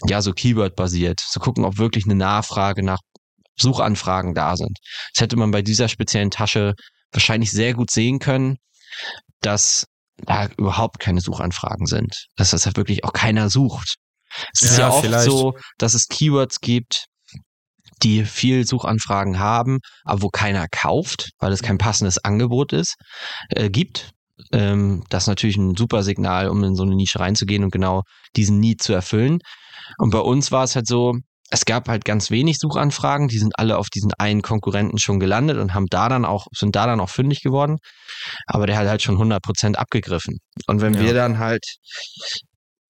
ja, 0.07 0.22
so 0.22 0.32
Keyword-basiert. 0.32 1.20
Zu 1.20 1.41
gucken, 1.41 1.64
ob 1.64 1.78
wirklich 1.78 2.05
eine 2.05 2.14
Nachfrage 2.14 2.82
nach 2.82 3.01
Suchanfragen 3.57 4.35
da 4.35 4.57
sind. 4.57 4.78
Das 5.12 5.22
hätte 5.22 5.37
man 5.37 5.51
bei 5.51 5.62
dieser 5.62 5.89
speziellen 5.89 6.30
Tasche 6.30 6.74
wahrscheinlich 7.12 7.51
sehr 7.51 7.74
gut 7.74 7.91
sehen 7.91 8.18
können, 8.18 8.57
dass 9.41 9.87
da 10.16 10.47
überhaupt 10.59 11.01
keine 11.01 11.20
Suchanfragen 11.20 11.87
sind. 11.87 12.26
Dass 12.37 12.51
das 12.51 12.66
halt 12.66 12.76
wirklich 12.76 13.05
auch 13.05 13.12
keiner 13.12 13.51
sucht. 13.51 13.97
Es 14.53 14.62
ist 14.62 14.78
ja, 14.78 14.89
ja 14.89 14.91
oft 14.91 15.05
vielleicht. 15.05 15.24
so, 15.24 15.57
dass 15.78 15.95
es 15.95 16.09
Keywords 16.09 16.61
gibt, 16.61 17.07
die 18.03 18.24
viel 18.24 18.66
Suchanfragen 18.66 19.39
haben, 19.39 19.78
aber 20.05 20.22
wo 20.22 20.28
keiner 20.28 20.66
kauft, 20.68 21.30
weil 21.39 21.53
es 21.53 21.62
kein 21.62 21.78
passendes 21.78 22.18
Angebot 22.18 22.72
ist, 22.72 22.97
äh, 23.51 23.70
gibt. 23.70 24.11
Ähm, 24.53 25.05
das 25.11 25.24
ist 25.24 25.28
natürlich 25.28 25.57
ein 25.57 25.76
super 25.76 26.03
Signal, 26.03 26.49
um 26.49 26.62
in 26.64 26.74
so 26.74 26.82
eine 26.82 26.95
Nische 26.95 27.20
reinzugehen 27.20 27.64
und 27.64 27.70
genau 27.72 28.03
diesen 28.37 28.59
Need 28.59 28.82
zu 28.82 28.93
erfüllen. 28.93 29.39
Und 29.99 30.11
bei 30.11 30.18
uns 30.18 30.51
war 30.51 30.64
es 30.64 30.74
halt 30.76 30.87
so, 30.87 31.14
es 31.51 31.64
gab 31.64 31.89
halt 31.89 32.05
ganz 32.05 32.30
wenig 32.30 32.59
Suchanfragen, 32.59 33.28
die 33.28 33.39
sind 33.39 33.59
alle 33.59 33.78
auf 33.78 33.89
diesen 33.89 34.12
einen 34.14 34.43
Konkurrenten 34.43 34.99
schon 34.99 35.20
gelandet 35.20 35.59
und 35.59 35.74
haben 35.74 35.87
da 35.89 36.09
dann 36.09 36.24
auch, 36.24 36.47
sind 36.53 36.74
da 36.74 36.87
dann 36.87 37.01
auch 37.01 37.11
fündig 37.11 37.43
geworden. 37.43 37.76
Aber 38.47 38.66
der 38.66 38.76
hat 38.76 38.89
halt 38.89 39.03
schon 39.03 39.14
100 39.14 39.43
Prozent 39.43 39.78
abgegriffen. 39.78 40.39
Und 40.66 40.80
wenn 40.80 40.95
ja. 40.95 41.01
wir 41.01 41.14
dann 41.14 41.39
halt, 41.39 41.64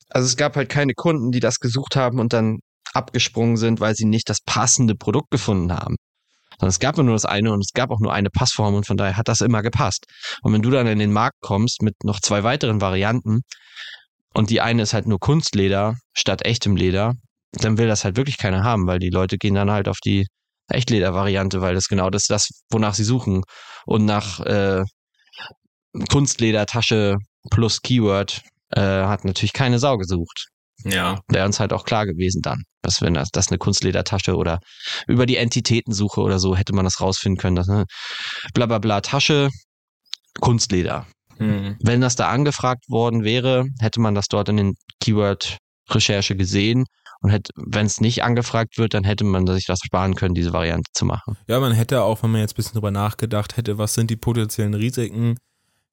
also 0.08 0.26
es 0.26 0.36
gab 0.36 0.56
halt 0.56 0.68
keine 0.68 0.94
Kunden, 0.94 1.30
die 1.30 1.40
das 1.40 1.58
gesucht 1.58 1.96
haben 1.96 2.20
und 2.20 2.32
dann 2.32 2.58
abgesprungen 2.94 3.56
sind, 3.56 3.80
weil 3.80 3.94
sie 3.94 4.06
nicht 4.06 4.28
das 4.28 4.38
passende 4.44 4.94
Produkt 4.94 5.30
gefunden 5.30 5.72
haben. 5.72 5.96
Sondern 6.58 6.70
es 6.70 6.78
gab 6.78 6.96
nur 6.96 7.12
das 7.12 7.24
eine 7.24 7.52
und 7.52 7.60
es 7.60 7.72
gab 7.72 7.90
auch 7.90 8.00
nur 8.00 8.12
eine 8.12 8.30
Passform 8.30 8.74
und 8.74 8.86
von 8.86 8.96
daher 8.96 9.16
hat 9.16 9.28
das 9.28 9.40
immer 9.40 9.62
gepasst. 9.62 10.06
Und 10.42 10.52
wenn 10.52 10.62
du 10.62 10.70
dann 10.70 10.86
in 10.86 10.98
den 10.98 11.12
Markt 11.12 11.40
kommst 11.40 11.82
mit 11.82 11.94
noch 12.04 12.20
zwei 12.20 12.42
weiteren 12.44 12.80
Varianten 12.80 13.42
und 14.34 14.50
die 14.50 14.60
eine 14.60 14.82
ist 14.82 14.94
halt 14.94 15.06
nur 15.06 15.18
Kunstleder 15.18 15.96
statt 16.12 16.44
echtem 16.44 16.76
Leder, 16.76 17.14
dann 17.52 17.78
will 17.78 17.88
das 17.88 18.04
halt 18.04 18.16
wirklich 18.16 18.38
keiner 18.38 18.64
haben, 18.64 18.86
weil 18.86 18.98
die 18.98 19.10
Leute 19.10 19.38
gehen 19.38 19.54
dann 19.54 19.70
halt 19.70 19.88
auf 19.88 19.98
die 20.04 20.26
Echtleder-Variante, 20.68 21.60
weil 21.60 21.74
das 21.74 21.88
genau 21.88 22.10
das 22.10 22.22
ist 22.22 22.30
das, 22.30 22.48
wonach 22.70 22.94
sie 22.94 23.04
suchen. 23.04 23.42
Und 23.86 24.04
nach 24.04 24.40
äh, 24.40 24.82
Kunstledertasche 26.10 27.16
plus 27.50 27.82
Keyword 27.82 28.42
äh, 28.70 28.80
hat 28.80 29.24
natürlich 29.24 29.52
keine 29.52 29.78
Sau 29.78 29.98
gesucht. 29.98 30.48
Ja. 30.84 31.20
Wäre 31.28 31.46
uns 31.46 31.60
halt 31.60 31.72
auch 31.72 31.84
klar 31.84 32.06
gewesen 32.06 32.42
dann, 32.42 32.62
dass 32.82 33.00
wenn 33.00 33.14
das, 33.14 33.30
das 33.30 33.48
eine 33.48 33.58
Kunstledertasche 33.58 34.36
oder 34.36 34.60
über 35.06 35.26
die 35.26 35.36
Entitätensuche 35.36 36.20
oder 36.20 36.38
so 36.38 36.56
hätte 36.56 36.74
man 36.74 36.84
das 36.84 37.00
rausfinden 37.00 37.38
können, 37.38 37.56
dass 37.56 37.68
eine 37.68 37.84
bla 38.54 38.66
bla 38.66 39.00
Tasche, 39.00 39.48
Kunstleder. 40.40 41.06
Mhm. 41.38 41.76
Wenn 41.80 42.00
das 42.00 42.16
da 42.16 42.28
angefragt 42.28 42.84
worden 42.88 43.24
wäre, 43.24 43.66
hätte 43.80 44.00
man 44.00 44.14
das 44.14 44.26
dort 44.28 44.48
in 44.48 44.56
den 44.56 44.74
Keyword-Recherche 45.00 46.36
gesehen 46.36 46.84
und 47.20 47.30
hätte, 47.30 47.52
wenn 47.56 47.86
es 47.86 48.00
nicht 48.00 48.22
angefragt 48.22 48.78
wird, 48.78 48.94
dann 48.94 49.04
hätte 49.04 49.24
man 49.24 49.46
sich 49.46 49.66
das 49.66 49.80
sparen 49.84 50.14
können, 50.14 50.34
diese 50.34 50.52
Variante 50.52 50.90
zu 50.92 51.04
machen. 51.04 51.36
Ja, 51.48 51.60
man 51.60 51.72
hätte 51.72 52.02
auch, 52.02 52.22
wenn 52.22 52.30
man 52.30 52.40
jetzt 52.40 52.52
ein 52.52 52.56
bisschen 52.56 52.74
drüber 52.74 52.90
nachgedacht 52.90 53.56
hätte, 53.56 53.78
was 53.78 53.94
sind 53.94 54.10
die 54.10 54.16
potenziellen 54.16 54.74
Risiken, 54.74 55.36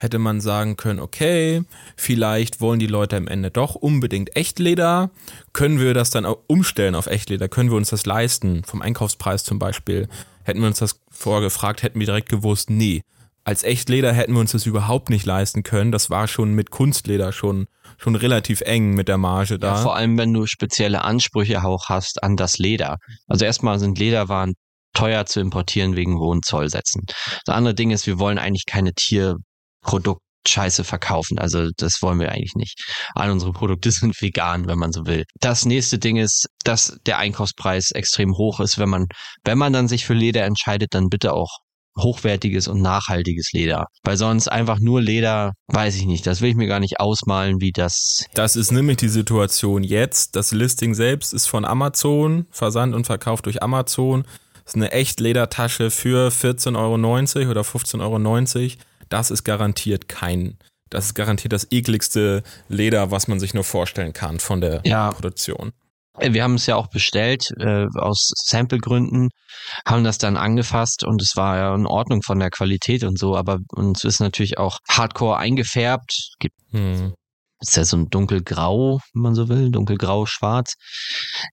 hätte 0.02 0.18
man 0.18 0.42
sagen 0.42 0.78
können, 0.78 1.00
okay, 1.00 1.62
vielleicht 1.96 2.60
wollen 2.60 2.80
die 2.80 2.88
Leute 2.88 3.18
am 3.18 3.28
Ende 3.28 3.52
doch 3.52 3.76
unbedingt 3.76 4.36
Echtleder. 4.36 5.12
Können 5.54 5.80
wir 5.80 5.94
das 5.94 6.10
dann 6.10 6.26
auch 6.26 6.40
umstellen 6.48 6.96
auf 6.96 7.06
Echtleder? 7.06 7.48
Können 7.48 7.70
wir 7.70 7.78
uns 7.78 7.92
das 7.92 8.08
leisten? 8.08 8.64
Vom 8.64 8.82
Einkaufspreis 8.82 9.44
zum 9.44 9.60
Beispiel. 9.60 10.10
Hätten 10.44 10.60
wir 10.60 10.68
uns 10.68 10.80
das 10.80 11.00
vorher 11.12 11.44
gefragt, 11.44 11.84
hätten 11.84 12.00
wir 12.00 12.08
direkt 12.08 12.30
gewusst, 12.30 12.72
nee. 12.72 13.04
Als 13.44 13.64
Echtleder 13.64 14.12
hätten 14.12 14.34
wir 14.34 14.40
uns 14.40 14.54
das 14.54 14.66
überhaupt 14.66 15.12
nicht 15.12 15.28
leisten 15.28 15.62
können. 15.62 15.92
Das 15.92 16.10
war 16.10 16.28
schon 16.28 16.56
mit 16.56 16.72
Kunstleder 16.72 17.32
schon, 17.32 17.68
schon 18.00 18.16
relativ 18.16 18.62
eng 18.62 18.96
mit 18.96 19.08
der 19.08 19.20
Marge 19.20 19.60
da. 19.60 19.76
Ja, 19.76 19.82
vor 19.84 19.96
allem, 19.96 20.18
wenn 20.18 20.34
du 20.34 20.48
spezielle 20.48 21.04
Ansprüche 21.04 21.64
auch 21.64 21.90
hast 21.90 22.24
an 22.24 22.38
das 22.38 22.58
Leder. 22.58 22.98
Also 23.28 23.46
erstmal 23.46 23.78
sind 23.78 24.00
Lederwaren 24.00 24.54
teuer 24.94 25.28
zu 25.28 25.40
importieren 25.40 25.96
wegen 25.96 26.18
hohen 26.18 26.42
Zollsätzen. 26.42 27.04
Das 27.46 27.56
andere 27.56 27.76
Ding 27.76 27.92
ist, 27.92 28.08
wir 28.08 28.18
wollen 28.18 28.40
eigentlich 28.40 28.66
keine 28.66 28.94
Tier 28.94 29.38
Produkt 29.82 30.22
Scheiße 30.48 30.84
verkaufen. 30.84 31.38
Also 31.38 31.70
das 31.78 32.02
wollen 32.02 32.20
wir 32.20 32.32
eigentlich 32.32 32.56
nicht. 32.56 32.84
All 33.14 33.32
unsere 33.32 33.52
Produkte 33.52 33.92
sind 33.92 34.20
vegan, 34.22 34.68
wenn 34.68 34.80
man 34.80 34.92
so 34.92 35.06
will. 35.06 35.26
Das 35.40 35.66
nächste 35.66 36.00
Ding 36.00 36.18
ist, 36.18 36.48
dass 36.64 36.98
der 37.06 37.18
Einkaufspreis 37.20 37.92
extrem 37.92 38.36
hoch 38.36 38.60
ist. 38.60 38.78
Wenn 38.78 38.90
man, 38.90 39.06
wenn 39.44 39.58
man 39.58 39.74
dann 39.74 39.88
sich 39.88 40.06
für 40.06 40.14
Leder 40.14 40.44
entscheidet, 40.44 40.94
dann 40.94 41.10
bitte 41.10 41.34
auch 41.34 41.60
hochwertiges 42.00 42.70
und 42.70 42.82
nachhaltiges 42.82 43.52
Leder. 43.52 43.88
Weil 44.04 44.16
sonst 44.16 44.48
einfach 44.48 44.80
nur 44.80 45.02
Leder, 45.02 45.52
weiß 45.68 45.96
ich 45.98 46.06
nicht, 46.06 46.26
das 46.26 46.40
will 46.40 46.50
ich 46.50 46.56
mir 46.56 46.68
gar 46.68 46.80
nicht 46.80 47.02
ausmalen, 47.02 47.60
wie 47.60 47.72
das. 47.74 48.24
Das 48.34 48.56
ist 48.56 48.72
nämlich 48.72 48.98
die 48.98 49.10
Situation 49.10 49.84
jetzt. 49.84 50.38
Das 50.38 50.54
Listing 50.54 50.94
selbst 50.94 51.34
ist 51.34 51.48
von 51.48 51.66
Amazon, 51.66 52.46
Versand 52.50 52.96
und 52.96 53.06
Verkauf 53.06 53.42
durch 53.42 53.62
Amazon. 53.62 54.24
Das 54.64 54.74
ist 54.74 54.76
eine 54.76 54.92
echt 54.94 55.20
Ledertasche 55.20 55.92
für 55.92 56.30
14,90 56.30 56.78
Euro 57.40 57.52
oder 57.52 57.62
15,90 57.62 58.00
Euro 58.02 58.78
das 59.12 59.30
ist 59.30 59.44
garantiert 59.44 60.08
kein, 60.08 60.58
das 60.90 61.06
ist 61.06 61.14
garantiert 61.14 61.54
das 61.54 61.68
ekligste 61.72 62.44
Leder, 62.70 63.12
was 63.12 63.28
man 63.28 63.40
sich 63.40 63.54
nur 63.54 63.64
vorstellen 63.64 64.14
kann 64.14 64.40
von 64.40 64.62
der 64.62 64.82
ja. 64.86 65.12
Produktion. 65.12 65.74
Wir 66.20 66.44
haben 66.44 66.56
es 66.56 66.66
ja 66.66 66.76
auch 66.76 66.88
bestellt 66.88 67.52
äh, 67.60 67.88
aus 67.96 68.32
Samplegründen, 68.36 69.30
haben 69.88 70.04
das 70.04 70.18
dann 70.18 70.36
angefasst 70.36 71.06
und 71.06 71.22
es 71.22 71.38
war 71.38 71.58
ja 71.58 71.74
in 71.74 71.86
Ordnung 71.86 72.22
von 72.22 72.38
der 72.38 72.50
Qualität 72.50 73.06
und 73.06 73.18
so, 73.18 73.38
aber 73.38 73.60
uns 73.70 74.04
ist 74.04 74.20
natürlich 74.20 74.58
auch 74.58 74.78
Hardcore 74.90 75.38
eingefärbt. 75.38 76.34
Gibt 76.40 76.56
hm. 76.72 77.14
ist 77.62 77.78
ja 77.78 77.86
so 77.86 77.96
ein 77.96 78.10
dunkelgrau, 78.10 79.00
wenn 79.14 79.22
man 79.22 79.36
so 79.36 79.48
will, 79.48 79.72
dunkelgrau, 79.72 80.26
schwarz. 80.26 80.74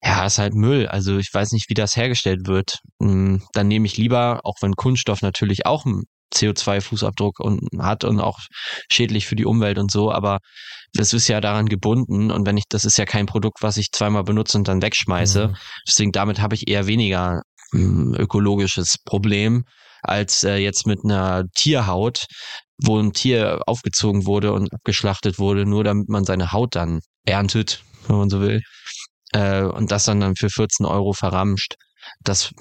Ja, 0.03 0.25
ist 0.25 0.39
halt 0.39 0.53
Müll. 0.53 0.87
Also 0.87 1.17
ich 1.17 1.29
weiß 1.33 1.53
nicht, 1.53 1.69
wie 1.69 1.73
das 1.73 1.95
hergestellt 1.95 2.45
wird. 2.45 2.79
Hm, 3.01 3.41
dann 3.53 3.69
nehme 3.69 3.85
ich 3.85 3.95
lieber, 3.95 4.41
auch 4.43 4.55
wenn 4.59 4.73
Kunststoff 4.73 5.21
natürlich 5.21 5.65
auch 5.65 5.85
CO2-Fußabdruck 6.33 7.39
und 7.39 7.61
hat 7.79 8.03
und 8.03 8.19
auch 8.19 8.39
schädlich 8.91 9.25
für 9.27 9.35
die 9.35 9.45
Umwelt 9.45 9.77
und 9.77 9.91
so, 9.91 10.11
aber 10.11 10.39
das 10.93 11.13
ist 11.13 11.27
ja 11.27 11.41
daran 11.41 11.67
gebunden 11.67 12.31
und 12.31 12.45
wenn 12.45 12.57
ich, 12.57 12.65
das 12.69 12.85
ist 12.85 12.97
ja 12.97 13.05
kein 13.05 13.25
Produkt, 13.25 13.61
was 13.61 13.77
ich 13.77 13.91
zweimal 13.91 14.23
benutze 14.23 14.57
und 14.57 14.67
dann 14.67 14.81
wegschmeiße. 14.81 15.49
Mhm. 15.49 15.55
Deswegen 15.87 16.11
damit 16.11 16.39
habe 16.39 16.55
ich 16.55 16.67
eher 16.67 16.87
weniger 16.87 17.41
ähm, 17.73 18.15
ökologisches 18.17 18.95
Problem 19.05 19.63
als 20.01 20.43
äh, 20.43 20.55
jetzt 20.55 20.87
mit 20.87 21.03
einer 21.03 21.45
Tierhaut, 21.55 22.25
wo 22.81 22.97
ein 22.99 23.13
Tier 23.13 23.61
aufgezogen 23.67 24.25
wurde 24.25 24.53
und 24.53 24.73
abgeschlachtet 24.73 25.39
wurde, 25.39 25.65
nur 25.65 25.83
damit 25.83 26.09
man 26.09 26.23
seine 26.25 26.51
Haut 26.51 26.75
dann 26.75 27.01
erntet, 27.25 27.83
wenn 28.07 28.17
man 28.17 28.29
so 28.29 28.41
will. 28.41 28.61
Äh, 29.33 29.63
und 29.63 29.91
das 29.91 30.05
dann, 30.05 30.19
dann 30.19 30.35
für 30.35 30.49
14 30.49 30.85
Euro 30.85 31.13
verramscht 31.13 31.75
das 32.21 32.53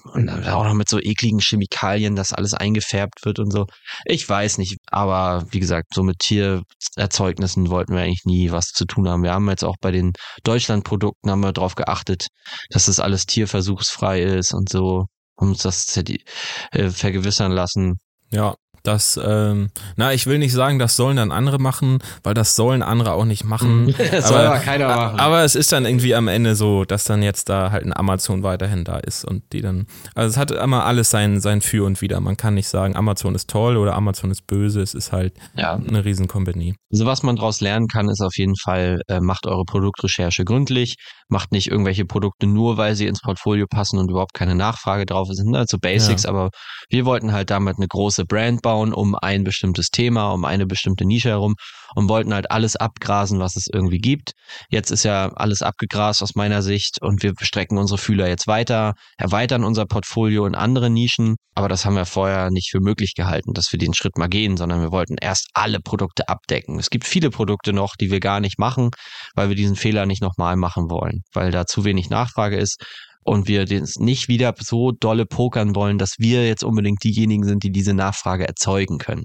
auch 0.46 0.64
noch 0.64 0.74
mit 0.74 0.88
so 0.88 0.98
ekligen 1.00 1.40
Chemikalien, 1.40 2.16
dass 2.16 2.32
alles 2.32 2.54
eingefärbt 2.54 3.24
wird 3.24 3.38
und 3.38 3.50
so. 3.50 3.66
Ich 4.04 4.28
weiß 4.28 4.58
nicht, 4.58 4.78
aber 4.86 5.46
wie 5.50 5.60
gesagt, 5.60 5.94
so 5.94 6.02
mit 6.02 6.18
Tiererzeugnissen 6.18 7.70
wollten 7.70 7.94
wir 7.94 8.02
eigentlich 8.02 8.24
nie 8.24 8.50
was 8.50 8.66
zu 8.66 8.84
tun 8.84 9.08
haben. 9.08 9.22
Wir 9.22 9.32
haben 9.32 9.48
jetzt 9.48 9.64
auch 9.64 9.76
bei 9.80 9.90
den 9.90 10.12
Deutschlandprodukten 10.44 11.30
haben 11.30 11.40
wir 11.40 11.52
darauf 11.52 11.74
geachtet, 11.74 12.28
dass 12.70 12.86
das 12.86 13.00
alles 13.00 13.26
tierversuchsfrei 13.26 14.22
ist 14.22 14.54
und 14.54 14.68
so, 14.68 15.06
haben 15.38 15.50
uns 15.50 15.62
das 15.62 15.96
äh, 15.96 16.90
vergewissern 16.90 17.52
lassen. 17.52 17.98
Ja, 18.30 18.54
das, 18.88 19.20
ähm, 19.22 19.68
na, 19.96 20.14
ich 20.14 20.26
will 20.26 20.38
nicht 20.38 20.52
sagen, 20.52 20.78
das 20.78 20.96
sollen 20.96 21.18
dann 21.18 21.30
andere 21.30 21.58
machen, 21.58 21.98
weil 22.22 22.32
das 22.32 22.56
sollen 22.56 22.82
andere 22.82 23.12
auch 23.12 23.26
nicht 23.26 23.44
machen. 23.44 23.84
Mhm. 23.84 23.94
das 24.10 24.24
aber, 24.24 24.38
soll 24.38 24.46
aber 24.46 24.58
keiner 24.60 24.88
machen. 24.88 25.20
Aber 25.20 25.44
es 25.44 25.54
ist 25.54 25.72
dann 25.72 25.84
irgendwie 25.84 26.14
am 26.14 26.26
Ende 26.26 26.54
so, 26.54 26.84
dass 26.84 27.04
dann 27.04 27.22
jetzt 27.22 27.50
da 27.50 27.70
halt 27.70 27.84
ein 27.84 27.94
Amazon 27.94 28.42
weiterhin 28.42 28.84
da 28.84 28.96
ist 28.96 29.26
und 29.26 29.42
die 29.52 29.60
dann, 29.60 29.86
also 30.14 30.30
es 30.30 30.36
hat 30.38 30.50
immer 30.50 30.86
alles 30.86 31.10
sein, 31.10 31.40
sein 31.40 31.60
Für 31.60 31.84
und 31.84 32.00
Wider. 32.00 32.20
Man 32.20 32.38
kann 32.38 32.54
nicht 32.54 32.68
sagen, 32.68 32.96
Amazon 32.96 33.34
ist 33.34 33.50
toll 33.50 33.76
oder 33.76 33.94
Amazon 33.94 34.30
ist 34.30 34.46
böse. 34.46 34.80
Es 34.80 34.94
ist 34.94 35.12
halt 35.12 35.34
ja. 35.54 35.74
eine 35.74 36.04
Riesenkompanie. 36.04 36.74
Also 36.90 37.04
was 37.04 37.22
man 37.22 37.36
daraus 37.36 37.60
lernen 37.60 37.88
kann, 37.88 38.08
ist 38.08 38.22
auf 38.22 38.36
jeden 38.36 38.56
Fall, 38.56 39.02
äh, 39.08 39.20
macht 39.20 39.46
eure 39.46 39.64
Produktrecherche 39.64 40.44
gründlich, 40.44 40.96
macht 41.28 41.52
nicht 41.52 41.70
irgendwelche 41.70 42.06
Produkte 42.06 42.46
nur, 42.46 42.78
weil 42.78 42.94
sie 42.94 43.06
ins 43.06 43.20
Portfolio 43.20 43.66
passen 43.68 43.98
und 43.98 44.10
überhaupt 44.10 44.32
keine 44.32 44.54
Nachfrage 44.54 45.04
drauf 45.04 45.28
sind. 45.30 45.54
Also 45.54 45.76
Basics, 45.78 46.22
ja. 46.22 46.30
aber 46.30 46.48
wir 46.88 47.04
wollten 47.04 47.32
halt 47.32 47.50
damit 47.50 47.76
eine 47.76 47.86
große 47.86 48.24
Brand 48.24 48.62
bauen 48.62 48.77
um 48.78 49.14
ein 49.14 49.44
bestimmtes 49.44 49.88
Thema, 49.90 50.32
um 50.32 50.44
eine 50.44 50.66
bestimmte 50.66 51.04
Nische 51.04 51.30
herum 51.30 51.54
und 51.94 52.08
wollten 52.08 52.34
halt 52.34 52.50
alles 52.50 52.76
abgrasen, 52.76 53.40
was 53.40 53.56
es 53.56 53.66
irgendwie 53.72 53.98
gibt. 53.98 54.32
Jetzt 54.70 54.90
ist 54.90 55.04
ja 55.04 55.30
alles 55.34 55.62
abgegrast 55.62 56.22
aus 56.22 56.34
meiner 56.34 56.62
Sicht 56.62 57.00
und 57.00 57.22
wir 57.22 57.32
strecken 57.40 57.78
unsere 57.78 57.98
Fühler 57.98 58.28
jetzt 58.28 58.46
weiter, 58.46 58.94
erweitern 59.16 59.64
unser 59.64 59.86
Portfolio 59.86 60.46
in 60.46 60.54
andere 60.54 60.90
Nischen. 60.90 61.36
Aber 61.54 61.68
das 61.68 61.84
haben 61.84 61.96
wir 61.96 62.04
vorher 62.04 62.50
nicht 62.50 62.70
für 62.70 62.80
möglich 62.80 63.14
gehalten, 63.14 63.52
dass 63.52 63.72
wir 63.72 63.78
den 63.78 63.94
Schritt 63.94 64.16
mal 64.16 64.28
gehen, 64.28 64.56
sondern 64.56 64.80
wir 64.80 64.92
wollten 64.92 65.16
erst 65.20 65.48
alle 65.54 65.80
Produkte 65.80 66.28
abdecken. 66.28 66.78
Es 66.78 66.90
gibt 66.90 67.04
viele 67.04 67.30
Produkte 67.30 67.72
noch, 67.72 67.96
die 67.96 68.10
wir 68.10 68.20
gar 68.20 68.40
nicht 68.40 68.58
machen, 68.58 68.90
weil 69.34 69.48
wir 69.48 69.56
diesen 69.56 69.76
Fehler 69.76 70.06
nicht 70.06 70.22
nochmal 70.22 70.56
machen 70.56 70.90
wollen, 70.90 71.22
weil 71.32 71.50
da 71.50 71.66
zu 71.66 71.84
wenig 71.84 72.10
Nachfrage 72.10 72.56
ist 72.56 72.84
und 73.28 73.48
wir 73.48 73.64
nicht 73.98 74.28
wieder 74.28 74.54
so 74.58 74.92
dolle 74.92 75.26
pokern 75.26 75.74
wollen, 75.74 75.98
dass 75.98 76.14
wir 76.18 76.46
jetzt 76.46 76.64
unbedingt 76.64 77.02
diejenigen 77.04 77.44
sind, 77.44 77.62
die 77.62 77.70
diese 77.70 77.94
Nachfrage 77.94 78.46
erzeugen 78.46 78.98
können. 78.98 79.24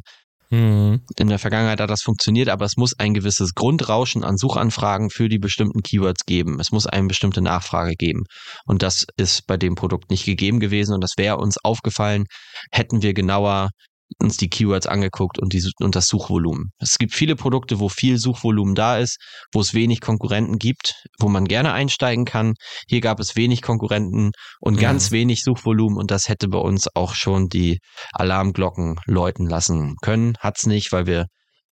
Mhm. 0.53 1.01
In 1.17 1.29
der 1.29 1.39
Vergangenheit 1.39 1.79
hat 1.79 1.89
das 1.89 2.03
funktioniert, 2.03 2.47
aber 2.47 2.65
es 2.65 2.77
muss 2.77 2.93
ein 2.99 3.15
gewisses 3.15 3.55
Grundrauschen 3.55 4.23
an 4.23 4.37
Suchanfragen 4.37 5.09
für 5.09 5.27
die 5.27 5.39
bestimmten 5.39 5.81
Keywords 5.81 6.25
geben. 6.27 6.59
Es 6.59 6.71
muss 6.71 6.85
eine 6.85 7.07
bestimmte 7.07 7.41
Nachfrage 7.41 7.95
geben. 7.95 8.25
Und 8.65 8.83
das 8.83 9.07
ist 9.17 9.47
bei 9.47 9.57
dem 9.57 9.73
Produkt 9.73 10.11
nicht 10.11 10.25
gegeben 10.25 10.59
gewesen 10.59 10.93
und 10.93 11.01
das 11.01 11.13
wäre 11.17 11.37
uns 11.37 11.57
aufgefallen, 11.63 12.25
hätten 12.71 13.01
wir 13.01 13.15
genauer 13.15 13.71
uns 14.19 14.37
die 14.37 14.49
Keywords 14.49 14.87
angeguckt 14.87 15.39
und, 15.39 15.53
die, 15.53 15.63
und 15.79 15.95
das 15.95 16.07
Suchvolumen. 16.07 16.71
Es 16.79 16.97
gibt 16.97 17.13
viele 17.13 17.35
Produkte, 17.35 17.79
wo 17.79 17.89
viel 17.89 18.17
Suchvolumen 18.17 18.75
da 18.75 18.97
ist, 18.97 19.17
wo 19.53 19.61
es 19.61 19.73
wenig 19.73 20.01
Konkurrenten 20.01 20.57
gibt, 20.57 21.05
wo 21.19 21.29
man 21.29 21.45
gerne 21.45 21.73
einsteigen 21.73 22.25
kann. 22.25 22.53
Hier 22.87 23.01
gab 23.01 23.19
es 23.19 23.35
wenig 23.35 23.61
Konkurrenten 23.61 24.31
und 24.59 24.79
ganz 24.79 25.11
mhm. 25.11 25.15
wenig 25.15 25.43
Suchvolumen 25.43 25.97
und 25.97 26.11
das 26.11 26.29
hätte 26.29 26.47
bei 26.47 26.59
uns 26.59 26.87
auch 26.93 27.15
schon 27.15 27.47
die 27.47 27.79
Alarmglocken 28.11 28.99
läuten 29.05 29.47
lassen 29.47 29.95
können. 30.01 30.35
Hat's 30.39 30.65
nicht, 30.65 30.91
weil 30.91 31.05
wir 31.05 31.27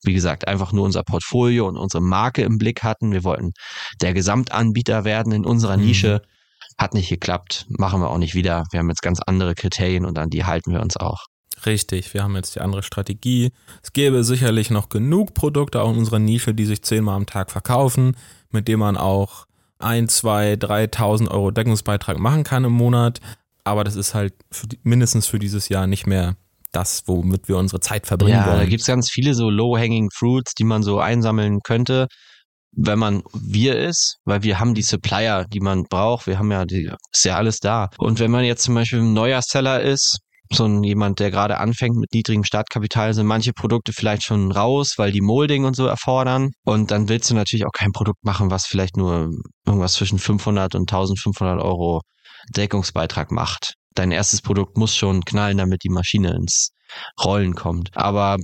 wie 0.03 0.13
gesagt, 0.13 0.47
einfach 0.47 0.73
nur 0.73 0.85
unser 0.85 1.03
Portfolio 1.03 1.67
und 1.67 1.75
unsere 1.75 2.03
Marke 2.03 2.43
im 2.43 2.57
Blick 2.57 2.83
hatten. 2.83 3.11
Wir 3.11 3.23
wollten 3.23 3.51
der 4.01 4.13
Gesamtanbieter 4.13 5.05
werden 5.05 5.33
in 5.33 5.45
unserer 5.45 5.77
mhm. 5.77 5.85
Nische. 5.85 6.21
Hat 6.79 6.93
nicht 6.93 7.09
geklappt, 7.09 7.65
machen 7.69 8.01
wir 8.01 8.11
auch 8.11 8.19
nicht 8.19 8.35
wieder. 8.35 8.63
Wir 8.71 8.79
haben 8.79 8.89
jetzt 8.89 9.01
ganz 9.01 9.19
andere 9.25 9.55
Kriterien 9.55 10.05
und 10.05 10.19
an 10.19 10.29
die 10.29 10.45
halten 10.45 10.71
wir 10.71 10.81
uns 10.81 10.95
auch. 10.95 11.25
Richtig, 11.65 12.13
wir 12.13 12.23
haben 12.23 12.35
jetzt 12.35 12.55
die 12.55 12.61
andere 12.61 12.83
Strategie. 12.83 13.51
Es 13.81 13.93
gäbe 13.93 14.23
sicherlich 14.23 14.69
noch 14.69 14.89
genug 14.89 15.33
Produkte 15.33 15.81
auch 15.81 15.91
in 15.91 15.97
unserer 15.97 16.19
Nische, 16.19 16.53
die 16.53 16.65
sich 16.65 16.83
zehnmal 16.83 17.15
am 17.15 17.25
Tag 17.25 17.51
verkaufen, 17.51 18.15
mit 18.51 18.67
denen 18.67 18.79
man 18.79 18.97
auch 18.97 19.47
ein, 19.79 20.07
zwei, 20.09 20.53
3.000 20.53 21.29
Euro 21.29 21.51
Deckungsbeitrag 21.51 22.19
machen 22.19 22.43
kann 22.43 22.63
im 22.63 22.73
Monat. 22.73 23.21
Aber 23.63 23.83
das 23.83 23.95
ist 23.95 24.13
halt 24.13 24.33
für 24.51 24.67
die, 24.67 24.79
mindestens 24.83 25.27
für 25.27 25.39
dieses 25.39 25.69
Jahr 25.69 25.87
nicht 25.87 26.07
mehr 26.07 26.35
das, 26.71 27.03
womit 27.07 27.47
wir 27.47 27.57
unsere 27.57 27.79
Zeit 27.79 28.07
verbringen 28.07 28.39
ja, 28.39 28.45
wollen. 28.45 28.59
Da 28.59 28.65
gibt 28.65 28.81
es 28.81 28.87
ganz 28.87 29.09
viele 29.09 29.33
so 29.33 29.49
low-hanging 29.49 30.09
fruits, 30.13 30.53
die 30.53 30.63
man 30.63 30.83
so 30.83 30.99
einsammeln 30.99 31.59
könnte, 31.63 32.07
wenn 32.71 32.99
man 32.99 33.23
wir 33.33 33.77
ist, 33.77 34.17
weil 34.25 34.43
wir 34.43 34.59
haben 34.59 34.73
die 34.75 34.83
Supplier, 34.83 35.45
die 35.45 35.59
man 35.59 35.83
braucht. 35.83 36.27
Wir 36.27 36.37
haben 36.37 36.51
ja, 36.51 36.65
die, 36.65 36.91
ist 37.11 37.25
ja 37.25 37.35
alles 37.35 37.59
da. 37.59 37.89
Und 37.97 38.19
wenn 38.19 38.31
man 38.31 38.45
jetzt 38.45 38.63
zum 38.63 38.75
Beispiel 38.75 38.99
ein 38.99 39.13
neuer 39.13 39.41
Seller 39.41 39.81
ist, 39.81 40.19
so 40.53 40.65
ein 40.65 40.83
jemand, 40.83 41.19
der 41.19 41.31
gerade 41.31 41.57
anfängt 41.57 41.95
mit 41.95 42.13
niedrigem 42.13 42.43
Startkapital, 42.43 43.13
sind 43.13 43.27
manche 43.27 43.53
Produkte 43.53 43.93
vielleicht 43.93 44.23
schon 44.23 44.51
raus, 44.51 44.93
weil 44.97 45.11
die 45.11 45.21
Molding 45.21 45.65
und 45.65 45.75
so 45.75 45.85
erfordern. 45.85 46.51
Und 46.63 46.91
dann 46.91 47.09
willst 47.09 47.29
du 47.29 47.35
natürlich 47.35 47.65
auch 47.65 47.71
kein 47.73 47.91
Produkt 47.91 48.23
machen, 48.23 48.51
was 48.51 48.65
vielleicht 48.65 48.97
nur 48.97 49.29
irgendwas 49.65 49.93
zwischen 49.93 50.19
500 50.19 50.75
und 50.75 50.91
1500 50.91 51.61
Euro 51.61 52.01
Deckungsbeitrag 52.55 53.31
macht. 53.31 53.73
Dein 53.95 54.11
erstes 54.11 54.41
Produkt 54.41 54.77
muss 54.77 54.95
schon 54.95 55.23
knallen, 55.23 55.57
damit 55.57 55.83
die 55.83 55.89
Maschine 55.89 56.35
ins 56.35 56.69
Rollen 57.23 57.55
kommt. 57.55 57.89
Aber 57.95 58.37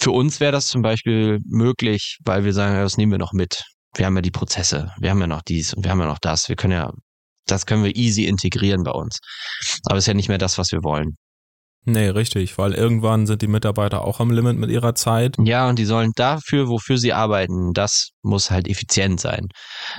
für 0.00 0.10
uns 0.10 0.40
wäre 0.40 0.52
das 0.52 0.66
zum 0.66 0.82
Beispiel 0.82 1.38
möglich, 1.44 2.18
weil 2.24 2.44
wir 2.44 2.52
sagen, 2.52 2.74
das 2.76 2.96
nehmen 2.96 3.12
wir 3.12 3.18
noch 3.18 3.32
mit. 3.32 3.62
Wir 3.94 4.06
haben 4.06 4.16
ja 4.16 4.22
die 4.22 4.30
Prozesse, 4.30 4.90
wir 4.98 5.10
haben 5.10 5.20
ja 5.20 5.26
noch 5.26 5.42
dies 5.42 5.74
und 5.74 5.84
wir 5.84 5.90
haben 5.90 6.00
ja 6.00 6.06
noch 6.06 6.18
das. 6.18 6.48
Wir 6.48 6.56
können 6.56 6.72
ja 6.72 6.90
das 7.46 7.66
können 7.66 7.84
wir 7.84 7.96
easy 7.96 8.24
integrieren 8.24 8.82
bei 8.84 8.92
uns. 8.92 9.18
Aber 9.86 9.98
es 9.98 10.04
ist 10.04 10.08
ja 10.08 10.14
nicht 10.14 10.28
mehr 10.28 10.38
das, 10.38 10.58
was 10.58 10.72
wir 10.72 10.82
wollen. 10.82 11.16
Nee, 11.84 12.08
richtig, 12.08 12.58
weil 12.58 12.74
irgendwann 12.74 13.26
sind 13.26 13.42
die 13.42 13.48
Mitarbeiter 13.48 14.04
auch 14.04 14.20
am 14.20 14.30
Limit 14.30 14.56
mit 14.56 14.70
ihrer 14.70 14.94
Zeit. 14.94 15.34
Ja, 15.42 15.68
und 15.68 15.80
die 15.80 15.84
sollen 15.84 16.12
dafür, 16.14 16.68
wofür 16.68 16.96
sie 16.96 17.12
arbeiten, 17.12 17.72
das 17.72 18.10
muss 18.22 18.52
halt 18.52 18.68
effizient 18.68 19.18
sein. 19.18 19.48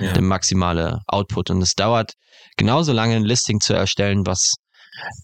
Ja. 0.00 0.12
Der 0.12 0.22
maximale 0.22 1.00
Output. 1.06 1.50
Und 1.50 1.60
es 1.60 1.74
dauert 1.74 2.12
genauso 2.56 2.92
lange, 2.92 3.16
ein 3.16 3.24
Listing 3.24 3.60
zu 3.60 3.74
erstellen, 3.74 4.24
was 4.24 4.54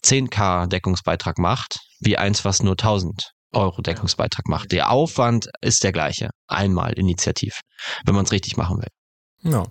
10k 0.05 0.67
Deckungsbeitrag 0.67 1.39
macht, 1.39 1.79
wie 2.01 2.19
eins, 2.19 2.45
was 2.45 2.63
nur 2.63 2.73
1000 2.73 3.31
Euro 3.53 3.81
Deckungsbeitrag 3.81 4.47
macht. 4.47 4.71
Der 4.73 4.91
Aufwand 4.91 5.49
ist 5.63 5.83
der 5.83 5.93
gleiche. 5.93 6.29
Einmal 6.47 6.93
initiativ, 6.93 7.61
wenn 8.05 8.15
man 8.15 8.25
es 8.25 8.33
richtig 8.33 8.59
machen 8.59 8.79
will. 8.79 9.51
Ja. 9.51 9.65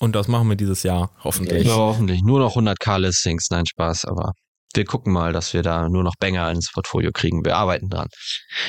Und 0.00 0.14
das 0.14 0.28
machen 0.28 0.48
wir 0.48 0.56
dieses 0.56 0.82
Jahr, 0.82 1.10
hoffentlich. 1.22 1.66
Ja, 1.66 1.76
hoffentlich. 1.76 2.22
Nur 2.22 2.40
noch 2.40 2.56
100k 2.56 2.98
Listings, 2.98 3.48
nein, 3.50 3.66
Spaß, 3.66 4.04
aber 4.06 4.32
wir 4.74 4.84
gucken 4.84 5.12
mal, 5.12 5.32
dass 5.32 5.54
wir 5.54 5.62
da 5.62 5.88
nur 5.88 6.02
noch 6.02 6.14
Banger 6.18 6.50
ins 6.50 6.72
Portfolio 6.72 7.12
kriegen. 7.12 7.44
Wir 7.44 7.56
arbeiten 7.56 7.88
dran. 7.88 8.08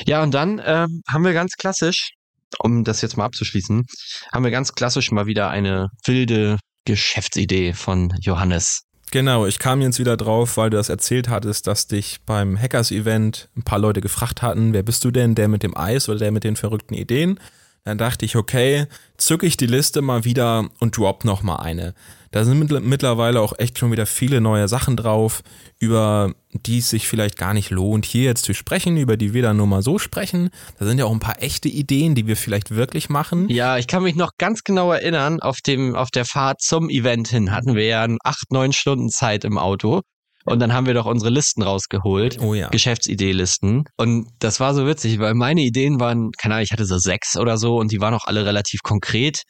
Ja, 0.06 0.22
und 0.22 0.32
dann 0.32 0.60
ähm, 0.64 1.02
haben 1.08 1.24
wir 1.24 1.32
ganz 1.32 1.54
klassisch, 1.56 2.10
um 2.58 2.84
das 2.84 3.02
jetzt 3.02 3.16
mal 3.16 3.24
abzuschließen, 3.24 3.84
haben 4.32 4.44
wir 4.44 4.50
ganz 4.50 4.72
klassisch 4.74 5.10
mal 5.10 5.26
wieder 5.26 5.50
eine 5.50 5.88
wilde 6.04 6.58
Geschäftsidee 6.84 7.72
von 7.72 8.14
Johannes. 8.20 8.82
Genau, 9.12 9.46
ich 9.46 9.58
kam 9.58 9.80
jetzt 9.82 9.98
wieder 9.98 10.16
drauf, 10.16 10.56
weil 10.56 10.70
du 10.70 10.76
das 10.76 10.88
erzählt 10.88 11.28
hattest, 11.28 11.66
dass 11.66 11.86
dich 11.86 12.18
beim 12.26 12.60
Hackers-Event 12.60 13.48
ein 13.56 13.62
paar 13.62 13.78
Leute 13.78 14.00
gefragt 14.00 14.42
hatten, 14.42 14.72
wer 14.72 14.82
bist 14.82 15.04
du 15.04 15.10
denn, 15.10 15.34
der 15.34 15.48
mit 15.48 15.62
dem 15.62 15.76
Eis 15.76 16.08
oder 16.08 16.18
der 16.18 16.32
mit 16.32 16.44
den 16.44 16.56
verrückten 16.56 16.94
Ideen? 16.94 17.38
Dann 17.86 17.98
dachte 17.98 18.24
ich, 18.24 18.34
okay, 18.34 18.86
zücke 19.16 19.46
ich 19.46 19.56
die 19.56 19.68
Liste 19.68 20.02
mal 20.02 20.24
wieder 20.24 20.68
und 20.80 20.96
drop 20.96 21.24
noch 21.24 21.44
mal 21.44 21.56
eine. 21.56 21.94
Da 22.32 22.44
sind 22.44 22.68
mittlerweile 22.84 23.40
auch 23.40 23.56
echt 23.58 23.78
schon 23.78 23.92
wieder 23.92 24.06
viele 24.06 24.40
neue 24.40 24.66
Sachen 24.66 24.96
drauf, 24.96 25.42
über 25.78 26.34
die 26.52 26.78
es 26.78 26.90
sich 26.90 27.06
vielleicht 27.06 27.38
gar 27.38 27.54
nicht 27.54 27.70
lohnt, 27.70 28.04
hier 28.04 28.24
jetzt 28.24 28.44
zu 28.44 28.54
sprechen, 28.54 28.96
über 28.96 29.16
die 29.16 29.34
wir 29.34 29.42
dann 29.42 29.56
nur 29.56 29.68
mal 29.68 29.82
so 29.82 30.00
sprechen. 30.00 30.50
Da 30.80 30.84
sind 30.84 30.98
ja 30.98 31.04
auch 31.04 31.12
ein 31.12 31.20
paar 31.20 31.40
echte 31.40 31.68
Ideen, 31.68 32.16
die 32.16 32.26
wir 32.26 32.36
vielleicht 32.36 32.72
wirklich 32.72 33.08
machen. 33.08 33.48
Ja, 33.50 33.78
ich 33.78 33.86
kann 33.86 34.02
mich 34.02 34.16
noch 34.16 34.32
ganz 34.36 34.64
genau 34.64 34.90
erinnern, 34.90 35.38
auf 35.40 35.60
dem, 35.60 35.94
auf 35.94 36.10
der 36.10 36.24
Fahrt 36.24 36.62
zum 36.62 36.90
Event 36.90 37.28
hin 37.28 37.52
hatten 37.52 37.76
wir 37.76 37.86
ja 37.86 38.04
acht, 38.24 38.50
neun 38.50 38.72
Stunden 38.72 39.10
Zeit 39.10 39.44
im 39.44 39.58
Auto. 39.58 40.02
Und 40.46 40.60
dann 40.60 40.72
haben 40.72 40.86
wir 40.86 40.94
doch 40.94 41.06
unsere 41.06 41.30
Listen 41.30 41.62
rausgeholt. 41.62 42.38
Oh 42.40 42.54
ja. 42.54 42.68
Geschäftsidee-Listen. 42.68 43.84
Und 43.96 44.28
das 44.38 44.60
war 44.60 44.74
so 44.74 44.86
witzig, 44.86 45.18
weil 45.18 45.34
meine 45.34 45.60
Ideen 45.60 45.98
waren, 46.00 46.30
keine 46.38 46.54
Ahnung, 46.54 46.64
ich 46.64 46.72
hatte 46.72 46.86
so 46.86 46.98
sechs 46.98 47.36
oder 47.36 47.58
so 47.58 47.76
und 47.76 47.90
die 47.90 48.00
waren 48.00 48.14
auch 48.14 48.26
alle 48.26 48.46
relativ 48.46 48.82
konkret. 48.82 49.42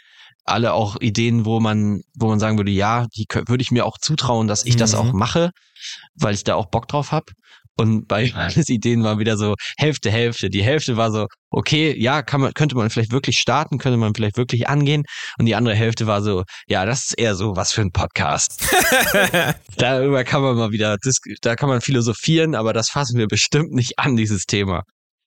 Alle 0.44 0.72
auch 0.72 0.96
Ideen, 1.00 1.44
wo 1.44 1.60
man, 1.60 2.02
wo 2.14 2.28
man 2.28 2.38
sagen 2.38 2.56
würde, 2.56 2.70
ja, 2.70 3.06
die 3.16 3.26
würde 3.46 3.62
ich 3.62 3.72
mir 3.72 3.84
auch 3.84 3.98
zutrauen, 3.98 4.46
dass 4.46 4.64
ich 4.64 4.74
mhm. 4.74 4.78
das 4.78 4.94
auch 4.94 5.12
mache, 5.12 5.50
weil 6.14 6.34
ich 6.34 6.44
da 6.44 6.54
auch 6.54 6.66
Bock 6.70 6.86
drauf 6.88 7.12
habe. 7.12 7.26
Und 7.78 8.08
bei 8.08 8.24
Johannes 8.24 8.68
Ideen 8.68 9.04
war 9.04 9.18
wieder 9.18 9.36
so 9.36 9.54
Hälfte, 9.76 10.10
Hälfte. 10.10 10.48
Die 10.48 10.62
Hälfte 10.62 10.96
war 10.96 11.12
so, 11.12 11.26
okay, 11.50 11.94
ja, 11.98 12.22
kann 12.22 12.40
man, 12.40 12.54
könnte 12.54 12.74
man 12.74 12.88
vielleicht 12.88 13.12
wirklich 13.12 13.38
starten, 13.38 13.78
könnte 13.78 13.98
man 13.98 14.14
vielleicht 14.14 14.38
wirklich 14.38 14.68
angehen. 14.68 15.04
Und 15.38 15.46
die 15.46 15.54
andere 15.54 15.74
Hälfte 15.74 16.06
war 16.06 16.22
so, 16.22 16.44
ja, 16.68 16.86
das 16.86 17.04
ist 17.04 17.18
eher 17.18 17.34
so 17.34 17.54
was 17.54 17.72
für 17.72 17.82
ein 17.82 17.92
Podcast. 17.92 18.66
Darüber 19.76 20.24
kann 20.24 20.42
man 20.42 20.56
mal 20.56 20.70
wieder, 20.70 20.96
da 21.42 21.54
kann 21.54 21.68
man 21.68 21.82
philosophieren, 21.82 22.54
aber 22.54 22.72
das 22.72 22.88
fassen 22.88 23.18
wir 23.18 23.26
bestimmt 23.26 23.72
nicht 23.72 23.98
an, 23.98 24.16
dieses 24.16 24.46
Thema. 24.46 24.82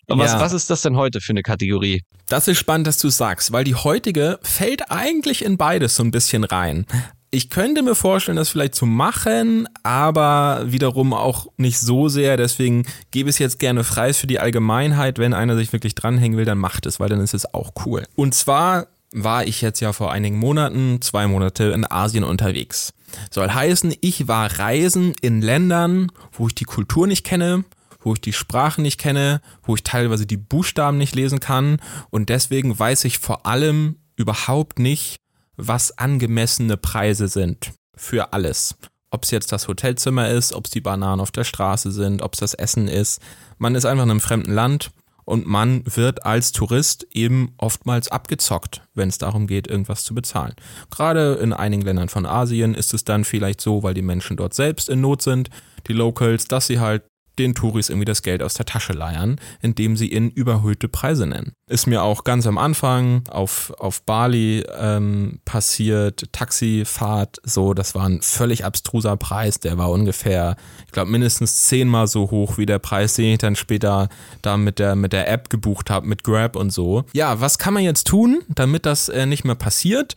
Und 0.08 0.18
was, 0.18 0.32
ja. 0.32 0.40
was 0.40 0.54
ist 0.54 0.72
das 0.72 0.82
denn 0.82 0.98
heute 0.98 1.22
für 1.22 1.34
eine 1.34 1.44
Kategorie? 1.44 2.02
Das 2.26 2.48
ist 2.48 2.58
spannend, 2.58 2.88
dass 2.88 2.98
du 2.98 3.10
sagst, 3.10 3.52
weil 3.52 3.64
die 3.64 3.76
heutige 3.76 4.40
fällt 4.42 4.90
eigentlich 4.90 5.46
in 5.46 5.58
beides 5.58 5.96
so 5.96 6.04
ein 6.04 6.10
bisschen 6.10 6.44
rein 6.44 6.88
ich 7.32 7.50
könnte 7.50 7.84
mir 7.84 7.96
vorstellen, 7.96 8.38
das 8.38 8.50
vielleicht 8.50 8.76
zu 8.76 8.86
machen, 8.86 9.68
aber 9.84 10.64
wiederum 10.66 11.14
auch 11.14 11.48
nicht 11.58 11.80
so 11.80 12.10
sehr. 12.10 12.38
Deswegen 12.38 12.86
gebe 13.12 13.30
es 13.30 13.38
jetzt 13.38 13.60
gerne 13.60 13.84
frei 13.84 14.14
für 14.14 14.28
die 14.28 14.40
Allgemeinheit. 14.40 15.20
Wenn 15.20 15.34
einer 15.34 15.56
sich 15.56 15.72
wirklich 15.72 15.96
dranhängen 15.96 16.38
will, 16.38 16.46
dann 16.46 16.58
macht 16.58 16.86
es, 16.86 17.00
weil 17.00 17.10
dann 17.10 17.22
ist 17.22 17.34
es 17.34 17.54
auch 17.54 17.72
cool. 17.86 18.06
Und 18.16 18.34
zwar 18.34 18.88
war 19.12 19.46
ich 19.46 19.62
jetzt 19.62 19.80
ja 19.80 19.94
vor 19.94 20.12
einigen 20.12 20.38
Monaten, 20.38 21.02
zwei 21.02 21.28
Monate 21.28 21.66
in 21.66 21.90
Asien 21.90 22.24
unterwegs. 22.24 22.94
Soll 23.32 23.50
heißen, 23.50 23.96
ich 24.02 24.28
war 24.28 24.60
reisen 24.60 25.14
in 25.22 25.42
Ländern, 25.42 26.12
wo 26.32 26.48
ich 26.48 26.56
die 26.56 26.66
Kultur 26.66 27.08
nicht 27.08 27.24
kenne, 27.24 27.64
wo 28.02 28.14
ich 28.14 28.22
die 28.22 28.34
Sprache 28.34 28.82
nicht 28.82 29.00
kenne, 29.00 29.42
wo 29.64 29.76
ich 29.76 29.84
teilweise 29.84 30.26
die 30.26 30.38
Buchstaben 30.38 30.98
nicht 30.98 31.16
lesen 31.16 31.40
kann 31.40 31.82
und 32.12 32.30
deswegen 32.30 32.78
weiß 32.78 33.06
ich 33.06 33.20
vor 33.20 33.46
allem 33.46 33.98
überhaupt 34.16 34.80
nicht, 34.80 35.20
was 35.60 35.98
angemessene 35.98 36.78
Preise 36.78 37.28
sind 37.28 37.74
für 37.96 38.34
alles. 38.34 38.76
Ob 39.12 39.24
es 39.24 39.32
jetzt 39.32 39.52
das 39.52 39.68
Hotelzimmer 39.68 40.30
ist, 40.30 40.54
ob 40.54 40.66
es 40.66 40.72
die 40.72 40.82
Bananen 40.82 41.20
auf 41.20 41.32
der 41.32 41.44
Straße 41.44 41.92
sind, 41.92 42.22
ob 42.22 42.34
es 42.34 42.40
das 42.40 42.54
Essen 42.54 42.88
ist. 42.88 43.22
Man 43.58 43.76
ist 43.76 43.86
einfach 43.86 44.06
in 44.06 44.12
einem 44.12 44.22
fremden 44.22 44.54
Land 44.54 44.92
und 45.26 45.46
man 45.46 45.84
wird 45.86 46.26
als 46.26 46.54
Tourist 46.54 47.08
eben 47.12 47.54
oftmals 47.58 48.08
abgezockt, 48.08 48.82
wenn 48.94 49.10
es 49.10 49.18
darum 49.18 49.48
geht, 49.48 49.68
irgendwas 49.68 50.04
zu 50.04 50.16
bezahlen. 50.16 50.56
Gerade 50.90 51.34
in 51.36 51.54
einigen 51.54 51.84
Ländern 51.84 52.10
von 52.10 52.26
Asien 52.26 52.74
ist 52.74 52.94
es 52.94 53.04
dann 53.04 53.26
vielleicht 53.26 53.62
so, 53.62 53.84
weil 53.84 53.94
die 53.94 54.02
Menschen 54.02 54.38
dort 54.38 54.54
selbst 54.54 54.90
in 54.90 55.02
Not 55.02 55.22
sind, 55.22 55.50
die 55.88 55.94
Locals, 55.94 56.46
dass 56.46 56.68
sie 56.68 56.80
halt 56.80 57.04
den 57.40 57.56
Touris 57.56 57.90
irgendwie 57.90 58.06
das 58.06 58.22
Geld 58.22 58.44
aus 58.44 58.54
der 58.54 58.66
Tasche 58.66 58.94
leiern, 58.94 59.40
indem 59.62 59.98
sie 59.98 60.12
ihnen 60.12 60.30
überhöhte 60.30 60.88
Preise 60.88 61.26
nennen. 61.26 61.54
Ist 61.68 61.88
mir 61.88 62.04
auch 62.04 62.24
ganz 62.24 62.46
am 62.46 62.58
Anfang 62.58 63.24
auf, 63.30 63.74
auf 63.80 64.04
Bali 64.04 64.64
ähm, 64.78 65.40
passiert, 65.46 66.32
Taxifahrt, 66.32 67.38
so, 67.44 67.74
das 67.74 67.96
war 67.96 68.06
ein 68.06 68.22
völlig 68.22 68.66
abstruser 68.66 69.18
Preis, 69.18 69.60
der 69.60 69.78
war 69.78 69.90
ungefähr, 69.90 70.56
ich 70.86 70.92
glaube, 70.92 71.12
mindestens 71.12 71.64
zehnmal 71.64 72.08
so 72.08 72.30
hoch 72.30 72.58
wie 72.58 72.66
der 72.66 72.80
Preis, 72.80 73.16
den 73.16 73.34
ich 73.34 73.40
dann 73.40 73.56
später 73.56 74.10
da 74.42 74.58
mit 74.58 74.80
der, 74.80 74.96
mit 74.96 75.14
der 75.14 75.30
App 75.30 75.50
gebucht 75.50 75.90
habe, 75.90 76.08
mit 76.08 76.24
Grab 76.24 76.56
und 76.56 76.72
so. 76.72 77.06
Ja, 77.14 77.42
was 77.42 77.58
kann 77.58 77.74
man 77.74 77.84
jetzt 77.84 78.08
tun, 78.08 78.42
damit 78.50 78.86
das 78.86 79.10
äh, 79.10 79.26
nicht 79.26 79.46
mehr 79.46 79.56
passiert? 79.56 80.16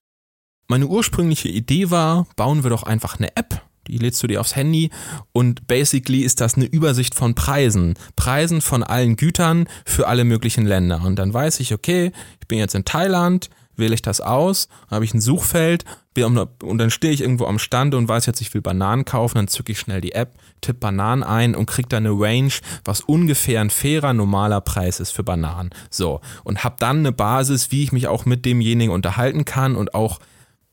Meine 0.68 0.86
ursprüngliche 0.86 1.48
Idee 1.48 1.90
war, 1.90 2.26
bauen 2.36 2.62
wir 2.62 2.70
doch 2.70 2.82
einfach 2.82 3.18
eine 3.18 3.36
App 3.36 3.61
Die 3.88 3.98
lädst 3.98 4.22
du 4.22 4.26
dir 4.26 4.40
aufs 4.40 4.56
Handy 4.56 4.90
und 5.32 5.66
basically 5.66 6.20
ist 6.20 6.40
das 6.40 6.54
eine 6.54 6.66
Übersicht 6.66 7.14
von 7.14 7.34
Preisen. 7.34 7.94
Preisen 8.16 8.60
von 8.60 8.82
allen 8.82 9.16
Gütern 9.16 9.66
für 9.84 10.06
alle 10.06 10.24
möglichen 10.24 10.66
Länder. 10.66 11.02
Und 11.04 11.16
dann 11.16 11.34
weiß 11.34 11.60
ich, 11.60 11.74
okay, 11.74 12.12
ich 12.40 12.48
bin 12.48 12.58
jetzt 12.58 12.74
in 12.74 12.84
Thailand, 12.84 13.50
wähle 13.76 13.94
ich 13.94 14.02
das 14.02 14.20
aus, 14.20 14.68
habe 14.90 15.04
ich 15.04 15.14
ein 15.14 15.20
Suchfeld 15.20 15.84
und 16.14 16.78
dann 16.78 16.90
stehe 16.90 17.12
ich 17.12 17.22
irgendwo 17.22 17.46
am 17.46 17.58
Stand 17.58 17.94
und 17.94 18.06
weiß 18.06 18.26
jetzt, 18.26 18.42
ich 18.42 18.52
will 18.52 18.60
Bananen 18.60 19.06
kaufen, 19.06 19.36
dann 19.36 19.48
zücke 19.48 19.72
ich 19.72 19.78
schnell 19.78 20.02
die 20.02 20.12
App, 20.12 20.34
tippe 20.60 20.80
Bananen 20.80 21.22
ein 21.22 21.54
und 21.54 21.66
kriege 21.66 21.88
dann 21.88 22.06
eine 22.06 22.14
Range, 22.14 22.52
was 22.84 23.00
ungefähr 23.00 23.62
ein 23.62 23.70
fairer, 23.70 24.12
normaler 24.12 24.60
Preis 24.60 25.00
ist 25.00 25.12
für 25.12 25.24
Bananen. 25.24 25.70
So, 25.88 26.20
und 26.44 26.64
habe 26.64 26.76
dann 26.78 26.98
eine 26.98 27.12
Basis, 27.12 27.72
wie 27.72 27.82
ich 27.82 27.92
mich 27.92 28.08
auch 28.08 28.26
mit 28.26 28.44
demjenigen 28.44 28.92
unterhalten 28.92 29.46
kann 29.46 29.74
und 29.74 29.94
auch 29.94 30.20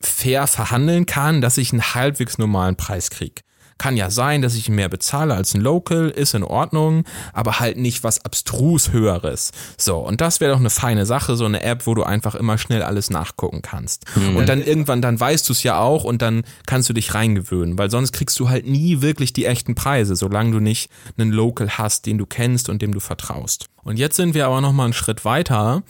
fair 0.01 0.47
verhandeln 0.47 1.05
kann, 1.05 1.41
dass 1.41 1.57
ich 1.57 1.71
einen 1.71 1.93
halbwegs 1.93 2.37
normalen 2.37 2.75
Preis 2.75 3.09
kriege. 3.09 3.41
Kann 3.79 3.97
ja 3.97 4.11
sein, 4.11 4.43
dass 4.43 4.53
ich 4.53 4.69
mehr 4.69 4.89
bezahle 4.89 5.33
als 5.33 5.55
ein 5.55 5.61
Local, 5.61 6.09
ist 6.09 6.35
in 6.35 6.43
Ordnung, 6.43 7.05
aber 7.33 7.59
halt 7.59 7.77
nicht 7.77 8.03
was 8.03 8.23
abstrus 8.23 8.91
höheres. 8.91 9.51
So, 9.77 9.97
und 9.97 10.21
das 10.21 10.39
wäre 10.39 10.51
doch 10.51 10.59
eine 10.59 10.69
feine 10.69 11.07
Sache, 11.07 11.35
so 11.35 11.45
eine 11.45 11.63
App, 11.63 11.87
wo 11.87 11.95
du 11.95 12.03
einfach 12.03 12.35
immer 12.35 12.57
schnell 12.57 12.83
alles 12.83 13.09
nachgucken 13.09 13.63
kannst. 13.63 14.05
Mhm. 14.15 14.35
Und 14.35 14.49
dann 14.49 14.61
irgendwann, 14.61 15.01
dann 15.01 15.19
weißt 15.19 15.49
du 15.49 15.53
es 15.53 15.63
ja 15.63 15.79
auch 15.79 16.03
und 16.03 16.21
dann 16.21 16.43
kannst 16.67 16.89
du 16.89 16.93
dich 16.93 17.15
reingewöhnen, 17.15 17.77
weil 17.77 17.89
sonst 17.89 18.11
kriegst 18.11 18.39
du 18.39 18.49
halt 18.49 18.67
nie 18.67 19.01
wirklich 19.01 19.33
die 19.33 19.45
echten 19.45 19.73
Preise, 19.73 20.15
solange 20.15 20.51
du 20.51 20.59
nicht 20.59 20.91
einen 21.17 21.31
Local 21.31 21.69
hast, 21.77 22.05
den 22.05 22.17
du 22.17 22.25
kennst 22.25 22.69
und 22.69 22.81
dem 22.81 22.93
du 22.93 22.99
vertraust. 22.99 23.65
Und 23.83 23.97
jetzt 23.97 24.17
sind 24.17 24.33
wir 24.35 24.45
aber 24.45 24.61
noch 24.61 24.73
mal 24.73 24.83
einen 24.83 24.93
Schritt 24.93 25.25
weiter. 25.25 25.83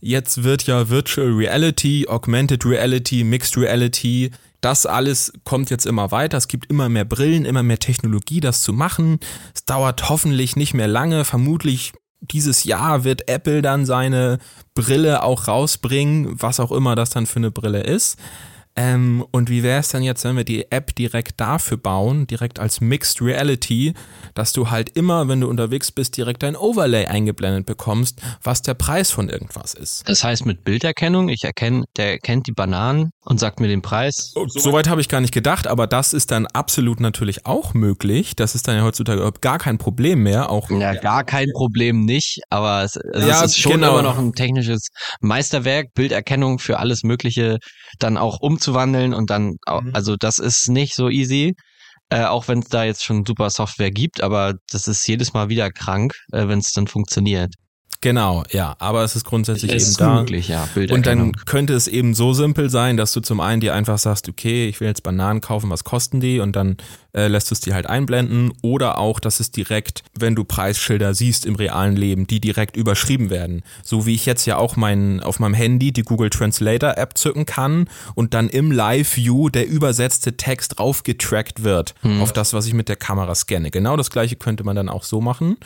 Jetzt 0.00 0.44
wird 0.44 0.64
ja 0.64 0.88
Virtual 0.88 1.30
Reality, 1.30 2.06
Augmented 2.08 2.64
Reality, 2.64 3.22
Mixed 3.22 3.56
Reality 3.56 4.30
das 4.64 4.86
alles 4.86 5.32
kommt 5.44 5.70
jetzt 5.70 5.84
immer 5.84 6.10
weiter. 6.10 6.38
Es 6.38 6.48
gibt 6.48 6.70
immer 6.70 6.88
mehr 6.88 7.04
Brillen, 7.04 7.44
immer 7.44 7.62
mehr 7.62 7.78
Technologie, 7.78 8.40
das 8.40 8.62
zu 8.62 8.72
machen. 8.72 9.20
Es 9.54 9.64
dauert 9.66 10.08
hoffentlich 10.08 10.56
nicht 10.56 10.72
mehr 10.72 10.88
lange. 10.88 11.24
Vermutlich 11.24 11.92
dieses 12.20 12.64
Jahr 12.64 13.04
wird 13.04 13.28
Apple 13.28 13.60
dann 13.60 13.84
seine 13.84 14.38
Brille 14.74 15.22
auch 15.22 15.48
rausbringen, 15.48 16.40
was 16.40 16.60
auch 16.60 16.72
immer 16.72 16.94
das 16.94 17.10
dann 17.10 17.26
für 17.26 17.36
eine 17.36 17.50
Brille 17.50 17.82
ist. 17.82 18.18
Ähm, 18.76 19.24
und 19.30 19.50
wie 19.50 19.62
wäre 19.62 19.78
es 19.78 19.88
dann 19.88 20.02
jetzt, 20.02 20.24
wenn 20.24 20.36
wir 20.36 20.44
die 20.44 20.70
App 20.72 20.94
direkt 20.96 21.40
dafür 21.40 21.76
bauen, 21.76 22.26
direkt 22.26 22.58
als 22.58 22.80
Mixed 22.80 23.22
Reality, 23.22 23.94
dass 24.34 24.52
du 24.52 24.70
halt 24.70 24.90
immer, 24.96 25.28
wenn 25.28 25.40
du 25.40 25.48
unterwegs 25.48 25.92
bist, 25.92 26.16
direkt 26.16 26.42
ein 26.42 26.56
Overlay 26.56 27.06
eingeblendet 27.06 27.66
bekommst, 27.66 28.20
was 28.42 28.62
der 28.62 28.74
Preis 28.74 29.12
von 29.12 29.28
irgendwas 29.28 29.74
ist. 29.74 30.08
Das 30.08 30.24
heißt 30.24 30.44
mit 30.44 30.64
Bilderkennung, 30.64 31.28
ich 31.28 31.44
erkenne, 31.44 31.84
der 31.96 32.12
erkennt 32.12 32.48
die 32.48 32.52
Bananen 32.52 33.10
und 33.24 33.38
sagt 33.38 33.60
mir 33.60 33.68
den 33.68 33.82
Preis. 33.82 34.32
Oh, 34.34 34.46
Soweit 34.48 34.88
habe 34.88 35.00
ich 35.00 35.08
gar 35.08 35.20
nicht 35.20 35.34
gedacht, 35.34 35.68
aber 35.68 35.86
das 35.86 36.12
ist 36.12 36.32
dann 36.32 36.46
absolut 36.46 36.98
natürlich 36.98 37.46
auch 37.46 37.74
möglich. 37.74 38.34
Das 38.34 38.56
ist 38.56 38.66
dann 38.66 38.76
ja 38.76 38.82
heutzutage 38.82 39.30
gar 39.40 39.58
kein 39.58 39.78
Problem 39.78 40.24
mehr. 40.24 40.50
Auch 40.50 40.68
ja, 40.70 40.94
gar 40.94 41.22
kein 41.22 41.48
Problem 41.54 42.04
nicht, 42.04 42.40
aber 42.50 42.82
es, 42.82 42.96
also 42.96 43.28
ja, 43.28 43.44
es 43.44 43.52
ist 43.52 43.60
schon 43.60 43.72
genau. 43.72 43.92
immer 43.92 44.02
noch 44.02 44.18
ein 44.18 44.32
technisches 44.32 44.88
Meisterwerk, 45.20 45.94
Bilderkennung 45.94 46.58
für 46.58 46.80
alles 46.80 47.04
Mögliche 47.04 47.58
dann 47.98 48.16
auch 48.16 48.40
umzuwandeln 48.64 49.14
und 49.14 49.30
dann, 49.30 49.56
mhm. 49.68 49.90
also 49.92 50.16
das 50.16 50.38
ist 50.38 50.68
nicht 50.68 50.94
so 50.94 51.08
easy. 51.08 51.54
Äh, 52.10 52.24
auch 52.24 52.48
wenn 52.48 52.58
es 52.58 52.68
da 52.68 52.84
jetzt 52.84 53.02
schon 53.02 53.24
super 53.24 53.48
Software 53.48 53.90
gibt, 53.90 54.20
aber 54.20 54.54
das 54.70 54.88
ist 54.88 55.06
jedes 55.08 55.32
Mal 55.32 55.48
wieder 55.48 55.70
krank, 55.70 56.12
äh, 56.32 56.46
wenn 56.48 56.58
es 56.58 56.72
dann 56.72 56.86
funktioniert. 56.86 57.54
Genau, 58.04 58.44
ja, 58.50 58.76
aber 58.80 59.02
es 59.02 59.16
ist 59.16 59.24
grundsätzlich 59.24 59.72
es 59.72 59.82
eben 59.82 59.90
ist 59.92 60.00
da. 60.00 60.16
Möglich, 60.16 60.48
ja, 60.48 60.68
und 60.90 61.06
dann 61.06 61.32
könnte 61.32 61.72
es 61.72 61.88
eben 61.88 62.12
so 62.12 62.34
simpel 62.34 62.68
sein, 62.68 62.98
dass 62.98 63.14
du 63.14 63.20
zum 63.20 63.40
einen 63.40 63.62
dir 63.62 63.72
einfach 63.72 63.96
sagst, 63.96 64.28
okay, 64.28 64.68
ich 64.68 64.78
will 64.78 64.88
jetzt 64.88 65.02
Bananen 65.02 65.40
kaufen, 65.40 65.70
was 65.70 65.84
kosten 65.84 66.20
die? 66.20 66.38
Und 66.38 66.54
dann 66.54 66.76
äh, 67.14 67.28
lässt 67.28 67.50
du 67.50 67.54
es 67.54 67.60
dir 67.60 67.72
halt 67.72 67.86
einblenden. 67.86 68.52
Oder 68.60 68.98
auch, 68.98 69.20
dass 69.20 69.40
es 69.40 69.52
direkt, 69.52 70.02
wenn 70.18 70.34
du 70.34 70.44
Preisschilder 70.44 71.14
siehst 71.14 71.46
im 71.46 71.54
realen 71.54 71.96
Leben, 71.96 72.26
die 72.26 72.40
direkt 72.40 72.76
überschrieben 72.76 73.30
werden. 73.30 73.62
So 73.82 74.04
wie 74.04 74.14
ich 74.14 74.26
jetzt 74.26 74.44
ja 74.44 74.58
auch 74.58 74.76
mein, 74.76 75.20
auf 75.20 75.40
meinem 75.40 75.54
Handy 75.54 75.90
die 75.90 76.02
Google 76.02 76.28
Translator 76.28 76.98
App 76.98 77.16
zücken 77.16 77.46
kann 77.46 77.88
und 78.14 78.34
dann 78.34 78.50
im 78.50 78.70
Live-View 78.70 79.48
der 79.48 79.66
übersetzte 79.66 80.36
Text 80.36 80.78
draufgetrackt 80.78 81.62
wird 81.62 81.94
hm. 82.02 82.20
auf 82.20 82.34
das, 82.34 82.52
was 82.52 82.66
ich 82.66 82.74
mit 82.74 82.90
der 82.90 82.96
Kamera 82.96 83.34
scanne. 83.34 83.70
Genau 83.70 83.96
das 83.96 84.10
gleiche 84.10 84.36
könnte 84.36 84.62
man 84.62 84.76
dann 84.76 84.90
auch 84.90 85.04
so 85.04 85.22
machen. 85.22 85.56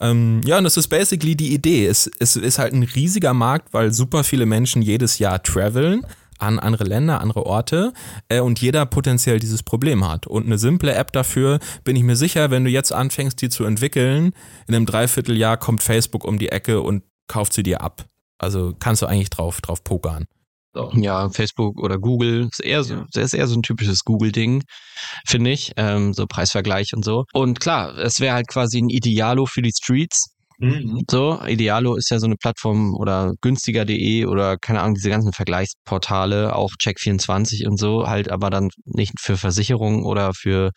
Ähm, 0.00 0.40
ja, 0.44 0.58
und 0.58 0.64
das 0.64 0.76
ist 0.76 0.88
basically 0.88 1.36
die 1.36 1.52
Idee. 1.52 1.86
Es, 1.86 2.10
es 2.18 2.36
ist 2.36 2.58
halt 2.58 2.72
ein 2.72 2.82
riesiger 2.82 3.34
Markt, 3.34 3.72
weil 3.72 3.92
super 3.92 4.24
viele 4.24 4.46
Menschen 4.46 4.82
jedes 4.82 5.18
Jahr 5.18 5.42
traveln 5.42 6.06
an 6.38 6.58
andere 6.58 6.84
Länder, 6.84 7.20
andere 7.20 7.44
Orte 7.44 7.92
äh, 8.28 8.40
und 8.40 8.60
jeder 8.60 8.86
potenziell 8.86 9.38
dieses 9.38 9.62
Problem 9.62 10.08
hat. 10.08 10.26
Und 10.26 10.46
eine 10.46 10.58
simple 10.58 10.94
App 10.94 11.12
dafür, 11.12 11.58
bin 11.84 11.96
ich 11.96 12.02
mir 12.02 12.16
sicher, 12.16 12.50
wenn 12.50 12.64
du 12.64 12.70
jetzt 12.70 12.92
anfängst, 12.92 13.40
die 13.42 13.50
zu 13.50 13.64
entwickeln, 13.64 14.32
in 14.66 14.74
einem 14.74 14.86
Dreivierteljahr 14.86 15.58
kommt 15.58 15.82
Facebook 15.82 16.24
um 16.24 16.38
die 16.38 16.48
Ecke 16.48 16.80
und 16.80 17.02
kauft 17.28 17.52
sie 17.52 17.62
dir 17.62 17.82
ab. 17.82 18.06
Also 18.38 18.74
kannst 18.78 19.02
du 19.02 19.06
eigentlich 19.06 19.30
drauf, 19.30 19.60
drauf 19.60 19.84
pokern. 19.84 20.24
So. 20.72 20.92
Ja, 20.94 21.28
Facebook 21.30 21.80
oder 21.80 21.98
Google 21.98 22.48
ist 22.50 22.60
eher 22.60 22.84
so, 22.84 23.04
das 23.12 23.24
ist 23.24 23.34
eher 23.34 23.48
so 23.48 23.56
ein 23.56 23.62
typisches 23.62 24.04
Google-Ding, 24.04 24.62
finde 25.26 25.50
ich. 25.50 25.72
Ähm, 25.76 26.12
so 26.12 26.26
Preisvergleich 26.26 26.92
und 26.94 27.04
so. 27.04 27.24
Und 27.32 27.58
klar, 27.58 27.96
es 27.98 28.20
wäre 28.20 28.34
halt 28.34 28.48
quasi 28.48 28.78
ein 28.78 28.88
Idealo 28.88 29.46
für 29.46 29.62
die 29.62 29.72
Streets. 29.72 30.36
Mhm. 30.58 31.00
So, 31.10 31.40
Idealo 31.44 31.96
ist 31.96 32.10
ja 32.10 32.18
so 32.18 32.26
eine 32.26 32.36
Plattform 32.36 32.94
oder 32.94 33.32
günstiger.de 33.40 34.26
oder 34.26 34.58
keine 34.58 34.82
Ahnung, 34.82 34.94
diese 34.94 35.08
ganzen 35.08 35.32
Vergleichsportale, 35.32 36.54
auch 36.54 36.70
Check24 36.80 37.66
und 37.66 37.78
so, 37.78 38.06
halt 38.06 38.30
aber 38.30 38.50
dann 38.50 38.68
nicht 38.84 39.14
für 39.18 39.38
Versicherungen 39.38 40.04
oder 40.04 40.32
für 40.34 40.70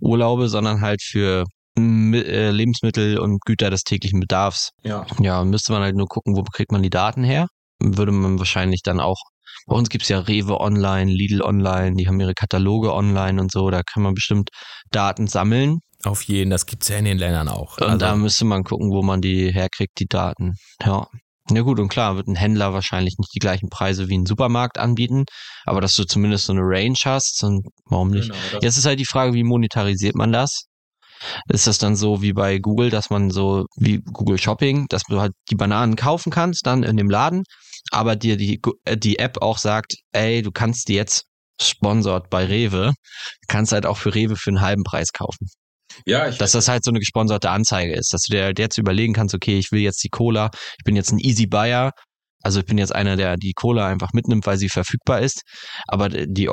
Urlaube, 0.00 0.48
sondern 0.48 0.80
halt 0.80 1.02
für 1.02 1.44
äh, 1.76 2.50
Lebensmittel 2.50 3.18
und 3.18 3.40
Güter 3.44 3.70
des 3.70 3.82
täglichen 3.82 4.20
Bedarfs. 4.20 4.70
Ja. 4.84 5.04
Ja, 5.20 5.44
müsste 5.44 5.72
man 5.72 5.82
halt 5.82 5.96
nur 5.96 6.06
gucken, 6.06 6.36
wo 6.36 6.42
kriegt 6.42 6.70
man 6.70 6.82
die 6.82 6.90
Daten 6.90 7.24
her. 7.24 7.48
Würde 7.80 8.12
man 8.12 8.38
wahrscheinlich 8.38 8.82
dann 8.82 9.00
auch 9.00 9.20
bei 9.66 9.76
uns 9.76 9.88
gibt's 9.88 10.08
ja 10.08 10.18
Rewe 10.20 10.60
online, 10.60 11.10
Lidl 11.10 11.42
online, 11.42 11.96
die 11.96 12.06
haben 12.06 12.20
ihre 12.20 12.34
Kataloge 12.34 12.92
online 12.92 13.40
und 13.40 13.50
so, 13.50 13.70
da 13.70 13.82
kann 13.82 14.02
man 14.02 14.14
bestimmt 14.14 14.50
Daten 14.90 15.26
sammeln. 15.26 15.80
Auf 16.04 16.22
jeden, 16.22 16.50
das 16.50 16.66
gibt's 16.66 16.88
ja 16.88 16.96
in 16.96 17.06
den 17.06 17.18
Ländern 17.18 17.48
auch. 17.48 17.78
Und 17.78 17.84
also. 17.84 17.98
da 17.98 18.14
müsste 18.14 18.44
man 18.44 18.62
gucken, 18.62 18.90
wo 18.90 19.02
man 19.02 19.20
die 19.20 19.52
herkriegt, 19.52 19.98
die 19.98 20.06
Daten. 20.06 20.54
Ja. 20.84 21.06
Ja 21.50 21.60
gut, 21.60 21.78
und 21.78 21.88
klar, 21.88 22.16
wird 22.16 22.26
ein 22.26 22.36
Händler 22.36 22.72
wahrscheinlich 22.72 23.16
nicht 23.18 23.34
die 23.34 23.38
gleichen 23.38 23.68
Preise 23.68 24.08
wie 24.08 24.16
ein 24.16 24.24
Supermarkt 24.24 24.78
anbieten, 24.78 25.24
aber 25.66 25.82
dass 25.82 25.94
du 25.94 26.04
zumindest 26.04 26.46
so 26.46 26.54
eine 26.54 26.62
Range 26.62 26.96
hast, 27.04 27.44
und 27.44 27.66
warum 27.84 28.10
nicht? 28.10 28.30
Genau, 28.30 28.62
Jetzt 28.62 28.78
ist 28.78 28.86
halt 28.86 28.98
die 28.98 29.04
Frage, 29.04 29.34
wie 29.34 29.44
monetarisiert 29.44 30.14
man 30.14 30.32
das? 30.32 30.64
Ist 31.50 31.66
das 31.66 31.76
dann 31.76 31.96
so 31.96 32.22
wie 32.22 32.32
bei 32.32 32.58
Google, 32.58 32.88
dass 32.88 33.10
man 33.10 33.30
so 33.30 33.66
wie 33.76 33.98
Google 33.98 34.38
Shopping, 34.38 34.86
dass 34.88 35.02
du 35.04 35.20
halt 35.20 35.32
die 35.50 35.54
Bananen 35.54 35.96
kaufen 35.96 36.30
kannst 36.30 36.66
dann 36.66 36.82
in 36.82 36.96
dem 36.96 37.10
Laden 37.10 37.44
aber 37.90 38.16
dir 38.16 38.36
die, 38.36 38.60
äh, 38.84 38.96
die 38.96 39.18
App 39.18 39.42
auch 39.42 39.58
sagt, 39.58 39.96
ey, 40.12 40.42
du 40.42 40.50
kannst 40.50 40.88
die 40.88 40.94
jetzt 40.94 41.24
sponsort 41.60 42.30
bei 42.30 42.44
Rewe, 42.44 42.92
kannst 43.48 43.72
halt 43.72 43.86
auch 43.86 43.96
für 43.96 44.14
Rewe 44.14 44.36
für 44.36 44.50
einen 44.50 44.60
halben 44.60 44.82
Preis 44.82 45.12
kaufen. 45.12 45.48
Ja, 46.06 46.28
ich 46.28 46.38
dass 46.38 46.52
das 46.52 46.66
halt 46.66 46.84
so 46.84 46.90
eine 46.90 46.98
gesponserte 46.98 47.50
Anzeige 47.50 47.94
ist, 47.94 48.12
dass 48.12 48.22
du 48.22 48.34
dir 48.34 48.44
halt 48.44 48.58
jetzt 48.58 48.78
überlegen 48.78 49.12
kannst, 49.12 49.34
okay, 49.34 49.58
ich 49.58 49.70
will 49.70 49.80
jetzt 49.80 50.02
die 50.02 50.08
Cola, 50.08 50.50
ich 50.78 50.84
bin 50.84 50.96
jetzt 50.96 51.12
ein 51.12 51.20
Easy 51.20 51.46
Buyer, 51.46 51.92
also 52.42 52.60
ich 52.60 52.66
bin 52.66 52.78
jetzt 52.78 52.94
einer, 52.94 53.16
der 53.16 53.36
die 53.36 53.52
Cola 53.52 53.86
einfach 53.86 54.12
mitnimmt, 54.12 54.46
weil 54.46 54.58
sie 54.58 54.68
verfügbar 54.68 55.20
ist, 55.20 55.42
aber 55.86 56.08
die 56.08 56.48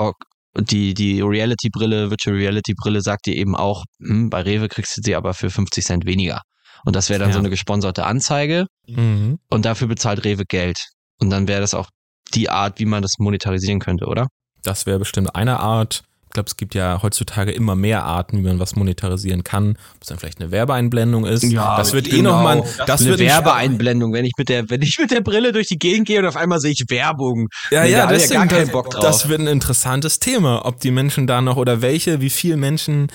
die, 0.58 0.94
die 0.94 1.22
Reality-Brille, 1.22 2.10
Virtual 2.10 2.36
Reality-Brille 2.36 3.02
sagt 3.02 3.26
dir 3.26 3.36
eben 3.36 3.56
auch, 3.56 3.86
hm, 4.02 4.30
bei 4.30 4.42
Rewe 4.42 4.68
kriegst 4.68 4.98
du 4.98 5.02
sie 5.02 5.16
aber 5.16 5.34
für 5.34 5.50
50 5.50 5.86
Cent 5.86 6.06
weniger. 6.06 6.42
Und 6.86 6.96
das 6.96 7.10
wäre 7.10 7.20
dann 7.20 7.30
ja. 7.30 7.34
so 7.34 7.40
eine 7.40 7.50
gesponserte 7.50 8.06
Anzeige. 8.06 8.66
Mhm. 8.88 9.40
Und 9.50 9.66
dafür 9.66 9.88
bezahlt 9.88 10.26
Rewe 10.26 10.44
Geld. 10.46 10.90
Und 11.22 11.30
dann 11.30 11.48
wäre 11.48 11.62
das 11.62 11.74
auch 11.74 11.90
die 12.34 12.50
Art, 12.50 12.80
wie 12.80 12.86
man 12.86 13.02
das 13.02 13.20
monetarisieren 13.20 13.80
könnte, 13.80 14.06
oder? 14.06 14.28
Das 14.64 14.86
wäre 14.86 15.00
bestimmt 15.00 15.36
eine 15.36 15.60
Art. 15.60 16.04
Ich 16.28 16.34
glaube, 16.34 16.48
es 16.48 16.56
gibt 16.56 16.76
ja 16.76 17.02
heutzutage 17.04 17.52
immer 17.52 17.76
mehr 17.76 18.06
Arten, 18.06 18.38
wie 18.38 18.48
man 18.48 18.58
was 18.58 18.78
monetarisieren 18.78 19.44
kann. 19.44 19.72
Ob 19.72 20.02
es 20.02 20.08
dann 20.08 20.18
vielleicht 20.18 20.40
eine 20.40 20.50
Werbeeinblendung 20.50 21.26
ist. 21.26 21.44
Ja, 21.44 21.76
das 21.76 21.92
wird 21.92 22.06
genau. 22.06 22.18
eh 22.18 22.22
nochmal. 22.22 22.62
Das, 22.78 22.86
das 22.86 23.02
eine 23.02 23.20
Werbeeinblendung, 23.20 24.14
wenn 24.14 24.24
ich 24.24 24.32
mit 24.38 24.48
der, 24.48 24.70
wenn 24.70 24.82
ich 24.82 24.98
mit 24.98 25.12
der 25.12 25.20
Brille 25.20 25.52
durch 25.52 25.68
die 25.68 25.78
Gegend 25.78 26.08
gehe 26.08 26.20
und 26.20 26.26
auf 26.26 26.38
einmal 26.38 26.62
sehe 26.62 26.72
ich 26.72 26.86
Werbung. 26.88 27.50
Ja, 27.70 27.84
ja, 27.84 28.08
das 28.08 28.30
ja 28.30 28.38
gar 28.38 28.48
keinen 28.48 28.72
Bock 28.72 28.92
drauf. 28.92 29.04
Das 29.04 29.28
wird 29.28 29.42
ein 29.42 29.48
interessantes 29.48 30.20
Thema, 30.20 30.66
ob 30.66 30.80
die 30.80 30.92
Menschen 30.92 31.28
da 31.28 31.42
noch 31.42 31.58
oder 31.58 31.82
welche, 31.82 32.22
wie 32.22 32.30
viele 32.30 32.56
Menschen 32.56 33.08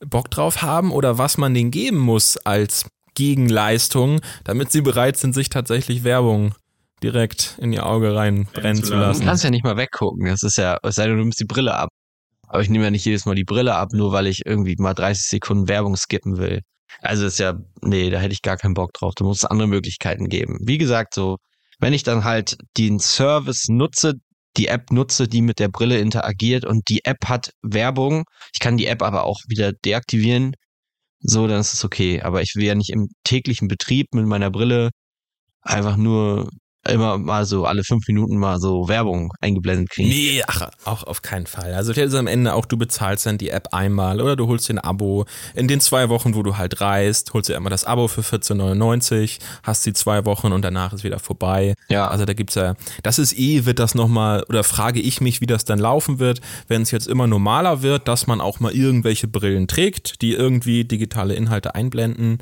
Bock 0.00 0.30
drauf 0.30 0.62
haben 0.62 0.92
oder 0.92 1.18
was 1.18 1.36
man 1.36 1.52
denen 1.52 1.70
geben 1.70 1.98
muss 1.98 2.38
als 2.38 2.86
Gegenleistung, 3.14 4.20
damit 4.44 4.72
sie 4.72 4.80
bereit 4.80 5.18
sind, 5.18 5.34
sich 5.34 5.50
tatsächlich 5.50 6.04
Werbung 6.04 6.54
direkt 7.02 7.58
in 7.60 7.72
ihr 7.72 7.86
Auge 7.86 8.14
reinbrennen 8.14 8.82
zu 8.82 8.94
lassen. 8.94 9.20
Du 9.20 9.26
kannst 9.26 9.44
ja 9.44 9.50
nicht 9.50 9.64
mal 9.64 9.76
weggucken. 9.76 10.26
Das 10.26 10.42
ist 10.42 10.56
ja, 10.56 10.78
es 10.82 10.94
sei 10.94 11.06
denn, 11.06 11.16
du 11.16 11.22
nimmst 11.22 11.40
die 11.40 11.44
Brille 11.44 11.74
ab. 11.74 11.90
Aber 12.48 12.60
ich 12.60 12.68
nehme 12.68 12.84
ja 12.84 12.90
nicht 12.90 13.04
jedes 13.04 13.24
Mal 13.24 13.34
die 13.34 13.44
Brille 13.44 13.74
ab, 13.74 13.90
nur 13.92 14.12
weil 14.12 14.26
ich 14.26 14.44
irgendwie 14.44 14.76
mal 14.78 14.94
30 14.94 15.26
Sekunden 15.26 15.68
Werbung 15.68 15.96
skippen 15.96 16.36
will. 16.36 16.60
Also 17.00 17.26
ist 17.26 17.38
ja, 17.38 17.54
nee, 17.80 18.10
da 18.10 18.18
hätte 18.18 18.34
ich 18.34 18.42
gar 18.42 18.56
keinen 18.56 18.74
Bock 18.74 18.92
drauf. 18.92 19.14
Da 19.16 19.24
muss 19.24 19.38
es 19.38 19.44
andere 19.44 19.68
Möglichkeiten 19.68 20.28
geben. 20.28 20.58
Wie 20.60 20.78
gesagt, 20.78 21.14
so, 21.14 21.38
wenn 21.80 21.94
ich 21.94 22.02
dann 22.02 22.24
halt 22.24 22.56
den 22.76 22.98
Service 22.98 23.68
nutze, 23.68 24.14
die 24.58 24.68
App 24.68 24.92
nutze, 24.92 25.28
die 25.28 25.40
mit 25.40 25.58
der 25.58 25.68
Brille 25.68 25.98
interagiert 25.98 26.64
und 26.64 26.88
die 26.88 27.04
App 27.04 27.26
hat 27.26 27.52
Werbung. 27.62 28.24
Ich 28.52 28.60
kann 28.60 28.76
die 28.76 28.86
App 28.86 29.02
aber 29.02 29.24
auch 29.24 29.40
wieder 29.48 29.72
deaktivieren. 29.72 30.54
So, 31.20 31.46
dann 31.46 31.60
ist 31.60 31.72
es 31.72 31.84
okay. 31.84 32.20
Aber 32.20 32.42
ich 32.42 32.54
will 32.54 32.64
ja 32.64 32.74
nicht 32.74 32.90
im 32.90 33.08
täglichen 33.24 33.68
Betrieb 33.68 34.08
mit 34.12 34.26
meiner 34.26 34.50
Brille 34.50 34.90
einfach 35.62 35.96
nur 35.96 36.50
immer 36.88 37.16
mal 37.16 37.44
so 37.44 37.64
alle 37.64 37.84
fünf 37.84 38.08
Minuten 38.08 38.36
mal 38.36 38.58
so 38.58 38.88
Werbung 38.88 39.32
eingeblendet 39.40 39.90
kriegen. 39.90 40.08
Nee, 40.08 40.42
ach, 40.46 40.68
auch 40.84 41.04
auf 41.04 41.22
keinen 41.22 41.46
Fall. 41.46 41.74
Also 41.74 41.92
vielleicht 41.92 42.08
ist 42.08 42.14
am 42.14 42.26
Ende 42.26 42.54
auch, 42.54 42.66
du 42.66 42.76
bezahlst 42.76 43.24
dann 43.26 43.38
die 43.38 43.50
App 43.50 43.68
einmal 43.72 44.20
oder 44.20 44.34
du 44.34 44.48
holst 44.48 44.68
dir 44.68 44.74
ein 44.74 44.78
Abo. 44.78 45.24
In 45.54 45.68
den 45.68 45.80
zwei 45.80 46.08
Wochen, 46.08 46.34
wo 46.34 46.42
du 46.42 46.56
halt 46.56 46.80
reist, 46.80 47.34
holst 47.34 47.48
dir 47.48 47.56
einmal 47.56 47.70
das 47.70 47.84
Abo 47.84 48.08
für 48.08 48.22
14,99, 48.22 49.38
hast 49.62 49.86
die 49.86 49.92
zwei 49.92 50.24
Wochen 50.24 50.50
und 50.52 50.62
danach 50.62 50.92
ist 50.92 51.04
wieder 51.04 51.20
vorbei. 51.20 51.74
Ja. 51.88 52.08
Also 52.08 52.24
da 52.24 52.32
gibt's 52.32 52.56
ja, 52.56 52.74
das 53.04 53.20
ist 53.20 53.38
eh, 53.38 53.64
wird 53.64 53.78
das 53.78 53.94
nochmal, 53.94 54.44
oder 54.48 54.64
frage 54.64 55.00
ich 55.00 55.20
mich, 55.20 55.40
wie 55.40 55.46
das 55.46 55.64
dann 55.64 55.78
laufen 55.78 56.18
wird, 56.18 56.40
wenn 56.66 56.82
es 56.82 56.90
jetzt 56.90 57.06
immer 57.06 57.28
normaler 57.28 57.82
wird, 57.82 58.08
dass 58.08 58.26
man 58.26 58.40
auch 58.40 58.58
mal 58.58 58.72
irgendwelche 58.72 59.28
Brillen 59.28 59.68
trägt, 59.68 60.20
die 60.20 60.32
irgendwie 60.32 60.84
digitale 60.84 61.34
Inhalte 61.34 61.76
einblenden, 61.76 62.38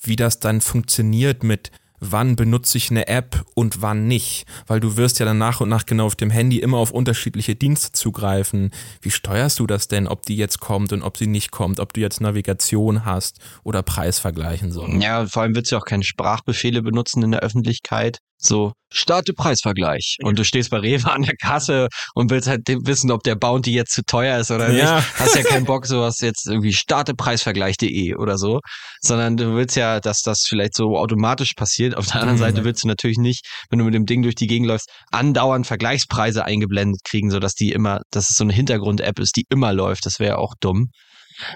wie 0.00 0.16
das 0.16 0.40
dann 0.40 0.62
funktioniert 0.62 1.42
mit 1.42 1.70
wann 2.12 2.36
benutze 2.36 2.78
ich 2.78 2.90
eine 2.90 3.08
App 3.08 3.44
und 3.54 3.82
wann 3.82 4.06
nicht. 4.06 4.46
Weil 4.66 4.80
du 4.80 4.96
wirst 4.96 5.18
ja 5.18 5.26
dann 5.26 5.38
nach 5.38 5.60
und 5.60 5.68
nach 5.68 5.86
genau 5.86 6.06
auf 6.06 6.16
dem 6.16 6.30
Handy 6.30 6.58
immer 6.58 6.78
auf 6.78 6.90
unterschiedliche 6.90 7.54
Dienste 7.54 7.92
zugreifen. 7.92 8.70
Wie 9.00 9.10
steuerst 9.10 9.58
du 9.58 9.66
das 9.66 9.88
denn, 9.88 10.06
ob 10.08 10.22
die 10.22 10.36
jetzt 10.36 10.60
kommt 10.60 10.92
und 10.92 11.02
ob 11.02 11.16
sie 11.16 11.26
nicht 11.26 11.50
kommt, 11.50 11.80
ob 11.80 11.92
du 11.92 12.00
jetzt 12.00 12.20
Navigation 12.20 13.04
hast 13.04 13.38
oder 13.62 13.82
Preis 13.82 14.18
vergleichen 14.18 14.72
so. 14.72 14.86
Ja, 14.86 15.26
vor 15.26 15.42
allem 15.42 15.54
wird 15.54 15.66
sie 15.66 15.76
auch 15.76 15.84
keine 15.84 16.04
Sprachbefehle 16.04 16.82
benutzen 16.82 17.22
in 17.22 17.32
der 17.32 17.40
Öffentlichkeit. 17.40 18.18
So, 18.46 18.72
starte 18.92 19.32
Preisvergleich. 19.32 20.18
Und 20.22 20.38
du 20.38 20.44
stehst 20.44 20.68
bei 20.70 20.78
Rewe 20.78 21.10
an 21.10 21.22
der 21.22 21.34
Kasse 21.36 21.88
und 22.14 22.30
willst 22.30 22.46
halt 22.46 22.62
wissen, 22.68 23.10
ob 23.10 23.22
der 23.22 23.36
Bounty 23.36 23.72
jetzt 23.72 23.92
zu 23.94 24.02
teuer 24.04 24.38
ist 24.38 24.50
oder 24.50 24.70
Ja. 24.70 24.96
nicht. 24.96 25.18
Hast 25.18 25.34
ja 25.34 25.42
keinen 25.48 25.64
Bock, 25.64 25.86
sowas 25.86 26.20
jetzt 26.20 26.46
irgendwie 26.46 26.74
starte 26.74 27.14
Preisvergleich.de 27.14 28.16
oder 28.16 28.36
so. 28.36 28.60
Sondern 29.00 29.36
du 29.38 29.54
willst 29.56 29.76
ja, 29.76 29.98
dass 30.00 30.20
das 30.22 30.46
vielleicht 30.46 30.74
so 30.76 30.98
automatisch 30.98 31.54
passiert. 31.54 31.96
Auf 31.96 32.06
der 32.06 32.16
anderen 32.16 32.36
Mhm. 32.36 32.40
Seite 32.40 32.64
willst 32.64 32.84
du 32.84 32.88
natürlich 32.88 33.18
nicht, 33.18 33.46
wenn 33.70 33.78
du 33.78 33.86
mit 33.86 33.94
dem 33.94 34.04
Ding 34.04 34.22
durch 34.22 34.34
die 34.34 34.46
Gegend 34.46 34.68
läufst, 34.68 34.90
andauernd 35.10 35.66
Vergleichspreise 35.66 36.44
eingeblendet 36.44 37.00
kriegen, 37.04 37.30
sodass 37.30 37.54
die 37.54 37.72
immer, 37.72 38.02
dass 38.10 38.28
es 38.30 38.36
so 38.36 38.44
eine 38.44 38.52
Hintergrund-App 38.52 39.18
ist, 39.20 39.36
die 39.36 39.46
immer 39.48 39.72
läuft. 39.72 40.04
Das 40.04 40.18
wäre 40.18 40.32
ja 40.34 40.36
auch 40.38 40.52
dumm. 40.60 40.88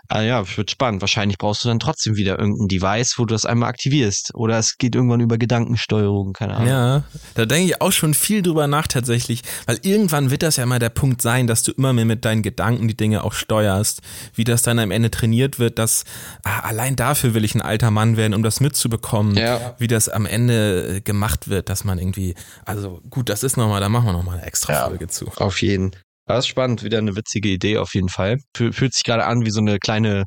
Ah 0.08 0.22
ja, 0.22 0.44
wird 0.56 0.70
spannend. 0.70 1.00
Wahrscheinlich 1.00 1.38
brauchst 1.38 1.64
du 1.64 1.68
dann 1.68 1.78
trotzdem 1.78 2.16
wieder 2.16 2.38
irgendein 2.38 2.68
Device, 2.68 3.18
wo 3.18 3.24
du 3.24 3.34
das 3.34 3.44
einmal 3.44 3.68
aktivierst. 3.68 4.32
Oder 4.34 4.58
es 4.58 4.78
geht 4.78 4.94
irgendwann 4.94 5.20
über 5.20 5.38
Gedankensteuerung, 5.38 6.32
keine 6.32 6.54
Ahnung. 6.56 6.68
Ja, 6.68 7.04
da 7.34 7.46
denke 7.46 7.66
ich 7.70 7.80
auch 7.80 7.92
schon 7.92 8.14
viel 8.14 8.42
drüber 8.42 8.66
nach 8.66 8.86
tatsächlich, 8.86 9.42
weil 9.66 9.78
irgendwann 9.82 10.30
wird 10.30 10.42
das 10.42 10.56
ja 10.56 10.66
mal 10.66 10.78
der 10.78 10.88
Punkt 10.88 11.22
sein, 11.22 11.46
dass 11.46 11.62
du 11.62 11.72
immer 11.72 11.92
mehr 11.92 12.04
mit 12.04 12.24
deinen 12.24 12.42
Gedanken 12.42 12.88
die 12.88 12.96
Dinge 12.96 13.22
auch 13.24 13.32
steuerst, 13.32 14.02
wie 14.34 14.44
das 14.44 14.62
dann 14.62 14.78
am 14.78 14.90
Ende 14.90 15.10
trainiert 15.10 15.58
wird, 15.58 15.78
dass 15.78 16.04
ah, 16.42 16.60
allein 16.60 16.96
dafür 16.96 17.34
will 17.34 17.44
ich 17.44 17.54
ein 17.54 17.62
alter 17.62 17.90
Mann 17.90 18.16
werden, 18.16 18.34
um 18.34 18.42
das 18.42 18.60
mitzubekommen, 18.60 19.36
Ja. 19.36 19.74
wie 19.78 19.86
das 19.86 20.08
am 20.08 20.26
Ende 20.26 20.96
äh, 20.96 21.00
gemacht 21.00 21.48
wird, 21.48 21.68
dass 21.68 21.84
man 21.84 21.98
irgendwie, 21.98 22.34
also 22.64 23.00
gut, 23.10 23.28
das 23.28 23.42
ist 23.42 23.56
nochmal, 23.56 23.80
da 23.80 23.88
machen 23.88 24.06
wir 24.06 24.12
nochmal 24.12 24.38
eine 24.38 24.46
extra 24.46 24.72
Ja. 24.72 24.86
Folge 24.88 25.06
zu. 25.08 25.26
Auf 25.36 25.62
jeden. 25.62 25.92
Das 26.28 26.40
ist 26.40 26.46
spannend, 26.48 26.82
wieder 26.84 26.98
eine 26.98 27.16
witzige 27.16 27.48
Idee 27.48 27.78
auf 27.78 27.94
jeden 27.94 28.08
Fall. 28.08 28.36
Fü- 28.56 28.72
Fühlt 28.72 28.94
sich 28.94 29.02
gerade 29.04 29.24
an 29.24 29.44
wie 29.46 29.50
so 29.50 29.60
eine 29.60 29.78
kleine, 29.78 30.24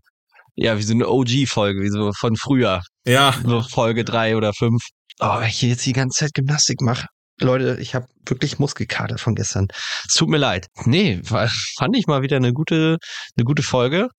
ja, 0.56 0.78
wie 0.78 0.84
so 0.84 0.93
eine 0.93 1.08
OG-Folge, 1.08 1.82
wie 1.82 1.89
so 1.89 2.12
von 2.18 2.36
früher. 2.36 2.82
Ja, 3.06 3.34
So 3.45 3.62
Folge 3.62 4.04
drei 4.04 4.36
oder 4.36 4.52
fünf. 4.54 4.82
Oh, 5.20 5.39
wenn 5.39 5.47
ich 5.47 5.58
hier 5.60 5.70
jetzt 5.70 5.86
die 5.86 5.93
ganze 5.93 6.20
Zeit 6.26 6.34
Gymnastik 6.34 6.82
mache. 6.82 7.06
Leute, 7.39 7.78
ich 7.80 7.95
habe 7.95 8.06
wirklich 8.26 8.60
Muskelkater 8.60 9.18
von 9.18 9.36
gestern. 9.36 9.68
Es 10.08 10.14
tut 10.16 10.30
mir 10.30 10.38
leid. 10.38 10.68
Nee, 10.86 11.22
fand 11.24 11.95
ich 11.95 12.06
mal 12.08 12.22
wieder 12.22 12.38
eine 12.38 12.54
gute, 12.54 12.97
eine 13.38 13.43
gute 13.45 13.64
Folge. 13.64 14.10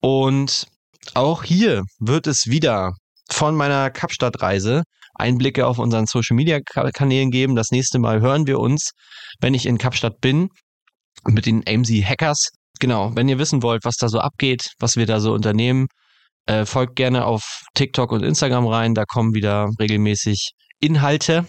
Und 0.00 0.66
auch 1.14 1.44
hier 1.44 1.82
wird 1.98 2.26
es 2.26 2.46
wieder 2.46 2.92
von 3.30 3.54
meiner 3.56 3.90
Kapstadt-Reise 3.90 4.82
Einblicke 5.14 5.66
auf 5.66 5.78
unseren 5.78 6.06
Social-Media-Kanälen 6.06 7.30
geben. 7.30 7.56
Das 7.56 7.70
nächste 7.70 7.98
Mal 7.98 8.20
hören 8.20 8.46
wir 8.46 8.58
uns, 8.60 8.90
wenn 9.40 9.54
ich 9.54 9.66
in 9.66 9.78
Kapstadt 9.78 10.20
bin, 10.20 10.48
mit 11.28 11.46
den 11.46 11.62
AMC 11.66 12.04
Hackers. 12.04 12.48
Genau, 12.80 13.14
wenn 13.14 13.28
ihr 13.28 13.38
wissen 13.38 13.62
wollt, 13.62 13.84
was 13.84 13.96
da 13.96 14.08
so 14.08 14.20
abgeht, 14.20 14.70
was 14.78 14.96
wir 14.96 15.06
da 15.06 15.20
so 15.20 15.32
unternehmen, 15.32 15.86
äh, 16.46 16.64
folgt 16.64 16.96
gerne 16.96 17.24
auf 17.24 17.62
TikTok 17.74 18.12
und 18.12 18.22
Instagram 18.22 18.66
rein. 18.66 18.94
Da 18.94 19.04
kommen 19.04 19.34
wieder 19.34 19.68
regelmäßig 19.78 20.52
Inhalte. 20.80 21.46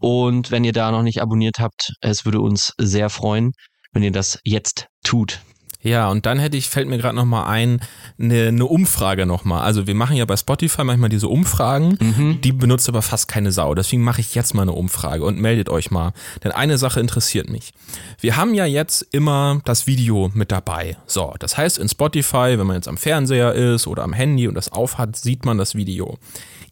Und 0.00 0.50
wenn 0.50 0.64
ihr 0.64 0.72
da 0.72 0.90
noch 0.90 1.02
nicht 1.02 1.22
abonniert 1.22 1.58
habt, 1.58 1.92
es 2.00 2.24
würde 2.24 2.40
uns 2.40 2.74
sehr 2.78 3.08
freuen, 3.08 3.52
wenn 3.92 4.02
ihr 4.02 4.12
das 4.12 4.38
jetzt 4.44 4.86
tut. 5.04 5.40
Ja, 5.82 6.10
und 6.10 6.26
dann 6.26 6.38
hätte 6.38 6.56
ich, 6.56 6.68
fällt 6.68 6.88
mir 6.88 6.98
gerade 6.98 7.16
nochmal 7.16 7.46
ein, 7.46 7.80
eine, 8.18 8.48
eine 8.48 8.66
Umfrage 8.66 9.24
nochmal. 9.24 9.62
Also 9.62 9.86
wir 9.86 9.94
machen 9.94 10.14
ja 10.16 10.24
bei 10.26 10.36
Spotify 10.36 10.84
manchmal 10.84 11.08
diese 11.08 11.28
Umfragen, 11.28 11.96
Mhm. 12.00 12.40
die 12.42 12.52
benutzt 12.52 12.88
aber 12.88 13.00
fast 13.02 13.28
keine 13.28 13.50
Sau. 13.50 13.74
Deswegen 13.74 14.02
mache 14.02 14.20
ich 14.20 14.34
jetzt 14.34 14.54
mal 14.54 14.62
eine 14.62 14.72
Umfrage 14.72 15.24
und 15.24 15.38
meldet 15.40 15.68
euch 15.70 15.90
mal. 15.90 16.12
Denn 16.44 16.52
eine 16.52 16.76
Sache 16.76 17.00
interessiert 17.00 17.48
mich. 17.48 17.72
Wir 18.20 18.36
haben 18.36 18.52
ja 18.54 18.66
jetzt 18.66 19.02
immer 19.12 19.60
das 19.64 19.86
Video 19.86 20.30
mit 20.34 20.52
dabei. 20.52 20.96
So, 21.06 21.34
das 21.38 21.56
heißt 21.56 21.78
in 21.78 21.88
Spotify, 21.88 22.54
wenn 22.58 22.66
man 22.66 22.76
jetzt 22.76 22.88
am 22.88 22.98
Fernseher 22.98 23.54
ist 23.54 23.86
oder 23.86 24.02
am 24.04 24.12
Handy 24.12 24.48
und 24.48 24.54
das 24.54 24.70
aufhat, 24.70 25.16
sieht 25.16 25.44
man 25.46 25.56
das 25.56 25.74
Video. 25.74 26.18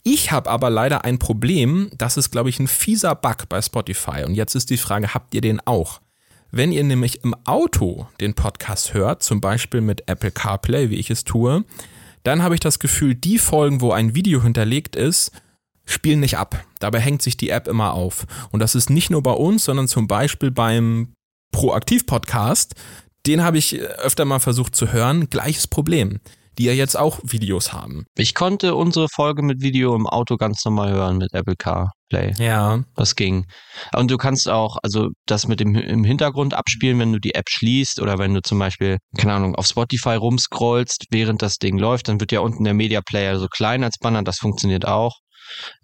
Ich 0.02 0.32
habe 0.32 0.50
aber 0.50 0.70
leider 0.70 1.04
ein 1.04 1.18
Problem, 1.18 1.90
das 1.96 2.16
ist, 2.16 2.30
glaube 2.30 2.50
ich, 2.50 2.60
ein 2.60 2.68
fieser 2.68 3.14
Bug 3.14 3.48
bei 3.48 3.60
Spotify. 3.62 4.24
Und 4.24 4.34
jetzt 4.34 4.54
ist 4.54 4.70
die 4.70 4.76
Frage, 4.76 5.12
habt 5.14 5.34
ihr 5.34 5.40
den 5.40 5.60
auch? 5.66 6.00
Wenn 6.50 6.72
ihr 6.72 6.82
nämlich 6.82 7.24
im 7.24 7.34
Auto 7.44 8.06
den 8.20 8.34
Podcast 8.34 8.94
hört, 8.94 9.22
zum 9.22 9.40
Beispiel 9.40 9.82
mit 9.82 10.08
Apple 10.08 10.30
CarPlay, 10.30 10.88
wie 10.88 10.96
ich 10.96 11.10
es 11.10 11.24
tue, 11.24 11.64
dann 12.22 12.42
habe 12.42 12.54
ich 12.54 12.60
das 12.60 12.78
Gefühl, 12.78 13.14
die 13.14 13.38
Folgen, 13.38 13.80
wo 13.80 13.92
ein 13.92 14.14
Video 14.14 14.42
hinterlegt 14.42 14.96
ist, 14.96 15.30
spielen 15.84 16.20
nicht 16.20 16.38
ab. 16.38 16.64
Dabei 16.78 17.00
hängt 17.00 17.22
sich 17.22 17.36
die 17.36 17.50
App 17.50 17.68
immer 17.68 17.92
auf. 17.92 18.26
Und 18.50 18.60
das 18.60 18.74
ist 18.74 18.90
nicht 18.90 19.10
nur 19.10 19.22
bei 19.22 19.32
uns, 19.32 19.64
sondern 19.64 19.88
zum 19.88 20.06
Beispiel 20.06 20.50
beim 20.50 21.12
Proaktiv-Podcast. 21.52 22.74
Den 23.26 23.42
habe 23.42 23.58
ich 23.58 23.78
öfter 23.80 24.24
mal 24.24 24.38
versucht 24.38 24.74
zu 24.74 24.92
hören. 24.92 25.28
Gleiches 25.30 25.66
Problem. 25.66 26.20
Die 26.58 26.64
ja 26.64 26.72
jetzt 26.72 26.96
auch 26.96 27.20
Videos 27.22 27.72
haben. 27.72 28.04
Ich 28.16 28.34
konnte 28.34 28.74
unsere 28.74 29.06
Folge 29.08 29.42
mit 29.42 29.62
Video 29.62 29.94
im 29.94 30.06
Auto 30.06 30.36
ganz 30.36 30.64
normal 30.64 30.90
hören 30.90 31.18
mit 31.18 31.32
Apple 31.32 31.54
CarPlay. 31.56 32.34
Ja. 32.38 32.82
Das 32.96 33.14
ging. 33.14 33.46
Und 33.94 34.10
du 34.10 34.16
kannst 34.16 34.48
auch, 34.48 34.76
also 34.82 35.08
das 35.26 35.46
mit 35.46 35.60
dem 35.60 35.76
im 35.76 36.04
Hintergrund 36.04 36.54
abspielen, 36.54 36.98
wenn 36.98 37.12
du 37.12 37.20
die 37.20 37.34
App 37.34 37.48
schließt 37.48 38.00
oder 38.00 38.18
wenn 38.18 38.34
du 38.34 38.42
zum 38.42 38.58
Beispiel, 38.58 38.98
keine 39.16 39.34
Ahnung, 39.34 39.54
auf 39.54 39.66
Spotify 39.66 40.14
rumscrollst, 40.14 41.06
während 41.10 41.42
das 41.42 41.58
Ding 41.58 41.78
läuft, 41.78 42.08
dann 42.08 42.20
wird 42.20 42.32
ja 42.32 42.40
unten 42.40 42.64
der 42.64 42.74
Media 42.74 43.00
Player 43.00 43.38
so 43.38 43.46
klein 43.46 43.84
als 43.84 43.98
Banner, 43.98 44.22
das 44.22 44.38
funktioniert 44.38 44.86
auch. 44.86 45.16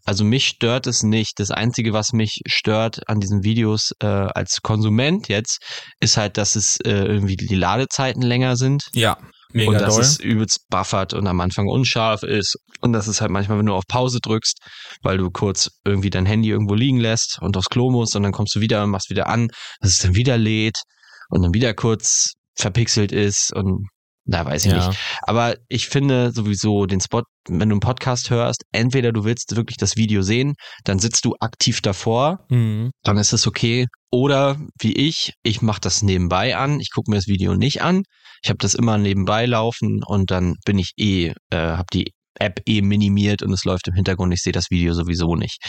Also 0.04 0.24
mich 0.24 0.46
stört 0.46 0.86
es 0.86 1.02
nicht. 1.02 1.38
Das 1.38 1.50
Einzige, 1.50 1.92
was 1.92 2.12
mich 2.12 2.40
stört 2.46 3.08
an 3.08 3.20
diesen 3.20 3.44
Videos 3.44 3.92
äh, 4.00 4.06
als 4.06 4.60
Konsument 4.62 5.28
jetzt, 5.28 5.62
ist 6.00 6.16
halt, 6.16 6.36
dass 6.36 6.56
es 6.56 6.78
äh, 6.84 6.90
irgendwie 6.90 7.36
die 7.36 7.54
Ladezeiten 7.54 8.22
länger 8.22 8.56
sind 8.56 8.84
Ja. 8.92 9.16
Mega 9.54 9.70
und 9.70 9.80
dass 9.80 9.94
doll. 9.94 10.02
es 10.02 10.18
übelst 10.18 10.68
buffert 10.68 11.14
und 11.14 11.28
am 11.28 11.40
Anfang 11.40 11.68
unscharf 11.68 12.24
ist. 12.24 12.56
Und 12.80 12.92
das 12.92 13.06
ist 13.06 13.20
halt 13.20 13.30
manchmal, 13.30 13.58
wenn 13.58 13.66
du 13.66 13.74
auf 13.74 13.86
Pause 13.86 14.18
drückst, 14.20 14.58
weil 15.02 15.16
du 15.16 15.30
kurz 15.30 15.70
irgendwie 15.84 16.10
dein 16.10 16.26
Handy 16.26 16.50
irgendwo 16.50 16.74
liegen 16.74 16.98
lässt 16.98 17.38
und 17.40 17.56
aufs 17.56 17.68
Klo 17.68 17.90
musst 17.90 18.16
und 18.16 18.24
dann 18.24 18.32
kommst 18.32 18.56
du 18.56 18.60
wieder 18.60 18.82
und 18.82 18.90
machst 18.90 19.10
wieder 19.10 19.28
an, 19.28 19.48
dass 19.80 19.92
es 19.92 19.98
dann 19.98 20.16
wieder 20.16 20.36
lädt 20.38 20.82
und 21.28 21.42
dann 21.42 21.54
wieder 21.54 21.72
kurz 21.72 22.32
verpixelt 22.56 23.12
ist 23.12 23.54
und 23.54 23.86
na, 24.26 24.44
weiß 24.44 24.64
ich 24.66 24.72
ja. 24.72 24.88
nicht. 24.88 24.98
Aber 25.22 25.56
ich 25.68 25.88
finde 25.88 26.32
sowieso 26.32 26.86
den 26.86 27.00
Spot, 27.00 27.22
wenn 27.48 27.68
du 27.68 27.74
einen 27.74 27.80
Podcast 27.80 28.30
hörst, 28.30 28.64
entweder 28.72 29.12
du 29.12 29.24
willst 29.24 29.54
wirklich 29.54 29.76
das 29.76 29.96
Video 29.96 30.22
sehen, 30.22 30.54
dann 30.84 30.98
sitzt 30.98 31.24
du 31.24 31.34
aktiv 31.40 31.80
davor 31.82 32.38
Mhm. 32.48 32.90
dann 33.02 33.18
ist 33.18 33.32
es 33.32 33.46
okay. 33.46 33.86
Oder 34.10 34.56
wie 34.80 34.92
ich, 34.92 35.34
ich 35.42 35.60
mache 35.60 35.80
das 35.80 36.02
nebenbei 36.02 36.56
an, 36.56 36.80
ich 36.80 36.90
gucke 36.90 37.10
mir 37.10 37.16
das 37.16 37.26
Video 37.26 37.54
nicht 37.54 37.82
an, 37.82 38.04
ich 38.42 38.48
habe 38.48 38.58
das 38.58 38.74
immer 38.74 38.96
nebenbei 38.96 39.46
laufen 39.46 40.02
und 40.04 40.30
dann 40.30 40.56
bin 40.64 40.78
ich 40.78 40.92
eh, 40.96 41.32
äh, 41.50 41.56
habe 41.56 41.86
die 41.92 42.12
App 42.38 42.60
eh 42.66 42.82
minimiert 42.82 43.42
und 43.42 43.52
es 43.52 43.64
läuft 43.64 43.88
im 43.88 43.94
Hintergrund, 43.94 44.32
ich 44.32 44.42
sehe 44.42 44.52
das 44.52 44.70
Video 44.70 44.92
sowieso 44.94 45.36
nicht. 45.36 45.62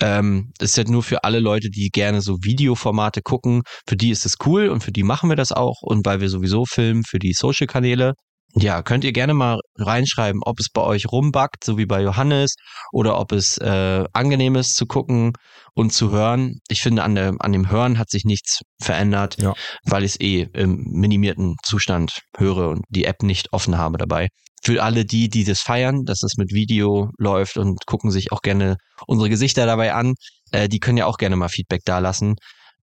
Ähm, 0.00 0.52
das 0.58 0.70
ist 0.70 0.78
halt 0.78 0.88
nur 0.88 1.02
für 1.02 1.24
alle 1.24 1.40
Leute, 1.40 1.70
die 1.70 1.90
gerne 1.90 2.20
so 2.20 2.38
Videoformate 2.42 3.22
gucken, 3.22 3.62
für 3.86 3.96
die 3.96 4.10
ist 4.10 4.26
es 4.26 4.36
cool 4.46 4.68
und 4.68 4.82
für 4.82 4.92
die 4.92 5.02
machen 5.02 5.28
wir 5.28 5.36
das 5.36 5.52
auch 5.52 5.82
und 5.82 6.04
weil 6.06 6.20
wir 6.20 6.28
sowieso 6.28 6.64
filmen 6.64 7.04
für 7.04 7.18
die 7.18 7.32
Social-Kanäle. 7.32 8.14
Ja, 8.56 8.82
könnt 8.82 9.02
ihr 9.02 9.12
gerne 9.12 9.34
mal 9.34 9.58
reinschreiben, 9.76 10.40
ob 10.44 10.60
es 10.60 10.68
bei 10.72 10.80
euch 10.82 11.10
rumbackt, 11.10 11.64
so 11.64 11.76
wie 11.76 11.86
bei 11.86 12.02
Johannes, 12.02 12.54
oder 12.92 13.18
ob 13.18 13.32
es 13.32 13.58
äh, 13.58 14.04
angenehm 14.12 14.54
ist 14.54 14.76
zu 14.76 14.86
gucken 14.86 15.32
und 15.74 15.92
zu 15.92 16.12
hören. 16.12 16.60
Ich 16.68 16.80
finde, 16.80 17.02
an, 17.02 17.16
der, 17.16 17.34
an 17.40 17.50
dem 17.52 17.68
Hören 17.68 17.98
hat 17.98 18.10
sich 18.10 18.24
nichts 18.24 18.60
verändert, 18.80 19.42
Ja. 19.42 19.54
weil 19.84 20.04
ich 20.04 20.12
es 20.12 20.20
eh 20.20 20.42
im 20.52 20.84
minimierten 20.86 21.56
Zustand 21.64 22.20
höre 22.36 22.68
und 22.68 22.84
die 22.90 23.06
App 23.06 23.24
nicht 23.24 23.52
offen 23.52 23.76
habe 23.76 23.98
dabei. 23.98 24.28
Für 24.62 24.82
alle 24.84 25.04
die, 25.04 25.28
die 25.28 25.42
das 25.44 25.60
feiern, 25.60 26.04
dass 26.04 26.22
es 26.22 26.36
mit 26.36 26.52
Video 26.52 27.10
läuft 27.18 27.56
und 27.58 27.84
gucken 27.86 28.12
sich 28.12 28.30
auch 28.30 28.40
gerne 28.40 28.76
unsere 29.08 29.28
Gesichter 29.28 29.66
dabei 29.66 29.94
an, 29.94 30.14
äh, 30.52 30.68
die 30.68 30.78
können 30.78 30.96
ja 30.98 31.06
auch 31.06 31.18
gerne 31.18 31.34
mal 31.36 31.48
Feedback 31.48 31.82
dalassen. 31.84 32.36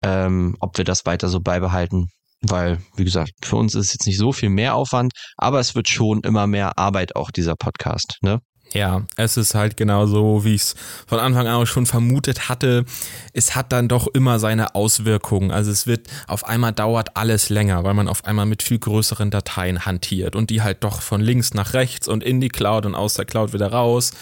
ähm, 0.02 0.54
ob 0.60 0.78
wir 0.78 0.84
das 0.84 1.04
weiter 1.06 1.28
so 1.28 1.40
beibehalten. 1.40 2.06
Weil, 2.42 2.78
wie 2.96 3.04
gesagt, 3.04 3.32
für 3.42 3.56
uns 3.56 3.74
ist 3.74 3.92
jetzt 3.92 4.06
nicht 4.06 4.18
so 4.18 4.32
viel 4.32 4.48
mehr 4.48 4.74
Aufwand, 4.74 5.12
aber 5.36 5.58
es 5.58 5.74
wird 5.74 5.88
schon 5.88 6.20
immer 6.20 6.46
mehr 6.46 6.78
Arbeit 6.78 7.16
auch 7.16 7.30
dieser 7.30 7.56
Podcast, 7.56 8.18
ne? 8.22 8.40
Ja, 8.74 9.04
es 9.16 9.38
ist 9.38 9.54
halt 9.54 9.76
genau 9.78 10.06
so, 10.06 10.44
wie 10.44 10.54
ich 10.54 10.62
es 10.62 10.74
von 11.06 11.18
Anfang 11.18 11.46
an 11.46 11.54
auch 11.54 11.66
schon 11.66 11.86
vermutet 11.86 12.50
hatte. 12.50 12.84
Es 13.32 13.56
hat 13.56 13.72
dann 13.72 13.88
doch 13.88 14.06
immer 14.08 14.38
seine 14.38 14.74
Auswirkungen. 14.74 15.50
Also 15.50 15.70
es 15.70 15.86
wird 15.86 16.06
auf 16.26 16.44
einmal 16.44 16.72
dauert 16.72 17.16
alles 17.16 17.48
länger, 17.48 17.84
weil 17.84 17.94
man 17.94 18.08
auf 18.08 18.26
einmal 18.26 18.44
mit 18.44 18.62
viel 18.62 18.78
größeren 18.78 19.30
Dateien 19.30 19.86
hantiert 19.86 20.36
und 20.36 20.50
die 20.50 20.60
halt 20.60 20.84
doch 20.84 21.00
von 21.00 21.22
links 21.22 21.54
nach 21.54 21.72
rechts 21.72 22.08
und 22.08 22.22
in 22.22 22.40
die 22.40 22.50
Cloud 22.50 22.84
und 22.84 22.94
aus 22.94 23.14
der 23.14 23.24
Cloud 23.24 23.54
wieder 23.54 23.72
raus. 23.72 24.12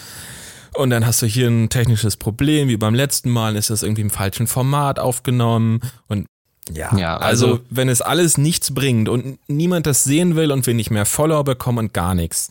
Und 0.75 0.91
dann 0.91 1.05
hast 1.05 1.21
du 1.21 1.25
hier 1.25 1.49
ein 1.49 1.69
technisches 1.69 2.15
Problem, 2.15 2.69
wie 2.69 2.77
beim 2.77 2.95
letzten 2.95 3.29
Mal 3.29 3.55
ist 3.57 3.69
das 3.69 3.83
irgendwie 3.83 4.03
im 4.03 4.09
falschen 4.09 4.47
Format 4.47 4.99
aufgenommen 4.99 5.81
und 6.07 6.25
ja, 6.73 6.95
Ja, 6.97 7.17
also, 7.17 7.47
also- 7.47 7.59
wenn 7.69 7.89
es 7.89 8.01
alles 8.01 8.37
nichts 8.37 8.73
bringt 8.73 9.09
und 9.09 9.39
niemand 9.47 9.85
das 9.85 10.03
sehen 10.03 10.35
will 10.35 10.51
und 10.51 10.65
wir 10.67 10.73
nicht 10.73 10.91
mehr 10.91 11.05
Follower 11.05 11.43
bekommen 11.43 11.77
und 11.79 11.93
gar 11.93 12.15
nichts, 12.15 12.49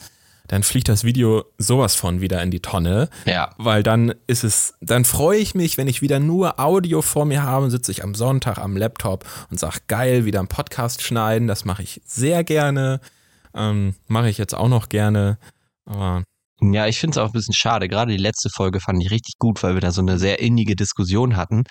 dann 0.48 0.62
fliegt 0.62 0.88
das 0.88 1.02
Video 1.02 1.44
sowas 1.58 1.96
von 1.96 2.20
wieder 2.20 2.40
in 2.42 2.52
die 2.52 2.60
Tonne. 2.60 3.08
Ja. 3.24 3.50
Weil 3.58 3.82
dann 3.82 4.14
ist 4.28 4.44
es, 4.44 4.74
dann 4.80 5.04
freue 5.04 5.38
ich 5.38 5.56
mich, 5.56 5.76
wenn 5.76 5.88
ich 5.88 6.02
wieder 6.02 6.20
nur 6.20 6.60
Audio 6.60 7.02
vor 7.02 7.24
mir 7.24 7.42
habe, 7.42 7.68
sitze 7.68 7.90
ich 7.90 8.04
am 8.04 8.14
Sonntag 8.14 8.58
am 8.58 8.76
Laptop 8.76 9.24
und 9.50 9.58
sage, 9.58 9.78
geil, 9.88 10.24
wieder 10.24 10.38
einen 10.38 10.46
Podcast 10.48 11.02
schneiden. 11.02 11.48
Das 11.48 11.64
mache 11.64 11.82
ich 11.82 12.00
sehr 12.04 12.44
gerne. 12.44 13.00
Ähm, 13.54 13.94
mache 14.06 14.28
ich 14.28 14.38
jetzt 14.38 14.54
auch 14.54 14.68
noch 14.68 14.88
gerne. 14.88 15.38
Aber 15.84 16.22
Ja, 16.60 16.86
ich 16.86 16.98
finde 16.98 17.12
es 17.12 17.18
auch 17.18 17.28
ein 17.28 17.32
bisschen 17.32 17.54
schade. 17.54 17.88
Gerade 17.88 18.12
die 18.12 18.22
letzte 18.22 18.48
Folge 18.48 18.80
fand 18.80 19.02
ich 19.02 19.10
richtig 19.10 19.34
gut, 19.38 19.62
weil 19.62 19.74
wir 19.74 19.80
da 19.82 19.92
so 19.92 20.00
eine 20.00 20.18
sehr 20.18 20.40
innige 20.40 20.74
Diskussion 20.74 21.36
hatten. 21.36 21.64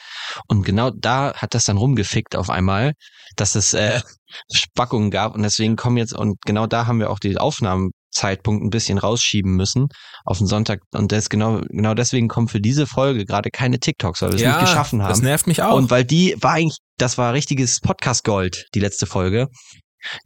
Und 0.47 0.63
genau 0.63 0.91
da 0.91 1.33
hat 1.33 1.55
das 1.55 1.65
dann 1.65 1.77
rumgefickt 1.77 2.35
auf 2.35 2.51
einmal, 2.51 2.93
dass 3.35 3.55
es 3.55 3.73
äh, 3.73 4.01
Spackungen 4.53 5.09
gab. 5.09 5.33
Und 5.33 5.41
deswegen 5.41 5.75
kommen 5.75 5.97
jetzt, 5.97 6.13
und 6.13 6.37
genau 6.45 6.67
da 6.67 6.85
haben 6.85 6.99
wir 6.99 7.09
auch 7.09 7.17
die 7.17 7.35
Aufnahmezeitpunkt 7.35 8.63
ein 8.63 8.69
bisschen 8.69 8.99
rausschieben 8.99 9.55
müssen 9.55 9.87
auf 10.23 10.37
den 10.37 10.47
Sonntag. 10.47 10.81
Und 10.93 11.11
das 11.11 11.29
genau, 11.29 11.61
genau 11.67 11.95
deswegen 11.95 12.27
kommen 12.27 12.47
für 12.47 12.61
diese 12.61 12.85
Folge 12.85 13.25
gerade 13.25 13.49
keine 13.49 13.79
TikToks, 13.79 14.21
weil 14.21 14.33
wir 14.33 14.35
es 14.35 14.43
nicht 14.43 14.59
geschaffen 14.59 15.01
haben. 15.01 15.09
das 15.09 15.23
nervt 15.23 15.47
mich 15.47 15.63
auch. 15.63 15.75
Und 15.75 15.89
weil 15.89 16.05
die 16.05 16.35
war 16.41 16.53
eigentlich, 16.53 16.77
das 16.99 17.17
war 17.17 17.33
richtiges 17.33 17.79
Podcast-Gold, 17.79 18.67
die 18.75 18.79
letzte 18.79 19.07
Folge. 19.07 19.47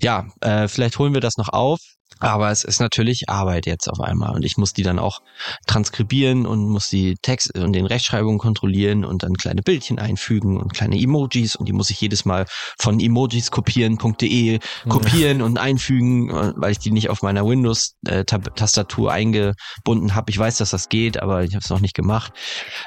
Ja, 0.01 0.27
äh, 0.41 0.67
vielleicht 0.67 0.99
holen 0.99 1.13
wir 1.13 1.21
das 1.21 1.37
noch 1.37 1.47
auf, 1.49 1.79
aber 2.19 2.51
es 2.51 2.63
ist 2.63 2.79
natürlich 2.79 3.29
Arbeit 3.29 3.65
jetzt 3.65 3.87
auf 3.87 3.99
einmal 3.99 4.35
und 4.35 4.45
ich 4.45 4.57
muss 4.57 4.73
die 4.73 4.83
dann 4.83 4.99
auch 4.99 5.21
transkribieren 5.67 6.45
und 6.45 6.67
muss 6.67 6.89
die 6.89 7.15
Text 7.21 7.57
und 7.57 7.73
den 7.73 7.85
Rechtschreibungen 7.85 8.39
kontrollieren 8.39 9.05
und 9.05 9.23
dann 9.23 9.35
kleine 9.35 9.61
Bildchen 9.61 9.99
einfügen 9.99 10.57
und 10.57 10.73
kleine 10.73 10.99
Emojis 10.99 11.55
und 11.55 11.67
die 11.67 11.73
muss 11.73 11.89
ich 11.89 12.01
jedes 12.01 12.25
Mal 12.25 12.45
von 12.77 12.99
emojiskopieren.de 12.99 14.59
kopieren 14.87 15.41
und 15.41 15.57
einfügen, 15.57 16.29
äh, 16.29 16.53
weil 16.55 16.71
ich 16.71 16.79
die 16.79 16.91
nicht 16.91 17.09
auf 17.09 17.21
meiner 17.21 17.45
Windows-Tastatur 17.45 19.11
eingebunden 19.11 20.15
habe. 20.15 20.29
Ich 20.29 20.37
weiß, 20.37 20.57
dass 20.57 20.71
das 20.71 20.89
geht, 20.89 21.21
aber 21.21 21.43
ich 21.43 21.55
habe 21.55 21.63
es 21.63 21.69
noch 21.69 21.79
nicht 21.79 21.95
gemacht. 21.95 22.33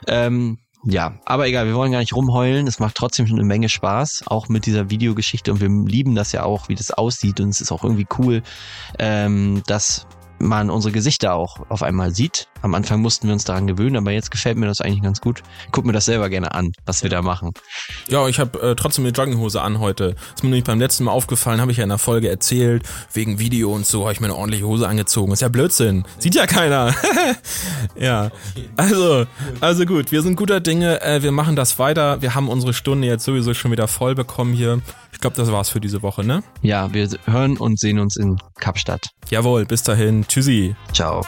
Ähm, 0.07 0.59
ja, 0.85 1.15
aber 1.25 1.47
egal, 1.47 1.67
wir 1.67 1.75
wollen 1.75 1.93
gar 1.93 2.01
nicht 2.01 2.15
rumheulen. 2.15 2.67
Es 2.67 2.81
macht 2.81 2.97
trotzdem 2.97 3.27
schon 3.27 3.39
eine 3.39 3.47
Menge 3.47 3.69
Spaß, 3.69 4.25
auch 4.27 4.49
mit 4.49 4.67
dieser 4.67 4.91
Videogeschichte. 4.91 5.53
Und 5.53 5.61
wir 5.61 5.69
lieben 5.69 6.15
das 6.15 6.33
ja 6.33 6.43
auch, 6.43 6.69
wie 6.69 6.75
das 6.75 6.91
aussieht. 6.91 7.39
Und 7.41 7.51
es 7.51 7.61
ist 7.61 7.71
auch 7.71 7.85
irgendwie 7.85 8.07
cool, 8.19 8.43
ähm, 8.99 9.63
dass 9.67 10.07
man 10.41 10.71
unsere 10.71 10.93
Gesichter 10.93 11.35
auch 11.35 11.61
auf 11.69 11.83
einmal 11.85 12.13
sieht. 12.13 12.49
Am 12.63 12.75
Anfang 12.75 13.01
mussten 13.01 13.27
wir 13.27 13.35
uns 13.35 13.45
daran 13.45 13.67
gewöhnen, 13.67 13.97
aber 13.97 14.13
jetzt 14.13 14.31
gefällt 14.31 14.57
mir 14.57 14.67
das 14.67 14.81
eigentlich 14.81 15.03
ganz 15.03 15.21
gut. 15.21 15.43
Guck 15.73 15.85
mir 15.85 15.93
das 15.93 16.05
selber 16.05 16.29
gerne 16.29 16.55
an, 16.55 16.73
was 16.87 17.03
wir 17.03 17.11
da 17.11 17.21
machen. 17.21 17.53
Ja, 18.09 18.29
ich 18.29 18.39
habe 18.39 18.61
äh, 18.61 18.75
trotzdem 18.77 19.05
eine 19.05 19.13
Jogginghose 19.13 19.61
an 19.61 19.81
heute. 19.81 20.15
Ist 20.35 20.43
mir 20.43 20.51
nämlich 20.51 20.65
beim 20.65 20.79
letzten 20.79 21.05
Mal 21.05 21.13
aufgefallen, 21.13 21.61
habe 21.61 21.73
ich 21.73 21.79
ja 21.79 21.83
in 21.83 21.89
der 21.89 21.99
Folge 21.99 22.29
erzählt, 22.29 22.85
wegen 23.13 23.39
Video 23.39 23.73
und 23.73 23.85
so 23.85 24.03
habe 24.03 24.13
ich 24.13 24.21
mir 24.21 24.27
eine 24.27 24.37
ordentliche 24.37 24.67
Hose 24.67 24.89
angezogen. 24.89 25.33
Ist 25.33 25.43
ja 25.43 25.49
Blödsinn. 25.49 26.05
Sieht 26.19 26.35
ja 26.35 26.47
keiner. 26.47 26.95
ja. 27.97 28.31
Also, 28.77 29.27
also 29.61 29.85
gut, 29.85 30.13
wir 30.13 30.23
sind 30.23 30.37
guter 30.37 30.61
Dinge. 30.61 31.03
Äh, 31.03 31.23
wir 31.23 31.33
machen 31.33 31.57
das 31.57 31.79
weiter. 31.79 32.23
Wir 32.23 32.35
haben 32.35 32.49
unsere 32.49 32.73
Stunde 32.73 33.09
jetzt 33.09 33.25
sowieso 33.25 33.55
schon 33.55 33.73
wieder 33.73 33.89
voll 33.89 34.15
bekommen 34.15 34.55
hier. 34.55 34.81
Ich 35.13 35.21
glaube, 35.21 35.37
das 35.37 35.51
war's 35.53 35.69
für 35.69 35.81
diese 35.81 36.03
Woche, 36.03 36.25
ne? 36.25 36.43
Ja, 36.63 36.93
wir 36.93 37.09
hören 37.27 37.57
und 37.57 37.79
sehen 37.79 37.99
uns 37.99 38.17
in 38.17 38.39
Kapstadt. 38.61 39.11
Jawohl, 39.31 39.65
bis 39.65 39.83
dahin. 39.83 40.27
Tschüssi. 40.27 40.75
Ciao. 40.93 41.23